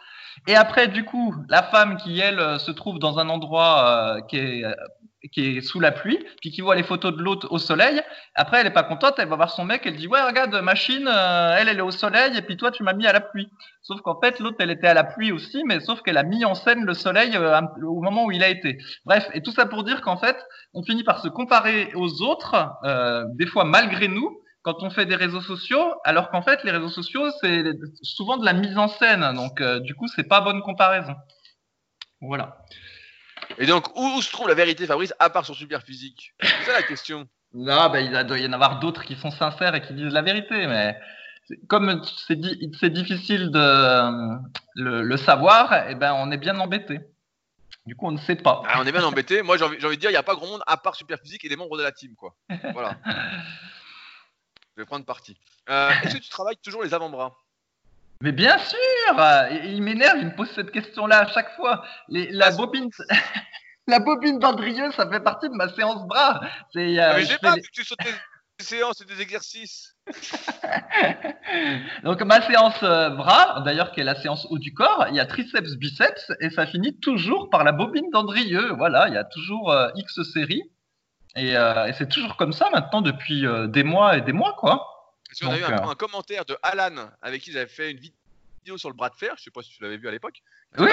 Et 0.49 0.57
après, 0.57 0.89
du 0.89 1.05
coup, 1.05 1.35
la 1.49 1.63
femme 1.63 1.97
qui, 1.97 2.19
elle, 2.21 2.41
euh, 2.41 2.59
se 2.59 2.71
trouve 2.71 2.99
dans 2.99 3.19
un 3.19 3.29
endroit 3.29 4.17
euh, 4.17 4.21
qui, 4.23 4.37
est, 4.37 4.65
euh, 4.65 4.75
qui 5.33 5.57
est 5.57 5.61
sous 5.61 5.81
la 5.81 5.93
pluie, 5.93 6.19
puis 6.41 6.51
qui 6.51 6.61
voit 6.61 6.75
les 6.75 6.83
photos 6.83 7.17
de 7.17 7.23
l'autre 7.23 7.47
au 7.51 7.59
soleil, 7.59 8.03
après, 8.35 8.61
elle 8.61 8.67
est 8.67 8.73
pas 8.73 8.83
contente, 8.83 9.15
elle 9.19 9.29
va 9.29 9.37
voir 9.37 9.51
son 9.51 9.65
mec, 9.65 9.83
elle 9.85 9.97
dit, 9.97 10.09
ouais, 10.09 10.21
regarde, 10.21 10.55
machine, 10.57 11.09
elle, 11.09 11.69
elle 11.69 11.79
est 11.79 11.83
au 11.83 11.91
soleil, 11.91 12.37
et 12.37 12.43
puis 12.43 12.57
toi, 12.57 12.71
tu 12.71 12.83
m'as 12.83 12.93
mis 12.93 13.07
à 13.07 13.13
la 13.13 13.21
pluie. 13.21 13.49
Sauf 13.83 14.01
qu'en 14.03 14.21
fait, 14.21 14.41
l'autre, 14.41 14.57
elle 14.59 14.71
était 14.71 14.89
à 14.89 14.95
la 14.95 15.05
pluie 15.05 15.33
aussi, 15.33 15.63
mais 15.65 15.81
sauf 15.81 16.03
qu'elle 16.03 16.19
a 16.19 16.25
mis 16.25 16.45
en 16.45 16.55
scène 16.55 16.85
le 16.85 16.95
soleil 16.95 17.37
au 17.37 18.03
moment 18.03 18.25
où 18.25 18.33
il 18.33 18.43
a 18.43 18.49
été. 18.49 18.79
Bref, 19.05 19.29
et 19.33 19.43
tout 19.43 19.53
ça 19.53 19.67
pour 19.67 19.85
dire 19.85 20.01
qu'en 20.01 20.17
fait, 20.17 20.37
on 20.75 20.83
finit 20.83 21.05
par 21.05 21.23
se 21.23 21.29
comparer 21.29 21.93
aux 21.95 22.23
autres, 22.23 22.73
des 23.37 23.47
fois 23.47 23.65
malgré 23.65 24.09
nous, 24.09 24.39
quand 24.67 24.83
on 24.83 24.91
fait 24.91 25.07
des 25.07 25.15
réseaux 25.15 25.41
sociaux, 25.41 25.95
alors 26.03 26.29
qu'en 26.29 26.43
fait, 26.43 26.65
les 26.65 26.73
réseaux 26.73 26.89
sociaux, 26.89 27.31
c'est 27.41 27.63
souvent 28.03 28.37
de 28.37 28.45
la 28.45 28.53
mise 28.53 28.77
en 28.77 28.89
scène. 28.89 29.25
Donc, 29.37 29.61
euh, 29.61 29.79
du 29.79 29.95
coup, 29.95 30.09
c'est 30.09 30.27
pas 30.27 30.41
bonne 30.41 30.61
comparaison. 30.61 31.15
Voilà. 32.21 32.65
Et 33.59 33.67
donc, 33.67 33.97
où, 33.97 34.21
se 34.21 34.33
trouve 34.33 34.49
la 34.49 34.55
vérité, 34.55 34.85
Fabrice, 34.89 35.15
à 35.21 35.31
part 35.31 35.45
sur 35.45 35.55
Super 35.55 35.83
Physique? 35.85 36.35
C'est 36.65 36.73
la 36.73 36.83
question. 36.83 37.29
Non, 37.55 37.91
ben, 37.91 38.01
il 38.01 38.27
doit 38.27 38.39
y 38.41 38.47
en 38.47 38.53
avoir 38.53 38.81
d'autres 38.81 39.05
qui 39.05 39.15
sont 39.15 39.31
sincères 39.31 39.77
et 39.77 39.83
qui 39.83 39.95
disent 39.95 40.13
la 40.13 40.23
vérité, 40.23 40.67
mais 40.67 40.97
comme 41.69 42.03
c'est 42.27 42.91
difficile 42.91 43.53
de 43.53 44.37
le, 44.75 45.17
savoir, 45.17 45.73
eh 45.89 45.95
ben, 45.95 46.13
on 46.15 46.33
est 46.33 46.39
bien 46.39 46.59
embêté. 46.59 46.99
Du 47.87 47.95
coup, 47.95 48.09
on 48.09 48.13
ne 48.13 48.19
sait 48.19 48.35
pas. 48.35 48.63
Ah, 48.67 48.81
on 48.81 48.87
est 48.87 48.91
bien 48.91 49.05
embêté. 49.05 49.43
Moi, 49.43 49.59
j'ai 49.59 49.65
envie, 49.65 49.77
envie, 49.87 49.95
de 49.95 50.01
dire, 50.01 50.11
il 50.11 50.15
n'y 50.15 50.19
a 50.19 50.25
pas 50.25 50.35
grand 50.35 50.49
monde 50.49 50.63
à 50.67 50.77
part 50.77 50.97
Super 50.97 51.21
Physique 51.21 51.45
et 51.45 51.49
les 51.49 51.55
membres 51.55 51.79
de 51.79 51.85
la 51.85 51.93
team, 51.93 52.17
quoi. 52.17 52.35
Voilà. 52.73 52.97
Je 54.77 54.83
vais 54.83 54.87
prendre 54.87 55.07
parti. 55.07 55.37
Euh, 55.71 55.91
est-ce 56.05 56.17
que 56.17 56.23
tu 56.23 56.29
travailles 56.29 56.59
toujours 56.63 56.83
les 56.83 56.93
avant-bras? 56.93 57.35
Mais 58.21 58.33
bien 58.33 58.59
sûr 58.59 58.79
Il 59.65 59.83
m'énerve, 59.83 60.19
il 60.19 60.27
me 60.27 60.37
pose 60.37 60.51
cette 60.55 60.71
question-là 60.71 61.21
à 61.21 61.29
chaque 61.29 61.55
fois. 61.57 61.85
la 62.09 62.51
bobine. 62.51 62.91
la 63.87 64.01
bobine 64.01 64.39
d'Andrieux, 64.39 64.93
ça 64.93 65.09
fait 65.09 65.21
partie 65.21 65.49
de 65.49 65.55
ma 65.55 65.73
séance 65.73 66.07
bras. 66.07 66.41
C'est, 66.73 66.99
euh, 66.99 67.11
ah, 67.11 67.17
mais 67.17 67.25
j'ai 67.25 67.39
pas 67.39 67.55
que 67.55 67.61
tu 67.73 67.85
sautes 67.85 67.99
des 68.59 68.65
séances 68.65 69.01
et 69.01 69.05
des 69.07 69.21
exercices. 69.21 69.97
Donc 72.05 72.23
ma 72.23 72.41
séance 72.43 72.83
euh, 72.83 73.11
bras, 73.11 73.63
d'ailleurs 73.65 73.93
qui 73.93 74.01
est 74.01 74.05
la 74.05 74.21
séance 74.21 74.47
haut 74.51 74.59
du 74.59 74.73
corps, 74.75 75.07
il 75.09 75.15
y 75.15 75.21
a 75.21 75.27
triceps, 75.27 75.77
biceps 75.77 76.33
et 76.41 76.51
ça 76.51 76.67
finit 76.67 76.99
toujours 77.01 77.49
par 77.51 77.65
la 77.65 77.73
bobine 77.73 78.11
d'Andrieux. 78.13 78.73
Voilà, 78.77 79.09
il 79.09 79.15
y 79.15 79.19
a 79.19 79.25
toujours 79.25 79.75
X 79.95 80.23
séries. 80.35 80.71
Euh, 81.37 81.87
et, 81.87 81.93
c'est 81.93 82.09
toujours 82.09 82.37
comme 82.37 82.53
ça 82.53 82.71
maintenant 82.71 83.03
depuis 83.03 83.47
euh, 83.47 83.67
des 83.67 83.83
mois 83.83 84.17
et 84.17 84.21
des 84.21 84.33
mois, 84.33 84.55
quoi. 84.59 85.15
Parce 85.29 85.41
qu'on 85.41 85.51
a 85.51 85.59
eu 85.59 85.65
un, 85.65 85.89
un, 85.89 85.95
commentaire 85.95 86.45
de 86.45 86.57
Alan 86.63 87.11
avec 87.21 87.43
qui 87.43 87.53
j'avais 87.53 87.67
fait 87.67 87.91
une 87.91 87.99
vidéo 87.99 88.79
sur 88.79 88.89
le 88.89 88.95
bras 88.95 89.11
de 89.11 89.17
fer, 89.17 89.35
je 89.37 89.45
sais 89.45 89.51
pas 89.51 89.63
si 89.63 89.71
tu 89.71 89.83
l'avais 89.83 89.97
vu 89.97 90.09
à 90.09 90.11
l'époque, 90.11 90.43
oui, 90.79 90.89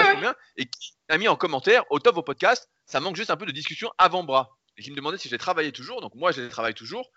et 0.56 0.66
qui 0.66 0.94
a 1.08 1.18
mis 1.18 1.28
en 1.28 1.36
commentaire 1.36 1.84
au 1.90 1.98
top 1.98 2.16
vos 2.16 2.22
podcasts, 2.22 2.68
ça 2.84 3.00
manque 3.00 3.16
juste 3.16 3.30
un 3.30 3.36
peu 3.36 3.46
de 3.46 3.52
discussion 3.52 3.90
avant-bras. 3.98 4.50
Et 4.76 4.82
qui 4.82 4.90
me 4.90 4.96
demandait 4.96 5.18
si 5.18 5.28
j'ai 5.28 5.38
travaillé 5.38 5.70
toujours, 5.70 6.00
donc 6.00 6.14
moi 6.16 6.32
je 6.32 6.42
travaille 6.42 6.74
toujours, 6.74 7.10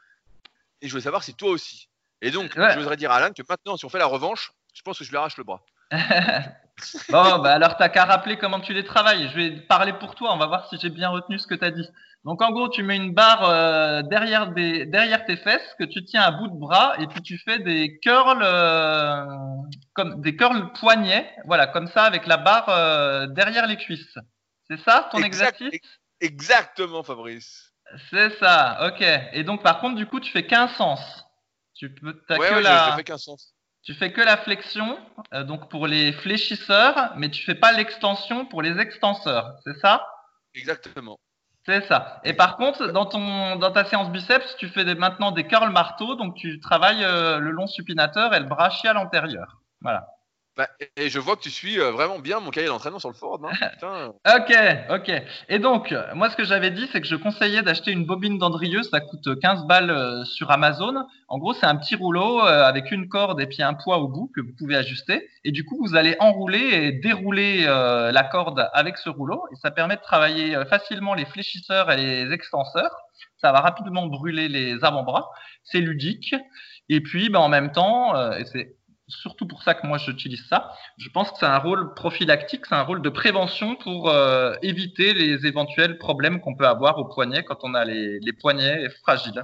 et 0.82 0.88
je 0.88 0.92
voulais 0.92 1.04
savoir 1.04 1.24
si 1.24 1.34
toi 1.34 1.50
aussi. 1.50 1.90
Et 2.22 2.32
donc, 2.32 2.52
je 2.56 2.80
voudrais 2.80 2.98
dire 2.98 3.12
à 3.12 3.16
Alan 3.16 3.32
que 3.32 3.44
maintenant, 3.48 3.78
si 3.78 3.86
on 3.86 3.90
fait 3.90 4.00
la 4.00 4.06
revanche, 4.06 4.52
je 4.74 4.82
pense 4.82 4.98
que 4.98 5.04
je 5.04 5.10
lui 5.10 5.18
arrache 5.18 5.38
le 5.38 5.44
bras. 5.44 5.64
bon, 7.10 7.40
bah 7.40 7.54
alors 7.54 7.78
t'as 7.78 7.90
qu'à 7.90 8.06
rappeler 8.06 8.38
comment 8.38 8.60
tu 8.60 8.74
les 8.74 8.84
travailles. 8.84 9.30
Je 9.30 9.36
vais 9.36 9.52
parler 9.52 9.94
pour 9.94 10.16
toi, 10.16 10.34
on 10.34 10.38
va 10.38 10.48
voir 10.48 10.68
si 10.70 10.78
j'ai 10.80 10.90
bien 10.90 11.10
retenu 11.10 11.40
ce 11.40 11.48
que 11.48 11.56
tu 11.56 11.64
as 11.64 11.72
dit. 11.72 11.88
Donc 12.24 12.42
en 12.42 12.52
gros, 12.52 12.68
tu 12.68 12.84
mets 12.84 12.98
une 12.98 13.14
barre 13.14 13.50
euh, 13.50 14.02
derrière, 14.02 14.52
des, 14.52 14.86
derrière 14.86 15.26
tes 15.26 15.38
fesses 15.38 15.76
que 15.80 15.86
tu 15.86 16.04
tiens 16.04 16.24
à 16.24 16.32
bout 16.32 16.48
de 16.50 16.58
bras 16.58 16.96
et 17.00 17.08
puis 17.08 17.22
tu 17.22 17.38
fais 17.38 17.60
des 17.60 18.00
curls 18.00 18.42
euh, 18.44 19.26
comme 19.94 20.20
des 20.22 20.36
curls 20.36 20.74
poignets, 20.74 21.34
voilà, 21.46 21.68
comme 21.68 21.88
ça 21.88 22.04
avec 22.04 22.28
la 22.28 22.38
barre 22.38 22.68
euh, 22.70 23.28
derrière 23.28 23.66
les 23.68 23.78
cuisses. 23.78 24.18
C'est 24.70 24.80
ça 24.82 25.08
ton 25.12 25.20
exercice? 25.24 25.80
Exactement, 26.20 27.04
Fabrice. 27.04 27.72
C'est 28.10 28.38
ça, 28.40 28.88
ok. 28.88 29.02
Et 29.32 29.44
donc 29.44 29.64
par 29.64 29.80
contre, 29.80 29.96
du 29.96 30.06
coup, 30.06 30.20
tu 30.20 30.32
fais 30.32 30.46
qu'un 30.46 30.68
sens. 30.68 31.26
Tu 31.76 31.94
peux, 31.94 32.20
ouais, 32.32 32.50
que 32.50 32.56
la... 32.56 32.90
je, 32.90 32.96
fais 32.98 33.04
qu'un 33.06 33.18
sens. 33.18 33.54
Tu 33.84 33.94
fais 33.94 34.12
que 34.12 34.20
la 34.20 34.36
flexion, 34.36 35.00
donc 35.46 35.70
pour 35.70 35.88
les 35.88 36.12
fléchisseurs, 36.12 37.14
mais 37.16 37.30
tu 37.30 37.44
fais 37.46 37.56
pas 37.56 37.72
l'extension 37.72 38.46
pour 38.46 38.62
les 38.62 38.80
extenseurs, 38.80 39.56
c'est 39.64 39.80
ça? 39.80 40.06
Exactement. 40.54 41.18
C'est 41.68 41.86
ça. 41.86 42.22
Et 42.24 42.34
par 42.34 42.56
contre, 42.56 42.88
dans, 42.94 43.06
ton, 43.06 43.58
dans 43.58 43.72
ta 43.72 43.84
séance 43.84 44.10
biceps, 44.10 44.56
tu 44.58 44.70
fais 44.70 44.86
maintenant 44.96 45.32
des 45.32 45.46
curls 45.46 45.70
marteaux, 45.70 46.16
donc 46.16 46.36
tu 46.36 46.62
travailles 46.62 47.04
euh, 47.04 47.40
le 47.40 47.52
long 47.52 47.68
supinateur 47.68 48.34
et 48.34 48.40
le 48.40 48.46
brachial 48.46 48.96
antérieur. 48.96 49.60
Voilà. 49.82 50.08
Bah, 50.58 50.68
et 50.96 51.10
je 51.10 51.20
vois 51.20 51.36
que 51.36 51.42
tu 51.42 51.52
suis 51.52 51.80
euh, 51.80 51.92
vraiment 51.92 52.18
bien 52.18 52.40
mon 52.40 52.50
cahier 52.50 52.66
d'entraînement 52.66 52.98
sur 52.98 53.10
le 53.10 53.16
forum. 53.16 53.46
Hein. 53.46 54.12
ok, 54.26 54.56
ok. 54.90 55.12
Et 55.50 55.60
donc, 55.60 55.94
moi, 56.16 56.32
ce 56.32 56.36
que 56.36 56.44
j'avais 56.44 56.72
dit, 56.72 56.90
c'est 56.92 57.00
que 57.00 57.06
je 57.06 57.16
conseillais 57.16 57.62
d'acheter 57.62 57.92
une 57.92 58.06
bobine 58.06 58.40
d'Andrieux. 58.40 58.82
Ça 58.82 59.00
coûte 59.00 59.40
15 59.40 59.68
balles 59.68 59.92
euh, 59.92 60.26
sur 60.26 60.50
Amazon. 60.50 61.06
En 61.28 61.38
gros, 61.38 61.54
c'est 61.54 61.68
un 61.68 61.76
petit 61.76 61.96
rouleau 61.96 62.40
euh, 62.40 62.64
avec 62.64 62.90
une 62.90 63.08
corde 63.08 63.40
et 63.40 63.46
puis 63.46 63.62
un 63.62 63.76
poids 63.76 64.00
au 64.00 64.08
bout 64.08 64.32
que 64.34 64.42
vous 64.42 64.54
pouvez 64.58 64.76
ajuster. 64.76 65.30
Et 65.44 65.52
du 65.52 65.64
coup, 65.64 65.78
vous 65.80 65.96
allez 65.96 66.16
enrouler 66.20 66.58
et 66.60 66.92
dérouler 66.92 67.66
la 67.66 68.24
corde 68.24 68.68
avec 68.74 68.98
ce 68.98 69.10
rouleau. 69.10 69.44
Et 69.52 69.56
ça 69.58 69.70
permet 69.70 69.96
de 69.96 70.02
travailler 70.02 70.58
facilement 70.70 71.14
les 71.14 71.26
fléchisseurs 71.26 71.92
et 71.92 71.98
les 71.98 72.34
extenseurs. 72.34 72.96
Ça 73.38 73.52
va 73.52 73.62
rapidement 73.62 74.08
brûler 74.08 74.50
les 74.50 74.84
avant-bras. 74.84 75.30
C'est 75.64 75.80
ludique. 75.80 76.36
Et 76.90 77.02
puis, 77.02 77.30
ben, 77.30 77.40
en 77.40 77.50
même 77.50 77.72
temps, 77.72 78.14
c'est 78.52 78.77
surtout 79.08 79.48
pour 79.48 79.64
ça 79.64 79.74
que 79.74 79.86
moi 79.88 79.98
j'utilise 79.98 80.46
ça. 80.48 80.74
Je 80.98 81.10
pense 81.10 81.32
que 81.32 81.38
c'est 81.40 81.46
un 81.46 81.58
rôle 81.58 81.94
prophylactique, 81.94 82.66
c'est 82.66 82.76
un 82.76 82.84
rôle 82.84 83.02
de 83.02 83.10
prévention 83.10 83.76
pour 83.76 84.10
euh, 84.10 84.56
éviter 84.62 85.14
les 85.14 85.46
éventuels 85.46 85.98
problèmes 85.98 86.42
qu'on 86.42 86.56
peut 86.56 86.68
avoir 86.68 86.98
au 86.98 87.06
poignet 87.06 87.44
quand 87.44 87.60
on 87.64 87.74
a 87.74 87.86
les, 87.86 88.20
les 88.20 88.34
poignets 88.34 88.90
fragiles. 89.02 89.42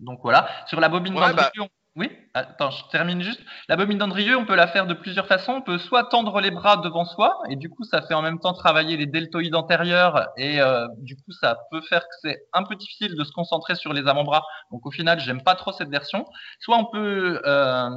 Donc 0.00 0.20
voilà. 0.22 0.48
Sur 0.66 0.80
la 0.80 0.88
bobine 0.88 1.18
ouais, 1.18 1.32
bah 1.34 1.50
oui, 1.96 2.08
attends, 2.34 2.70
je 2.70 2.84
termine 2.92 3.20
juste. 3.20 3.40
La 3.68 3.76
bobine 3.76 3.98
d'Andrieux, 3.98 4.36
on 4.36 4.46
peut 4.46 4.54
la 4.54 4.68
faire 4.68 4.86
de 4.86 4.94
plusieurs 4.94 5.26
façons. 5.26 5.54
On 5.54 5.60
peut 5.60 5.78
soit 5.78 6.04
tendre 6.04 6.40
les 6.40 6.52
bras 6.52 6.76
devant 6.76 7.04
soi, 7.04 7.40
et 7.50 7.56
du 7.56 7.68
coup, 7.68 7.82
ça 7.82 8.00
fait 8.02 8.14
en 8.14 8.22
même 8.22 8.38
temps 8.38 8.52
travailler 8.52 8.96
les 8.96 9.06
deltoïdes 9.06 9.56
antérieurs, 9.56 10.28
et 10.36 10.60
euh, 10.60 10.86
du 10.98 11.16
coup, 11.16 11.32
ça 11.32 11.58
peut 11.72 11.80
faire 11.82 12.02
que 12.02 12.14
c'est 12.22 12.44
un 12.52 12.62
peu 12.62 12.76
difficile 12.76 13.16
de 13.16 13.24
se 13.24 13.32
concentrer 13.32 13.74
sur 13.74 13.92
les 13.92 14.06
avant-bras. 14.06 14.44
Donc 14.70 14.86
au 14.86 14.92
final, 14.92 15.18
j'aime 15.18 15.42
pas 15.42 15.56
trop 15.56 15.72
cette 15.72 15.88
version. 15.88 16.26
Soit 16.60 16.76
on 16.76 16.84
peut 16.84 17.42
euh, 17.44 17.90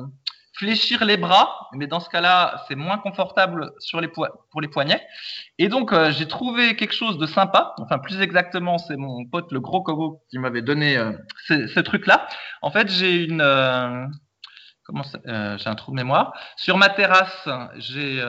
fléchir 0.54 1.04
les 1.04 1.18
bras, 1.18 1.70
mais 1.74 1.88
dans 1.88 2.00
ce 2.00 2.10
cas-là, 2.10 2.64
c'est 2.68 2.76
moins 2.76 2.98
confortable 2.98 3.72
sur 3.80 4.00
les 4.02 4.08
pour 4.08 4.62
les 4.62 4.68
poignets. 4.68 5.06
Et 5.58 5.68
donc, 5.68 5.92
euh, 5.92 6.12
j'ai 6.12 6.28
trouvé 6.28 6.76
quelque 6.76 6.94
chose 6.94 7.18
de 7.18 7.26
sympa. 7.26 7.74
Enfin, 7.80 8.00
plus 8.00 8.22
exactement, 8.22 8.78
c'est 8.78 8.98
mon 8.98 9.26
pote 9.26 9.52
le 9.52 9.60
gros 9.60 9.82
Kogo 9.82 10.22
qui 10.30 10.40
m'avait 10.40 10.62
donné 10.62 10.98
euh, 10.98 11.12
ce, 11.48 11.80
truc-là. 11.80 12.28
En 12.62 12.72
fait, 12.72 12.90
j'ai 12.90 13.24
une 13.24 13.42
euh, 13.42 14.06
comment 14.86 15.04
j'ai 15.26 15.70
un 15.70 15.76
trou 15.76 15.92
de 15.92 15.96
mémoire. 15.96 16.34
Sur 16.56 16.78
ma 16.78 16.90
terrasse, 16.90 17.50
j'ai 17.78 18.22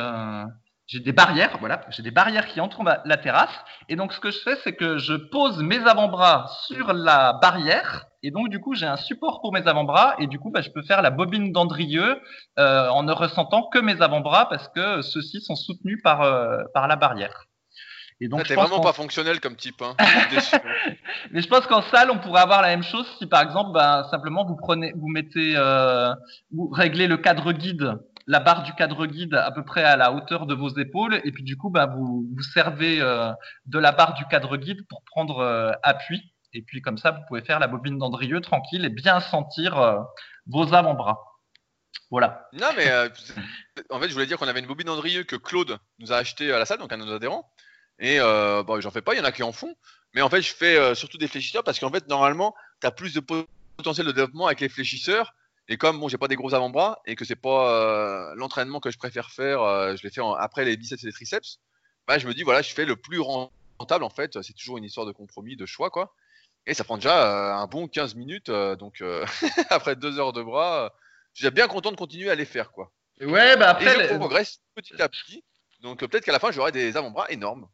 j'ai 0.86 1.00
des 1.00 1.12
barrières, 1.12 1.56
voilà, 1.60 1.80
j'ai 1.88 2.02
des 2.02 2.10
barrières 2.10 2.46
qui 2.46 2.60
entourent 2.60 2.84
la 2.84 3.16
terrasse. 3.16 3.54
Et 3.88 3.96
donc, 3.96 4.12
ce 4.12 4.20
que 4.20 4.30
je 4.30 4.38
fais, 4.38 4.56
c'est 4.64 4.74
que 4.74 4.98
je 4.98 5.14
pose 5.14 5.62
mes 5.62 5.78
avant-bras 5.78 6.50
sur 6.66 6.92
la 6.92 7.32
barrière. 7.40 8.06
Et 8.22 8.30
donc, 8.30 8.50
du 8.50 8.60
coup, 8.60 8.74
j'ai 8.74 8.86
un 8.86 8.96
support 8.96 9.40
pour 9.40 9.52
mes 9.52 9.66
avant-bras. 9.66 10.14
Et 10.18 10.26
du 10.26 10.38
coup, 10.38 10.50
bah, 10.50 10.60
je 10.60 10.70
peux 10.70 10.82
faire 10.82 11.00
la 11.00 11.10
bobine 11.10 11.52
d'Andrieux 11.52 12.20
euh, 12.58 12.88
en 12.88 13.02
ne 13.02 13.12
ressentant 13.12 13.68
que 13.72 13.78
mes 13.78 14.02
avant-bras 14.02 14.48
parce 14.48 14.68
que 14.68 15.00
ceux-ci 15.00 15.40
sont 15.40 15.56
soutenus 15.56 16.00
par, 16.02 16.20
euh, 16.22 16.58
par 16.74 16.86
la 16.86 16.96
barrière. 16.96 17.46
Et 18.20 18.28
donc, 18.28 18.44
t'es 18.44 18.54
vraiment 18.54 18.80
pas 18.80 18.92
fonctionnel 18.92 19.40
comme 19.40 19.56
type. 19.56 19.82
Hein. 19.82 19.96
Mais 21.32 21.40
je 21.40 21.48
pense 21.48 21.66
qu'en 21.66 21.82
salle, 21.82 22.10
on 22.10 22.18
pourrait 22.18 22.42
avoir 22.42 22.62
la 22.62 22.68
même 22.68 22.82
chose 22.82 23.06
si, 23.18 23.26
par 23.26 23.42
exemple, 23.42 23.72
bah, 23.72 24.06
simplement 24.10 24.44
vous 24.44 24.56
prenez, 24.56 24.92
vous 24.96 25.08
mettez, 25.08 25.54
euh, 25.56 26.12
vous 26.52 26.68
réglez 26.68 27.06
le 27.06 27.16
cadre 27.16 27.52
guide 27.52 27.98
la 28.26 28.40
barre 28.40 28.62
du 28.62 28.72
cadre 28.74 29.06
guide 29.06 29.34
à 29.34 29.50
peu 29.50 29.64
près 29.64 29.84
à 29.84 29.96
la 29.96 30.12
hauteur 30.12 30.46
de 30.46 30.54
vos 30.54 30.70
épaules 30.78 31.20
et 31.24 31.32
puis 31.32 31.42
du 31.42 31.56
coup 31.56 31.70
bah, 31.70 31.86
vous 31.86 32.26
vous 32.34 32.42
servez 32.42 33.00
euh, 33.00 33.30
de 33.66 33.78
la 33.78 33.92
barre 33.92 34.14
du 34.14 34.24
cadre 34.26 34.56
guide 34.56 34.86
pour 34.88 35.02
prendre 35.04 35.38
euh, 35.38 35.72
appui 35.82 36.32
et 36.52 36.62
puis 36.62 36.80
comme 36.80 36.96
ça 36.96 37.10
vous 37.10 37.20
pouvez 37.28 37.42
faire 37.42 37.58
la 37.58 37.66
bobine 37.66 37.98
d'Andrieux 37.98 38.40
tranquille 38.40 38.84
et 38.84 38.90
bien 38.90 39.20
sentir 39.20 39.78
euh, 39.78 40.00
vos 40.46 40.72
avant-bras. 40.74 41.20
Voilà. 42.10 42.48
Non 42.52 42.68
mais 42.76 42.90
en 43.90 44.00
fait 44.00 44.08
je 44.08 44.12
voulais 44.12 44.26
dire 44.26 44.38
qu'on 44.38 44.48
avait 44.48 44.60
une 44.60 44.66
bobine 44.66 44.86
d'Andrieux 44.86 45.24
que 45.24 45.36
Claude 45.36 45.78
nous 45.98 46.12
a 46.12 46.16
acheté 46.16 46.52
à 46.52 46.58
la 46.58 46.64
salle 46.64 46.78
donc 46.78 46.92
un 46.92 46.98
de 46.98 47.04
nos 47.04 47.14
adhérents 47.14 47.50
et 47.98 48.18
bon 48.20 48.80
j'en 48.80 48.90
fais 48.90 49.02
pas 49.02 49.14
il 49.14 49.18
y 49.18 49.20
en 49.20 49.24
a 49.24 49.32
qui 49.32 49.42
en 49.42 49.52
font 49.52 49.74
mais 50.14 50.22
en 50.22 50.30
fait 50.30 50.42
je 50.42 50.54
fais 50.54 50.94
surtout 50.94 51.18
des 51.18 51.28
fléchisseurs 51.28 51.64
parce 51.64 51.78
qu'en 51.78 51.90
fait 51.90 52.06
normalement 52.08 52.54
tu 52.80 52.86
as 52.86 52.90
plus 52.90 53.14
de 53.14 53.20
potentiel 53.76 54.06
de 54.06 54.12
développement 54.12 54.46
avec 54.46 54.60
les 54.60 54.68
fléchisseurs 54.68 55.34
et 55.68 55.76
comme 55.78 55.98
bon, 55.98 56.08
j'ai 56.08 56.18
pas 56.18 56.28
des 56.28 56.36
gros 56.36 56.54
avant-bras 56.54 57.00
et 57.06 57.16
que 57.16 57.24
c'est 57.24 57.36
pas 57.36 57.72
euh, 57.72 58.34
l'entraînement 58.36 58.80
que 58.80 58.90
je 58.90 58.98
préfère 58.98 59.30
faire, 59.30 59.62
euh, 59.62 59.96
je 59.96 60.02
l'ai 60.02 60.10
fait 60.10 60.20
après 60.38 60.64
les 60.64 60.76
biceps 60.76 61.02
et 61.02 61.06
les 61.06 61.12
triceps, 61.12 61.58
bah, 62.06 62.18
je 62.18 62.26
me 62.26 62.34
dis 62.34 62.42
voilà, 62.42 62.60
je 62.60 62.74
fais 62.74 62.84
le 62.84 62.96
plus 62.96 63.18
rentable 63.20 64.04
en 64.04 64.10
fait. 64.10 64.42
C'est 64.42 64.52
toujours 64.52 64.76
une 64.76 64.84
histoire 64.84 65.06
de 65.06 65.12
compromis, 65.12 65.56
de 65.56 65.64
choix 65.64 65.90
quoi. 65.90 66.14
Et 66.66 66.74
ça 66.74 66.84
prend 66.84 66.96
déjà 66.96 67.52
euh, 67.52 67.54
un 67.54 67.66
bon 67.66 67.88
15 67.88 68.14
minutes, 68.14 68.50
donc 68.50 69.02
après 69.70 69.96
deux 69.96 70.18
heures 70.18 70.32
de 70.34 70.42
bras, 70.42 70.92
je 71.32 71.46
suis 71.46 71.50
bien 71.50 71.66
content 71.66 71.90
de 71.90 71.96
continuer 71.96 72.30
à 72.30 72.34
les 72.34 72.44
faire 72.44 72.70
quoi. 72.70 72.92
Ouais, 73.20 73.56
bah 73.56 73.70
après. 73.70 74.04
Et 74.04 74.08
je 74.08 74.14
progresse 74.16 74.60
petit 74.74 75.00
à 75.00 75.08
petit. 75.08 75.44
Donc 75.80 76.00
peut-être 76.00 76.24
qu'à 76.24 76.32
la 76.32 76.38
fin 76.38 76.50
j'aurai 76.50 76.72
des 76.72 76.96
avant-bras 76.96 77.26
énormes. 77.30 77.68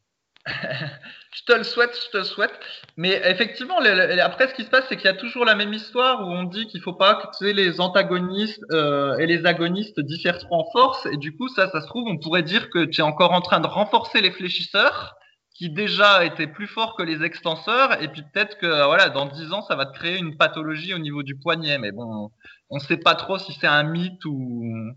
je 1.33 1.43
te 1.45 1.53
le 1.53 1.63
souhaite, 1.63 1.97
je 2.05 2.09
te 2.11 2.17
le 2.17 2.23
souhaite. 2.23 2.53
Mais 2.97 3.21
effectivement, 3.25 3.77
après, 4.21 4.47
ce 4.47 4.53
qui 4.53 4.63
se 4.63 4.69
passe, 4.69 4.85
c'est 4.89 4.97
qu'il 4.97 5.05
y 5.05 5.13
a 5.13 5.13
toujours 5.13 5.45
la 5.45 5.55
même 5.55 5.73
histoire 5.73 6.21
où 6.21 6.31
on 6.31 6.43
dit 6.43 6.67
qu'il 6.67 6.81
faut 6.81 6.93
pas 6.93 7.15
que 7.15 7.45
les 7.45 7.79
antagonistes 7.79 8.63
euh, 8.71 9.17
et 9.17 9.27
les 9.27 9.45
agonistes 9.45 9.99
diffèrent 9.99 10.45
en 10.51 10.65
force. 10.71 11.05
Et 11.07 11.17
du 11.17 11.35
coup, 11.35 11.47
ça, 11.49 11.69
ça 11.69 11.81
se 11.81 11.87
trouve, 11.87 12.07
on 12.07 12.17
pourrait 12.17 12.43
dire 12.43 12.69
que 12.69 12.85
tu 12.85 13.01
es 13.01 13.03
encore 13.03 13.33
en 13.33 13.41
train 13.41 13.59
de 13.59 13.67
renforcer 13.67 14.21
les 14.21 14.31
fléchisseurs 14.31 15.15
qui 15.53 15.69
déjà 15.69 16.25
étaient 16.25 16.47
plus 16.47 16.67
forts 16.67 16.95
que 16.95 17.03
les 17.03 17.23
extenseurs. 17.23 18.01
Et 18.01 18.07
puis 18.07 18.23
peut-être 18.33 18.57
que 18.57 18.85
voilà, 18.85 19.09
dans 19.09 19.27
10 19.27 19.53
ans, 19.53 19.61
ça 19.61 19.75
va 19.75 19.85
te 19.85 19.93
créer 19.93 20.17
une 20.17 20.37
pathologie 20.37 20.93
au 20.93 20.99
niveau 20.99 21.21
du 21.21 21.37
poignet. 21.37 21.77
Mais 21.77 21.91
bon, 21.91 22.31
on 22.69 22.75
ne 22.77 22.81
sait 22.81 22.97
pas 22.97 23.15
trop 23.15 23.37
si 23.37 23.53
c'est 23.53 23.67
un 23.67 23.83
mythe 23.83 24.25
ou, 24.25 24.91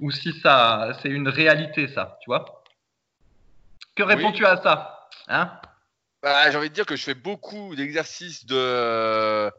ou 0.00 0.10
si 0.12 0.32
ça, 0.32 0.92
c'est 1.02 1.08
une 1.08 1.28
réalité, 1.28 1.88
ça, 1.88 2.18
tu 2.22 2.30
vois. 2.30 2.44
Que 3.96 4.02
réponds-tu 4.02 4.44
à 4.44 4.60
ça 4.62 5.08
hein? 5.26 5.58
Bah, 6.22 6.50
J'ai 6.50 6.58
envie 6.58 6.68
de 6.68 6.74
dire 6.74 6.86
que 6.86 6.96
je 6.96 7.02
fais 7.02 7.14
beaucoup 7.14 7.74
d'exercices 7.74 8.44
de. 8.44 9.50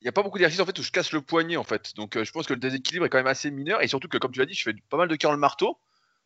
Il 0.00 0.04
n'y 0.04 0.08
a 0.08 0.12
pas 0.12 0.22
beaucoup 0.22 0.38
d'exercices 0.38 0.60
en 0.60 0.66
fait 0.66 0.78
où 0.78 0.82
je 0.82 0.90
casse 0.90 1.12
le 1.12 1.22
poignet 1.22 1.56
en 1.56 1.64
fait. 1.64 1.94
Donc 1.94 2.16
euh, 2.16 2.24
je 2.24 2.32
pense 2.32 2.46
que 2.46 2.52
le 2.52 2.60
déséquilibre 2.60 3.06
est 3.06 3.08
quand 3.08 3.18
même 3.18 3.26
assez 3.26 3.50
mineur 3.50 3.82
et 3.82 3.88
surtout 3.88 4.08
que 4.08 4.18
comme 4.18 4.32
tu 4.32 4.40
l'as 4.40 4.46
dit, 4.46 4.54
je 4.54 4.64
fais 4.64 4.74
pas 4.90 4.96
mal 4.96 5.08
de 5.08 5.16
curl 5.16 5.36
marteau, 5.36 5.78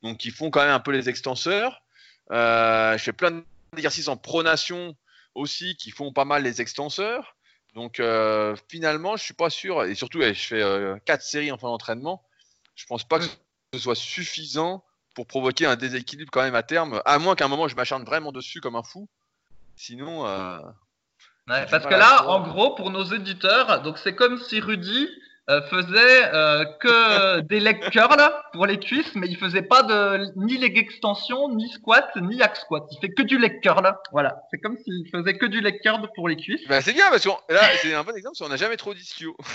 donc 0.03 0.19
qui 0.19 0.31
font 0.31 0.51
quand 0.51 0.63
même 0.63 0.71
un 0.71 0.81
peu 0.81 0.91
les 0.91 1.09
extenseurs. 1.09 1.83
Euh, 2.33 2.97
je 2.97 3.03
fais 3.03 3.13
plein 3.13 3.43
d'exercices 3.75 4.09
en 4.09 4.17
pronation 4.17 4.97
aussi 5.35 5.77
qui 5.77 5.91
font 5.91 6.13
pas 6.13 6.25
mal 6.25 6.43
les 6.43 6.61
extenseurs. 6.61 7.37
Donc 7.75 8.01
euh, 8.01 8.57
finalement, 8.69 9.17
je 9.17 9.23
suis 9.23 9.35
pas 9.35 9.51
sûr 9.51 9.85
et 9.85 9.95
surtout 9.95 10.23
je 10.23 10.33
fais 10.33 11.01
quatre 11.05 11.23
séries 11.23 11.53
en 11.53 11.59
fin 11.59 11.69
d'entraînement. 11.69 12.23
Je 12.75 12.87
pense 12.87 13.05
pas 13.05 13.19
que 13.19 13.27
ce 13.75 13.79
soit 13.79 13.95
suffisant 13.95 14.85
pour 15.15 15.27
provoquer 15.27 15.67
un 15.67 15.77
déséquilibre 15.77 16.31
quand 16.33 16.43
même 16.43 16.55
à 16.55 16.63
terme, 16.63 17.03
à 17.05 17.19
moins 17.19 17.35
qu'à 17.35 17.47
un 17.47 17.49
moment 17.49 17.69
je 17.69 17.77
m'acharne 17.77 18.05
vraiment 18.05 18.33
dessus 18.33 18.61
comme 18.61 18.77
un 18.77 18.83
fou. 18.83 19.09
Sinon. 19.77 20.27
Euh, 20.27 20.59
parce 21.47 21.87
que 21.87 21.95
là, 21.95 22.29
en 22.29 22.41
gros, 22.41 22.75
pour 22.75 22.91
nos 22.91 23.05
éditeurs, 23.05 23.83
donc 23.83 23.99
c'est 23.99 24.15
comme 24.15 24.39
si 24.39 24.61
Rudy 24.61 25.09
euh, 25.49 25.63
faisait 25.63 26.33
euh, 26.33 26.65
que 26.79 27.41
des 27.49 27.61
leg 27.61 27.81
curls 27.91 28.31
pour 28.53 28.67
les 28.67 28.79
cuisses, 28.79 29.15
mais 29.15 29.27
il 29.27 29.37
faisait 29.37 29.63
pas 29.63 29.83
de 29.83 30.31
ni 30.37 30.59
leg 30.59 30.79
extension, 30.79 31.49
ni 31.55 31.69
squat, 31.71 32.09
ni 32.17 32.41
hack 32.41 32.57
squat. 32.57 32.85
Il 32.93 32.99
fait 33.01 33.11
que 33.11 33.23
du 33.23 33.39
leg 33.39 33.61
curl. 33.61 33.93
Voilà, 34.13 34.43
c'est 34.51 34.59
comme 34.59 34.77
s'il 34.77 35.09
faisait 35.11 35.37
que 35.37 35.47
du 35.47 35.61
leg 35.61 35.81
curl 35.81 36.09
pour 36.15 36.29
les 36.29 36.37
cuisses. 36.37 36.67
Bah, 36.69 36.81
c'est 36.83 36.93
bien 36.93 37.11
parce 37.11 37.25
que 37.25 37.31
là, 37.53 37.63
c'est 37.81 37.95
un 37.95 38.05
bon 38.05 38.15
exemple, 38.15 38.37
parce 38.39 38.39
qu'on 38.39 38.49
n'a 38.49 38.57
jamais 38.57 38.77
trop 38.77 38.95
d'ischio. 38.95 39.37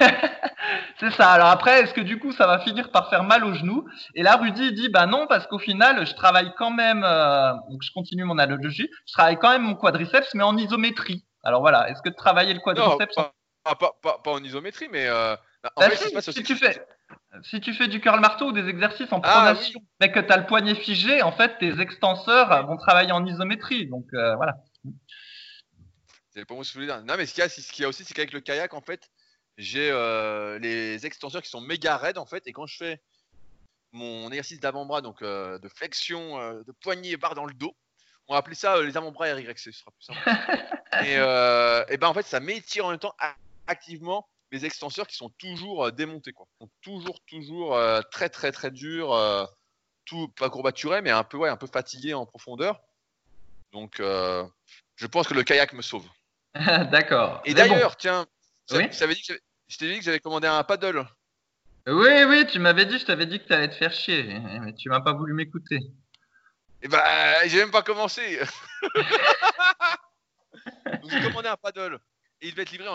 c'est 1.00 1.10
ça. 1.12 1.30
Alors 1.30 1.48
après, 1.48 1.82
est-ce 1.82 1.94
que 1.94 2.00
du 2.00 2.18
coup, 2.18 2.32
ça 2.32 2.46
va 2.46 2.58
finir 2.58 2.90
par 2.90 3.10
faire 3.10 3.24
mal 3.24 3.44
au 3.44 3.54
genou 3.54 3.86
Et 4.14 4.22
là, 4.22 4.36
Rudy 4.36 4.72
dit, 4.72 4.88
bah 4.88 5.06
non, 5.06 5.26
parce 5.26 5.46
qu'au 5.46 5.58
final, 5.58 6.06
je 6.06 6.14
travaille 6.14 6.52
quand 6.56 6.70
même. 6.70 7.04
Euh, 7.04 7.52
donc, 7.70 7.82
je 7.82 7.92
continue 7.92 8.24
mon 8.24 8.38
analogie. 8.38 8.88
Je 9.06 9.12
travaille 9.12 9.38
quand 9.38 9.50
même 9.50 9.62
mon 9.62 9.74
quadriceps, 9.74 10.34
mais 10.34 10.42
en 10.42 10.56
isométrie. 10.56 11.24
Alors 11.42 11.60
voilà. 11.60 11.90
Est-ce 11.90 12.02
que 12.02 12.08
de 12.08 12.14
travailler 12.14 12.54
le 12.54 12.60
quadriceps 12.60 13.16
pas, 13.64 13.92
pas, 14.02 14.30
en 14.30 14.44
isométrie, 14.44 14.88
mais 14.90 15.06
euh, 15.06 15.34
en 15.76 15.80
bah, 15.80 15.90
fait, 15.90 16.32
si, 16.32 16.42
tu 16.42 16.54
fais. 16.54 16.86
Si 17.42 17.60
tu 17.60 17.72
fais 17.72 17.88
du 17.88 18.00
curl 18.00 18.20
marteau 18.20 18.48
ou 18.48 18.52
des 18.52 18.68
exercices 18.68 19.10
en 19.12 19.20
ah 19.22 19.30
pronation, 19.30 19.80
mais 20.00 20.12
que 20.12 20.20
tu 20.20 20.30
as 20.30 20.36
le 20.36 20.46
poignet 20.46 20.74
figé, 20.74 21.22
en 21.22 21.32
fait, 21.32 21.56
tes 21.58 21.80
extenseurs 21.80 22.66
vont 22.66 22.76
travailler 22.76 23.12
en 23.12 23.24
isométrie. 23.24 23.86
Donc 23.86 24.04
euh, 24.12 24.36
voilà. 24.36 24.56
C'est 26.30 26.44
pas 26.44 26.54
moi 26.54 26.64
ce 26.64 26.74
que 26.74 26.80
je 26.80 26.84
dire. 26.84 27.02
Non, 27.04 27.14
mais 27.16 27.26
ce 27.26 27.32
qu'il 27.32 27.42
y 27.42 27.46
a, 27.46 27.48
ce 27.48 27.72
qu'il 27.72 27.82
y 27.82 27.86
a 27.86 27.88
aussi, 27.88 28.04
c'est 28.04 28.12
qu'avec 28.12 28.32
le 28.32 28.40
kayak, 28.40 28.74
en 28.74 28.82
fait, 28.82 29.08
j'ai 29.56 29.90
euh, 29.90 30.58
les 30.58 31.06
extenseurs 31.06 31.42
qui 31.42 31.50
sont 31.50 31.60
méga 31.60 31.96
raides 31.96 32.18
en 32.18 32.26
fait 32.26 32.46
et 32.46 32.52
quand 32.52 32.66
je 32.66 32.76
fais 32.76 33.00
mon 33.92 34.28
exercice 34.28 34.60
d'avant-bras 34.60 35.00
donc 35.00 35.22
euh, 35.22 35.58
de 35.58 35.68
flexion 35.68 36.40
euh, 36.40 36.62
de 36.64 36.72
poignet 36.72 37.10
et 37.10 37.16
barre 37.16 37.34
dans 37.34 37.44
le 37.44 37.54
dos 37.54 37.76
on 38.26 38.32
va 38.32 38.38
appeler 38.38 38.56
ça 38.56 38.80
les 38.82 38.96
avant-bras 38.96 39.32
RYC 39.34 39.58
ce 39.58 39.72
sera 39.72 39.90
plus 39.90 40.04
simple. 40.04 40.20
Et, 41.02 41.14
et, 41.14 41.96
ben 41.96 42.06
en 42.06 42.14
fait 42.14 42.24
ça 42.24 42.38
m'étire 42.38 42.86
en 42.86 42.90
même 42.90 43.00
temps 43.00 43.16
activement 43.66 44.28
mes 44.52 44.64
extenseurs 44.64 45.08
qui 45.08 45.16
sont 45.16 45.28
toujours 45.38 45.90
démontés 45.90 46.32
quoi. 46.32 46.46
Sont 46.60 46.70
toujours 46.82 47.18
toujours 47.26 47.76
très 48.12 48.28
très 48.28 48.52
très 48.52 48.70
durs 48.70 49.12
tout 50.04 50.28
pas 50.28 50.50
courbaturé 50.50 51.02
mais 51.02 51.10
un 51.10 51.24
peu 51.24 51.36
ouais 51.36 51.48
un 51.48 51.56
peu 51.56 51.66
fatigué 51.66 52.14
en 52.14 52.26
profondeur. 52.26 52.80
Donc 53.72 53.96
je 53.98 55.06
pense 55.08 55.26
que 55.26 55.34
le 55.34 55.42
kayak 55.42 55.72
me 55.72 55.82
sauve. 55.82 56.08
D'accord. 56.54 57.42
Et 57.44 57.54
d'ailleurs, 57.54 57.96
tiens, 57.96 58.26
ça, 58.66 58.78
oui 58.78 58.88
ça 58.92 59.06
veut 59.06 59.14
dire 59.14 59.24
que 59.26 59.40
je 59.68 59.78
t'ai 59.78 59.90
dit 59.90 59.98
que 59.98 60.04
j'avais 60.04 60.20
commandé 60.20 60.46
un 60.46 60.62
paddle. 60.62 61.06
Oui, 61.86 62.24
oui, 62.26 62.46
tu 62.46 62.58
m'avais 62.58 62.86
dit, 62.86 62.98
je 62.98 63.04
t'avais 63.04 63.26
dit 63.26 63.40
que 63.40 63.46
tu 63.46 63.52
allais 63.52 63.68
te 63.68 63.74
faire 63.74 63.92
chier, 63.92 64.40
mais 64.62 64.74
tu 64.74 64.88
m'as 64.88 65.00
pas 65.00 65.12
voulu 65.12 65.34
m'écouter. 65.34 65.78
Eh 66.80 66.88
ben, 66.88 67.02
j'ai 67.46 67.58
même 67.58 67.70
pas 67.70 67.82
commencé. 67.82 68.40
j'ai 71.08 71.22
commandé 71.22 71.48
un 71.48 71.56
paddle 71.56 71.98
et 72.40 72.48
il 72.48 72.54
va 72.54 72.62
être 72.62 72.70
livré 72.70 72.88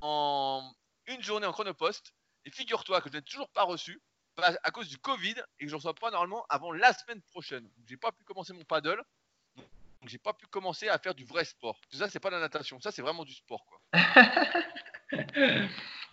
en, 0.00 0.72
une 1.06 1.22
journée 1.22 1.46
en 1.46 1.52
chronopost. 1.52 2.12
Et 2.46 2.50
figure-toi 2.50 3.02
que 3.02 3.10
je 3.10 3.16
n'ai 3.16 3.22
toujours 3.22 3.50
pas 3.50 3.62
reçu 3.62 4.00
à 4.38 4.70
cause 4.70 4.88
du 4.88 4.96
Covid 4.96 5.34
et 5.58 5.64
que 5.64 5.68
je 5.68 5.72
ne 5.72 5.76
reçois 5.76 5.94
pas 5.94 6.10
normalement 6.10 6.46
avant 6.48 6.72
la 6.72 6.94
semaine 6.94 7.20
prochaine. 7.22 7.68
J'ai 7.86 7.98
pas 7.98 8.10
pu 8.10 8.24
commencer 8.24 8.54
mon 8.54 8.64
paddle. 8.64 9.02
Donc 9.56 10.08
j'ai 10.08 10.18
pas 10.18 10.32
pu 10.32 10.46
commencer 10.46 10.88
à 10.88 10.98
faire 10.98 11.14
du 11.14 11.24
vrai 11.24 11.44
sport. 11.44 11.78
Ça 11.92 12.08
c'est 12.08 12.20
pas 12.20 12.30
la 12.30 12.40
natation, 12.40 12.80
ça 12.80 12.90
c'est 12.90 13.02
vraiment 13.02 13.24
du 13.24 13.34
sport 13.34 13.66
quoi. 13.66 13.80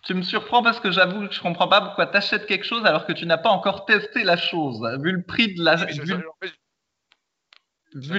tu 0.03 0.13
me 0.13 0.21
surprends 0.21 0.63
parce 0.63 0.79
que 0.79 0.91
j'avoue 0.91 1.27
que 1.27 1.33
je 1.33 1.41
comprends 1.41 1.67
pas 1.67 1.81
pourquoi 1.81 2.07
tu 2.07 2.17
achètes 2.17 2.45
quelque 2.45 2.65
chose 2.65 2.85
alors 2.85 3.05
que 3.05 3.13
tu 3.13 3.25
n'as 3.25 3.37
pas 3.37 3.49
encore 3.49 3.85
testé 3.85 4.23
la 4.23 4.37
chose. 4.37 4.79
Vu 5.01 5.11
le 5.11 5.23
prix 5.23 5.53
de 5.53 5.63
la. 5.63 5.75
vu... 5.75 6.23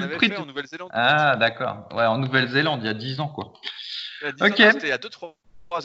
le 0.00 0.16
prix 0.16 0.36
en 0.36 0.46
Nouvelle-Zélande. 0.46 0.90
Ah 0.92 1.36
d'accord. 1.36 1.88
Ouais, 1.92 2.06
en 2.06 2.18
Nouvelle-Zélande 2.18 2.80
il 2.82 2.86
y 2.86 2.90
a 2.90 2.94
10 2.94 3.20
ans 3.20 3.28
quoi. 3.28 3.52
Il 4.22 4.26
y 4.26 4.28
a 4.28 4.32
10 4.32 4.42
ok. 4.42 4.56
C'était 4.56 4.86
il 4.86 4.90
y 4.90 4.92
a 4.92 4.98
2-3 4.98 5.24
ans. 5.24 5.34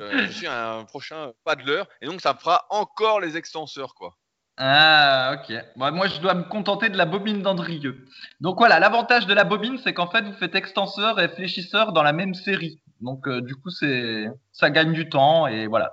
Euh, 0.00 0.26
je 0.26 0.32
suis 0.32 0.46
un 0.48 0.84
prochain 0.86 1.30
paddler 1.44 1.84
et 2.02 2.06
donc 2.06 2.20
ça 2.20 2.32
me 2.32 2.38
fera 2.38 2.66
encore 2.70 3.20
les 3.20 3.36
extenseurs 3.36 3.94
quoi. 3.94 4.16
Ah, 4.60 5.36
ok. 5.36 5.56
moi, 5.76 6.08
je 6.08 6.20
dois 6.20 6.34
me 6.34 6.42
contenter 6.42 6.88
de 6.88 6.96
la 6.96 7.04
bobine 7.04 7.42
d'Andrieux. 7.42 8.04
Donc 8.40 8.58
voilà, 8.58 8.80
l'avantage 8.80 9.26
de 9.26 9.34
la 9.34 9.44
bobine, 9.44 9.78
c'est 9.78 9.94
qu'en 9.94 10.10
fait, 10.10 10.22
vous 10.22 10.32
faites 10.32 10.56
extenseur 10.56 11.20
et 11.20 11.28
fléchisseur 11.28 11.92
dans 11.92 12.02
la 12.02 12.12
même 12.12 12.34
série. 12.34 12.82
Donc 13.00 13.28
euh, 13.28 13.40
du 13.40 13.54
coup, 13.54 13.70
c'est 13.70 14.26
ça 14.52 14.70
gagne 14.70 14.92
du 14.92 15.08
temps 15.08 15.46
et 15.46 15.66
voilà. 15.66 15.92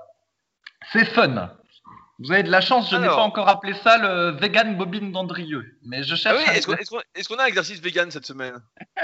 C'est 0.91 1.05
fun. 1.05 1.51
Vous 2.19 2.31
avez 2.31 2.43
de 2.43 2.51
la 2.51 2.61
chance, 2.61 2.89
je 2.89 2.95
n'ai 2.95 3.07
pas 3.07 3.23
encore 3.23 3.49
appelé 3.49 3.73
ça 3.73 3.97
le 3.97 4.31
vegan 4.39 4.77
bobine 4.77 5.11
d'Andrieux. 5.11 5.77
Mais 5.83 6.03
je 6.03 6.15
cherche. 6.15 6.37
Ah 6.47 6.51
oui, 6.53 6.75
est-ce 7.15 7.27
qu'on 7.27 7.35
a 7.35 7.43
un 7.43 7.47
exercice 7.47 7.81
vegan 7.81 8.09
cette 8.09 8.25
semaine? 8.25 8.55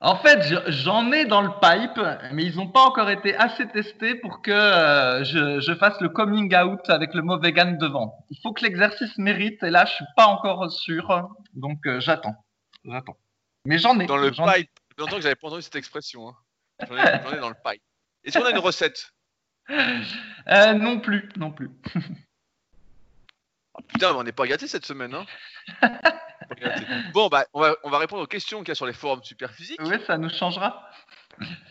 En 0.00 0.16
fait, 0.16 0.38
j'en 0.68 1.10
ai 1.10 1.24
dans 1.24 1.42
le 1.42 1.50
pipe, 1.60 2.00
mais 2.32 2.44
ils 2.44 2.56
n'ont 2.56 2.68
pas 2.68 2.82
encore 2.82 3.10
été 3.10 3.34
assez 3.34 3.66
testés 3.66 4.14
pour 4.14 4.42
que 4.42 4.52
euh, 4.52 5.24
je, 5.24 5.74
fasse 5.74 6.00
le 6.00 6.08
coming 6.08 6.54
out 6.54 6.88
avec 6.88 7.14
le 7.14 7.22
mot 7.22 7.36
vegan 7.36 7.78
devant. 7.78 8.24
Il 8.30 8.38
faut 8.40 8.52
que 8.52 8.62
l'exercice 8.62 9.18
mérite, 9.18 9.60
et 9.64 9.70
là, 9.70 9.86
je 9.86 9.94
suis 9.94 10.04
pas 10.16 10.26
encore 10.26 10.70
sûr, 10.70 11.28
donc 11.54 11.84
euh, 11.86 11.98
j'attends, 11.98 12.36
j'attends. 12.84 13.16
Mais 13.64 13.78
j'en 13.78 13.98
ai. 13.98 14.06
Dans 14.06 14.18
le 14.18 14.30
pipe. 14.30 14.70
longtemps 14.98 15.16
que 15.16 15.22
j'avais 15.22 15.34
pas 15.34 15.48
entendu 15.48 15.62
cette 15.62 15.74
expression. 15.74 16.28
Hein. 16.28 16.36
J'en 16.86 16.96
ai, 16.96 17.40
dans 17.40 17.48
le 17.48 17.54
pipe. 17.54 17.82
Est-ce 18.24 18.38
qu'on 18.38 18.44
a 18.44 18.50
une 18.50 18.58
recette? 18.58 19.12
Euh, 19.70 20.72
Non 20.74 21.00
plus, 21.00 21.28
non 21.36 21.50
plus. 21.52 21.70
Oh, 23.74 23.82
putain, 23.86 24.14
on 24.14 24.24
n'est 24.24 24.32
pas 24.32 24.46
gâté 24.46 24.66
cette 24.66 24.86
semaine, 24.86 25.14
hein 25.14 25.26
bon, 27.12 27.28
bah, 27.28 27.46
on 27.52 27.60
va, 27.60 27.76
on 27.84 27.90
va 27.90 27.98
répondre 27.98 28.22
aux 28.22 28.26
questions 28.26 28.60
qu'il 28.60 28.68
y 28.68 28.72
a 28.72 28.74
sur 28.74 28.86
les 28.86 28.92
forums 28.92 29.22
Superphysique. 29.22 29.80
Oui, 29.82 29.96
ça 30.06 30.18
nous 30.18 30.30
changera. 30.30 30.90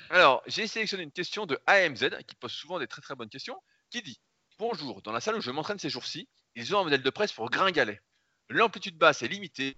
Alors, 0.10 0.42
j'ai 0.48 0.68
sélectionné 0.68 1.04
une 1.04 1.12
question 1.12 1.46
de 1.46 1.60
AMZ, 1.68 2.10
qui 2.26 2.36
pose 2.36 2.52
souvent 2.52 2.80
des 2.80 2.88
très 2.88 3.02
très 3.02 3.16
bonnes 3.16 3.30
questions, 3.30 3.62
qui 3.90 4.02
dit 4.02 4.20
Bonjour, 4.60 5.02
dans 5.02 5.12
la 5.12 5.20
salle 5.20 5.36
où 5.36 5.42
je 5.42 5.52
m'entraîne 5.52 5.80
ces 5.80 5.90
jours-ci, 5.90 6.30
ils 6.56 6.74
ont 6.76 6.80
un 6.80 6.84
modèle 6.84 7.04
de 7.04 7.10
presse 7.10 7.34
pour 7.34 7.50
gringalet. 7.50 8.02
L'amplitude 8.50 8.98
basse 8.98 9.22
est 9.22 9.28
limitée, 9.28 9.76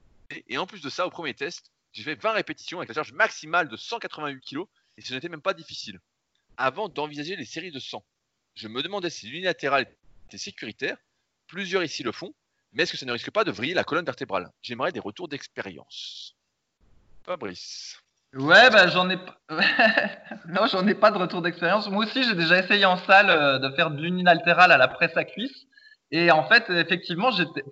et 0.48 0.58
en 0.58 0.68
plus 0.68 0.82
de 0.82 0.90
ça, 0.90 1.08
au 1.08 1.10
premier 1.10 1.34
test, 1.34 1.72
j'ai 1.92 2.04
fait 2.04 2.16
20 2.16 2.34
répétitions 2.34 2.78
avec 2.80 2.90
la 2.90 2.96
charge 2.96 3.14
maximale 3.14 3.68
de 3.68 3.76
188 3.76 4.42
kg, 4.42 4.60
et 5.00 5.02
ce 5.02 5.14
n'était 5.14 5.30
même 5.30 5.42
pas 5.42 5.54
difficile. 5.54 6.00
Avant 6.58 6.90
d'envisager 6.90 7.38
les 7.38 7.46
séries 7.46 7.72
de 7.72 7.80
100, 7.80 8.04
je 8.56 8.68
me 8.68 8.84
demandais 8.84 9.10
si 9.10 9.28
l'unilatéral 9.28 9.88
était 10.28 10.38
sécuritaire. 10.38 10.98
Plusieurs 11.48 11.84
ici 11.84 12.04
le 12.04 12.12
font, 12.12 12.34
mais 12.74 12.84
est-ce 12.84 12.92
que 12.92 12.98
ça 12.98 13.06
ne 13.06 13.14
risque 13.14 13.32
pas 13.32 13.46
de 13.46 13.52
vriller 13.52 13.74
la 13.74 13.86
colonne 13.86 14.06
vertébrale? 14.06 14.52
J'aimerais 14.62 14.92
des 14.92 15.00
retours 15.00 15.30
d'expérience. 15.30 16.36
Fabrice. 17.26 17.98
Ouais, 18.34 18.70
bah 18.70 18.88
j'en 18.90 19.10
ai 19.10 19.18
non, 20.50 20.68
j'en 20.68 20.86
ai 20.86 20.94
pas 20.94 21.12
de 21.12 21.18
retour 21.18 21.42
d'expérience. 21.42 21.90
Moi 21.90 22.06
aussi, 22.06 22.24
j'ai 22.24 22.36
déjà 22.36 22.60
essayé 22.60 22.84
en 22.84 22.98
salle 22.98 23.30
euh, 23.30 23.58
de 23.58 23.74
faire 23.76 23.92
de 23.92 24.02
l'unilatéral 24.02 24.72
à 24.74 24.78
la 24.78 24.90
presse 24.90 25.16
à 25.16 25.24
cuisse. 25.24 25.66
Et 26.12 26.30
en 26.32 26.44
fait, 26.44 26.70
effectivement, 26.70 27.30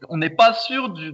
on 0.09 0.17
n'est 0.17 0.29
pas 0.29 0.53
sûr 0.53 0.89
du, 0.89 1.13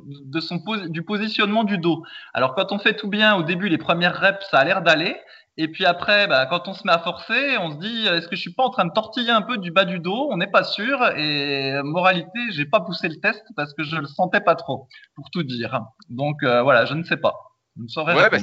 du 0.89 1.03
positionnement 1.03 1.63
du 1.63 1.77
dos. 1.77 2.03
Alors, 2.33 2.53
quand 2.53 2.71
on 2.71 2.79
fait 2.79 2.95
tout 2.95 3.07
bien 3.07 3.35
au 3.35 3.43
début, 3.43 3.69
les 3.69 3.77
premières 3.77 4.19
reps, 4.19 4.45
ça 4.51 4.59
a 4.59 4.65
l'air 4.65 4.81
d'aller. 4.81 5.17
Et 5.57 5.67
puis 5.67 5.85
après, 5.85 6.27
bah, 6.27 6.47
quand 6.47 6.67
on 6.67 6.73
se 6.73 6.85
met 6.85 6.93
à 6.93 6.99
forcer, 6.99 7.57
on 7.59 7.71
se 7.71 7.77
dit 7.77 8.07
est-ce 8.07 8.27
que 8.27 8.35
je 8.35 8.41
suis 8.41 8.53
pas 8.53 8.63
en 8.63 8.71
train 8.71 8.85
de 8.85 8.91
tortiller 8.91 9.29
un 9.29 9.43
peu 9.43 9.57
du 9.57 9.71
bas 9.71 9.85
du 9.85 9.99
dos? 9.99 10.29
On 10.31 10.37
n'est 10.37 10.49
pas 10.49 10.63
sûr. 10.63 10.99
Et 11.15 11.79
moralité, 11.83 12.39
j'ai 12.51 12.65
pas 12.65 12.79
poussé 12.79 13.07
le 13.07 13.19
test 13.19 13.43
parce 13.55 13.73
que 13.73 13.83
je 13.83 13.97
le 13.97 14.07
sentais 14.07 14.41
pas 14.41 14.55
trop, 14.55 14.87
pour 15.15 15.29
tout 15.29 15.43
dire. 15.43 15.81
Donc 16.09 16.41
euh, 16.41 16.63
voilà, 16.63 16.85
je 16.85 16.95
ne 16.95 17.03
sais 17.03 17.17
pas. 17.17 17.35
Je 17.77 17.83
ne 17.83 17.87
saurais 17.87 18.15
ouais, 18.15 18.29
bah, 18.29 18.37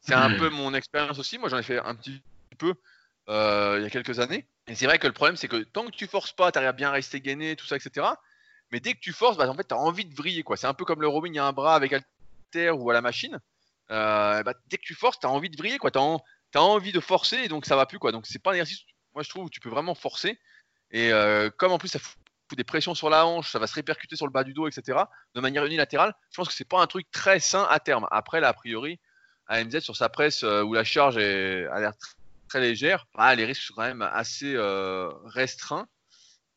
c'est 0.00 0.14
un 0.14 0.36
peu 0.36 0.48
mon 0.48 0.74
expérience 0.74 1.18
aussi. 1.18 1.38
Moi, 1.38 1.48
j'en 1.48 1.58
ai 1.58 1.62
fait 1.62 1.78
un 1.78 1.94
petit 1.94 2.22
peu 2.58 2.74
euh, 3.28 3.76
il 3.78 3.82
y 3.82 3.86
a 3.86 3.90
quelques 3.90 4.18
années. 4.18 4.46
Et 4.66 4.74
c'est 4.74 4.86
vrai 4.86 4.98
que 4.98 5.06
le 5.06 5.12
problème, 5.12 5.36
c'est 5.36 5.48
que 5.48 5.62
tant 5.62 5.84
que 5.84 5.90
tu 5.90 6.06
forces 6.06 6.32
pas, 6.32 6.50
tu 6.50 6.58
arrives 6.58 6.70
à 6.70 6.72
bien 6.72 6.90
rester 6.90 7.20
gainé, 7.20 7.56
tout 7.56 7.66
ça, 7.66 7.76
etc. 7.76 8.06
Mais 8.70 8.80
dès 8.80 8.94
que 8.94 9.00
tu 9.00 9.12
forces, 9.12 9.36
bah, 9.36 9.48
en 9.48 9.54
fait, 9.54 9.68
tu 9.68 9.74
as 9.74 9.78
envie 9.78 10.04
de 10.04 10.14
vriller. 10.14 10.42
quoi. 10.42 10.56
C'est 10.56 10.66
un 10.66 10.74
peu 10.74 10.84
comme 10.84 11.02
le 11.02 11.08
y 11.32 11.38
a 11.38 11.44
un 11.44 11.52
bras 11.52 11.74
avec 11.74 11.92
alter 11.92 12.70
ou 12.70 12.90
à 12.90 12.94
la 12.94 13.00
machine. 13.00 13.38
Euh, 13.90 14.42
bah, 14.42 14.54
dès 14.66 14.76
que 14.76 14.82
tu 14.82 14.94
forces, 14.94 15.18
tu 15.18 15.26
as 15.26 15.30
envie 15.30 15.50
de 15.50 15.56
vriller. 15.56 15.78
quoi. 15.78 15.90
As, 15.94 16.18
envie 16.56 16.92
de 16.92 17.00
forcer 17.00 17.36
et 17.36 17.48
donc 17.48 17.66
ça 17.66 17.76
va 17.76 17.86
plus. 17.86 17.98
quoi. 17.98 18.12
Donc 18.12 18.26
c'est 18.26 18.38
pas 18.38 18.50
un 18.50 18.54
exercice, 18.54 18.84
moi 19.14 19.22
je 19.22 19.28
trouve, 19.28 19.44
où 19.44 19.50
tu 19.50 19.60
peux 19.60 19.68
vraiment 19.68 19.94
forcer. 19.94 20.38
Et 20.90 21.12
euh, 21.12 21.50
comme 21.50 21.72
en 21.72 21.78
plus 21.78 21.88
ça 21.88 21.98
fout 21.98 22.16
des 22.56 22.64
pressions 22.64 22.94
sur 22.94 23.10
la 23.10 23.26
hanche, 23.26 23.50
ça 23.50 23.58
va 23.58 23.66
se 23.66 23.74
répercuter 23.74 24.16
sur 24.16 24.26
le 24.26 24.32
bas 24.32 24.44
du 24.44 24.54
dos, 24.54 24.66
etc. 24.68 24.98
de 25.34 25.40
manière 25.40 25.66
unilatérale, 25.66 26.14
je 26.30 26.36
pense 26.36 26.48
que 26.48 26.54
c'est 26.54 26.64
pas 26.64 26.80
un 26.80 26.86
truc 26.86 27.10
très 27.10 27.40
sain 27.40 27.66
à 27.68 27.78
terme. 27.78 28.06
Après, 28.10 28.40
là, 28.40 28.48
a 28.48 28.54
priori, 28.54 28.98
AMZ 29.48 29.80
sur 29.80 29.96
sa 29.96 30.08
presse 30.08 30.44
euh, 30.44 30.62
où 30.62 30.72
la 30.72 30.84
charge 30.84 31.18
a 31.18 31.80
l'air 31.80 31.92
très 32.48 32.60
légère, 32.60 33.06
bah, 33.14 33.34
les 33.34 33.44
risques 33.44 33.62
sont 33.62 33.74
quand 33.74 33.82
même 33.82 34.00
assez 34.00 34.56
restreints. 35.26 35.86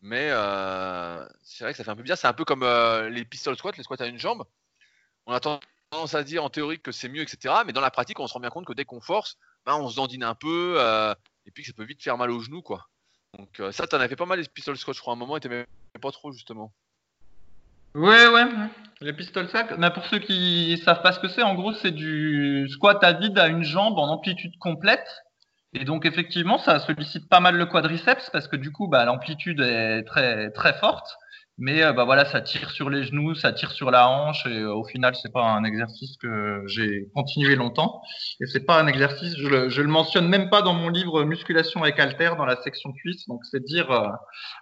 Mais 0.01 0.29
euh, 0.31 1.23
c'est 1.43 1.63
vrai 1.63 1.73
que 1.73 1.77
ça 1.77 1.83
fait 1.83 1.91
un 1.91 1.95
peu 1.95 2.01
bizarre. 2.01 2.17
C'est 2.17 2.27
un 2.27 2.33
peu 2.33 2.43
comme 2.43 2.63
euh, 2.63 3.09
les 3.09 3.23
pistol 3.23 3.55
squats, 3.55 3.71
les 3.77 3.83
squats 3.83 3.97
à 3.99 4.07
une 4.07 4.17
jambe. 4.17 4.43
On 5.27 5.33
a 5.33 5.39
tendance 5.39 6.15
à 6.15 6.23
dire 6.23 6.43
en 6.43 6.49
théorie 6.49 6.79
que 6.79 6.91
c'est 6.91 7.07
mieux, 7.07 7.21
etc. 7.21 7.53
Mais 7.65 7.73
dans 7.73 7.81
la 7.81 7.91
pratique, 7.91 8.19
on 8.19 8.27
se 8.27 8.33
rend 8.33 8.39
bien 8.39 8.49
compte 8.49 8.65
que 8.65 8.73
dès 8.73 8.85
qu'on 8.85 8.99
force, 8.99 9.37
ben, 9.65 9.75
on 9.75 9.89
se 9.89 9.95
dandine 9.95 10.23
un 10.23 10.35
peu 10.35 10.75
euh, 10.77 11.13
et 11.45 11.51
puis 11.51 11.63
ça 11.63 11.73
peut 11.73 11.83
vite 11.83 12.03
faire 12.03 12.17
mal 12.17 12.31
aux 12.31 12.39
genoux. 12.39 12.61
Quoi. 12.61 12.87
Donc 13.37 13.61
ça, 13.71 13.87
t'en 13.87 13.99
as 13.99 14.07
fait 14.07 14.15
pas 14.15 14.25
mal 14.25 14.39
les 14.39 14.47
pistol 14.47 14.77
squats, 14.77 14.93
je 14.93 14.99
crois, 14.99 15.13
à 15.13 15.15
un 15.15 15.19
moment, 15.19 15.37
et 15.37 15.39
t'aimais 15.39 15.65
pas 16.01 16.11
trop 16.11 16.31
justement. 16.31 16.73
Ouais, 17.93 18.27
ouais, 18.27 18.45
les 19.01 19.13
pistol 19.13 19.47
squats. 19.47 19.75
Mais 19.77 19.91
pour 19.91 20.05
ceux 20.05 20.19
qui 20.19 20.81
savent 20.83 21.01
pas 21.01 21.11
ce 21.11 21.19
que 21.19 21.27
c'est, 21.27 21.43
en 21.43 21.55
gros, 21.55 21.73
c'est 21.73 21.91
du 21.91 22.67
squat 22.69 23.03
à 23.03 23.13
vide 23.13 23.37
à 23.37 23.47
une 23.47 23.63
jambe 23.63 23.99
en 23.99 24.07
amplitude 24.07 24.57
complète. 24.59 25.07
Et 25.73 25.85
donc 25.85 26.05
effectivement, 26.05 26.57
ça 26.57 26.79
sollicite 26.79 27.29
pas 27.29 27.39
mal 27.39 27.55
le 27.55 27.65
quadriceps 27.65 28.29
parce 28.31 28.47
que 28.47 28.57
du 28.57 28.71
coup, 28.71 28.87
bah, 28.87 29.05
l'amplitude 29.05 29.61
est 29.61 30.03
très 30.03 30.51
très 30.51 30.73
forte. 30.73 31.17
Mais 31.57 31.83
euh, 31.83 31.93
bah 31.93 32.05
voilà, 32.05 32.25
ça 32.25 32.41
tire 32.41 32.71
sur 32.71 32.89
les 32.89 33.03
genoux, 33.03 33.35
ça 33.35 33.51
tire 33.51 33.71
sur 33.71 33.91
la 33.91 34.09
hanche 34.09 34.45
et 34.45 34.59
euh, 34.59 34.73
au 34.73 34.83
final, 34.85 35.15
c'est 35.15 35.31
pas 35.31 35.43
un 35.43 35.63
exercice 35.63 36.17
que 36.17 36.63
j'ai 36.65 37.09
continué 37.13 37.55
longtemps. 37.55 38.01
Et 38.39 38.45
c'est 38.47 38.65
pas 38.65 38.79
un 38.79 38.87
exercice, 38.87 39.35
je 39.37 39.47
le, 39.47 39.69
je 39.69 39.81
le 39.81 39.87
mentionne 39.87 40.27
même 40.27 40.49
pas 40.49 40.61
dans 40.61 40.73
mon 40.73 40.89
livre 40.89 41.23
Musculation 41.23 41.83
avec 41.83 41.99
Alter 41.99 42.31
dans 42.37 42.45
la 42.45 42.55
section 42.61 42.91
cuisse. 42.93 43.27
Donc 43.27 43.41
c'est 43.43 43.63
dire 43.63 43.91
euh, 43.91 44.07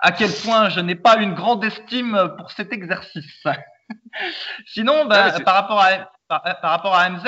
à 0.01 0.11
quel 0.11 0.31
point 0.43 0.69
je 0.69 0.79
n'ai 0.79 0.95
pas 0.95 1.17
une 1.17 1.35
grande 1.35 1.63
estime 1.63 2.33
pour 2.37 2.51
cet 2.51 2.73
exercice. 2.73 3.43
Sinon, 4.65 5.05
bah, 5.05 5.39
par 5.45 5.55
rapport 5.55 5.79
à 5.79 6.11
par, 6.27 6.43
rapport 6.61 6.95
à 6.95 7.09
MZ, 7.09 7.23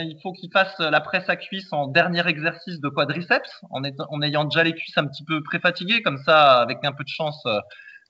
il, 0.00 0.16
faut 0.24 0.32
qu'il 0.32 0.50
fasse 0.50 0.76
la 0.80 1.00
presse 1.00 1.28
à 1.28 1.36
cuisse 1.36 1.72
en 1.72 1.86
dernier 1.86 2.26
exercice 2.26 2.80
de 2.80 2.88
quadriceps, 2.88 3.48
en, 3.70 3.80
en 3.84 4.22
ayant 4.22 4.44
déjà 4.44 4.64
les 4.64 4.74
cuisses 4.74 4.98
un 4.98 5.06
petit 5.06 5.24
peu 5.24 5.40
préfatiguées, 5.40 6.02
comme 6.02 6.18
ça, 6.24 6.60
avec 6.60 6.78
un 6.82 6.90
peu 6.90 7.04
de 7.04 7.08
chance, 7.08 7.46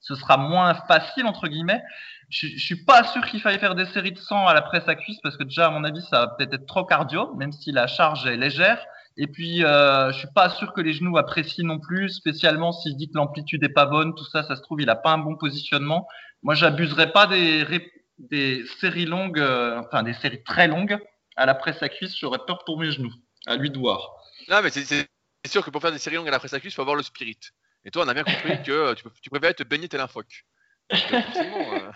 ce 0.01 0.14
sera 0.14 0.36
moins 0.36 0.74
facile 0.74 1.26
entre 1.26 1.48
guillemets. 1.48 1.82
Je, 2.28 2.46
je 2.46 2.64
suis 2.64 2.84
pas 2.84 3.05
sûr 3.05 3.24
qu'il 3.26 3.40
faille 3.40 3.59
faire 3.59 3.74
des 3.74 3.86
séries 3.86 4.12
de 4.12 4.18
100 4.18 4.46
à 4.46 4.55
la 4.55 4.62
presse 4.62 4.88
à 4.88 4.94
cuisse 4.94 5.18
parce 5.22 5.36
que 5.36 5.44
déjà 5.44 5.66
à 5.66 5.70
mon 5.70 5.84
avis 5.84 6.03
ça 6.03 6.20
va 6.20 6.26
peut-être 6.28 6.55
être 6.55 6.66
trop 6.66 6.84
cardio, 6.84 7.34
même 7.34 7.53
si 7.53 7.72
la 7.72 7.86
charge 7.86 8.26
est 8.26 8.36
légère. 8.36 8.84
Et 9.16 9.26
puis 9.26 9.64
euh, 9.64 10.12
je 10.12 10.18
suis 10.18 10.32
pas 10.34 10.51
sûr 10.51 10.72
que 10.72 10.80
les 10.80 10.92
genoux 10.92 11.18
apprécient 11.18 11.66
non 11.66 11.78
plus, 11.78 12.09
spécialement 12.11 12.72
s'il 12.72 12.96
dit 12.96 13.09
que 13.09 13.16
l'amplitude 13.16 13.62
est 13.64 13.68
pas 13.68 13.86
bonne, 13.86 14.14
tout 14.14 14.24
ça, 14.24 14.42
ça 14.42 14.57
se 14.57 14.62
trouve 14.62 14.80
il 14.80 14.90
a 14.90 14.96
pas 14.96 15.12
un 15.12 15.18
bon 15.18 15.36
positionnement. 15.36 16.07
Moi 16.42 16.55
j'abuserais 16.55 17.12
pas 17.12 17.26
des 17.26 18.64
séries 18.80 19.07
longues, 19.07 19.40
euh, 19.40 19.80
enfin 19.80 20.03
des 20.03 20.14
séries 20.14 20.42
très 20.44 20.68
longues 20.68 20.98
à 21.36 21.46
la 21.46 21.55
presse 21.55 21.82
à 21.82 21.88
cuisse, 21.88 22.16
j'aurais 22.18 22.40
peur 22.46 22.64
pour 22.64 22.78
mes 22.78 22.90
genoux. 22.90 23.12
À 23.46 23.57
lui 23.57 23.70
de 23.70 23.78
voir. 23.78 24.11
Non, 24.48 24.61
mais 24.62 24.70
c'est 24.70 25.09
sûr 25.46 25.64
que 25.64 25.70
pour 25.70 25.80
faire 25.80 25.92
des 25.92 25.98
séries 25.98 26.16
longues 26.16 26.28
à 26.28 26.30
la 26.30 26.38
presse 26.38 26.53
à 26.53 26.61
cuisse, 26.61 26.74
faut 26.74 26.82
avoir 26.82 26.96
le 26.96 27.03
spirit. 27.03 27.38
Et 27.85 27.91
toi, 27.91 28.05
on 28.05 28.09
a 28.09 28.14
bien 28.14 28.24
compris 28.24 28.62
que 28.62 28.70
euh, 28.70 28.95
tu, 28.95 29.05
tu 29.22 29.31
préfères 29.31 29.55
te 29.55 29.62
baigner 29.62 29.89
tel 29.89 30.01
un 30.01 30.09
phoque. 30.09 30.45
Euh, 30.93 30.93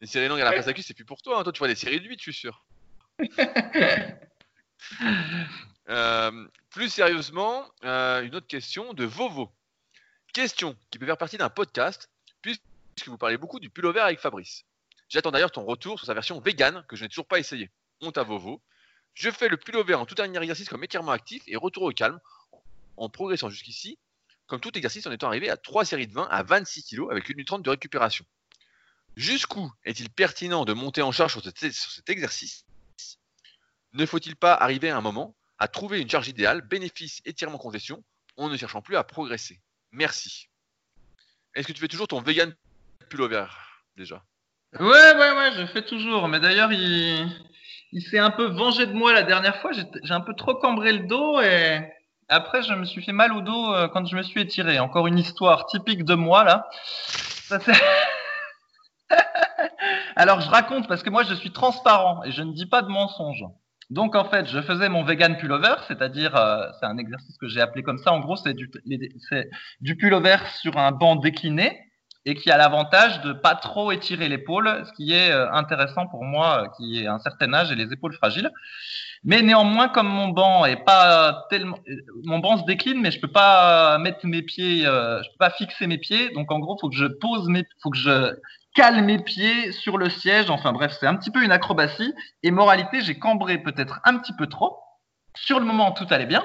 les 0.00 0.06
séries 0.06 0.28
longues 0.28 0.40
à 0.40 0.44
la 0.44 0.52
presse 0.52 0.68
à 0.68 0.72
cuisse, 0.72 0.86
c'est 0.86 0.94
plus 0.94 1.04
pour 1.04 1.20
toi. 1.22 1.38
Hein. 1.38 1.42
Toi, 1.42 1.52
tu 1.52 1.58
vois 1.58 1.68
des 1.68 1.74
séries 1.74 2.00
de 2.00 2.06
8, 2.06 2.18
je 2.18 2.22
suis 2.22 2.32
sûr. 2.32 2.64
plus 6.70 6.88
sérieusement, 6.88 7.70
une 7.82 8.34
autre 8.34 8.46
question 8.46 8.94
de 8.94 9.04
Vovo. 9.04 9.52
Question 10.32 10.76
qui 10.90 10.98
peut 10.98 11.06
faire 11.06 11.16
partie 11.16 11.38
d'un 11.38 11.48
podcast, 11.48 12.10
puisque 12.42 12.60
vous 13.06 13.18
parlez 13.18 13.38
beaucoup 13.38 13.60
du 13.60 13.70
pullover 13.70 14.00
avec 14.00 14.20
Fabrice. 14.20 14.64
J'attends 15.08 15.30
d'ailleurs 15.30 15.52
ton 15.52 15.64
retour 15.64 15.98
sur 15.98 16.06
sa 16.06 16.14
version 16.14 16.40
vegan 16.40 16.84
que 16.88 16.96
je 16.96 17.04
n'ai 17.04 17.08
toujours 17.08 17.26
pas 17.26 17.38
essayé. 17.38 17.70
Honte 18.00 18.18
à 18.18 18.22
Vovo. 18.22 18.62
Je 19.14 19.30
fais 19.30 19.48
le 19.48 19.56
pullover 19.56 19.94
en 19.94 20.04
tout 20.04 20.14
dernier 20.14 20.38
exercice 20.40 20.68
comme 20.68 20.84
étirement 20.84 21.12
actif 21.12 21.42
et 21.46 21.56
retour 21.56 21.84
au 21.84 21.92
calme 21.92 22.20
en 22.96 23.08
progressant 23.08 23.48
jusqu'ici, 23.48 23.98
comme 24.46 24.60
tout 24.60 24.76
exercice 24.76 25.06
en 25.06 25.12
étant 25.12 25.28
arrivé 25.28 25.50
à 25.50 25.56
3 25.56 25.84
séries 25.84 26.06
de 26.06 26.12
20 26.12 26.28
à 26.30 26.42
26 26.42 26.84
kg 26.84 27.10
avec 27.10 27.28
une 27.28 27.44
30 27.44 27.62
de 27.62 27.70
récupération. 27.70 28.24
Jusqu'où 29.16 29.72
est-il 29.84 30.10
pertinent 30.10 30.64
de 30.64 30.72
monter 30.72 31.02
en 31.02 31.12
charge 31.12 31.32
sur 31.32 31.42
cet, 31.42 32.10
exercice? 32.10 32.64
Ne 33.94 34.04
faut-il 34.04 34.36
pas 34.36 34.54
arriver 34.54 34.90
à 34.90 34.96
un 34.96 35.00
moment 35.00 35.34
à 35.58 35.68
trouver 35.68 36.00
une 36.00 36.10
charge 36.10 36.28
idéale, 36.28 36.60
bénéfice, 36.60 37.22
étirement, 37.24 37.56
congestion, 37.56 38.04
en 38.36 38.50
ne 38.50 38.56
cherchant 38.56 38.82
plus 38.82 38.96
à 38.96 39.04
progresser? 39.04 39.62
Merci. 39.90 40.48
Est-ce 41.54 41.66
que 41.66 41.72
tu 41.72 41.80
fais 41.80 41.88
toujours 41.88 42.08
ton 42.08 42.20
vegan 42.20 42.54
pullover 43.08 43.46
déjà? 43.96 44.22
Ouais, 44.78 44.86
ouais, 45.16 45.32
ouais, 45.32 45.52
je 45.56 45.66
fais 45.72 45.86
toujours. 45.86 46.28
Mais 46.28 46.38
d'ailleurs, 46.38 46.70
il, 46.70 47.26
il 47.92 48.02
s'est 48.02 48.18
un 48.18 48.30
peu 48.30 48.48
vengé 48.48 48.86
de 48.86 48.92
moi 48.92 49.14
la 49.14 49.22
dernière 49.22 49.62
fois. 49.62 49.70
J'ai 49.72 50.12
un 50.12 50.20
peu 50.20 50.34
trop 50.34 50.56
cambré 50.56 50.92
le 50.92 51.06
dos 51.06 51.40
et 51.40 51.80
après, 52.28 52.62
je 52.62 52.74
me 52.74 52.84
suis 52.84 53.02
fait 53.02 53.12
mal 53.12 53.32
au 53.32 53.40
dos 53.40 53.72
euh, 53.72 53.88
quand 53.88 54.04
je 54.06 54.16
me 54.16 54.22
suis 54.22 54.40
étiré. 54.40 54.78
Encore 54.80 55.06
une 55.06 55.18
histoire 55.18 55.66
typique 55.66 56.04
de 56.04 56.14
moi, 56.14 56.44
là. 56.44 56.68
Alors, 60.16 60.40
je 60.40 60.50
raconte 60.50 60.88
parce 60.88 61.02
que 61.02 61.10
moi, 61.10 61.22
je 61.22 61.34
suis 61.34 61.52
transparent 61.52 62.24
et 62.24 62.32
je 62.32 62.42
ne 62.42 62.52
dis 62.52 62.66
pas 62.66 62.82
de 62.82 62.88
mensonges. 62.88 63.44
Donc, 63.90 64.16
en 64.16 64.24
fait, 64.24 64.48
je 64.48 64.60
faisais 64.60 64.88
mon 64.88 65.04
vegan 65.04 65.36
pullover, 65.36 65.74
c'est-à-dire, 65.86 66.34
euh, 66.34 66.66
c'est 66.80 66.86
un 66.86 66.98
exercice 66.98 67.38
que 67.38 67.46
j'ai 67.46 67.60
appelé 67.60 67.84
comme 67.84 67.98
ça. 67.98 68.12
En 68.12 68.18
gros, 68.18 68.34
c'est 68.34 68.54
du, 68.54 68.68
du 69.80 69.96
pullover 69.96 70.38
sur 70.60 70.76
un 70.76 70.90
banc 70.90 71.14
décliné 71.14 71.85
et 72.26 72.34
qui 72.34 72.50
a 72.50 72.56
l'avantage 72.58 73.20
de 73.22 73.32
pas 73.32 73.54
trop 73.54 73.92
étirer 73.92 74.28
l'épaule, 74.28 74.82
ce 74.84 74.92
qui 74.92 75.12
est 75.12 75.30
euh, 75.30 75.50
intéressant 75.52 76.08
pour 76.08 76.24
moi, 76.24 76.64
euh, 76.64 76.68
qui 76.76 76.98
ai 76.98 77.06
un 77.06 77.20
certain 77.20 77.54
âge 77.54 77.70
et 77.70 77.76
les 77.76 77.92
épaules 77.92 78.12
fragiles. 78.14 78.50
Mais 79.22 79.42
néanmoins, 79.42 79.88
comme 79.88 80.08
mon 80.08 80.28
banc 80.28 80.66
est 80.66 80.84
pas 80.84 81.46
tellement, 81.50 81.78
mon 82.24 82.40
banc 82.40 82.58
se 82.58 82.64
décline, 82.64 83.00
mais 83.00 83.12
je 83.12 83.20
peux 83.20 83.30
pas 83.30 83.96
mettre 83.98 84.26
mes 84.26 84.42
pieds, 84.42 84.82
je 84.82 85.28
peux 85.30 85.38
pas 85.38 85.50
fixer 85.50 85.86
mes 85.86 85.98
pieds. 85.98 86.30
Donc 86.30 86.52
en 86.52 86.58
gros, 86.60 86.76
faut 86.78 86.88
que 86.88 86.96
je 86.96 87.06
pose 87.06 87.50
faut 87.82 87.90
que 87.90 87.96
je 87.96 88.36
cale 88.74 89.02
mes 89.02 89.18
pieds 89.18 89.72
sur 89.72 89.98
le 89.98 90.10
siège. 90.10 90.50
Enfin 90.50 90.72
bref, 90.72 90.96
c'est 91.00 91.06
un 91.06 91.16
petit 91.16 91.32
peu 91.32 91.42
une 91.42 91.50
acrobatie. 91.50 92.14
Et 92.44 92.52
moralité, 92.52 93.00
j'ai 93.00 93.18
cambré 93.18 93.58
peut-être 93.58 94.00
un 94.04 94.18
petit 94.18 94.34
peu 94.34 94.46
trop. 94.46 94.78
Sur 95.34 95.58
le 95.58 95.64
moment, 95.64 95.90
tout 95.90 96.06
allait 96.10 96.26
bien. 96.26 96.44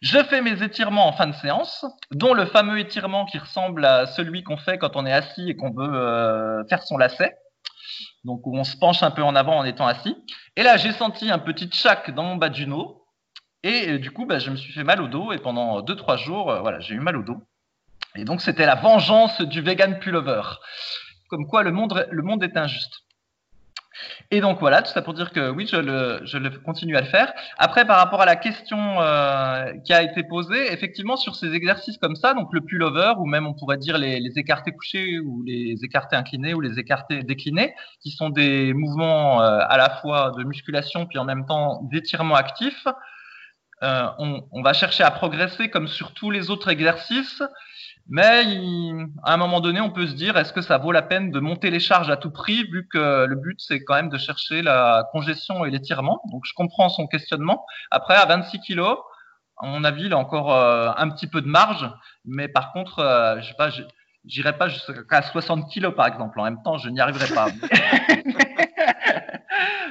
Je 0.00 0.18
fais 0.24 0.40
mes 0.40 0.62
étirements 0.62 1.06
en 1.06 1.12
fin 1.12 1.26
de 1.26 1.34
séance, 1.34 1.84
dont 2.10 2.32
le 2.32 2.46
fameux 2.46 2.78
étirement 2.78 3.26
qui 3.26 3.36
ressemble 3.36 3.84
à 3.84 4.06
celui 4.06 4.42
qu'on 4.42 4.56
fait 4.56 4.78
quand 4.78 4.96
on 4.96 5.04
est 5.04 5.12
assis 5.12 5.50
et 5.50 5.56
qu'on 5.56 5.72
veut 5.72 5.94
euh, 5.94 6.64
faire 6.68 6.82
son 6.82 6.96
lacet. 6.96 7.36
Donc 8.24 8.46
où 8.46 8.56
on 8.56 8.64
se 8.64 8.78
penche 8.78 9.02
un 9.02 9.10
peu 9.10 9.22
en 9.22 9.34
avant 9.34 9.58
en 9.58 9.64
étant 9.64 9.86
assis. 9.86 10.16
Et 10.56 10.62
là, 10.62 10.78
j'ai 10.78 10.92
senti 10.92 11.30
un 11.30 11.38
petit 11.38 11.66
tchac 11.66 12.10
dans 12.12 12.22
mon 12.22 12.36
bas 12.36 12.48
du 12.48 12.64
dos. 12.64 13.04
Et, 13.62 13.90
euh, 13.90 13.98
du 13.98 14.10
coup, 14.10 14.24
bah, 14.24 14.38
je 14.38 14.50
me 14.50 14.56
suis 14.56 14.72
fait 14.72 14.84
mal 14.84 15.02
au 15.02 15.08
dos. 15.08 15.32
Et 15.32 15.38
pendant 15.38 15.82
2-3 15.82 16.16
jours, 16.16 16.50
euh, 16.50 16.60
voilà, 16.60 16.80
j'ai 16.80 16.94
eu 16.94 17.00
mal 17.00 17.18
au 17.18 17.22
dos. 17.22 17.42
Et 18.14 18.24
donc, 18.24 18.40
c'était 18.40 18.64
la 18.64 18.76
vengeance 18.76 19.42
du 19.42 19.60
vegan 19.60 19.98
pullover. 19.98 20.42
Comme 21.28 21.46
quoi, 21.46 21.62
le 21.62 21.72
monde, 21.72 22.06
le 22.10 22.22
monde 22.22 22.42
est 22.42 22.56
injuste. 22.56 23.02
Et 24.30 24.40
donc 24.40 24.60
voilà, 24.60 24.82
tout 24.82 24.92
ça 24.92 25.02
pour 25.02 25.14
dire 25.14 25.32
que 25.32 25.50
oui, 25.50 25.66
je 25.66 25.76
le, 25.76 26.50
continue 26.60 26.96
à 26.96 27.00
le 27.00 27.06
faire. 27.06 27.32
Après, 27.58 27.84
par 27.84 27.98
rapport 27.98 28.22
à 28.22 28.26
la 28.26 28.36
question 28.36 29.00
euh, 29.00 29.72
qui 29.84 29.92
a 29.92 30.02
été 30.02 30.22
posée, 30.22 30.72
effectivement, 30.72 31.16
sur 31.16 31.34
ces 31.34 31.52
exercices 31.54 31.98
comme 31.98 32.16
ça, 32.16 32.34
donc 32.34 32.52
le 32.52 32.60
pullover, 32.60 33.14
ou 33.18 33.26
même 33.26 33.46
on 33.46 33.54
pourrait 33.54 33.78
dire 33.78 33.98
les, 33.98 34.20
écartés 34.36 34.72
couchés, 34.72 35.18
ou 35.18 35.42
les 35.44 35.76
écartés 35.82 36.16
inclinés, 36.16 36.54
ou 36.54 36.60
les 36.60 36.78
écartés 36.78 37.22
déclinés, 37.22 37.74
qui 38.00 38.10
sont 38.10 38.30
des 38.30 38.72
mouvements 38.72 39.42
euh, 39.42 39.58
à 39.68 39.76
la 39.76 39.90
fois 39.90 40.32
de 40.36 40.44
musculation, 40.44 41.06
puis 41.06 41.18
en 41.18 41.24
même 41.24 41.46
temps 41.46 41.80
d'étirement 41.90 42.36
actif. 42.36 42.86
Euh, 43.82 44.06
on 44.18 44.62
va 44.62 44.74
chercher 44.74 45.04
à 45.04 45.10
progresser 45.10 45.70
comme 45.70 45.88
sur 45.88 46.12
tous 46.12 46.30
les 46.30 46.50
autres 46.50 46.68
exercices. 46.68 47.42
Mais 48.08 48.44
à 49.22 49.34
un 49.34 49.36
moment 49.36 49.60
donné, 49.60 49.80
on 49.80 49.90
peut 49.90 50.06
se 50.06 50.14
dire, 50.14 50.36
est-ce 50.36 50.52
que 50.52 50.62
ça 50.62 50.78
vaut 50.78 50.92
la 50.92 51.02
peine 51.02 51.30
de 51.30 51.38
monter 51.38 51.70
les 51.70 51.80
charges 51.80 52.10
à 52.10 52.16
tout 52.16 52.30
prix, 52.30 52.64
vu 52.64 52.88
que 52.88 53.26
le 53.26 53.36
but, 53.36 53.60
c'est 53.60 53.84
quand 53.84 53.94
même 53.94 54.08
de 54.08 54.18
chercher 54.18 54.62
la 54.62 55.08
congestion 55.12 55.64
et 55.64 55.70
l'étirement? 55.70 56.20
Donc, 56.32 56.42
je 56.44 56.54
comprends 56.54 56.88
son 56.88 57.06
questionnement. 57.06 57.64
Après, 57.90 58.14
à 58.14 58.26
26 58.26 58.60
kilos, 58.60 58.98
à 59.58 59.66
mon 59.66 59.84
avis, 59.84 60.06
il 60.06 60.12
a 60.12 60.18
encore 60.18 60.52
euh, 60.52 60.90
un 60.96 61.10
petit 61.10 61.26
peu 61.26 61.42
de 61.42 61.46
marge. 61.46 61.90
Mais 62.24 62.48
par 62.48 62.72
contre, 62.72 63.00
euh, 63.00 63.40
je 63.40 63.48
sais 63.48 63.54
pas, 63.54 63.70
j'irai 64.24 64.56
pas 64.56 64.68
jusqu'à 64.68 65.22
60 65.22 65.70
kilos, 65.70 65.94
par 65.94 66.06
exemple. 66.06 66.40
En 66.40 66.44
même 66.44 66.62
temps, 66.62 66.78
je 66.78 66.88
n'y 66.88 67.00
arriverai 67.00 67.32
pas. 67.34 67.46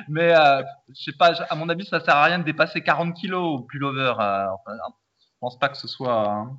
mais 0.10 0.36
euh, 0.36 0.64
je 0.90 1.04
sais 1.04 1.18
pas, 1.18 1.34
à 1.50 1.56
mon 1.56 1.70
avis, 1.70 1.86
ça 1.86 2.00
sert 2.00 2.16
à 2.16 2.26
rien 2.26 2.40
de 2.40 2.44
dépasser 2.44 2.82
40 2.82 3.14
kilos 3.14 3.60
au 3.60 3.64
pullover. 3.64 4.14
Enfin, 4.16 4.74
je 5.20 5.28
pense 5.40 5.60
pas 5.60 5.70
que 5.70 5.78
ce 5.78 5.88
soit... 5.88 6.28
Hein 6.28 6.58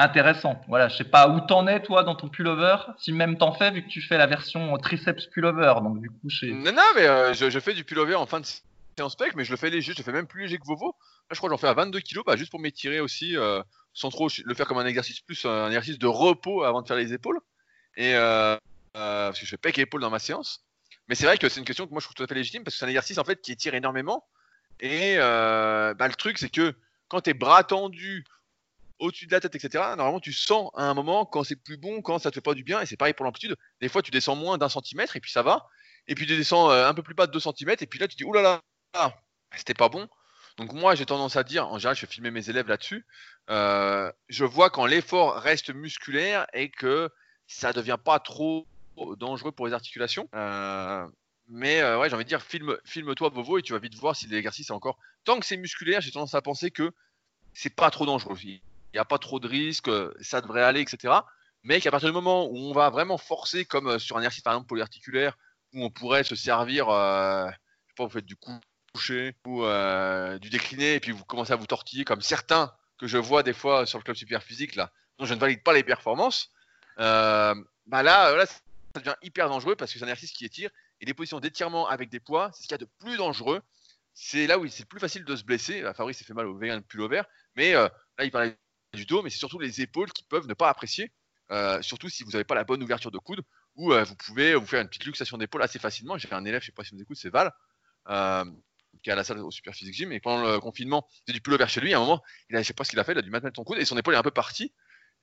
intéressant. 0.00 0.60
Voilà, 0.66 0.88
je 0.88 0.96
sais 0.96 1.04
pas 1.04 1.28
où 1.28 1.40
t'en 1.40 1.66
es 1.66 1.82
toi 1.82 2.02
dans 2.02 2.14
ton 2.14 2.28
pullover, 2.28 2.76
si 2.98 3.12
même 3.12 3.36
t'en 3.36 3.52
fais 3.52 3.70
vu 3.70 3.82
que 3.82 3.88
tu 3.88 4.00
fais 4.00 4.16
la 4.16 4.26
version 4.26 4.76
triceps 4.78 5.26
pullover. 5.26 5.74
Donc 5.82 6.00
du 6.00 6.08
coup. 6.08 6.28
Non, 6.42 6.82
mais 6.96 7.06
euh, 7.06 7.34
je, 7.34 7.60
fais 7.60 7.74
du 7.74 7.84
pullover 7.84 8.14
en 8.14 8.26
fin 8.26 8.40
de 8.40 8.46
séance 8.96 9.12
spec, 9.12 9.34
mais 9.36 9.44
je 9.44 9.50
le 9.50 9.56
fais 9.56 9.70
léger, 9.70 9.92
je 9.92 9.98
le 9.98 10.04
fais 10.04 10.12
même 10.12 10.26
plus 10.26 10.42
léger 10.42 10.58
que 10.58 10.66
Vovo. 10.66 10.86
Là, 10.86 11.34
je 11.34 11.36
crois 11.36 11.48
que 11.48 11.54
j'en 11.54 11.58
fais 11.58 11.68
à 11.68 11.74
22 11.74 12.00
kg, 12.00 12.20
bah, 12.26 12.36
juste 12.36 12.50
pour 12.50 12.60
m'étirer 12.60 13.00
aussi, 13.00 13.36
euh, 13.36 13.62
sans 13.92 14.08
trop 14.08 14.28
le 14.44 14.54
faire 14.54 14.66
comme 14.66 14.78
un 14.78 14.86
exercice 14.86 15.20
plus 15.20 15.44
un 15.44 15.66
exercice 15.66 15.98
de 15.98 16.06
repos 16.06 16.64
avant 16.64 16.82
de 16.82 16.88
faire 16.88 16.96
les 16.96 17.12
épaules. 17.12 17.38
Et 17.96 18.14
euh, 18.14 18.56
parce 18.94 19.38
que 19.38 19.44
je 19.44 19.50
fais 19.50 19.58
pec 19.58 19.78
et 19.78 19.82
épaules 19.82 20.00
dans 20.00 20.10
ma 20.10 20.18
séance. 20.18 20.64
Mais 21.08 21.14
c'est 21.14 21.26
vrai 21.26 21.38
que 21.38 21.48
c'est 21.48 21.60
une 21.60 21.66
question 21.66 21.86
que 21.86 21.92
moi 21.92 22.00
je 22.00 22.06
trouve 22.06 22.14
tout 22.14 22.22
à 22.22 22.26
fait 22.26 22.34
légitime 22.34 22.64
parce 22.64 22.74
que 22.74 22.78
c'est 22.78 22.84
un 22.84 22.88
exercice 22.88 23.18
en 23.18 23.24
fait 23.24 23.40
qui 23.40 23.52
étire 23.52 23.74
énormément. 23.74 24.24
Et 24.80 25.16
bah, 25.18 26.08
le 26.08 26.14
truc 26.14 26.38
c'est 26.38 26.48
que 26.48 26.74
quand 27.08 27.20
tes 27.20 27.34
bras 27.34 27.64
tendus 27.64 28.24
au-dessus 29.00 29.26
de 29.26 29.32
la 29.32 29.40
tête, 29.40 29.54
etc. 29.54 29.82
Normalement, 29.96 30.20
tu 30.20 30.32
sens 30.32 30.70
à 30.74 30.84
un 30.84 30.94
moment 30.94 31.24
quand 31.24 31.42
c'est 31.42 31.56
plus 31.56 31.76
bon, 31.76 32.02
quand 32.02 32.18
ça 32.18 32.30
te 32.30 32.36
fait 32.36 32.40
pas 32.40 32.54
du 32.54 32.62
bien. 32.62 32.80
Et 32.80 32.86
c'est 32.86 32.96
pareil 32.96 33.14
pour 33.14 33.24
l'amplitude. 33.24 33.56
Des 33.80 33.88
fois, 33.88 34.02
tu 34.02 34.10
descends 34.10 34.36
moins 34.36 34.58
d'un 34.58 34.68
centimètre 34.68 35.16
et 35.16 35.20
puis 35.20 35.32
ça 35.32 35.42
va. 35.42 35.66
Et 36.06 36.14
puis 36.14 36.26
tu 36.26 36.36
descends 36.36 36.70
euh, 36.70 36.86
un 36.86 36.94
peu 36.94 37.02
plus 37.02 37.14
bas 37.14 37.26
de 37.26 37.32
2 37.32 37.40
centimètres 37.40 37.82
et 37.82 37.86
puis 37.86 37.98
là, 37.98 38.06
tu 38.06 38.16
dis, 38.16 38.24
oulala, 38.24 38.60
là 38.94 39.00
là, 39.00 39.16
c'était 39.56 39.74
pas 39.74 39.88
bon. 39.88 40.08
Donc 40.56 40.72
moi, 40.72 40.94
j'ai 40.94 41.06
tendance 41.06 41.36
à 41.36 41.42
dire, 41.42 41.66
en 41.68 41.78
général, 41.78 41.96
je 41.96 42.02
vais 42.02 42.12
filmer 42.12 42.30
mes 42.30 42.50
élèves 42.50 42.68
là-dessus. 42.68 43.06
Euh, 43.48 44.12
je 44.28 44.44
vois 44.44 44.70
quand 44.70 44.86
l'effort 44.86 45.36
reste 45.36 45.70
musculaire 45.74 46.46
et 46.52 46.70
que 46.70 47.10
ça 47.46 47.72
devient 47.72 47.98
pas 48.02 48.20
trop 48.20 48.66
dangereux 49.16 49.52
pour 49.52 49.66
les 49.66 49.72
articulations. 49.72 50.28
Euh, 50.34 51.06
mais 51.48 51.82
ouais, 51.82 52.08
j'ai 52.08 52.14
envie 52.14 52.24
de 52.24 52.28
dire, 52.28 52.42
filme, 52.42 52.76
filme-toi 52.84 53.30
Vovo 53.30 53.58
et 53.58 53.62
tu 53.62 53.72
vas 53.72 53.78
vite 53.78 53.94
voir 53.94 54.14
si 54.14 54.26
l'exercice 54.26 54.68
est 54.68 54.72
encore. 54.72 54.98
Tant 55.24 55.40
que 55.40 55.46
c'est 55.46 55.56
musculaire, 55.56 56.00
j'ai 56.00 56.10
tendance 56.10 56.34
à 56.34 56.42
penser 56.42 56.70
que 56.70 56.92
c'est 57.54 57.74
pas 57.74 57.90
trop 57.90 58.06
dangereux 58.06 58.36
n'y 58.94 59.00
a 59.00 59.04
pas 59.04 59.18
trop 59.18 59.40
de 59.40 59.48
risques, 59.48 59.90
ça 60.20 60.40
devrait 60.40 60.62
aller, 60.62 60.80
etc. 60.80 61.14
Mais 61.62 61.80
qu'à 61.80 61.90
partir 61.90 62.08
du 62.08 62.14
moment 62.14 62.46
où 62.46 62.56
on 62.56 62.72
va 62.72 62.90
vraiment 62.90 63.18
forcer, 63.18 63.64
comme 63.64 63.88
euh, 63.88 63.98
sur 63.98 64.16
un 64.16 64.20
exercice 64.20 64.42
par 64.42 64.54
exemple 64.54 64.68
polyarticulaire, 64.68 65.36
où 65.72 65.84
on 65.84 65.90
pourrait 65.90 66.24
se 66.24 66.34
servir, 66.34 66.88
euh, 66.88 67.46
je 67.48 67.52
sais 67.52 67.94
pas, 67.96 68.04
vous 68.04 68.10
faites 68.10 68.24
du 68.24 68.36
coucher 68.94 69.36
ou 69.46 69.64
euh, 69.64 70.38
du 70.38 70.48
décliné, 70.50 70.94
et 70.94 71.00
puis 71.00 71.12
vous 71.12 71.24
commencez 71.24 71.52
à 71.52 71.56
vous 71.56 71.66
tortiller, 71.66 72.04
comme 72.04 72.22
certains 72.22 72.72
que 72.98 73.06
je 73.06 73.18
vois 73.18 73.42
des 73.42 73.52
fois 73.52 73.86
sur 73.86 73.98
le 73.98 74.04
club 74.04 74.16
super 74.16 74.42
physique, 74.42 74.74
là, 74.74 74.90
dont 75.18 75.26
je 75.26 75.34
ne 75.34 75.38
valide 75.38 75.62
pas 75.62 75.72
les 75.72 75.84
performances, 75.84 76.50
bah 76.96 78.02
là, 78.02 78.34
là, 78.36 78.46
ça 78.46 78.60
devient 78.96 79.14
hyper 79.22 79.48
dangereux 79.48 79.74
parce 79.74 79.92
que 79.92 79.98
c'est 79.98 80.04
un 80.04 80.08
exercice 80.08 80.32
qui 80.32 80.44
étire, 80.44 80.70
et 81.00 81.06
les 81.06 81.14
positions 81.14 81.40
d'étirement 81.40 81.88
avec 81.88 82.10
des 82.10 82.20
poids, 82.20 82.50
c'est 82.52 82.62
ce 82.62 82.68
qu'il 82.68 82.74
y 82.74 82.74
a 82.74 82.78
de 82.78 82.88
plus 82.98 83.16
dangereux. 83.16 83.62
C'est 84.12 84.46
là 84.46 84.58
où 84.58 84.66
c'est 84.68 84.84
plus 84.84 85.00
facile 85.00 85.24
de 85.24 85.34
se 85.34 85.44
blesser. 85.44 85.82
Fabrice 85.94 86.18
s'est 86.18 86.24
fait 86.24 86.34
mal 86.34 86.46
au 86.46 86.58
vegan 86.58 86.82
pullover, 86.82 87.22
mais 87.54 87.72
là, 87.72 87.90
il 88.20 88.30
parlait 88.30 88.58
du 88.92 89.06
dos, 89.06 89.22
mais 89.22 89.30
c'est 89.30 89.38
surtout 89.38 89.58
les 89.58 89.80
épaules 89.80 90.12
qui 90.12 90.24
peuvent 90.24 90.46
ne 90.46 90.54
pas 90.54 90.68
apprécier, 90.68 91.12
euh, 91.50 91.80
surtout 91.82 92.08
si 92.08 92.24
vous 92.24 92.32
n'avez 92.32 92.44
pas 92.44 92.54
la 92.54 92.64
bonne 92.64 92.82
ouverture 92.82 93.10
de 93.10 93.18
coude, 93.18 93.42
ou 93.76 93.92
euh, 93.92 94.04
vous 94.04 94.16
pouvez 94.16 94.54
vous 94.54 94.66
faire 94.66 94.80
une 94.80 94.88
petite 94.88 95.04
luxation 95.04 95.38
d'épaule 95.38 95.62
assez 95.62 95.78
facilement. 95.78 96.18
J'ai 96.18 96.32
un 96.32 96.44
élève, 96.44 96.60
je 96.60 96.66
sais 96.66 96.72
pas 96.72 96.84
si 96.84 96.94
vous 96.94 97.00
écoutez, 97.00 97.20
c'est 97.20 97.30
Val, 97.30 97.52
euh, 98.08 98.44
qui 99.02 99.10
est 99.10 99.12
à 99.12 99.16
la 99.16 99.24
salle 99.24 99.38
au 99.38 99.50
Super 99.50 99.74
Physique 99.74 99.94
Gym, 99.94 100.12
et 100.12 100.20
pendant 100.20 100.42
le 100.44 100.60
confinement, 100.60 101.06
il 101.26 101.34
du 101.34 101.40
pullover 101.40 101.66
chez 101.68 101.80
lui, 101.80 101.94
à 101.94 101.98
un 101.98 102.00
moment, 102.00 102.22
il 102.48 102.56
a, 102.56 102.62
je 102.62 102.66
sais 102.66 102.74
pas 102.74 102.84
ce 102.84 102.90
qu'il 102.90 102.98
a 102.98 103.04
fait, 103.04 103.12
il 103.12 103.18
a 103.18 103.22
dû 103.22 103.30
mettre 103.30 103.48
son 103.54 103.64
coude, 103.64 103.78
et 103.78 103.84
son 103.84 103.96
épaule 103.96 104.14
est 104.14 104.18
un 104.18 104.22
peu 104.22 104.30
partie, 104.30 104.72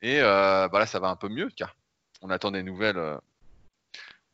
et 0.01 0.19
bah 0.21 0.69
là, 0.73 0.85
ça 0.85 0.99
va 0.99 1.09
un 1.09 1.15
peu 1.15 1.29
mieux, 1.29 1.49
car 1.49 1.75
on 2.21 2.29
attend 2.29 2.51
des 2.51 2.63
nouvelles 2.63 3.19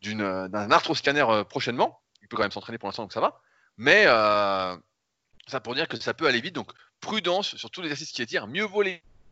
d'un 0.02 0.72
arthroscanner 0.72 1.26
prochainement. 1.50 2.02
Il 2.22 2.28
peut 2.28 2.36
quand 2.36 2.44
même 2.44 2.52
s'entraîner 2.52 2.78
pour 2.78 2.88
l'instant, 2.88 3.04
donc 3.04 3.14
ça 3.14 3.22
va. 3.22 3.42
Mais 3.78 4.04
ça 4.06 5.60
pour 5.62 5.76
dire 5.76 5.88
que 5.88 5.98
ça 5.98 6.14
peut 6.14 6.28
aller 6.28 6.42
vite, 6.42 6.56
donc 6.56 6.72
prudence 7.00 7.56
sur 7.58 7.70
tous 7.70 7.82
les 7.82 7.88
exercices 7.88 8.14
qui 8.14 8.22
étirent, 8.22 8.48
mieux 8.48 8.66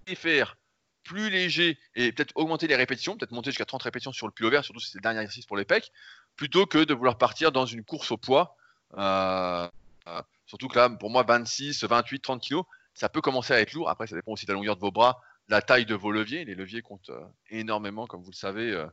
voler 0.06 0.16
faire 0.16 0.58
plus 1.04 1.30
léger 1.30 1.78
et 1.96 2.12
peut-être 2.12 2.32
augmenter 2.36 2.68
les 2.68 2.76
répétitions, 2.76 3.18
peut-être 3.18 3.32
monter 3.32 3.52
jusqu'à 3.52 3.66
30 3.66 3.84
répétitions 3.84 4.12
sur 4.12 4.28
le 4.28 4.34
pullover, 4.34 4.62
surtout 4.64 4.80
si 4.80 4.92
c'est 4.92 4.98
le 4.98 5.02
dernier 5.02 5.20
exercice 5.20 5.46
pour 5.46 5.58
les 5.58 5.66
pecs, 5.66 5.92
plutôt 6.36 6.66
que 6.66 6.84
de 6.84 6.94
vouloir 6.94 7.18
partir 7.18 7.52
dans 7.52 7.66
une 7.66 7.84
course 7.84 8.12
au 8.12 8.18
poids. 8.18 8.56
Euh, 8.98 9.68
euh, 10.08 10.22
surtout 10.46 10.68
que 10.68 10.78
là, 10.78 10.90
pour 10.90 11.10
moi, 11.10 11.24
26, 11.24 11.84
28, 11.84 12.20
30 12.20 12.44
kg, 12.44 12.62
ça 12.94 13.10
peut 13.10 13.22
commencer 13.22 13.54
à 13.54 13.62
être 13.62 13.74
lourd. 13.74 13.90
Après, 13.90 14.08
ça 14.08 14.16
dépend 14.16 14.34
aussi 14.34 14.46
de 14.46 14.52
la 14.52 14.56
longueur 14.56 14.76
de 14.76 14.82
vos 14.82 14.92
bras, 14.92 15.22
la 15.48 15.62
taille 15.62 15.86
de 15.86 15.96
vos 15.96 16.12
leviers. 16.12 16.46
Les 16.46 16.56
leviers 16.56 16.82
comptent 16.82 17.10
euh, 17.10 17.26
énormément, 17.50 18.06
comme 18.06 18.22
vous 18.22 18.32
le 18.32 18.36
savez, 18.36 18.86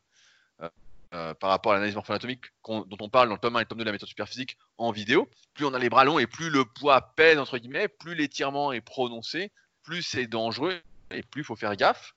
par 1.10 1.50
rapport 1.50 1.72
à 1.72 1.76
l'analyse 1.76 1.94
morpho-anatomique 1.94 2.44
dont 2.66 2.98
on 3.00 3.08
parle 3.08 3.28
dans 3.28 3.34
le 3.34 3.40
tome 3.40 3.56
1 3.56 3.60
et 3.60 3.62
le 3.62 3.68
tome 3.68 3.78
2 3.78 3.84
de 3.84 3.88
la 3.88 3.92
méthode 3.92 4.08
superphysique 4.08 4.58
en 4.76 4.92
vidéo. 4.92 5.28
Plus 5.54 5.64
on 5.64 5.74
a 5.74 5.78
les 5.78 5.88
bras 5.88 6.04
longs 6.04 6.18
et 6.18 6.26
plus 6.26 6.50
le 6.50 6.64
poids 6.64 7.00
pèse, 7.16 7.38
entre 7.38 7.58
guillemets, 7.58 7.88
plus 7.88 8.14
l'étirement 8.14 8.72
est 8.72 8.82
prononcé, 8.82 9.50
plus 9.82 10.02
c'est 10.02 10.26
dangereux 10.26 10.82
et 11.10 11.22
plus 11.22 11.42
il 11.42 11.44
faut 11.44 11.56
faire 11.56 11.74
gaffe. 11.76 12.14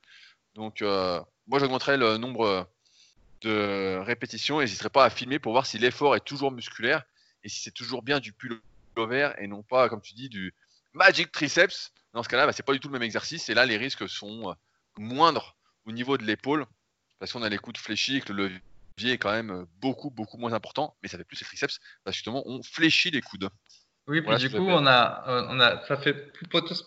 Donc, 0.56 0.82
euh, 0.82 1.22
moi, 1.48 1.60
j'augmenterai 1.60 1.98
le 1.98 2.18
nombre 2.18 2.70
de 3.42 3.98
répétitions 4.04 4.62
et 4.62 4.66
n'hésiterai 4.66 4.90
pas 4.90 5.06
à 5.06 5.10
filmer 5.10 5.40
pour 5.40 5.52
voir 5.52 5.66
si 5.66 5.78
l'effort 5.78 6.16
est 6.16 6.26
toujours 6.26 6.52
musculaire 6.52 7.04
et 7.44 7.50
si 7.50 7.62
c'est 7.62 7.72
toujours 7.72 8.04
bien 8.04 8.20
du 8.20 8.34
pullover 8.34 9.32
et 9.38 9.48
non 9.48 9.64
pas, 9.64 9.90
comme 9.90 10.02
tu 10.02 10.14
dis, 10.14 10.30
du 10.30 10.54
magic 10.94 11.32
triceps. 11.32 11.92
Dans 12.14 12.24
ce 12.24 12.30
cas-là, 12.30 12.46
bah, 12.46 12.52
c'est 12.54 12.64
pas 12.64 12.74
du 12.74 12.80
tout 12.80 12.90
le 12.90 12.94
même 12.94 13.04
exercice 13.04 13.50
et 13.50 13.54
là, 13.54 13.66
les 13.66 13.78
risques 13.78 14.08
sont 14.08 14.50
euh, 14.50 14.54
moindres 14.98 15.56
au 15.86 15.92
niveau 15.92 16.18
de 16.18 16.24
l'épaule 16.24 16.66
parce 17.20 17.32
qu'on 17.32 17.44
a 17.44 17.50
les 17.50 17.58
coudes 17.58 17.78
fléchis 17.78 18.18
et 18.18 18.22
que 18.22 18.34
le 18.34 18.52
levier 18.98 19.14
est 19.14 19.18
quand 19.18 19.32
même 19.32 19.66
beaucoup, 19.80 20.10
beaucoup 20.10 20.38
moins 20.38 20.54
important, 20.54 20.98
mais 21.02 21.08
ça 21.10 21.18
fait 21.18 21.24
plus 21.24 21.40
les 21.40 21.46
triceps 21.46 21.80
parce 22.04 22.16
que 22.16 22.18
justement, 22.18 22.44
on 22.46 22.62
fléchit 22.64 23.12
les 23.12 23.22
coudes. 23.22 23.50
Oui, 24.12 24.22
puis 24.22 24.36
du 24.36 24.50
coup, 24.50 24.68
on 24.68 24.86
a, 24.86 25.24
euh, 25.30 25.46
on 25.52 25.60
a, 25.62 25.82
ça 25.88 25.96
fait 25.96 26.34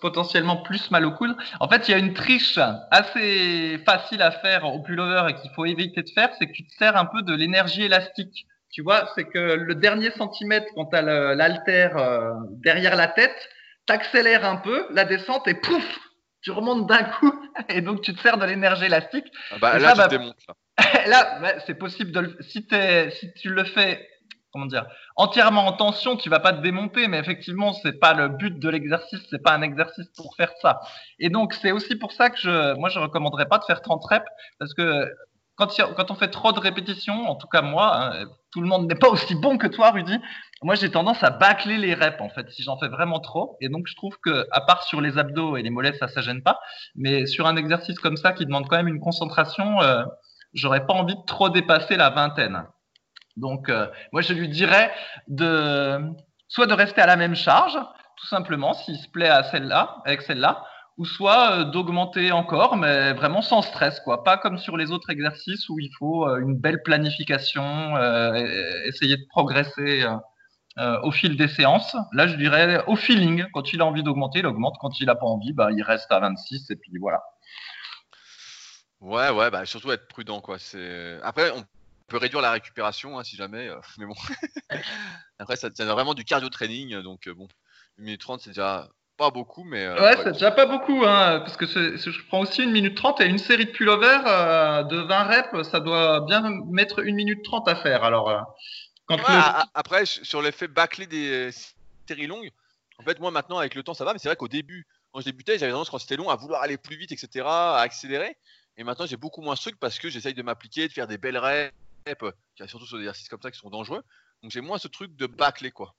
potentiellement 0.02 0.58
plus 0.58 0.90
mal 0.90 1.06
au 1.06 1.12
coude. 1.12 1.34
En 1.58 1.68
fait, 1.68 1.88
il 1.88 1.92
y 1.92 1.94
a 1.94 1.98
une 1.98 2.12
triche 2.12 2.58
assez 2.90 3.78
facile 3.86 4.20
à 4.20 4.30
faire 4.30 4.66
au 4.66 4.82
pullover 4.82 5.30
et 5.30 5.34
qu'il 5.34 5.50
faut 5.52 5.64
éviter 5.64 6.02
de 6.02 6.10
faire, 6.10 6.28
c'est 6.38 6.46
que 6.46 6.52
tu 6.52 6.66
te 6.66 6.74
sers 6.74 6.94
un 6.98 7.06
peu 7.06 7.22
de 7.22 7.34
l'énergie 7.34 7.84
élastique. 7.84 8.46
Tu 8.70 8.82
vois, 8.82 9.10
c'est 9.14 9.24
que 9.24 9.38
le 9.38 9.74
dernier 9.74 10.10
centimètre, 10.10 10.66
quand 10.74 10.84
tu 10.84 10.96
as 10.96 11.02
l'altère 11.34 11.96
euh, 11.96 12.34
derrière 12.62 12.94
la 12.94 13.06
tête, 13.06 13.48
t'accélères 13.86 14.44
un 14.44 14.56
peu 14.56 14.86
la 14.90 15.06
descente 15.06 15.48
et 15.48 15.54
pouf, 15.54 15.98
tu 16.42 16.50
remontes 16.50 16.86
d'un 16.86 17.04
coup 17.04 17.32
et 17.70 17.80
donc 17.80 18.02
tu 18.02 18.12
te 18.12 18.20
sers 18.20 18.36
de 18.36 18.44
l'énergie 18.44 18.84
élastique. 18.84 19.32
Ah 19.50 19.56
bah, 19.62 19.78
là, 19.78 19.92
tu 19.92 19.98
bah, 19.98 20.08
démontes. 20.08 20.36
Là. 20.46 20.54
Là, 21.06 21.54
c'est 21.66 21.78
possible 21.78 22.10
de 22.10 22.20
le... 22.20 22.36
si, 22.40 22.66
si 23.12 23.32
tu 23.34 23.48
le 23.48 23.64
fais 23.64 24.08
comment 24.55 24.66
dire, 24.66 24.86
entièrement 25.16 25.66
en 25.66 25.72
tension, 25.72 26.16
tu 26.16 26.30
vas 26.30 26.38
pas 26.38 26.52
te 26.52 26.62
démonter, 26.62 27.09
mais 27.09 27.18
effectivement, 27.18 27.72
c'est 27.72 27.98
pas 27.98 28.14
le 28.14 28.28
but 28.28 28.57
de 28.57 28.68
l'exercice, 28.68 29.20
c'est 29.28 29.42
pas 29.42 29.52
un 29.52 29.62
exercice 29.62 30.09
pour 30.16 30.36
faire 30.36 30.52
ça. 30.62 30.80
Et 31.18 31.28
donc, 31.28 31.55
c'est 31.55 31.72
aussi 31.72 31.96
pour 31.96 32.12
ça 32.12 32.30
que 32.30 32.78
moi, 32.78 32.88
je 32.88 33.00
recommanderais 33.00 33.46
pas 33.46 33.59
de 33.59 33.64
faire 33.64 33.82
30 33.82 34.05
reps, 34.09 34.24
parce 34.61 34.72
que 34.72 35.11
quand, 35.57 35.68
quand 35.96 36.11
on 36.11 36.14
fait 36.14 36.28
trop 36.28 36.52
de 36.52 36.61
répétitions, 36.61 37.28
en 37.28 37.34
tout 37.34 37.48
cas 37.48 37.62
moi, 37.62 37.96
hein, 37.96 38.26
tout 38.52 38.61
le 38.61 38.68
monde 38.68 38.88
n'est 38.88 38.94
pas 38.94 39.09
aussi 39.09 39.34
bon 39.34 39.59
que 39.59 39.66
toi, 39.66 39.90
Rudy. 39.90 40.18
Moi, 40.62 40.76
j'ai 40.76 40.90
tendance 40.90 41.22
à 41.24 41.30
bâcler 41.30 41.76
les 41.76 41.94
reps, 41.94 42.20
en 42.20 42.28
fait, 42.28 42.48
si 42.50 42.62
j'en 42.62 42.78
fais 42.78 42.88
vraiment 42.88 43.18
trop. 43.18 43.57
Et 43.61 43.68
donc, 43.68 43.88
je 43.88 43.96
trouve 43.96 44.16
que, 44.22 44.46
à 44.52 44.61
part 44.61 44.84
sur 44.84 45.00
les 45.00 45.18
abdos 45.18 45.57
et 45.57 45.62
les 45.62 45.70
mollets, 45.70 45.96
ça, 45.98 46.07
ça 46.07 46.20
gêne 46.20 46.42
pas. 46.42 46.61
Mais 46.94 47.26
sur 47.26 47.46
un 47.48 47.57
exercice 47.57 47.98
comme 47.98 48.16
ça, 48.16 48.32
qui 48.32 48.46
demande 48.46 48.68
quand 48.68 48.76
même 48.76 48.88
une 48.88 49.00
concentration, 49.00 49.82
euh, 49.82 50.05
j'aurais 50.52 50.86
pas 50.86 50.94
envie 50.94 51.16
de 51.16 51.24
trop 51.26 51.48
dépasser 51.48 51.96
la 51.96 52.11
vingtaine. 52.11 52.64
Donc, 53.37 53.68
euh, 53.68 53.87
moi, 54.12 54.22
je 54.22 54.32
lui 54.32 54.49
dirais 54.49 54.93
de 55.28 56.01
soit 56.49 56.66
de 56.66 56.74
rester 56.74 57.01
à 57.01 57.07
la 57.07 57.16
même 57.16 57.35
charge, 57.35 57.78
tout 58.16 58.26
simplement, 58.26 58.74
s'il 58.74 58.97
se 58.97 59.09
plaît 59.09 59.28
à 59.28 59.43
celle-là, 59.45 60.03
avec 60.05 60.22
celle-là, 60.22 60.64
ou 60.99 61.05
soit 61.05 61.53
euh, 61.53 61.64
d'augmenter 61.64 62.30
encore, 62.30 62.76
mais 62.76 63.12
vraiment 63.12 63.43
sans 63.43 63.62
stress, 63.62 63.99
quoi. 64.01 64.22
Pas 64.22 64.39
comme 64.39 64.59
sur 64.59 64.76
les 64.76 64.93
autres 64.93 65.11
exercices 65.11 65.68
où 65.68 65.80
il 65.80 65.91
faut 65.99 66.28
euh, 66.28 66.39
une 66.39 66.57
belle 66.57 66.82
planification, 66.82 67.97
essayer 68.87 69.16
de 69.16 69.26
progresser 69.30 70.05
au 71.03 71.11
fil 71.12 71.37
des 71.37 71.49
séances. 71.49 71.97
Là, 72.12 72.26
je 72.26 72.37
dirais 72.37 72.85
au 72.87 72.97
feeling. 72.97 73.47
Quand 73.53 73.72
il 73.72 73.80
a 73.80 73.87
envie 73.87 74.03
d'augmenter, 74.03 74.41
il 74.41 74.47
augmente. 74.47 74.76
Quand 74.80 75.01
il 75.01 75.07
n'a 75.07 75.14
pas 75.14 75.26
envie, 75.26 75.53
bah, 75.53 75.70
il 75.72 75.82
reste 75.82 76.11
à 76.11 76.20
26 76.20 76.70
et 76.70 76.76
puis 76.76 76.93
voilà. 77.01 77.22
Ouais, 79.01 79.30
ouais, 79.30 79.51
bah 79.51 79.66
surtout 79.66 79.93
être 79.93 80.09
prudent, 80.09 80.41
quoi. 80.41 80.59
C'est 80.59 81.18
après 81.22 81.51
on 81.51 81.64
peut 82.09 82.16
réduire 82.16 82.40
la 82.40 82.52
récupération 82.52 83.18
hein, 83.18 83.24
si 83.24 83.36
jamais, 83.36 83.68
euh, 83.68 83.80
mais 83.98 84.07
bon. 84.07 84.14
Après, 85.38 85.57
ça 85.57 85.70
tient 85.70 85.86
vraiment 85.86 86.14
du 86.14 86.24
cardio 86.24 86.48
training, 86.48 87.00
donc 87.02 87.26
euh, 87.28 87.34
bon, 87.34 87.48
1 87.98 88.02
minute 88.02 88.20
30, 88.20 88.40
c'est 88.40 88.50
déjà 88.50 88.88
pas 89.16 89.30
beaucoup, 89.30 89.64
mais. 89.64 89.84
Euh, 89.84 90.00
ouais, 90.00 90.16
c'est 90.22 90.32
déjà 90.32 90.50
pas 90.50 90.66
beaucoup, 90.66 91.05
hein, 91.05 91.40
parce 91.40 91.57
que 91.57 91.66
je 91.66 92.26
prends 92.26 92.40
aussi 92.40 92.62
1 92.62 92.66
minute 92.66 92.96
30 92.96 93.20
et 93.20 93.26
une 93.26 93.38
série 93.38 93.66
de 93.66 93.70
pullover 93.70 94.18
de 94.88 94.96
20 95.07 95.24
reps, 95.24 95.68
ça 95.70 95.80
doit 95.80 96.20
bien 96.22 96.42
mettre 96.70 97.02
1 97.02 97.12
minute 97.12 97.44
30 97.44 97.68
à 97.68 97.76
faire. 97.76 98.05
Alors, 98.05 98.57
quand 99.07 99.18
Après, 99.74 100.05
sur 100.07 100.42
l'effet 100.42 100.68
bâclé 100.68 101.07
des 101.07 101.50
séries 102.09 102.26
longues, 102.26 102.50
en 102.98 103.02
fait, 103.02 103.18
moi 103.20 103.30
maintenant, 103.30 103.59
avec 103.59 103.74
le 103.74 103.82
temps, 103.82 103.94
ça 103.94 104.05
va, 104.05 104.12
mais 104.12 104.18
c'est 104.18 104.28
vrai 104.28 104.36
qu'au 104.36 104.48
début, 104.48 104.86
quand 105.12 105.20
je 105.20 105.26
débutais, 105.26 105.59
j'avais 105.59 105.72
tendance, 105.72 105.90
quand 105.90 105.98
c'était 105.98 106.16
long, 106.16 106.30
à 106.30 106.36
vouloir 106.36 106.62
aller 106.62 106.76
plus 106.76 106.96
vite, 106.96 107.12
etc., 107.12 107.44
à 107.46 107.78
accélérer. 107.78 108.36
Et 108.76 108.84
maintenant, 108.84 109.07
j'ai 109.07 109.16
beaucoup 109.16 109.42
moins 109.42 109.57
ce 109.57 109.62
truc 109.62 109.78
parce 109.78 109.98
que 109.98 110.09
j'essaye 110.09 110.34
de 110.34 110.42
m'appliquer, 110.42 110.88
de 110.88 110.92
faire 110.92 111.07
des 111.07 111.18
belles 111.18 111.36
reps 112.07 112.36
surtout 112.66 112.86
sur 112.86 112.96
des 112.96 113.05
exercices 113.05 113.28
comme 113.28 113.42
ça 113.42 113.50
qui 113.50 113.59
sont 113.59 113.70
dangereux. 113.70 114.02
Donc 114.42 114.50
j'ai 114.50 114.61
moins 114.61 114.78
ce 114.78 114.88
truc 114.88 115.16
de 115.16 115.26
bâcler 115.26 115.70
quoi. 115.70 115.94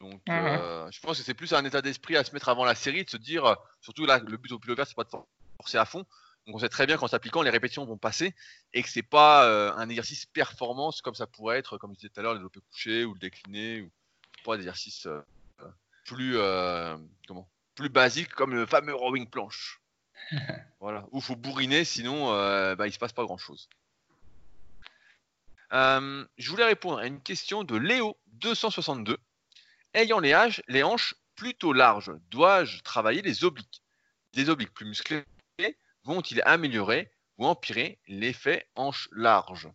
Donc 0.00 0.20
mhm. 0.28 0.34
euh, 0.34 0.90
je 0.90 1.00
pense 1.00 1.18
que 1.18 1.24
c'est 1.24 1.34
plus 1.34 1.54
un 1.54 1.64
état 1.64 1.82
d'esprit 1.82 2.16
à 2.16 2.24
se 2.24 2.32
mettre 2.32 2.48
avant 2.48 2.64
la 2.64 2.74
série, 2.74 3.04
de 3.04 3.10
se 3.10 3.16
dire, 3.16 3.44
euh, 3.44 3.54
surtout 3.80 4.04
là, 4.04 4.18
le 4.18 4.36
but 4.36 4.52
au 4.52 4.58
plus 4.58 4.74
c'est 4.76 4.94
pas 4.94 5.04
de 5.04 5.10
forcer 5.56 5.78
à 5.78 5.84
fond. 5.84 6.04
Donc 6.46 6.56
on 6.56 6.58
sait 6.58 6.68
très 6.68 6.86
bien 6.86 6.96
qu'en 6.96 7.08
s'appliquant, 7.08 7.42
les 7.42 7.50
répétitions 7.50 7.84
vont 7.86 7.98
passer 7.98 8.34
et 8.72 8.82
que 8.82 8.88
c'est 8.88 9.02
pas 9.02 9.46
euh, 9.46 9.72
un 9.74 9.88
exercice 9.88 10.26
performance 10.26 11.00
comme 11.00 11.14
ça 11.14 11.26
pourrait 11.26 11.58
être, 11.58 11.78
comme 11.78 11.92
je 11.92 11.96
disais 11.96 12.08
tout 12.08 12.20
à 12.20 12.22
l'heure, 12.22 12.34
le 12.34 12.38
développé 12.38 12.60
couché 12.70 13.04
ou 13.04 13.14
le 13.14 13.18
décliné 13.18 13.80
ou 13.80 13.90
pas 14.44 14.56
des 14.56 14.62
exercices 14.62 15.08
plus 16.04 16.36
comment 17.26 17.48
plus 17.74 17.88
basiques 17.88 18.32
comme 18.32 18.54
le 18.54 18.64
fameux 18.64 18.94
rowing 18.94 19.28
planche. 19.28 19.80
voilà, 20.80 21.04
où 21.10 21.20
faut 21.20 21.36
bourriner, 21.36 21.84
sinon 21.84 22.30
bah, 22.76 22.86
il 22.86 22.92
se 22.92 22.98
passe 22.98 23.12
pas 23.12 23.24
grand 23.24 23.38
chose. 23.38 23.68
Euh, 25.72 26.24
je 26.38 26.50
voulais 26.50 26.64
répondre 26.64 26.98
à 26.98 27.06
une 27.06 27.20
question 27.20 27.64
de 27.64 27.78
Léo262. 27.78 29.16
Ayant 29.94 30.20
les, 30.20 30.36
les 30.68 30.82
hanches 30.82 31.14
plutôt 31.34 31.72
larges, 31.72 32.12
dois-je 32.30 32.82
travailler 32.82 33.22
les 33.22 33.44
obliques? 33.44 33.82
Les 34.34 34.48
obliques 34.48 34.74
plus 34.74 34.86
musclés 34.86 35.24
vont-ils 36.04 36.42
améliorer 36.44 37.10
ou 37.38 37.46
empirer 37.46 37.98
l'effet 38.06 38.66
hanche 38.74 39.08
large? 39.12 39.68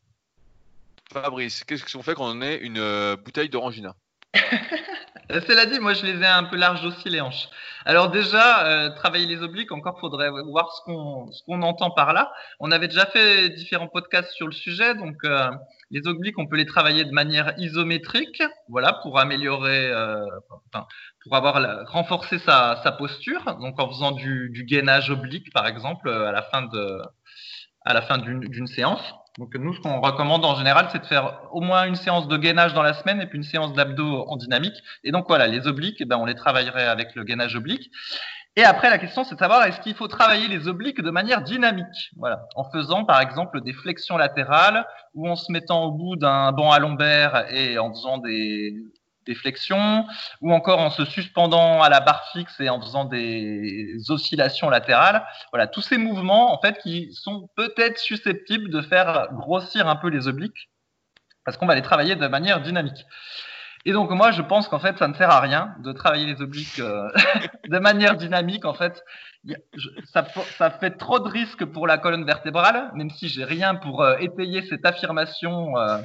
Fabrice, 1.11 1.63
qu'est-ce 1.63 1.91
qu'on 1.91 2.03
fait 2.03 2.15
quand 2.15 2.29
on 2.29 2.41
est 2.41 2.57
une 2.57 2.79
euh, 2.79 3.15
bouteille 3.17 3.49
d'orangina? 3.49 3.95
Cela 5.29 5.65
dit, 5.65 5.79
moi 5.79 5.93
je 5.93 6.05
les 6.05 6.21
ai 6.21 6.25
un 6.25 6.43
peu 6.43 6.57
larges 6.57 6.83
aussi 6.85 7.09
les 7.09 7.21
hanches. 7.21 7.49
Alors 7.85 8.11
déjà, 8.11 8.65
euh, 8.65 8.89
travailler 8.91 9.25
les 9.25 9.41
obliques, 9.41 9.71
encore 9.71 9.99
faudrait 9.99 10.29
voir 10.29 10.73
ce 10.73 10.81
qu'on 10.83 11.29
qu'on 11.45 11.61
entend 11.61 11.91
par 11.91 12.13
là. 12.13 12.31
On 12.59 12.71
avait 12.71 12.87
déjà 12.87 13.05
fait 13.05 13.49
différents 13.49 13.87
podcasts 13.87 14.31
sur 14.31 14.47
le 14.47 14.53
sujet, 14.53 14.93
donc 14.95 15.23
euh, 15.23 15.49
les 15.91 16.07
obliques, 16.07 16.39
on 16.39 16.47
peut 16.47 16.55
les 16.55 16.65
travailler 16.65 17.03
de 17.03 17.11
manière 17.11 17.53
isométrique, 17.57 18.41
voilà, 18.69 18.93
pour 19.03 19.19
améliorer, 19.19 19.91
euh, 19.91 20.25
pour 21.23 21.35
avoir 21.35 21.85
renforcer 21.87 22.39
sa, 22.39 22.95
posture, 22.97 23.57
donc 23.59 23.79
en 23.79 23.89
faisant 23.89 24.11
du, 24.11 24.65
gainage 24.67 25.11
oblique 25.11 25.51
par 25.53 25.67
exemple 25.67 26.09
à 26.09 26.31
la 26.31 26.41
fin 26.43 26.63
de 26.63 27.01
à 27.83 27.93
la 27.93 28.01
fin 28.01 28.17
d'une 28.19 28.67
séance. 28.67 29.01
Donc 29.37 29.55
nous, 29.55 29.73
ce 29.73 29.79
qu'on 29.79 30.01
recommande 30.01 30.43
en 30.45 30.55
général, 30.55 30.89
c'est 30.91 30.99
de 30.99 31.05
faire 31.05 31.39
au 31.51 31.61
moins 31.61 31.85
une 31.85 31.95
séance 31.95 32.27
de 32.27 32.37
gainage 32.37 32.73
dans 32.73 32.83
la 32.83 32.93
semaine 32.93 33.21
et 33.21 33.27
puis 33.27 33.37
une 33.37 33.43
séance 33.43 33.73
d'abdos 33.73 34.25
en 34.27 34.35
dynamique. 34.35 34.75
Et 35.03 35.11
donc 35.11 35.25
voilà, 35.27 35.47
les 35.47 35.67
obliques, 35.67 35.97
eh 35.99 36.05
ben, 36.05 36.17
on 36.17 36.25
les 36.25 36.35
travaillerait 36.35 36.85
avec 36.85 37.15
le 37.15 37.23
gainage 37.23 37.55
oblique. 37.55 37.89
Et 38.57 38.63
après, 38.63 38.89
la 38.89 38.97
question, 38.97 39.23
c'est 39.23 39.35
de 39.35 39.39
savoir 39.39 39.63
est-ce 39.63 39.79
qu'il 39.79 39.95
faut 39.95 40.09
travailler 40.09 40.49
les 40.49 40.67
obliques 40.67 41.01
de 41.01 41.09
manière 41.09 41.41
dynamique, 41.41 42.11
voilà, 42.17 42.47
en 42.55 42.69
faisant 42.69 43.05
par 43.05 43.21
exemple 43.21 43.61
des 43.61 43.71
flexions 43.71 44.17
latérales 44.17 44.85
ou 45.13 45.29
en 45.29 45.37
se 45.37 45.51
mettant 45.51 45.85
au 45.85 45.91
bout 45.91 46.17
d'un 46.17 46.51
banc 46.51 46.71
à 46.71 46.79
lombaire 46.79 47.45
et 47.49 47.77
en 47.77 47.93
faisant 47.93 48.17
des, 48.17 48.73
des 49.25 49.35
flexions, 49.35 50.05
ou 50.41 50.53
encore 50.53 50.79
en 50.79 50.89
se 50.89 51.05
suspendant 51.05 51.81
à 51.81 51.89
la 51.89 51.99
barre 51.99 52.27
fixe 52.31 52.59
et 52.59 52.69
en 52.69 52.81
faisant 52.81 53.05
des 53.05 53.95
oscillations 54.09 54.69
latérales. 54.69 55.25
Voilà, 55.51 55.67
tous 55.67 55.81
ces 55.81 55.97
mouvements, 55.97 56.53
en 56.53 56.59
fait, 56.59 56.79
qui 56.79 57.13
sont 57.13 57.49
peut-être 57.55 57.99
susceptibles 57.99 58.69
de 58.69 58.81
faire 58.81 59.29
grossir 59.33 59.87
un 59.87 59.95
peu 59.95 60.09
les 60.09 60.27
obliques, 60.27 60.69
parce 61.45 61.57
qu'on 61.57 61.67
va 61.67 61.75
les 61.75 61.81
travailler 61.81 62.15
de 62.15 62.27
manière 62.27 62.61
dynamique. 62.61 63.05
Et 63.85 63.93
donc 63.93 64.11
moi, 64.11 64.31
je 64.31 64.41
pense 64.41 64.67
qu'en 64.67 64.79
fait, 64.79 64.97
ça 64.97 65.07
ne 65.07 65.13
sert 65.13 65.29
à 65.29 65.39
rien 65.39 65.73
de 65.79 65.91
travailler 65.91 66.25
les 66.25 66.41
obliques 66.41 66.79
euh, 66.79 67.09
de 67.69 67.79
manière 67.79 68.15
dynamique. 68.15 68.65
En 68.65 68.73
fait, 68.73 69.03
ça, 70.13 70.25
ça, 70.57 70.69
fait 70.69 70.91
trop 70.91 71.19
de 71.19 71.27
risques 71.27 71.65
pour 71.65 71.87
la 71.87 71.97
colonne 71.97 72.25
vertébrale, 72.25 72.91
même 72.93 73.09
si 73.09 73.27
j'ai 73.27 73.43
rien 73.43 73.75
pour 73.75 74.03
euh, 74.03 74.17
étayer 74.19 74.61
cette 74.63 74.85
affirmation. 74.85 75.77
Euh, 75.77 75.97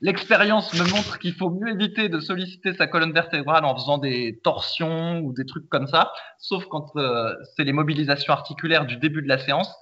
L'expérience 0.00 0.72
me 0.74 0.88
montre 0.90 1.18
qu'il 1.18 1.34
faut 1.34 1.50
mieux 1.50 1.72
éviter 1.72 2.08
de 2.08 2.20
solliciter 2.20 2.72
sa 2.74 2.86
colonne 2.86 3.12
vertébrale 3.12 3.64
en 3.64 3.74
faisant 3.74 3.98
des 3.98 4.40
torsions 4.44 5.20
ou 5.20 5.32
des 5.32 5.44
trucs 5.44 5.68
comme 5.68 5.88
ça, 5.88 6.12
sauf 6.38 6.66
quand 6.66 6.92
c'est 7.56 7.64
les 7.64 7.72
mobilisations 7.72 8.32
articulaires 8.32 8.86
du 8.86 8.96
début 8.96 9.22
de 9.22 9.28
la 9.28 9.38
séance 9.38 9.74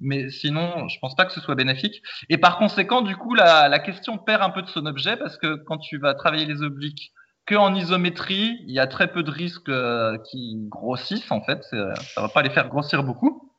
mais 0.00 0.30
sinon, 0.30 0.88
je 0.88 0.98
pense 0.98 1.14
pas 1.14 1.26
que 1.26 1.32
ce 1.32 1.40
soit 1.40 1.54
bénéfique. 1.54 2.02
Et 2.30 2.38
par 2.38 2.58
conséquent, 2.58 3.02
du 3.02 3.16
coup, 3.16 3.34
la, 3.34 3.78
question 3.78 4.18
perd 4.18 4.42
un 4.42 4.50
peu 4.50 4.62
de 4.62 4.68
son 4.68 4.86
objet 4.86 5.16
parce 5.16 5.36
que 5.36 5.56
quand 5.66 5.78
tu 5.78 5.98
vas 5.98 6.14
travailler 6.14 6.46
les 6.46 6.62
obliques 6.62 7.12
que 7.46 7.54
en 7.54 7.74
isométrie, 7.74 8.58
il 8.66 8.74
y 8.74 8.78
a 8.78 8.86
très 8.86 9.12
peu 9.12 9.22
de 9.22 9.30
risques 9.30 9.68
euh, 9.68 10.16
qui 10.30 10.56
grossissent 10.68 11.30
en 11.30 11.42
fait. 11.42 11.62
Ça 11.64 12.20
va 12.20 12.28
pas 12.28 12.42
les 12.42 12.50
faire 12.50 12.68
grossir 12.68 13.02
beaucoup. 13.02 13.49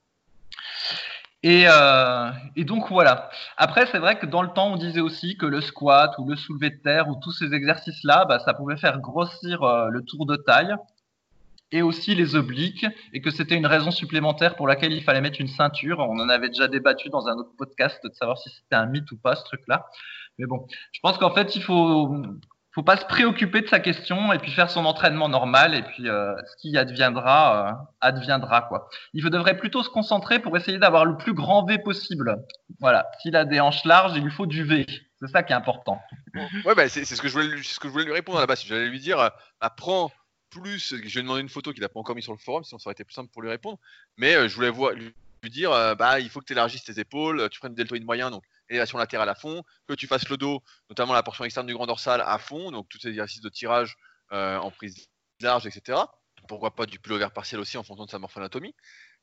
Et, 1.43 1.65
euh, 1.67 2.29
et, 2.55 2.65
donc 2.65 2.89
voilà. 2.89 3.29
Après, 3.57 3.87
c'est 3.87 3.97
vrai 3.97 4.19
que 4.19 4.27
dans 4.27 4.43
le 4.43 4.49
temps, 4.49 4.73
on 4.73 4.77
disait 4.77 5.01
aussi 5.01 5.37
que 5.37 5.47
le 5.47 5.59
squat 5.61 6.13
ou 6.19 6.29
le 6.29 6.35
soulevé 6.35 6.69
de 6.69 6.77
terre 6.77 7.09
ou 7.09 7.15
tous 7.15 7.31
ces 7.31 7.53
exercices-là, 7.53 8.25
bah, 8.25 8.39
ça 8.39 8.53
pouvait 8.53 8.77
faire 8.77 8.99
grossir 8.99 9.63
euh, 9.63 9.89
le 9.89 10.03
tour 10.03 10.27
de 10.27 10.35
taille 10.35 10.75
et 11.71 11.81
aussi 11.81 12.15
les 12.15 12.35
obliques, 12.35 12.85
et 13.13 13.21
que 13.21 13.31
c'était 13.31 13.55
une 13.55 13.65
raison 13.65 13.91
supplémentaire 13.91 14.55
pour 14.55 14.67
laquelle 14.67 14.91
il 14.91 15.03
fallait 15.03 15.21
mettre 15.21 15.39
une 15.39 15.47
ceinture. 15.47 15.99
On 15.99 16.19
en 16.19 16.27
avait 16.27 16.49
déjà 16.49 16.67
débattu 16.67 17.09
dans 17.09 17.27
un 17.27 17.35
autre 17.35 17.53
podcast 17.57 17.97
de 18.03 18.13
savoir 18.13 18.37
si 18.37 18.49
c'était 18.49 18.75
un 18.75 18.87
mythe 18.87 19.09
ou 19.11 19.17
pas 19.17 19.35
ce 19.35 19.45
truc-là. 19.45 19.87
Mais 20.37 20.45
bon, 20.45 20.67
je 20.91 20.99
pense 20.99 21.17
qu'en 21.17 21.33
fait, 21.33 21.55
il 21.55 21.63
faut 21.63 22.13
faut 22.73 22.83
pas 22.83 22.97
se 22.97 23.05
préoccuper 23.05 23.61
de 23.61 23.67
sa 23.67 23.79
question 23.79 24.31
et 24.31 24.39
puis 24.39 24.51
faire 24.51 24.69
son 24.69 24.85
entraînement 24.85 25.27
normal 25.27 25.75
et 25.75 25.81
puis 25.81 26.07
euh, 26.07 26.33
ce 26.45 26.55
qui 26.57 26.77
adviendra 26.77 27.69
euh, 27.69 27.73
adviendra 27.99 28.61
quoi. 28.61 28.89
Il 29.13 29.29
devrait 29.29 29.57
plutôt 29.57 29.83
se 29.83 29.89
concentrer 29.89 30.39
pour 30.39 30.55
essayer 30.55 30.77
d'avoir 30.77 31.05
le 31.05 31.17
plus 31.17 31.33
grand 31.33 31.65
V 31.65 31.79
possible. 31.79 32.37
Voilà, 32.79 33.07
s'il 33.21 33.35
a 33.35 33.45
des 33.45 33.59
hanches 33.59 33.83
larges, 33.83 34.13
il 34.15 34.23
lui 34.23 34.31
faut 34.31 34.45
du 34.45 34.63
V. 34.63 34.85
C'est 35.19 35.27
ça 35.27 35.43
qui 35.43 35.53
est 35.53 35.55
important. 35.55 36.01
Ouais, 36.65 36.73
bah, 36.73 36.87
c'est 36.89 37.05
ce 37.05 37.21
que 37.21 37.27
je 37.27 37.33
voulais, 37.33 37.61
ce 37.61 37.79
que 37.79 37.87
je 37.87 37.91
voulais 37.91 38.05
lui 38.05 38.13
répondre 38.13 38.37
à 38.37 38.41
la 38.41 38.47
base. 38.47 38.63
J'allais 38.63 38.87
lui 38.87 38.99
dire, 38.99 39.19
euh, 39.19 39.29
apprends 39.59 40.11
plus, 40.49 40.89
je 40.89 40.95
vais 40.95 41.01
lui 41.01 41.21
demander 41.21 41.41
une 41.41 41.49
photo 41.49 41.73
qu'il 41.73 41.81
n'a 41.81 41.89
pas 41.89 41.99
encore 41.99 42.15
mis 42.15 42.23
sur 42.23 42.33
le 42.33 42.39
forum, 42.39 42.63
sinon 42.63 42.79
ça 42.79 42.87
aurait 42.87 42.93
été 42.93 43.03
plus 43.03 43.13
simple 43.13 43.29
pour 43.31 43.41
lui 43.41 43.49
répondre. 43.49 43.77
Mais 44.17 44.49
je 44.49 44.55
voulais 44.55 44.71
lui, 44.95 45.49
dire, 45.49 45.71
bah, 45.95 46.19
il 46.19 46.29
faut 46.29 46.39
que 46.39 46.45
tu 46.45 46.53
élargisses 46.53 46.83
tes 46.83 46.99
épaules, 46.99 47.49
tu 47.49 47.59
prennes 47.59 47.73
deltoïde 47.73 48.03
moyen, 48.03 48.31
donc 48.31 48.43
élévation 48.71 48.97
latérale 48.97 49.29
à 49.29 49.35
fond, 49.35 49.63
que 49.87 49.93
tu 49.93 50.07
fasses 50.07 50.27
le 50.29 50.37
dos, 50.37 50.63
notamment 50.89 51.13
la 51.13 51.23
portion 51.23 51.43
externe 51.43 51.67
du 51.67 51.73
grand 51.73 51.85
dorsal 51.85 52.23
à 52.25 52.37
fond, 52.39 52.71
donc 52.71 52.89
tous 52.89 52.99
ces 52.99 53.09
exercices 53.09 53.41
de 53.41 53.49
tirage 53.49 53.97
euh, 54.31 54.57
en 54.57 54.71
prise 54.71 55.07
large, 55.41 55.67
etc. 55.67 55.99
Pourquoi 56.47 56.75
pas 56.75 56.85
du 56.85 56.99
pullover 56.99 57.27
partiel 57.33 57.59
aussi 57.61 57.77
en 57.77 57.83
fonction 57.83 58.05
de 58.05 58.09
sa 58.09 58.19
morphoanatomie. 58.19 58.73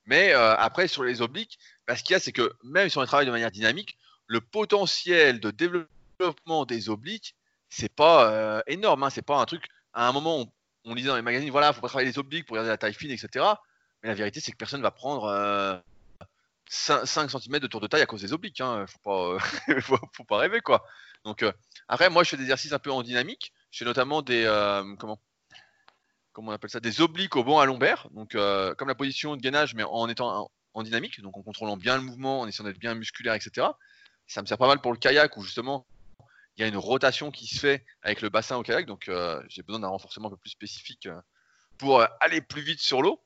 Mais 0.06 0.32
après, 0.32 0.88
sur 0.88 1.04
les 1.04 1.20
obliques, 1.20 1.58
bah, 1.86 1.94
ce 1.94 2.02
qu'il 2.02 2.14
y 2.14 2.16
a, 2.16 2.20
c'est 2.20 2.32
que 2.32 2.52
même 2.64 2.88
si 2.88 2.96
on 2.96 3.04
travaille 3.04 3.26
de 3.26 3.30
manière 3.30 3.50
dynamique, 3.50 3.98
le 4.26 4.40
potentiel 4.40 5.40
de 5.40 5.50
développement 5.50 6.64
des 6.64 6.88
obliques, 6.88 7.34
c'est 7.68 7.92
pas 7.92 8.30
euh, 8.30 8.62
énorme. 8.66 9.02
Hein. 9.02 9.10
C'est 9.10 9.22
pas 9.22 9.38
un 9.38 9.44
truc. 9.44 9.66
À 9.92 10.08
un 10.08 10.12
moment, 10.12 10.38
on, 10.38 10.52
on 10.84 10.94
lisait 10.94 11.08
dans 11.08 11.16
les 11.16 11.22
magazines, 11.22 11.50
voilà, 11.50 11.72
faut 11.72 11.80
pas 11.80 11.88
travailler 11.88 12.10
les 12.10 12.18
obliques 12.18 12.46
pour 12.46 12.56
garder 12.56 12.70
la 12.70 12.78
taille 12.78 12.94
fine, 12.94 13.10
etc. 13.10 13.44
Mais 14.02 14.08
la 14.08 14.14
vérité, 14.14 14.40
c'est 14.40 14.52
que 14.52 14.56
personne 14.56 14.82
va 14.82 14.90
prendre 14.90 15.82
5, 16.70 17.06
5, 17.06 17.30
cm 17.30 17.58
de 17.58 17.66
tour 17.66 17.80
de 17.80 17.86
taille 17.86 18.02
à 18.02 18.06
cause 18.06 18.22
des 18.22 18.32
obliques. 18.32 18.60
Hein. 18.60 18.86
Faut 18.86 19.38
pas, 19.38 19.38
faut, 20.12 20.24
pas 20.24 20.38
rêver 20.38 20.60
quoi. 20.60 20.84
Donc 21.24 21.44
après, 21.88 22.10
moi, 22.10 22.24
je 22.24 22.30
fais 22.30 22.36
des 22.36 22.44
exercices 22.44 22.72
un 22.72 22.78
peu 22.78 22.92
en 22.92 23.02
dynamique. 23.02 23.52
Je 23.70 23.78
fais 23.78 23.84
notamment 23.84 24.22
des 24.22 24.44
comment 24.98 25.20
comment 26.38 26.52
on 26.52 26.54
appelle 26.54 26.70
ça, 26.70 26.78
des 26.78 27.00
obliques 27.00 27.34
au 27.34 27.42
banc 27.42 27.58
à 27.58 27.66
lombaire, 27.66 28.06
donc 28.12 28.36
euh, 28.36 28.72
comme 28.76 28.86
la 28.86 28.94
position 28.94 29.34
de 29.34 29.40
gainage, 29.40 29.74
mais 29.74 29.82
en 29.82 30.08
étant 30.08 30.48
en, 30.72 30.82
dynamique, 30.84 31.20
donc 31.20 31.36
en 31.36 31.42
contrôlant 31.42 31.76
bien 31.76 31.96
le 31.96 32.02
mouvement, 32.04 32.40
en 32.40 32.46
essayant 32.46 32.64
d'être 32.68 32.78
bien 32.78 32.94
musculaire, 32.94 33.34
etc. 33.34 33.66
Ça 34.28 34.40
me 34.40 34.46
sert 34.46 34.56
pas 34.56 34.68
mal 34.68 34.80
pour 34.80 34.92
le 34.92 34.98
kayak 34.98 35.36
où 35.36 35.42
justement 35.42 35.84
il 36.56 36.60
y 36.60 36.64
a 36.64 36.68
une 36.68 36.76
rotation 36.76 37.32
qui 37.32 37.48
se 37.48 37.58
fait 37.58 37.84
avec 38.02 38.20
le 38.20 38.28
bassin 38.28 38.56
au 38.56 38.62
kayak, 38.62 38.86
donc 38.86 39.08
euh, 39.08 39.42
j'ai 39.48 39.64
besoin 39.64 39.80
d'un 39.80 39.88
renforcement 39.88 40.28
un 40.28 40.30
peu 40.30 40.36
plus 40.36 40.50
spécifique 40.50 41.06
euh, 41.06 41.20
pour 41.76 42.06
aller 42.20 42.40
plus 42.40 42.62
vite 42.62 42.80
sur 42.80 43.02
l'eau. 43.02 43.20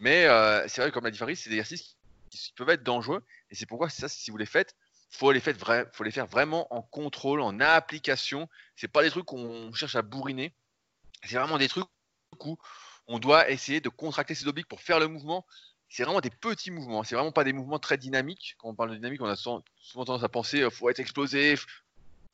Mais 0.00 0.26
c'est 0.66 0.80
vrai, 0.80 0.90
comme 0.90 1.04
l'a 1.04 1.12
Faris, 1.12 1.36
c'est 1.36 1.50
des 1.50 1.56
exercices 1.56 1.98
qui, 2.30 2.52
peuvent 2.56 2.70
être 2.70 2.82
dangereux, 2.82 3.24
et 3.50 3.54
c'est 3.54 3.66
pourquoi 3.66 3.88
si 3.90 4.30
vous 4.30 4.36
les 4.36 4.46
faites, 4.46 4.74
faut 5.10 5.32
les, 5.32 5.40
faut 5.40 6.04
les 6.04 6.10
faire 6.10 6.26
vraiment 6.26 6.72
en 6.72 6.82
contrôle, 6.82 7.40
en 7.40 7.58
application. 7.60 8.48
C'est 8.76 8.88
pas 8.88 9.02
des 9.02 9.10
trucs 9.10 9.26
qu'on 9.26 9.72
cherche 9.72 9.96
à 9.96 10.02
bourriner. 10.02 10.54
C'est 11.24 11.36
vraiment 11.36 11.58
des 11.58 11.68
trucs 11.68 11.86
coup, 12.38 12.58
on 13.06 13.18
doit 13.18 13.50
essayer 13.50 13.80
de 13.80 13.88
contracter 13.88 14.34
ses 14.34 14.48
obliques 14.48 14.68
pour 14.68 14.80
faire 14.80 14.98
le 14.98 15.08
mouvement. 15.08 15.46
C'est 15.88 16.04
vraiment 16.04 16.20
des 16.20 16.30
petits 16.30 16.70
mouvements, 16.70 17.02
c'est 17.02 17.16
vraiment 17.16 17.32
pas 17.32 17.44
des 17.44 17.52
mouvements 17.52 17.80
très 17.80 17.98
dynamiques. 17.98 18.54
Quand 18.58 18.68
on 18.68 18.74
parle 18.74 18.90
de 18.90 18.94
dynamique, 18.96 19.20
on 19.22 19.26
a 19.26 19.36
souvent, 19.36 19.62
tendance 19.94 20.22
à 20.22 20.28
penser 20.28 20.62
euh, 20.62 20.70
faut 20.70 20.88
être 20.88 21.00
explosif, 21.00 21.66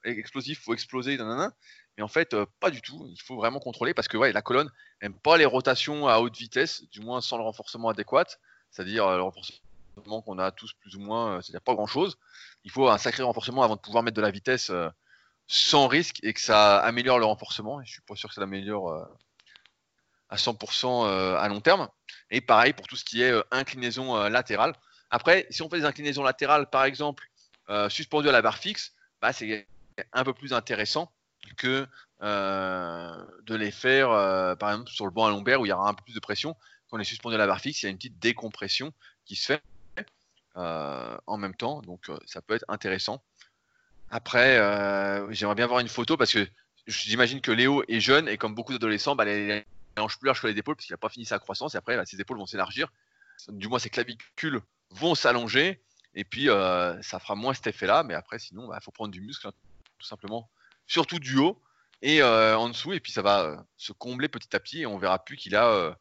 explosif, 0.05 0.61
faut 0.63 0.75
exploser, 0.75 1.17
mais 1.19 2.03
en 2.03 2.09
fait, 2.09 2.35
euh, 2.35 2.45
pas 2.61 2.71
du 2.71 2.83
tout. 2.83 3.07
Il 3.09 3.21
faut 3.23 3.37
vraiment 3.37 3.59
contrôler 3.59 3.95
parce 3.95 4.09
que 4.09 4.19
ouais, 4.19 4.33
la 4.33 4.43
colonne 4.43 4.71
n'aime 5.03 5.15
pas 5.15 5.39
les 5.39 5.47
rotations 5.47 6.07
à 6.07 6.19
haute 6.19 6.37
vitesse, 6.37 6.85
du 6.91 7.01
moins 7.01 7.23
sans 7.23 7.39
le 7.39 7.45
renforcement 7.45 7.89
adéquat, 7.89 8.27
c'est-à-dire 8.71 9.07
euh, 9.07 9.17
le 9.17 9.23
renforcement 9.23 9.66
qu'on 10.05 10.39
a 10.39 10.51
tous 10.51 10.73
plus 10.75 10.97
ou 10.97 11.01
moins, 11.01 11.41
c'est-à-dire 11.41 11.63
pas 11.63 11.75
grand-chose. 11.75 12.19
Il 12.65 12.71
faut 12.71 12.89
un 12.89 12.99
sacré 12.99 13.23
renforcement 13.23 13.63
avant 13.63 13.77
de 13.77 13.81
pouvoir 13.81 14.03
mettre 14.03 14.17
de 14.17 14.23
la 14.23 14.31
vitesse 14.31 14.71
sans 15.47 15.87
risque 15.89 16.19
et 16.23 16.33
que 16.33 16.41
ça 16.41 16.79
améliore 16.79 17.19
le 17.19 17.25
renforcement. 17.25 17.81
Et 17.81 17.87
je 17.87 17.93
suis 17.93 18.03
pas 18.03 18.17
sûr 18.17 18.29
que 18.29 18.35
ça 18.35 18.41
l'améliore 18.41 19.09
à 20.29 20.37
100% 20.37 21.07
euh, 21.07 21.37
à 21.37 21.49
long 21.49 21.61
terme. 21.61 21.89
Et 22.31 22.41
pareil 22.41 22.73
pour 22.73 22.87
tout 22.87 22.97
ce 22.97 23.05
qui 23.05 23.23
est 23.23 23.31
euh, 23.31 23.43
inclinaison 23.51 24.17
euh, 24.17 24.29
latérale. 24.29 24.75
Après, 25.11 25.47
si 25.51 25.63
on 25.63 25.71
fait 25.71 25.79
des 25.79 25.85
inclinaisons 25.85 26.25
latérales, 26.25 26.69
par 26.69 26.85
exemple, 26.85 27.25
suspendues 27.89 28.29
à 28.29 28.33
la 28.33 28.43
barre 28.43 28.59
fixe, 28.59 28.93
bah, 29.23 29.33
c'est 29.33 29.69
un 30.13 30.25
peu 30.25 30.33
plus 30.33 30.53
intéressant 30.53 31.13
que 31.57 31.87
de 32.21 33.55
les 33.55 33.71
faire, 33.71 34.09
par 34.59 34.73
exemple, 34.73 34.91
sur 34.91 35.05
le 35.05 35.13
banc 35.13 35.27
à 35.27 35.31
lombaire 35.31 35.61
où 35.61 35.67
il 35.67 35.69
y 35.69 35.73
aura 35.73 35.89
un 35.89 35.95
peu 35.95 36.03
plus 36.03 36.15
de 36.15 36.21
pression. 36.21 36.57
Quand 36.89 36.97
on 36.97 37.01
est 37.01 37.05
suspendu 37.05 37.37
à 37.37 37.39
la 37.39 37.47
barre 37.47 37.61
fixe, 37.61 37.83
il 37.83 37.87
y 37.87 37.89
a 37.89 37.91
une 37.91 37.99
petite 37.99 38.19
décompression 38.19 38.93
qui 39.25 39.37
se 39.37 39.47
fait 39.47 39.63
en 40.57 41.37
même 41.37 41.55
temps, 41.55 41.83
donc 41.83 42.11
ça 42.27 42.41
peut 42.43 42.55
être 42.55 42.65
intéressant. 42.69 43.23
Après, 44.11 44.57
j'aimerais 45.31 45.55
bien 45.55 45.67
voir 45.67 45.81
une 45.81 45.89
photo 45.89 46.17
parce 46.17 46.33
que 46.33 46.49
j'imagine 46.87 47.41
que 47.41 47.51
Léo 47.51 47.83
est 47.89 48.01
jeune 48.01 48.29
et 48.29 48.39
comme 48.39 48.55
beaucoup 48.55 48.73
d'adolescents, 48.73 49.17
bah, 49.17 49.25
les, 49.25 49.65
hanches 49.99 50.19
plus 50.19 50.33
que 50.41 50.47
les 50.47 50.59
épaules 50.59 50.77
parce 50.77 50.87
qu'il 50.87 50.95
n'a 50.95 50.99
pas 50.99 51.09
fini 51.09 51.25
sa 51.25 51.39
croissance 51.39 51.75
et 51.75 51.79
après 51.79 52.05
ses 52.07 52.21
épaules 52.21 52.39
vont 52.39 52.47
s'élargir. 52.47 52.93
Du 53.49 53.69
moins 53.69 53.79
ses 53.79 53.91
clavicules 53.91 54.61
vont 54.91 55.15
s'allonger 55.15 55.83
et 56.15 56.25
puis 56.25 56.49
euh, 56.49 57.01
ça 57.03 57.19
fera 57.19 57.35
moins 57.35 57.55
cet 57.55 57.67
effet-là. 57.67 58.03
Mais 58.03 58.15
après 58.15 58.39
sinon, 58.39 58.65
il 58.65 58.71
bah, 58.71 58.81
faut 58.81 58.91
prendre 58.91 59.13
du 59.13 59.21
muscle 59.21 59.49
hein, 59.49 59.53
tout 59.99 60.07
simplement, 60.07 60.49
surtout 60.87 61.19
du 61.19 61.39
haut 61.39 61.61
et 62.03 62.23
euh, 62.23 62.57
en 62.57 62.69
dessous 62.69 62.93
et 62.93 63.01
puis 63.01 63.13
ça 63.13 63.23
va 63.23 63.43
euh, 63.43 63.57
se 63.77 63.93
combler 63.93 64.29
petit 64.29 64.55
à 64.55 64.61
petit 64.61 64.83
et 64.83 64.87
on 64.87 64.99
verra 64.99 65.25
plus 65.25 65.37
qu'il 65.37 65.57
a 65.57 65.97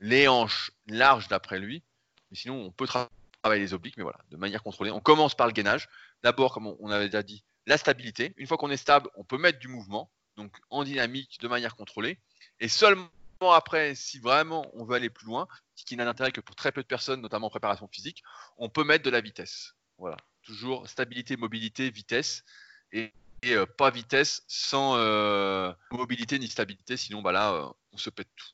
les 0.00 0.28
hanches 0.28 0.72
larges 0.86 1.28
d'après 1.28 1.58
lui. 1.58 1.82
Mais 2.30 2.36
sinon, 2.36 2.60
on 2.62 2.70
peut 2.70 2.86
travailler 2.86 3.10
les 3.50 3.74
obliques, 3.74 3.96
mais 3.96 4.02
voilà, 4.02 4.18
de 4.30 4.36
manière 4.36 4.62
contrôlée. 4.62 4.90
On 4.90 5.00
commence 5.00 5.34
par 5.34 5.46
le 5.46 5.52
gainage. 5.52 5.88
D'abord, 6.22 6.54
comme 6.54 6.74
on 6.78 6.90
avait 6.90 7.06
déjà 7.06 7.22
dit, 7.22 7.42
la 7.66 7.76
stabilité. 7.76 8.34
Une 8.36 8.46
fois 8.46 8.56
qu'on 8.56 8.70
est 8.70 8.76
stable, 8.76 9.08
on 9.16 9.24
peut 9.24 9.38
mettre 9.38 9.58
du 9.58 9.68
mouvement, 9.68 10.10
donc 10.36 10.56
en 10.70 10.84
dynamique, 10.84 11.38
de 11.40 11.48
manière 11.48 11.76
contrôlée. 11.76 12.18
Et 12.60 12.68
seulement 12.68 13.08
après, 13.52 13.94
si 13.94 14.20
vraiment 14.20 14.70
on 14.74 14.84
veut 14.84 14.94
aller 14.94 15.10
plus 15.10 15.26
loin, 15.26 15.48
ce 15.74 15.84
qui 15.84 15.96
n'a 15.96 16.04
d'intérêt 16.04 16.30
que 16.30 16.40
pour 16.40 16.54
très 16.54 16.70
peu 16.70 16.82
de 16.82 16.86
personnes, 16.86 17.20
notamment 17.20 17.48
en 17.48 17.50
préparation 17.50 17.88
physique, 17.88 18.22
on 18.56 18.68
peut 18.68 18.84
mettre 18.84 19.04
de 19.04 19.10
la 19.10 19.20
vitesse. 19.20 19.74
Voilà, 19.98 20.16
toujours 20.42 20.88
stabilité, 20.88 21.36
mobilité, 21.36 21.90
vitesse, 21.90 22.44
et, 22.92 23.12
euh, 23.46 23.66
pas 23.66 23.90
vitesse 23.90 24.44
sans 24.46 24.94
euh, 24.96 25.72
mobilité 25.90 26.38
ni 26.38 26.46
stabilité, 26.46 26.96
sinon 26.96 27.22
bah 27.22 27.32
là, 27.32 27.52
euh, 27.52 27.66
on 27.92 27.96
se 27.96 28.10
pète 28.10 28.28
tout. 28.36 28.46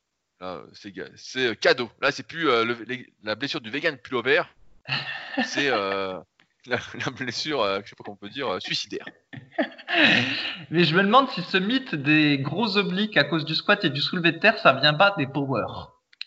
C'est 0.73 1.59
cadeau. 1.59 1.91
Là, 2.01 2.13
c'est 2.13 2.23
plus 2.23 2.49
la 3.25 3.35
blessure 3.35 3.61
du 3.61 3.71
vegan 3.71 3.99
vert 4.25 4.49
c'est 5.45 5.71
la, 6.69 7.11
blessure, 7.17 7.63
euh, 7.63 7.81
je 7.83 7.91
sais 7.91 7.97
pas 7.97 8.05
comment 8.05 8.19
on 8.21 8.25
peut 8.27 8.31
dire, 8.31 8.49
euh, 8.49 8.61
suicidaire. 8.61 9.05
Mais 10.71 10.85
je 10.85 10.95
me 10.95 11.03
demande 11.03 11.29
si 11.31 11.43
ce 11.43 11.57
mythe 11.57 11.95
des 11.95 12.39
gros 12.39 12.77
obliques 12.77 13.17
à 13.17 13.25
cause 13.25 13.45
du 13.45 13.55
squat 13.55 13.85
et 13.85 13.91
du 13.91 14.01
soulevé 14.01 14.33
de 14.33 14.39
terre, 14.39 14.59
ça 14.59 14.73
vient 14.75 14.95
pas 14.95 15.15
des 15.17 15.27
power. 15.27 15.67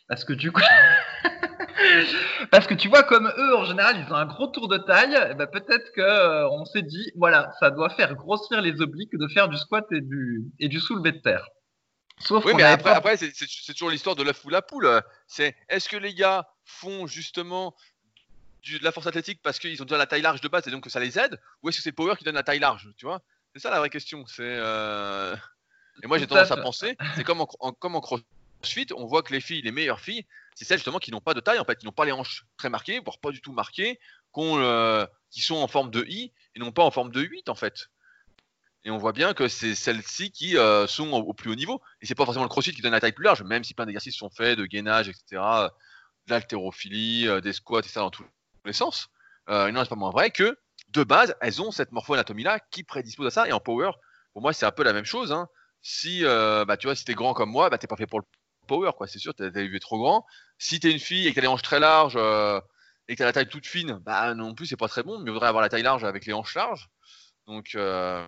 Parce 0.08 0.26
que 0.26 0.34
du 0.34 0.52
coup. 0.52 0.62
Parce 2.52 2.68
que 2.68 2.74
tu 2.74 2.90
vois, 2.90 3.04
comme 3.04 3.32
eux, 3.38 3.56
en 3.56 3.66
général, 3.66 3.98
ils 3.98 4.14
ont 4.14 4.16
un 4.16 4.26
gros 4.26 4.48
tour 4.48 4.68
de 4.68 4.78
taille, 4.78 5.18
eh 5.32 5.34
ben 5.34 5.48
peut-être 5.48 5.92
que 5.94 6.02
euh, 6.02 6.50
on 6.50 6.66
s'est 6.66 6.82
dit, 6.82 7.12
voilà, 7.16 7.52
ça 7.60 7.72
doit 7.72 7.90
faire 7.90 8.16
grossir 8.16 8.62
les 8.62 8.82
obliques 8.82 9.18
de 9.18 9.28
faire 9.28 9.48
du 9.48 9.58
squat 9.58 9.86
et 9.92 10.02
du, 10.02 10.44
et 10.60 10.68
du 10.68 10.80
soulevé 10.80 11.12
de 11.12 11.20
terre. 11.20 11.48
Sauf 12.20 12.46
oui, 12.46 12.54
mais 12.56 12.64
après, 12.64 12.92
après 12.92 13.18
c'est 13.18 13.74
toujours 13.74 13.90
l'histoire 13.90 14.16
de 14.16 14.22
l'œuf 14.22 14.46
ou 14.46 14.50
la 14.50 14.62
poule. 14.62 14.88
C'est 15.26 15.56
est-ce 15.70 15.90
que 15.90 15.98
les 15.98 16.14
gars 16.14 16.48
font 16.66 17.08
justement 17.08 17.74
de 18.64 18.84
la 18.84 18.92
force 18.92 19.08
athlétique 19.08 19.42
parce 19.42 19.60
qu'ils 19.60 19.82
ont 19.82 19.86
déjà 19.86 19.98
la 19.98 20.06
taille 20.06 20.22
large 20.22 20.42
de 20.42 20.48
base 20.48 20.68
et 20.68 20.72
donc 20.72 20.84
que 20.84 20.90
ça 20.90 21.00
les 21.00 21.18
aide 21.18 21.40
Ou 21.62 21.70
est-ce 21.70 21.78
que 21.78 21.84
c'est 21.84 21.92
Power 21.92 22.16
qui 22.18 22.24
donne 22.24 22.36
la 22.36 22.44
taille 22.44 22.60
large 22.60 22.90
Tu 22.98 23.06
vois? 23.06 23.22
C'est 23.54 23.62
ça 23.62 23.70
la 23.70 23.80
vraie 23.80 23.90
question. 23.90 24.26
C'est 24.28 24.44
euh, 24.44 25.36
Et 26.04 26.08
moi 26.08 26.18
j'ai 26.18 26.28
tendance 26.28 26.52
à 26.52 26.58
penser, 26.58 26.96
c'est 27.16 27.24
comme 27.24 27.42
en, 27.42 27.46
comme 27.46 27.96
en 27.96 28.02
crossfit, 28.02 28.88
on 28.96 29.06
voit 29.06 29.24
que 29.24 29.34
les 29.34 29.42
filles, 29.42 29.62
les 29.62 29.72
meilleures 29.72 30.00
filles, 30.00 30.26
c'est 30.56 30.66
celles 30.66 30.78
justement 30.78 31.00
qui 31.00 31.12
n'ont 31.12 31.22
pas 31.22 31.34
de 31.34 31.40
taille 31.40 31.60
en 31.60 31.66
fait, 31.66 31.78
qui 31.78 31.86
n'ont 31.86 31.92
pas 31.92 32.06
les 32.06 32.12
hanches 32.12 32.46
très 32.58 32.70
marquées, 32.70 33.00
voire 33.00 33.20
pas 33.20 33.32
du 33.32 33.42
tout 33.42 33.52
marquées, 33.52 34.00
euh, 34.38 35.06
qui 35.30 35.42
sont 35.42 35.58
en 35.58 35.68
forme 35.68 35.92
de 35.92 36.06
I 36.08 36.32
et 36.56 36.60
non 36.60 36.72
pas 36.72 36.84
en 36.84 36.92
forme 36.92 37.12
de 37.12 37.22
8 37.22 37.50
en 37.50 37.56
fait. 37.56 37.88
Et 38.84 38.90
on 38.90 38.98
voit 38.98 39.12
bien 39.12 39.34
que 39.34 39.48
c'est 39.48 39.76
celles-ci 39.76 40.32
qui 40.32 40.58
euh, 40.58 40.88
sont 40.88 41.12
au, 41.12 41.34
plus 41.34 41.52
haut 41.52 41.56
niveau. 41.56 41.82
Et 42.02 42.08
c'est 42.08 42.16
pas 42.16 42.26
forcément 42.26 42.46
le 42.46 42.50
crossfit 42.50 42.74
qui 42.74 42.82
donne 42.82 42.94
la 42.94 43.00
taille 43.00 43.12
plus 43.12 43.26
large, 43.26 43.44
même 43.44 43.64
si 43.64 43.76
plein 43.76 43.86
d'exercices 43.86 44.16
sont 44.16 44.32
faits, 44.32 44.58
de 44.58 44.66
gainage, 44.66 45.08
etc., 45.08 45.24
de 45.34 46.32
l'haltérophilie, 46.32 47.28
des 47.44 47.54
squats, 47.54 47.80
etc., 47.80 47.94
dans 47.98 48.10
tout, 48.10 48.26
sens, 48.72 49.10
euh, 49.50 49.70
il 49.70 49.74
n'en 49.74 49.86
pas 49.86 49.96
moins 49.96 50.12
vrai 50.12 50.32
que 50.32 50.58
de 50.92 51.04
base, 51.04 51.36
elles 51.42 51.62
ont 51.62 51.72
cette 51.72 51.92
morpho-anatomie-là 51.92 52.60
qui 52.72 52.84
prédispose 52.84 53.28
à 53.28 53.32
ça. 53.32 53.48
Et 53.48 53.52
en 53.52 53.60
power, 53.60 53.92
pour 54.34 54.42
moi, 54.42 54.54
c'est 54.54 54.66
un 54.66 54.72
peu 54.72 54.84
la 54.84 54.94
même 54.94 55.06
chose. 55.06 55.32
Hein. 55.32 55.48
Si, 55.82 56.26
euh, 56.26 56.66
bah, 56.66 56.78
tu 56.78 56.88
vois, 56.88 56.96
si 56.96 57.06
t'es 57.06 57.14
grand 57.14 57.34
comme 57.34 57.50
moi, 57.50 57.70
bah, 57.70 57.78
t'es 57.78 57.88
pas 57.88 57.96
fait 57.96 58.08
pour 58.08 58.20
le 58.20 58.26
power, 58.68 58.92
quoi. 58.96 59.08
C'est 59.08 59.20
sûr, 59.20 59.34
t'es 59.34 59.46
élevé 59.46 59.80
trop 59.80 59.98
grand. 59.98 60.26
Si 60.58 60.80
t'es 60.80 60.92
une 60.92 61.00
fille 61.00 61.28
et 61.28 61.32
que 61.32 61.36
t'as 61.36 61.42
les 61.42 61.48
hanches 61.48 61.62
très 61.62 61.80
larges 61.80 62.16
euh, 62.18 62.60
et 63.08 63.16
que 63.16 63.20
t'as 63.20 63.26
la 63.26 63.34
taille 63.34 63.48
toute 63.48 63.66
fine, 63.66 64.00
bah, 64.04 64.34
non 64.36 64.54
plus, 64.54 64.68
c'est 64.68 64.78
pas 64.78 64.88
très 64.88 65.04
bon. 65.04 65.20
Mais 65.20 65.32
il 65.32 65.34
faudrait 65.34 65.48
avoir 65.48 65.62
la 65.62 65.70
taille 65.70 65.84
large 65.84 66.04
avec 66.04 66.26
les 66.26 66.34
hanches 66.34 66.56
larges. 66.56 66.90
Donc, 67.48 67.72
euh, 67.76 68.26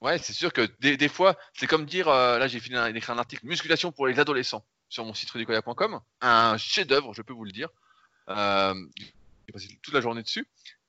ouais, 0.00 0.18
c'est 0.18 0.32
sûr 0.32 0.52
que 0.52 0.68
des, 0.80 1.08
fois, 1.08 1.36
c'est 1.54 1.66
comme 1.66 1.84
dire, 1.84 2.08
là, 2.08 2.48
j'ai 2.48 2.60
fini 2.60 2.76
d'écrire 2.92 3.14
un 3.14 3.18
article 3.18 3.46
musculation 3.46 3.92
pour 3.92 4.06
les 4.06 4.18
adolescents 4.18 4.64
sur 4.88 5.04
mon 5.04 5.14
site 5.14 5.30
rudicoya.com. 5.30 6.00
Un 6.22 6.56
chef-d'œuvre, 6.58 7.12
je 7.14 7.22
peux 7.22 7.32
vous 7.32 7.44
le 7.44 7.52
dire. 7.52 7.68
J'ai 9.46 9.52
passé 9.52 9.78
toute 9.82 9.94
la 9.94 10.00
journée 10.00 10.22
dessus. 10.22 10.46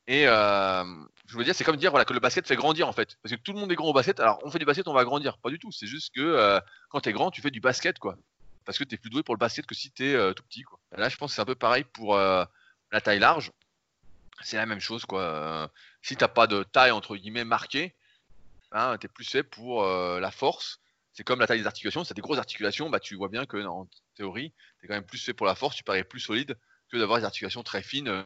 Et 0.08 0.26
euh, 0.26 0.84
je 1.28 1.38
veux 1.38 1.43
dire, 1.43 1.53
c'est 1.53 1.66
comme 1.66 1.76
dire 1.76 1.91
voilà, 1.91 2.05
que 2.05 2.14
le 2.14 2.22
basket 2.22 2.47
fait 2.47 2.55
grandir 2.55 2.88
en 2.88 2.93
fait. 2.93 3.18
Parce 3.22 3.36
que 3.36 3.39
tout 3.39 3.51
le 3.51 3.60
monde 3.60 3.72
est 3.72 3.76
grand 3.76 3.89
au 3.89 3.93
basket, 3.93 4.20
alors 4.20 4.39
on 4.43 4.49
fait 4.49 4.60
du 4.60 4.66
basket, 4.66 4.88
on 4.88 4.93
va 4.93 5.03
grandir. 5.03 5.38
Pas 5.38 5.49
du 5.49 5.60
tout. 5.60 5.72
C'est 5.72 5.88
juste 5.88 6.16
que 6.16 6.22
euh, 6.22 6.60
quand 6.89 7.01
tu 7.01 7.10
es 7.10 7.14
grand, 7.14 7.30
tu 7.30 7.41
fais 7.41 7.51
du 7.51 7.60
basket 7.60 7.99
quoi. 7.99 8.18
Parce 8.66 8.78
que 8.78 8.86
tu 8.86 8.95
es 8.95 8.97
plus 8.97 9.10
doué 9.10 9.22
pour 9.24 9.36
le 9.36 9.39
basket 9.39 9.66
que 9.66 9.76
si 9.76 9.91
tu 9.91 10.05
es 10.05 10.16
euh, 10.16 10.34
tout 10.34 10.43
petit. 10.43 10.64
Quoi. 10.64 10.80
là, 10.93 11.10
je 11.10 11.18
pense 11.18 11.32
que 11.32 11.36
c'est 11.36 11.41
un 11.41 11.45
peu 11.45 11.55
pareil 11.55 11.84
pour 11.84 12.16
la 12.16 13.01
taille 13.03 13.20
large. 13.20 13.51
C'est 14.41 14.58
la 14.58 14.66
même 14.66 14.80
chose 14.80 15.05
quoi. 15.05 15.70
si 16.01 16.16
t'as 16.16 16.28
pas 16.28 16.47
de 16.47 16.64
taille 16.64 16.91
entre 16.91 17.18
guillemets 17.18 17.43
marquée, 17.43 17.95
hein, 18.72 18.97
tu 18.99 19.08
es 19.08 19.10
plus 19.10 19.30
fait 19.30 19.43
pour 19.43 19.86
la 19.86 20.32
force. 20.32 20.80
C'est 21.12 21.24
comme 21.24 21.39
la 21.39 21.47
taille 21.47 21.60
des 21.60 21.66
articulations. 21.66 22.03
Si 22.03 22.10
tu 22.10 22.14
des 22.14 22.22
grosses 22.22 22.38
articulations, 22.38 22.89
bah, 22.89 22.99
tu 22.99 23.16
vois 23.16 23.28
bien 23.28 23.45
que 23.45 23.58
en 23.66 23.89
théorie, 24.16 24.53
tu 24.80 24.86
es 24.86 24.88
quand 24.88 24.93
même 24.93 25.03
plus 25.03 25.22
fait 25.22 25.34
pour 25.34 25.47
la 25.47 25.55
force, 25.55 25.76
tu 25.76 25.84
parais 25.84 26.03
plus 26.03 26.20
solide 26.20 26.55
que 26.91 26.97
d'avoir 26.97 27.20
des 27.20 27.26
articulations 27.26 27.64
très 27.64 27.82
fines 27.82 28.24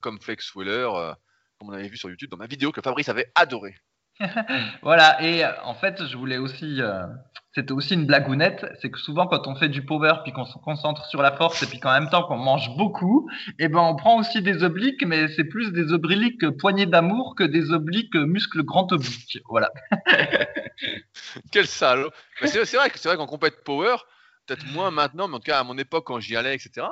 comme 0.00 0.20
Flex 0.20 0.54
Weller, 0.54 0.88
euh, 0.94 1.12
comme 1.58 1.70
on 1.70 1.72
avait 1.72 1.88
vu 1.88 1.96
sur 1.96 2.08
YouTube 2.08 2.30
dans 2.30 2.36
ma 2.36 2.46
vidéo 2.46 2.72
que 2.72 2.80
Fabrice 2.80 3.08
avait 3.08 3.30
adoré. 3.34 3.74
voilà, 4.82 5.20
et 5.22 5.44
euh, 5.44 5.50
en 5.64 5.74
fait, 5.74 6.06
je 6.06 6.16
voulais 6.16 6.38
aussi. 6.38 6.80
Euh, 6.80 7.06
c'était 7.52 7.72
aussi 7.72 7.94
une 7.94 8.06
blagounette, 8.06 8.66
c'est 8.80 8.90
que 8.90 8.98
souvent 8.98 9.28
quand 9.28 9.46
on 9.46 9.54
fait 9.54 9.68
du 9.68 9.84
power 9.84 10.14
puis 10.24 10.32
qu'on 10.32 10.44
se 10.44 10.58
concentre 10.58 11.06
sur 11.06 11.22
la 11.22 11.30
force 11.30 11.62
et 11.62 11.66
puis 11.66 11.78
qu'en 11.78 11.92
même 11.92 12.10
temps 12.10 12.24
qu'on 12.24 12.36
mange 12.36 12.76
beaucoup, 12.76 13.28
et 13.60 13.64
eh 13.64 13.68
ben 13.68 13.78
on 13.78 13.94
prend 13.94 14.18
aussi 14.18 14.42
des 14.42 14.64
obliques, 14.64 15.04
mais 15.06 15.28
c'est 15.28 15.44
plus 15.44 15.72
des 15.72 15.92
obliques 15.92 16.50
poignées 16.58 16.86
d'amour 16.86 17.36
que 17.36 17.44
des 17.44 17.70
obliques 17.70 18.16
muscles 18.16 18.64
grand 18.64 18.90
obliques. 18.90 19.38
Voilà. 19.48 19.70
Quel 21.52 21.68
salaud. 21.68 22.10
C'est 22.42 22.58
vrai 22.74 22.88
vrai 22.88 23.16
qu'en 23.16 23.26
compète 23.26 23.62
power, 23.62 23.96
peut-être 24.46 24.66
moins 24.72 24.90
maintenant, 24.90 25.28
mais 25.28 25.36
en 25.36 25.38
tout 25.38 25.44
cas 25.44 25.60
à 25.60 25.64
mon 25.64 25.78
époque 25.78 26.08
quand 26.08 26.18
j'y 26.18 26.36
allais, 26.36 26.56
etc. 26.56 26.88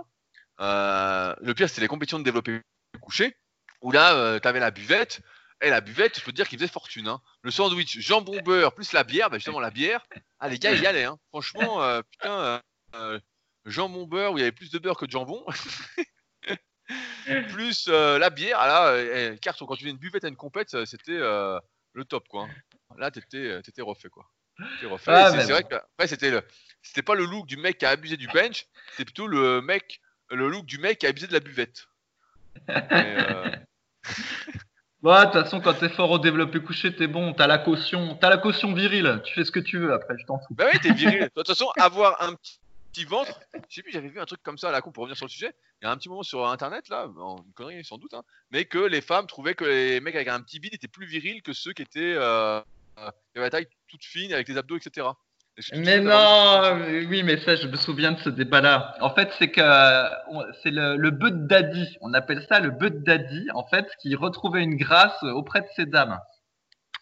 Euh, 0.61 1.34
le 1.40 1.55
pire 1.55 1.68
c'était 1.68 1.80
les 1.80 1.88
compétitions 1.88 2.20
de 2.20 2.24
développé 2.24 2.61
couché, 3.01 3.36
où 3.80 3.93
là 3.93 4.40
tu 4.40 4.49
avais 4.49 4.61
la 4.61 4.70
buvette 4.70 5.22
et 5.62 5.70
la 5.70 5.80
buvette, 5.80 6.18
je 6.18 6.24
peux 6.24 6.32
te 6.32 6.36
dire 6.36 6.49
qu'il 6.49 6.59
faisait 6.59 6.70
fortune. 6.70 7.07
Hein. 7.07 7.22
Le 7.43 7.53
sandwich 7.53 8.01
jambon 8.01 8.43
beurre 8.43 8.74
plus 8.74 8.93
la 8.93 9.05
bière, 9.05 9.30
bah 9.30 9.38
justement 9.38 9.61
la 9.61 9.70
bière. 9.70 10.05
Ah 10.40 10.49
les 10.49 10.59
gars, 10.59 10.72
ils 10.72 10.82
y 10.82 10.86
allaient. 10.86 11.05
Hein. 11.05 11.18
Franchement, 11.28 11.82
euh, 11.82 12.03
putain, 12.11 12.32
euh, 12.32 12.59
euh, 12.97 13.20
jambon 13.64 14.07
beurre 14.07 14.32
où 14.32 14.38
il 14.38 14.40
y 14.40 14.43
avait 14.43 14.53
plus 14.53 14.72
de 14.72 14.80
beurre 14.80 14.97
que 14.97 15.07
de 15.07 15.12
jambon. 15.12 15.45
plus 17.51 17.86
la 17.86 18.30
bière. 18.30 18.59
Ah 18.61 18.66
là, 18.66 18.99
eh, 18.99 19.38
carton, 19.38 19.66
quand 19.66 19.76
tu 19.76 19.84
viens 19.84 19.93
une 19.93 19.99
buvette 19.99 20.24
à 20.24 20.28
une 20.28 20.36
compète, 20.36 20.84
c'était 20.84 21.18
le 21.18 22.05
top 22.09 22.26
quoi. 22.26 22.45
Hein. 22.45 22.97
Là, 22.99 23.12
t'étais, 23.12 23.61
étais 23.61 23.82
refait 23.82 24.11
quoi. 24.11 24.28
Refait. 24.82 25.12
Ah, 25.12 25.30
c'est, 25.30 25.53
vrai 25.53 25.62
que 25.62 25.76
après, 25.76 26.09
c'était 26.09 26.30
le, 26.30 26.43
c'était 26.82 27.03
pas 27.03 27.14
le 27.14 27.24
look 27.24 27.47
du 27.47 27.57
mec 27.57 27.78
qui 27.78 27.86
a 27.86 27.90
abusé 27.90 28.16
du 28.16 28.26
bench, 28.28 28.66
c'était 28.90 29.05
plutôt 29.05 29.28
le 29.28 29.62
mec, 29.62 30.01
le 30.30 30.49
look 30.49 30.66
du 30.66 30.78
mec 30.78 30.99
qui 30.99 31.07
a 31.07 31.11
abusé 31.11 31.28
de 31.28 31.32
la 31.32 31.40
buvette. 31.40 31.86
Ouais, 32.68 32.72
de 35.03 35.24
toute 35.24 35.32
façon, 35.32 35.61
quand 35.61 35.74
t'es 35.74 35.88
fort 35.88 36.11
au 36.11 36.18
développé 36.18 36.61
couché, 36.61 36.94
t'es 36.94 37.07
bon, 37.07 37.32
t'as 37.32 37.46
la 37.46 37.59
caution, 37.59 38.16
t'as 38.20 38.30
la 38.30 38.38
caution 38.38 38.72
virile, 38.72 39.20
tu 39.24 39.34
fais 39.34 39.44
ce 39.44 39.50
que 39.50 39.61
tu 39.61 39.78
veux 39.78 39.92
après, 39.92 40.14
je 40.18 40.26
t'en 40.26 40.38
fous. 40.38 40.55
Bah 40.55 40.66
oui, 40.72 40.78
t'es 40.80 40.92
viril. 40.92 41.20
De 41.22 41.28
toute 41.34 41.48
façon, 41.48 41.68
avoir 41.78 42.22
un 42.22 42.34
petit 42.92 43.05
ventre, 43.05 43.40
je 43.68 43.76
sais 43.76 43.82
plus, 43.82 43.92
j'avais 43.92 44.09
vu 44.09 44.20
un 44.20 44.26
truc 44.26 44.42
comme 44.42 44.59
ça 44.59 44.68
à 44.68 44.72
la 44.72 44.80
con 44.80 44.92
pour 44.92 45.03
revenir 45.03 45.16
sur 45.16 45.26
le 45.26 45.30
sujet. 45.30 45.53
Il 45.80 45.86
y 45.86 45.88
a 45.88 45.90
un 45.90 45.96
petit 45.96 46.09
moment 46.09 46.22
sur 46.22 46.46
internet, 46.46 46.88
là, 46.88 47.07
une 47.07 47.53
connerie 47.55 47.84
sans 47.84 47.98
doute, 47.98 48.14
hein, 48.14 48.22
mais 48.50 48.66
que 48.66 48.78
les 48.78 49.00
femmes 49.00 49.26
trouvaient 49.26 49.55
que 49.55 49.64
les 49.64 50.00
mecs 50.00 50.14
avec 50.14 50.28
un 50.28 50.40
petit 50.40 50.61
bide 50.61 50.74
étaient 50.74 50.88
plus 50.88 51.07
virils 51.07 51.42
que 51.42 51.53
ceux 51.53 51.72
qui 51.72 51.82
étaient 51.82 52.14
euh, 52.16 52.61
euh, 52.98 53.11
la 53.34 53.50
taille 53.50 53.66
toute 53.88 54.05
fine 54.05 54.32
avec 54.32 54.48
les 54.48 54.57
abdos, 54.57 54.76
etc. 54.76 55.09
Mais 55.74 56.00
non, 56.00 56.78
oui, 57.09 57.22
mais 57.22 57.38
ça, 57.38 57.57
je 57.57 57.66
me 57.68 57.76
souviens 57.76 58.12
de 58.12 58.18
ce 58.20 58.30
débat-là. 58.30 58.94
En 59.00 59.11
fait, 59.11 59.30
c'est 59.38 59.50
que 59.50 59.61
c'est 60.62 60.70
le, 60.70 60.96
le 60.96 61.11
Bud 61.11 61.46
Daddy, 61.46 61.96
on 62.00 62.14
appelle 62.14 62.44
ça 62.48 62.59
le 62.59 62.70
Bud 62.70 63.03
Daddy, 63.05 63.48
en 63.55 63.66
fait, 63.66 63.86
qui 64.00 64.14
retrouvait 64.14 64.62
une 64.62 64.76
grâce 64.76 65.22
auprès 65.22 65.61
de 65.61 65.66
ces 65.76 65.86
dames. 65.86 66.18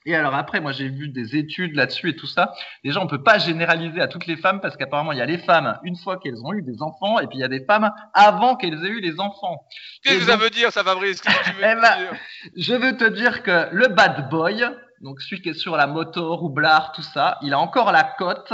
Et 0.06 0.16
alors 0.16 0.34
après, 0.34 0.60
moi 0.60 0.72
j'ai 0.72 0.88
vu 0.88 1.08
des 1.08 1.36
études 1.36 1.74
là-dessus 1.74 2.10
et 2.10 2.16
tout 2.16 2.26
ça. 2.26 2.54
Déjà, 2.84 3.00
on 3.00 3.06
peut 3.06 3.22
pas 3.22 3.38
généraliser 3.38 4.00
à 4.00 4.08
toutes 4.08 4.26
les 4.26 4.36
femmes 4.36 4.60
parce 4.60 4.76
qu'apparemment 4.76 5.12
il 5.12 5.18
y 5.18 5.22
a 5.22 5.26
les 5.26 5.38
femmes 5.38 5.78
une 5.84 5.96
fois 5.96 6.18
qu'elles 6.18 6.42
ont 6.42 6.54
eu 6.54 6.62
des 6.62 6.80
enfants 6.80 7.18
et 7.18 7.26
puis 7.26 7.36
il 7.36 7.40
y 7.40 7.44
a 7.44 7.48
des 7.48 7.64
femmes 7.66 7.90
avant 8.14 8.56
qu'elles 8.56 8.82
aient 8.84 8.88
eu 8.88 9.00
les 9.00 9.20
enfants. 9.20 9.66
Qu'est-ce 10.02 10.20
que 10.20 10.24
ça 10.24 10.36
veut 10.36 10.48
dire, 10.48 10.72
ça 10.72 10.84
Fabrice? 10.84 11.20
Qu'est-ce 11.20 11.38
que 11.38 11.44
tu 11.50 11.56
veux 11.56 11.64
eh 11.70 11.74
ben, 11.74 11.98
dire? 11.98 12.20
Je 12.56 12.74
veux 12.74 12.96
te 12.96 13.04
dire 13.10 13.42
que 13.42 13.68
le 13.72 13.88
bad 13.88 14.30
boy, 14.30 14.64
donc 15.00 15.20
celui 15.22 15.40
qui 15.40 15.48
est 15.48 15.54
sur 15.54 15.76
la 15.76 15.86
moto, 15.86 16.36
roublard, 16.36 16.92
tout 16.92 17.02
ça, 17.02 17.38
il 17.42 17.54
a 17.54 17.58
encore 17.58 17.90
la 17.92 18.04
cote 18.04 18.52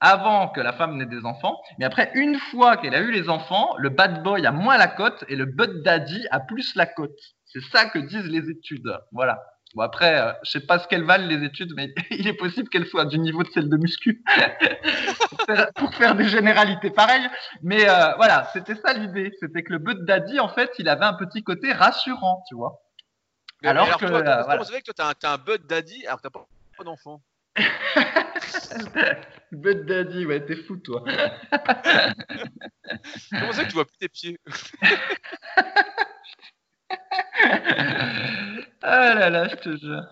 avant 0.00 0.48
que 0.48 0.60
la 0.60 0.72
femme 0.72 0.96
n'ait 0.96 1.06
des 1.06 1.24
enfants. 1.24 1.60
Mais 1.78 1.84
après, 1.84 2.10
une 2.14 2.36
fois 2.36 2.76
qu'elle 2.76 2.94
a 2.94 3.00
eu 3.00 3.12
les 3.12 3.28
enfants, 3.28 3.74
le 3.78 3.88
bad 3.88 4.22
boy 4.22 4.44
a 4.46 4.52
moins 4.52 4.76
la 4.76 4.88
cote 4.88 5.24
et 5.28 5.36
le 5.36 5.46
bud 5.46 5.82
daddy 5.82 6.26
a 6.30 6.40
plus 6.40 6.74
la 6.74 6.86
cote. 6.86 7.18
C'est 7.46 7.62
ça 7.62 7.86
que 7.86 7.98
disent 7.98 8.28
les 8.28 8.50
études. 8.50 8.92
Voilà. 9.12 9.40
Bon 9.74 9.82
après, 9.82 10.20
euh, 10.20 10.32
je 10.42 10.52
sais 10.52 10.66
pas 10.66 10.78
ce 10.78 10.88
qu'elles 10.88 11.04
valent 11.04 11.26
les 11.26 11.44
études, 11.44 11.72
mais 11.76 11.94
il 12.10 12.26
est 12.26 12.34
possible 12.34 12.68
qu'elles 12.68 12.86
soient 12.86 13.04
du 13.04 13.18
niveau 13.18 13.42
de 13.42 13.48
celle 13.50 13.68
de 13.68 13.76
muscu 13.76 14.22
pour, 15.76 15.94
faire, 15.94 16.14
des 16.14 16.28
généralités 16.28 16.90
pareilles. 16.90 17.28
Mais 17.62 17.88
euh, 17.88 18.14
voilà, 18.16 18.48
c'était 18.52 18.74
ça 18.74 18.92
l'idée. 18.92 19.32
C'était 19.40 19.62
que 19.62 19.72
le 19.72 19.78
bud 19.78 20.04
daddy, 20.04 20.40
en 20.40 20.48
fait, 20.48 20.70
il 20.78 20.88
avait 20.88 21.04
un 21.04 21.14
petit 21.14 21.42
côté 21.42 21.72
rassurant, 21.72 22.42
tu 22.48 22.54
vois 22.54 22.80
alors, 23.64 23.96
que. 23.98 24.06
Toi, 24.06 24.18
euh, 24.18 24.42
voilà. 24.42 24.64
que 24.64 24.92
toi, 24.92 25.14
t'as 25.14 25.28
un, 25.28 25.34
un 25.34 25.38
bud 25.38 25.66
daddy 25.66 26.06
alors 26.06 26.18
que 26.18 26.22
t'as 26.22 26.30
pas, 26.30 26.46
pas 26.76 26.84
d'enfant? 26.84 27.22
Bud 29.52 29.86
daddy, 29.86 30.26
ouais, 30.26 30.44
t'es 30.44 30.56
fou, 30.56 30.76
toi. 30.76 31.02
Comment 33.30 33.52
ça 33.52 33.64
que 33.64 33.68
tu 33.68 33.74
vois 33.74 33.86
plus 33.86 33.96
tes 33.98 34.08
pieds? 34.08 34.38
Ah 38.82 39.14
là 39.14 39.30
là, 39.30 39.48
je 39.48 39.56
te 39.56 39.76
jure. 39.76 40.02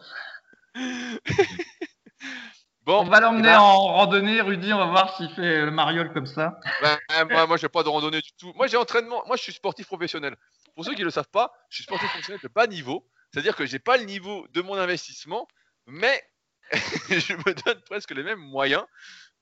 Bon, 2.84 3.00
on 3.00 3.04
va 3.04 3.20
l'emmener 3.20 3.48
eh 3.48 3.52
ben- 3.52 3.58
en 3.58 3.84
randonnée, 3.86 4.40
Rudy. 4.40 4.72
On 4.72 4.78
va 4.78 4.86
voir 4.86 5.16
s'il 5.16 5.30
fait 5.30 5.64
le 5.64 5.70
mariole 5.70 6.12
comme 6.12 6.26
ça. 6.26 6.58
Ben, 6.82 6.98
moi, 7.30 7.46
moi, 7.46 7.56
j'ai 7.56 7.68
pas 7.68 7.82
de 7.82 7.88
randonnée 7.88 8.20
du 8.20 8.32
tout. 8.32 8.52
Moi, 8.56 8.66
j'ai 8.66 8.76
entraînement. 8.76 9.22
Moi, 9.26 9.36
je 9.36 9.42
suis 9.42 9.52
sportif 9.52 9.86
professionnel. 9.86 10.36
Pour 10.74 10.84
ceux 10.84 10.94
qui 10.94 11.00
ne 11.00 11.06
le 11.06 11.10
savent 11.10 11.30
pas, 11.30 11.52
je 11.70 11.76
suis 11.76 11.84
sportif 11.84 12.08
professionnel 12.10 12.40
de 12.42 12.48
bas 12.48 12.66
niveau. 12.66 13.08
C'est-à-dire 13.34 13.56
que 13.56 13.66
j'ai 13.66 13.80
pas 13.80 13.96
le 13.96 14.04
niveau 14.04 14.46
de 14.52 14.62
mon 14.62 14.74
investissement, 14.74 15.48
mais 15.86 16.22
je 16.70 17.34
me 17.34 17.64
donne 17.64 17.80
presque 17.80 18.12
les 18.12 18.22
mêmes 18.22 18.38
moyens. 18.38 18.84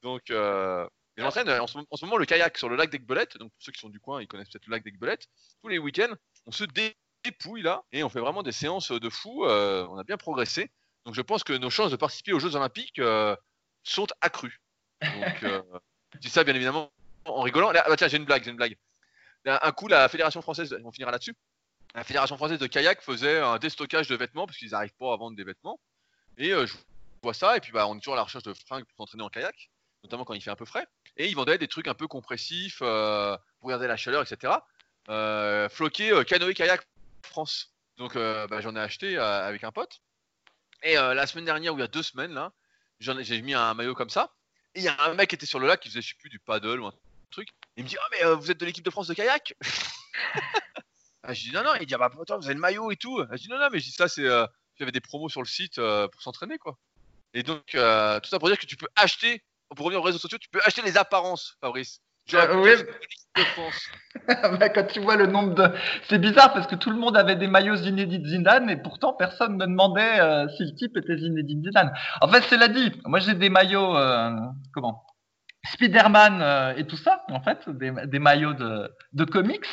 Donc, 0.00 0.30
euh, 0.30 0.88
j'entraîne 1.18 1.50
en, 1.50 1.66
ce 1.66 2.04
moment 2.06 2.16
le 2.16 2.24
kayak 2.24 2.56
sur 2.56 2.70
le 2.70 2.76
lac 2.76 2.88
d'Aigbelette. 2.88 3.36
Donc, 3.36 3.52
pour 3.52 3.62
ceux 3.62 3.70
qui 3.70 3.80
sont 3.80 3.90
du 3.90 4.00
coin, 4.00 4.22
ils 4.22 4.26
connaissent 4.26 4.48
peut-être 4.48 4.66
le 4.66 4.70
lac 4.70 4.82
d'Aigbelette. 4.82 5.26
Tous 5.60 5.68
les 5.68 5.76
week-ends, 5.76 6.14
on 6.46 6.52
se 6.52 6.64
dépouille 6.64 7.60
là 7.60 7.84
et 7.92 8.02
on 8.02 8.08
fait 8.08 8.20
vraiment 8.20 8.42
des 8.42 8.52
séances 8.52 8.92
de 8.92 9.10
fou. 9.10 9.44
Euh, 9.44 9.86
on 9.90 9.98
a 9.98 10.04
bien 10.04 10.16
progressé. 10.16 10.70
Donc, 11.04 11.14
je 11.14 11.20
pense 11.20 11.44
que 11.44 11.52
nos 11.52 11.68
chances 11.68 11.90
de 11.90 11.96
participer 11.96 12.32
aux 12.32 12.40
Jeux 12.40 12.56
Olympiques 12.56 12.98
euh, 12.98 13.36
sont 13.82 14.06
accrues. 14.22 14.62
Donc, 15.02 15.42
euh, 15.42 15.62
je 16.14 16.18
dis 16.18 16.30
ça 16.30 16.44
bien 16.44 16.54
évidemment 16.54 16.90
en 17.26 17.42
rigolant. 17.42 17.72
ah, 17.76 17.84
bah, 17.86 17.96
tiens, 17.98 18.08
j'ai 18.08 18.16
une 18.16 18.24
blague, 18.24 18.42
j'ai 18.42 18.52
une 18.52 18.56
blague. 18.56 18.78
Un 19.44 19.72
coup, 19.72 19.86
la 19.86 20.08
Fédération 20.08 20.40
française, 20.40 20.74
on 20.82 20.92
finira 20.92 21.10
là-dessus 21.10 21.34
la 21.94 22.04
Fédération 22.04 22.36
française 22.36 22.58
de 22.58 22.66
kayak 22.66 23.02
faisait 23.02 23.38
un 23.38 23.58
déstockage 23.58 24.08
de 24.08 24.16
vêtements 24.16 24.46
parce 24.46 24.58
qu'ils 24.58 24.70
n'arrivent 24.70 24.94
pas 24.98 25.12
à 25.12 25.16
vendre 25.16 25.36
des 25.36 25.44
vêtements. 25.44 25.78
Et 26.38 26.52
euh, 26.52 26.66
je 26.66 26.74
vois 27.22 27.34
ça, 27.34 27.56
et 27.56 27.60
puis 27.60 27.72
bah, 27.72 27.86
on 27.86 27.96
est 27.96 28.00
toujours 28.00 28.14
à 28.14 28.16
la 28.16 28.22
recherche 28.22 28.44
de 28.44 28.54
fringues 28.54 28.84
pour 28.84 28.96
s'entraîner 28.96 29.22
en 29.22 29.28
kayak, 29.28 29.70
notamment 30.02 30.24
quand 30.24 30.34
il 30.34 30.40
fait 30.40 30.50
un 30.50 30.56
peu 30.56 30.64
frais. 30.64 30.86
Et 31.16 31.28
ils 31.28 31.36
vendaient 31.36 31.58
des 31.58 31.68
trucs 31.68 31.88
un 31.88 31.94
peu 31.94 32.08
compressifs 32.08 32.78
euh, 32.80 33.36
pour 33.60 33.68
garder 33.68 33.86
la 33.86 33.96
chaleur, 33.96 34.22
etc. 34.22 34.54
Euh, 35.10 35.68
floqué 35.68 36.24
canoë 36.26 36.54
kayak 36.54 36.86
France. 37.22 37.74
Donc 37.98 38.14
bah, 38.16 38.60
j'en 38.60 38.74
ai 38.74 38.80
acheté 38.80 39.18
avec 39.18 39.62
un 39.64 39.70
pote. 39.70 40.00
Et 40.82 40.94
la 40.94 41.26
semaine 41.26 41.44
dernière, 41.44 41.74
ou 41.74 41.78
il 41.78 41.82
y 41.82 41.84
a 41.84 41.88
deux 41.88 42.02
semaines, 42.02 42.32
là, 42.32 42.52
j'ai 42.98 43.42
mis 43.42 43.54
un 43.54 43.74
maillot 43.74 43.94
comme 43.94 44.10
ça. 44.10 44.32
Et 44.74 44.80
il 44.80 44.84
y 44.84 44.88
a 44.88 45.00
un 45.04 45.14
mec 45.14 45.28
qui 45.28 45.34
était 45.34 45.46
sur 45.46 45.58
le 45.58 45.66
lac 45.66 45.80
qui 45.80 45.90
faisait, 45.90 46.00
je 46.00 46.08
sais 46.08 46.14
plus, 46.18 46.30
du 46.30 46.38
paddle 46.38 46.80
ou 46.80 46.86
un 46.86 46.94
truc. 47.30 47.50
Il 47.76 47.84
me 47.84 47.88
dit, 47.88 47.96
oh 48.00 48.08
mais 48.10 48.34
vous 48.34 48.50
êtes 48.50 48.58
de 48.58 48.64
l'équipe 48.64 48.84
de 48.84 48.90
France 48.90 49.06
de 49.06 49.14
kayak? 49.14 49.54
Ah, 51.22 51.34
je 51.34 51.42
dis 51.42 51.52
non, 51.52 51.62
non, 51.62 51.74
il 51.80 51.86
dit 51.86 51.94
ah 51.94 51.98
bah 51.98 52.10
attends, 52.20 52.38
vous 52.38 52.46
avez 52.46 52.54
le 52.54 52.60
maillot 52.60 52.90
et 52.90 52.96
tout. 52.96 53.20
Ah, 53.20 53.36
je 53.36 53.42
dis 53.42 53.48
non, 53.48 53.58
non, 53.58 53.68
mais 53.72 53.78
je 53.78 53.84
dis 53.84 53.92
ça, 53.92 54.08
c'est. 54.08 54.26
Euh, 54.26 54.46
avait 54.82 54.92
des 54.92 55.00
promos 55.00 55.28
sur 55.28 55.42
le 55.42 55.46
site 55.46 55.78
euh, 55.78 56.08
pour 56.08 56.22
s'entraîner, 56.22 56.58
quoi. 56.58 56.76
Et 57.34 57.42
donc, 57.42 57.74
euh, 57.74 58.20
tout 58.20 58.28
ça 58.28 58.38
pour 58.38 58.48
dire 58.48 58.58
que 58.58 58.66
tu 58.66 58.76
peux 58.76 58.88
acheter, 58.96 59.42
pour 59.74 59.86
revenir 59.86 60.00
aux 60.00 60.04
réseaux 60.04 60.18
sociaux, 60.18 60.38
tu 60.38 60.48
peux 60.50 60.60
acheter 60.64 60.82
les 60.82 60.96
apparences, 60.96 61.56
Fabrice. 61.60 62.00
Genre, 62.26 62.42
euh, 62.42 62.62
oui. 62.62 62.70
bah, 64.28 64.68
quand 64.68 64.86
tu 64.86 65.00
vois 65.00 65.16
le 65.16 65.26
nombre 65.26 65.54
de. 65.54 65.74
C'est 66.08 66.18
bizarre 66.18 66.52
parce 66.52 66.66
que 66.66 66.74
tout 66.74 66.90
le 66.90 66.98
monde 66.98 67.16
avait 67.16 67.36
des 67.36 67.46
maillots 67.46 67.76
Zinedine 67.76 68.26
Zidane 68.26 68.68
et 68.68 68.76
pourtant 68.76 69.14
personne 69.14 69.56
ne 69.56 69.64
demandait 69.64 70.18
si 70.56 70.64
le 70.64 70.74
type 70.74 70.96
était 70.98 71.16
Zinedine 71.16 71.64
Zidane. 71.64 71.92
En 72.20 72.28
fait, 72.28 72.44
c'est 72.48 72.58
l'a 72.58 72.68
dit. 72.68 72.92
Moi, 73.06 73.20
j'ai 73.20 73.34
des 73.34 73.48
maillots. 73.48 73.96
comment? 74.74 75.02
Spider-Man 75.64 76.42
euh, 76.42 76.74
et 76.76 76.86
tout 76.86 76.96
ça, 76.96 77.24
en 77.30 77.40
fait, 77.40 77.68
des, 77.68 78.18
maillots 78.18 78.54
de, 78.54 78.90
de, 79.12 79.24
comics. 79.24 79.64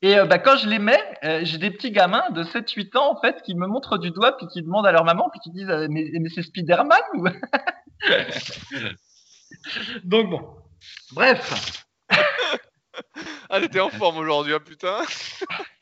Et 0.00 0.16
euh, 0.16 0.26
bah, 0.26 0.38
quand 0.38 0.56
je 0.56 0.68
les 0.68 0.78
mets, 0.78 1.02
euh, 1.24 1.40
j'ai 1.42 1.58
des 1.58 1.70
petits 1.70 1.90
gamins 1.90 2.30
de 2.30 2.44
7-8 2.44 2.96
ans, 2.96 3.10
en 3.10 3.20
fait, 3.20 3.42
qui 3.42 3.54
me 3.54 3.66
montrent 3.66 3.98
du 3.98 4.10
doigt, 4.10 4.36
puis 4.36 4.46
qui 4.46 4.62
demandent 4.62 4.86
à 4.86 4.92
leur 4.92 5.04
maman, 5.04 5.28
puis 5.30 5.40
qui 5.40 5.50
disent 5.50 5.74
Mais, 5.90 6.10
mais 6.20 6.28
c'est 6.28 6.42
Spider-Man 6.42 7.00
ou... 7.14 7.24
Donc 10.04 10.30
bon. 10.30 10.56
Bref. 11.12 11.84
ah, 13.50 13.60
était 13.60 13.80
en 13.80 13.90
forme 13.90 14.18
aujourd'hui, 14.18 14.54
hein, 14.54 14.60
putain. 14.64 14.98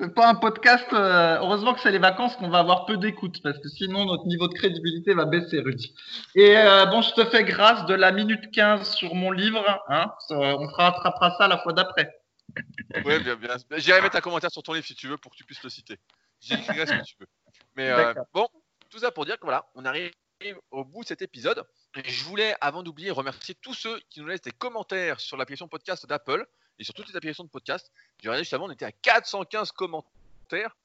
C'est 0.00 0.14
pas 0.14 0.30
un 0.30 0.34
podcast. 0.34 0.86
Euh, 0.94 1.36
heureusement 1.40 1.74
que 1.74 1.80
c'est 1.80 1.90
les 1.90 1.98
vacances 1.98 2.34
qu'on 2.36 2.48
va 2.48 2.60
avoir 2.60 2.86
peu 2.86 2.96
d'écoute 2.96 3.42
parce 3.42 3.58
que 3.58 3.68
sinon 3.68 4.06
notre 4.06 4.24
niveau 4.24 4.48
de 4.48 4.54
crédibilité 4.54 5.12
va 5.12 5.26
baisser, 5.26 5.60
Rudy. 5.60 5.94
Et 6.34 6.56
euh, 6.56 6.86
bon, 6.86 7.02
je 7.02 7.12
te 7.12 7.24
fais 7.26 7.44
grâce 7.44 7.84
de 7.84 7.92
la 7.92 8.10
minute 8.10 8.50
15 8.50 8.94
sur 8.94 9.14
mon 9.14 9.30
livre. 9.30 9.62
Hein, 9.88 10.10
on 10.30 10.66
rattrapera 10.66 11.36
ça 11.36 11.48
la 11.48 11.58
fois 11.58 11.72
d'après. 11.74 12.16
Oui, 13.04 13.20
bien, 13.20 13.36
bien. 13.36 13.54
J'irai 13.76 14.00
mettre 14.00 14.16
un 14.16 14.20
commentaire 14.20 14.50
sur 14.50 14.64
ton 14.64 14.72
livre 14.72 14.84
si 14.84 14.96
tu 14.96 15.06
veux 15.06 15.16
pour 15.16 15.30
que 15.30 15.36
tu 15.36 15.44
puisses 15.44 15.62
le 15.62 15.70
citer. 15.70 15.98
J'écrirai 16.40 16.84
ce 16.86 16.92
que 16.94 17.04
tu 17.04 17.14
veux. 17.20 17.28
Mais 17.76 17.90
euh, 17.90 18.12
bon, 18.34 18.48
tout 18.88 18.98
ça 18.98 19.12
pour 19.12 19.24
dire 19.24 19.36
que 19.36 19.44
voilà, 19.44 19.70
on 19.76 19.84
arrive 19.84 20.10
au 20.72 20.84
bout 20.84 21.02
de 21.02 21.08
cet 21.08 21.22
épisode. 21.22 21.62
Et 21.94 22.08
je 22.08 22.24
voulais, 22.24 22.56
avant 22.60 22.82
d'oublier, 22.82 23.12
remercier 23.12 23.54
tous 23.54 23.74
ceux 23.74 24.00
qui 24.10 24.20
nous 24.20 24.26
laissent 24.26 24.40
des 24.40 24.50
commentaires 24.50 25.20
sur 25.20 25.36
l'application 25.36 25.68
podcast 25.68 26.06
d'Apple 26.06 26.44
et 26.80 26.84
sur 26.84 26.94
toutes 26.94 27.08
les 27.08 27.16
applications 27.16 27.44
de 27.44 27.50
podcast. 27.50 27.92
J'ai 28.18 28.28
regardé 28.28 28.42
justement, 28.42 28.64
on 28.64 28.70
était 28.70 28.86
à 28.86 28.92
415 28.92 29.70
commentaires. 29.72 30.76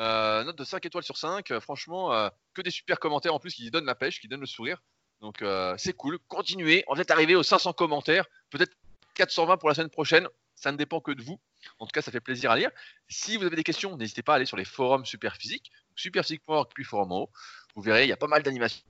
Euh, 0.00 0.42
note 0.42 0.58
de 0.58 0.64
5 0.64 0.84
étoiles 0.84 1.04
sur 1.04 1.16
5. 1.16 1.52
Euh, 1.52 1.60
franchement, 1.60 2.12
euh, 2.12 2.28
que 2.52 2.60
des 2.60 2.72
super 2.72 2.98
commentaires 2.98 3.32
en 3.32 3.38
plus 3.38 3.54
qui 3.54 3.70
donnent 3.70 3.86
la 3.86 3.94
pêche, 3.94 4.20
qui 4.20 4.26
donnent 4.26 4.40
le 4.40 4.46
sourire. 4.46 4.82
Donc 5.20 5.42
c'est 5.78 5.94
cool. 5.94 6.18
Continuez. 6.28 6.84
On 6.88 6.94
va 6.94 7.02
arriver 7.08 7.34
aux 7.34 7.42
500 7.42 7.72
commentaires, 7.72 8.26
peut-être 8.50 8.76
420 9.14 9.56
pour 9.56 9.70
la 9.70 9.74
semaine 9.74 9.88
prochaine. 9.88 10.28
Ça 10.54 10.70
ne 10.70 10.76
dépend 10.76 11.00
que 11.00 11.12
de 11.12 11.22
vous. 11.22 11.40
En 11.78 11.86
tout 11.86 11.92
cas, 11.92 12.02
ça 12.02 12.10
fait 12.10 12.20
plaisir 12.20 12.50
à 12.50 12.56
lire. 12.56 12.70
Si 13.08 13.38
vous 13.38 13.44
avez 13.44 13.56
des 13.56 13.64
questions, 13.64 13.96
n'hésitez 13.96 14.22
pas 14.22 14.34
à 14.34 14.36
aller 14.36 14.44
sur 14.44 14.58
les 14.58 14.66
forums 14.66 15.06
Superphysique, 15.06 15.72
superphysique.org 15.96 16.68
puis 16.74 16.84
forum 16.84 17.12
en 17.12 17.20
haut. 17.22 17.30
Vous 17.74 17.80
verrez, 17.80 18.04
il 18.04 18.08
y 18.08 18.12
a 18.12 18.18
pas 18.18 18.26
mal 18.26 18.42
d'animations, 18.42 18.82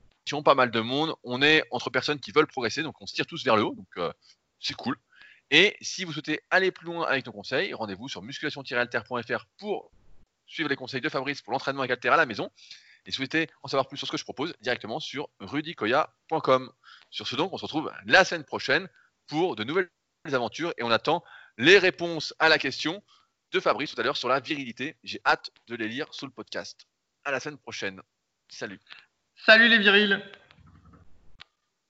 pas 0.43 0.55
mal 0.55 0.71
de 0.71 0.79
monde. 0.81 1.15
On 1.23 1.41
est 1.41 1.63
entre 1.71 1.89
personnes 1.89 2.19
qui 2.19 2.31
veulent 2.31 2.47
progresser, 2.47 2.83
donc 2.83 3.01
on 3.01 3.05
se 3.05 3.13
tire 3.13 3.27
tous 3.27 3.45
vers 3.45 3.55
le 3.55 3.63
haut. 3.63 3.75
Donc 3.75 4.13
c'est 4.59 4.75
cool. 4.75 4.97
Et 5.51 5.77
si 5.81 6.03
vous 6.03 6.13
souhaitez 6.13 6.41
aller 6.49 6.71
plus 6.71 6.85
loin 6.85 7.05
avec 7.07 7.25
nos 7.25 7.31
conseils, 7.31 7.73
rendez-vous 7.73 8.09
sur 8.09 8.21
musculation-alter.fr 8.21 9.45
pour 9.57 9.91
suivre 10.47 10.69
les 10.69 10.75
conseils 10.75 11.01
de 11.01 11.09
Fabrice 11.09 11.41
pour 11.41 11.53
l'entraînement 11.53 11.81
avec 11.81 11.91
Alter 11.91 12.09
à 12.09 12.17
la 12.17 12.25
maison. 12.25 12.49
Et 13.05 13.11
si 13.11 13.17
vous 13.17 13.23
souhaitez 13.23 13.49
en 13.61 13.67
savoir 13.67 13.87
plus 13.87 13.97
sur 13.97 14.07
ce 14.07 14.11
que 14.11 14.17
je 14.17 14.23
propose, 14.23 14.53
directement 14.61 14.99
sur 14.99 15.29
rudicoya.com. 15.39 16.71
Sur 17.11 17.27
ce 17.27 17.35
donc, 17.35 17.53
on 17.53 17.57
se 17.57 17.63
retrouve 17.65 17.91
la 18.05 18.25
semaine 18.25 18.43
prochaine 18.43 18.89
pour 19.27 19.55
de 19.55 19.63
nouvelles 19.63 19.89
aventures 20.25 20.73
et 20.77 20.83
on 20.83 20.91
attend 20.91 21.23
les 21.57 21.77
réponses 21.77 22.33
à 22.39 22.49
la 22.49 22.57
question 22.57 23.03
de 23.51 23.59
Fabrice 23.59 23.93
tout 23.93 24.01
à 24.01 24.03
l'heure 24.03 24.17
sur 24.17 24.29
la 24.29 24.39
virilité. 24.39 24.97
J'ai 25.03 25.21
hâte 25.25 25.51
de 25.67 25.75
les 25.75 25.87
lire 25.87 26.07
sous 26.11 26.25
le 26.25 26.31
podcast. 26.31 26.87
À 27.23 27.31
la 27.31 27.39
semaine 27.39 27.57
prochaine. 27.57 28.01
Salut. 28.49 28.79
Salut 29.35 29.67
les 29.67 29.77
virils. 29.77 30.21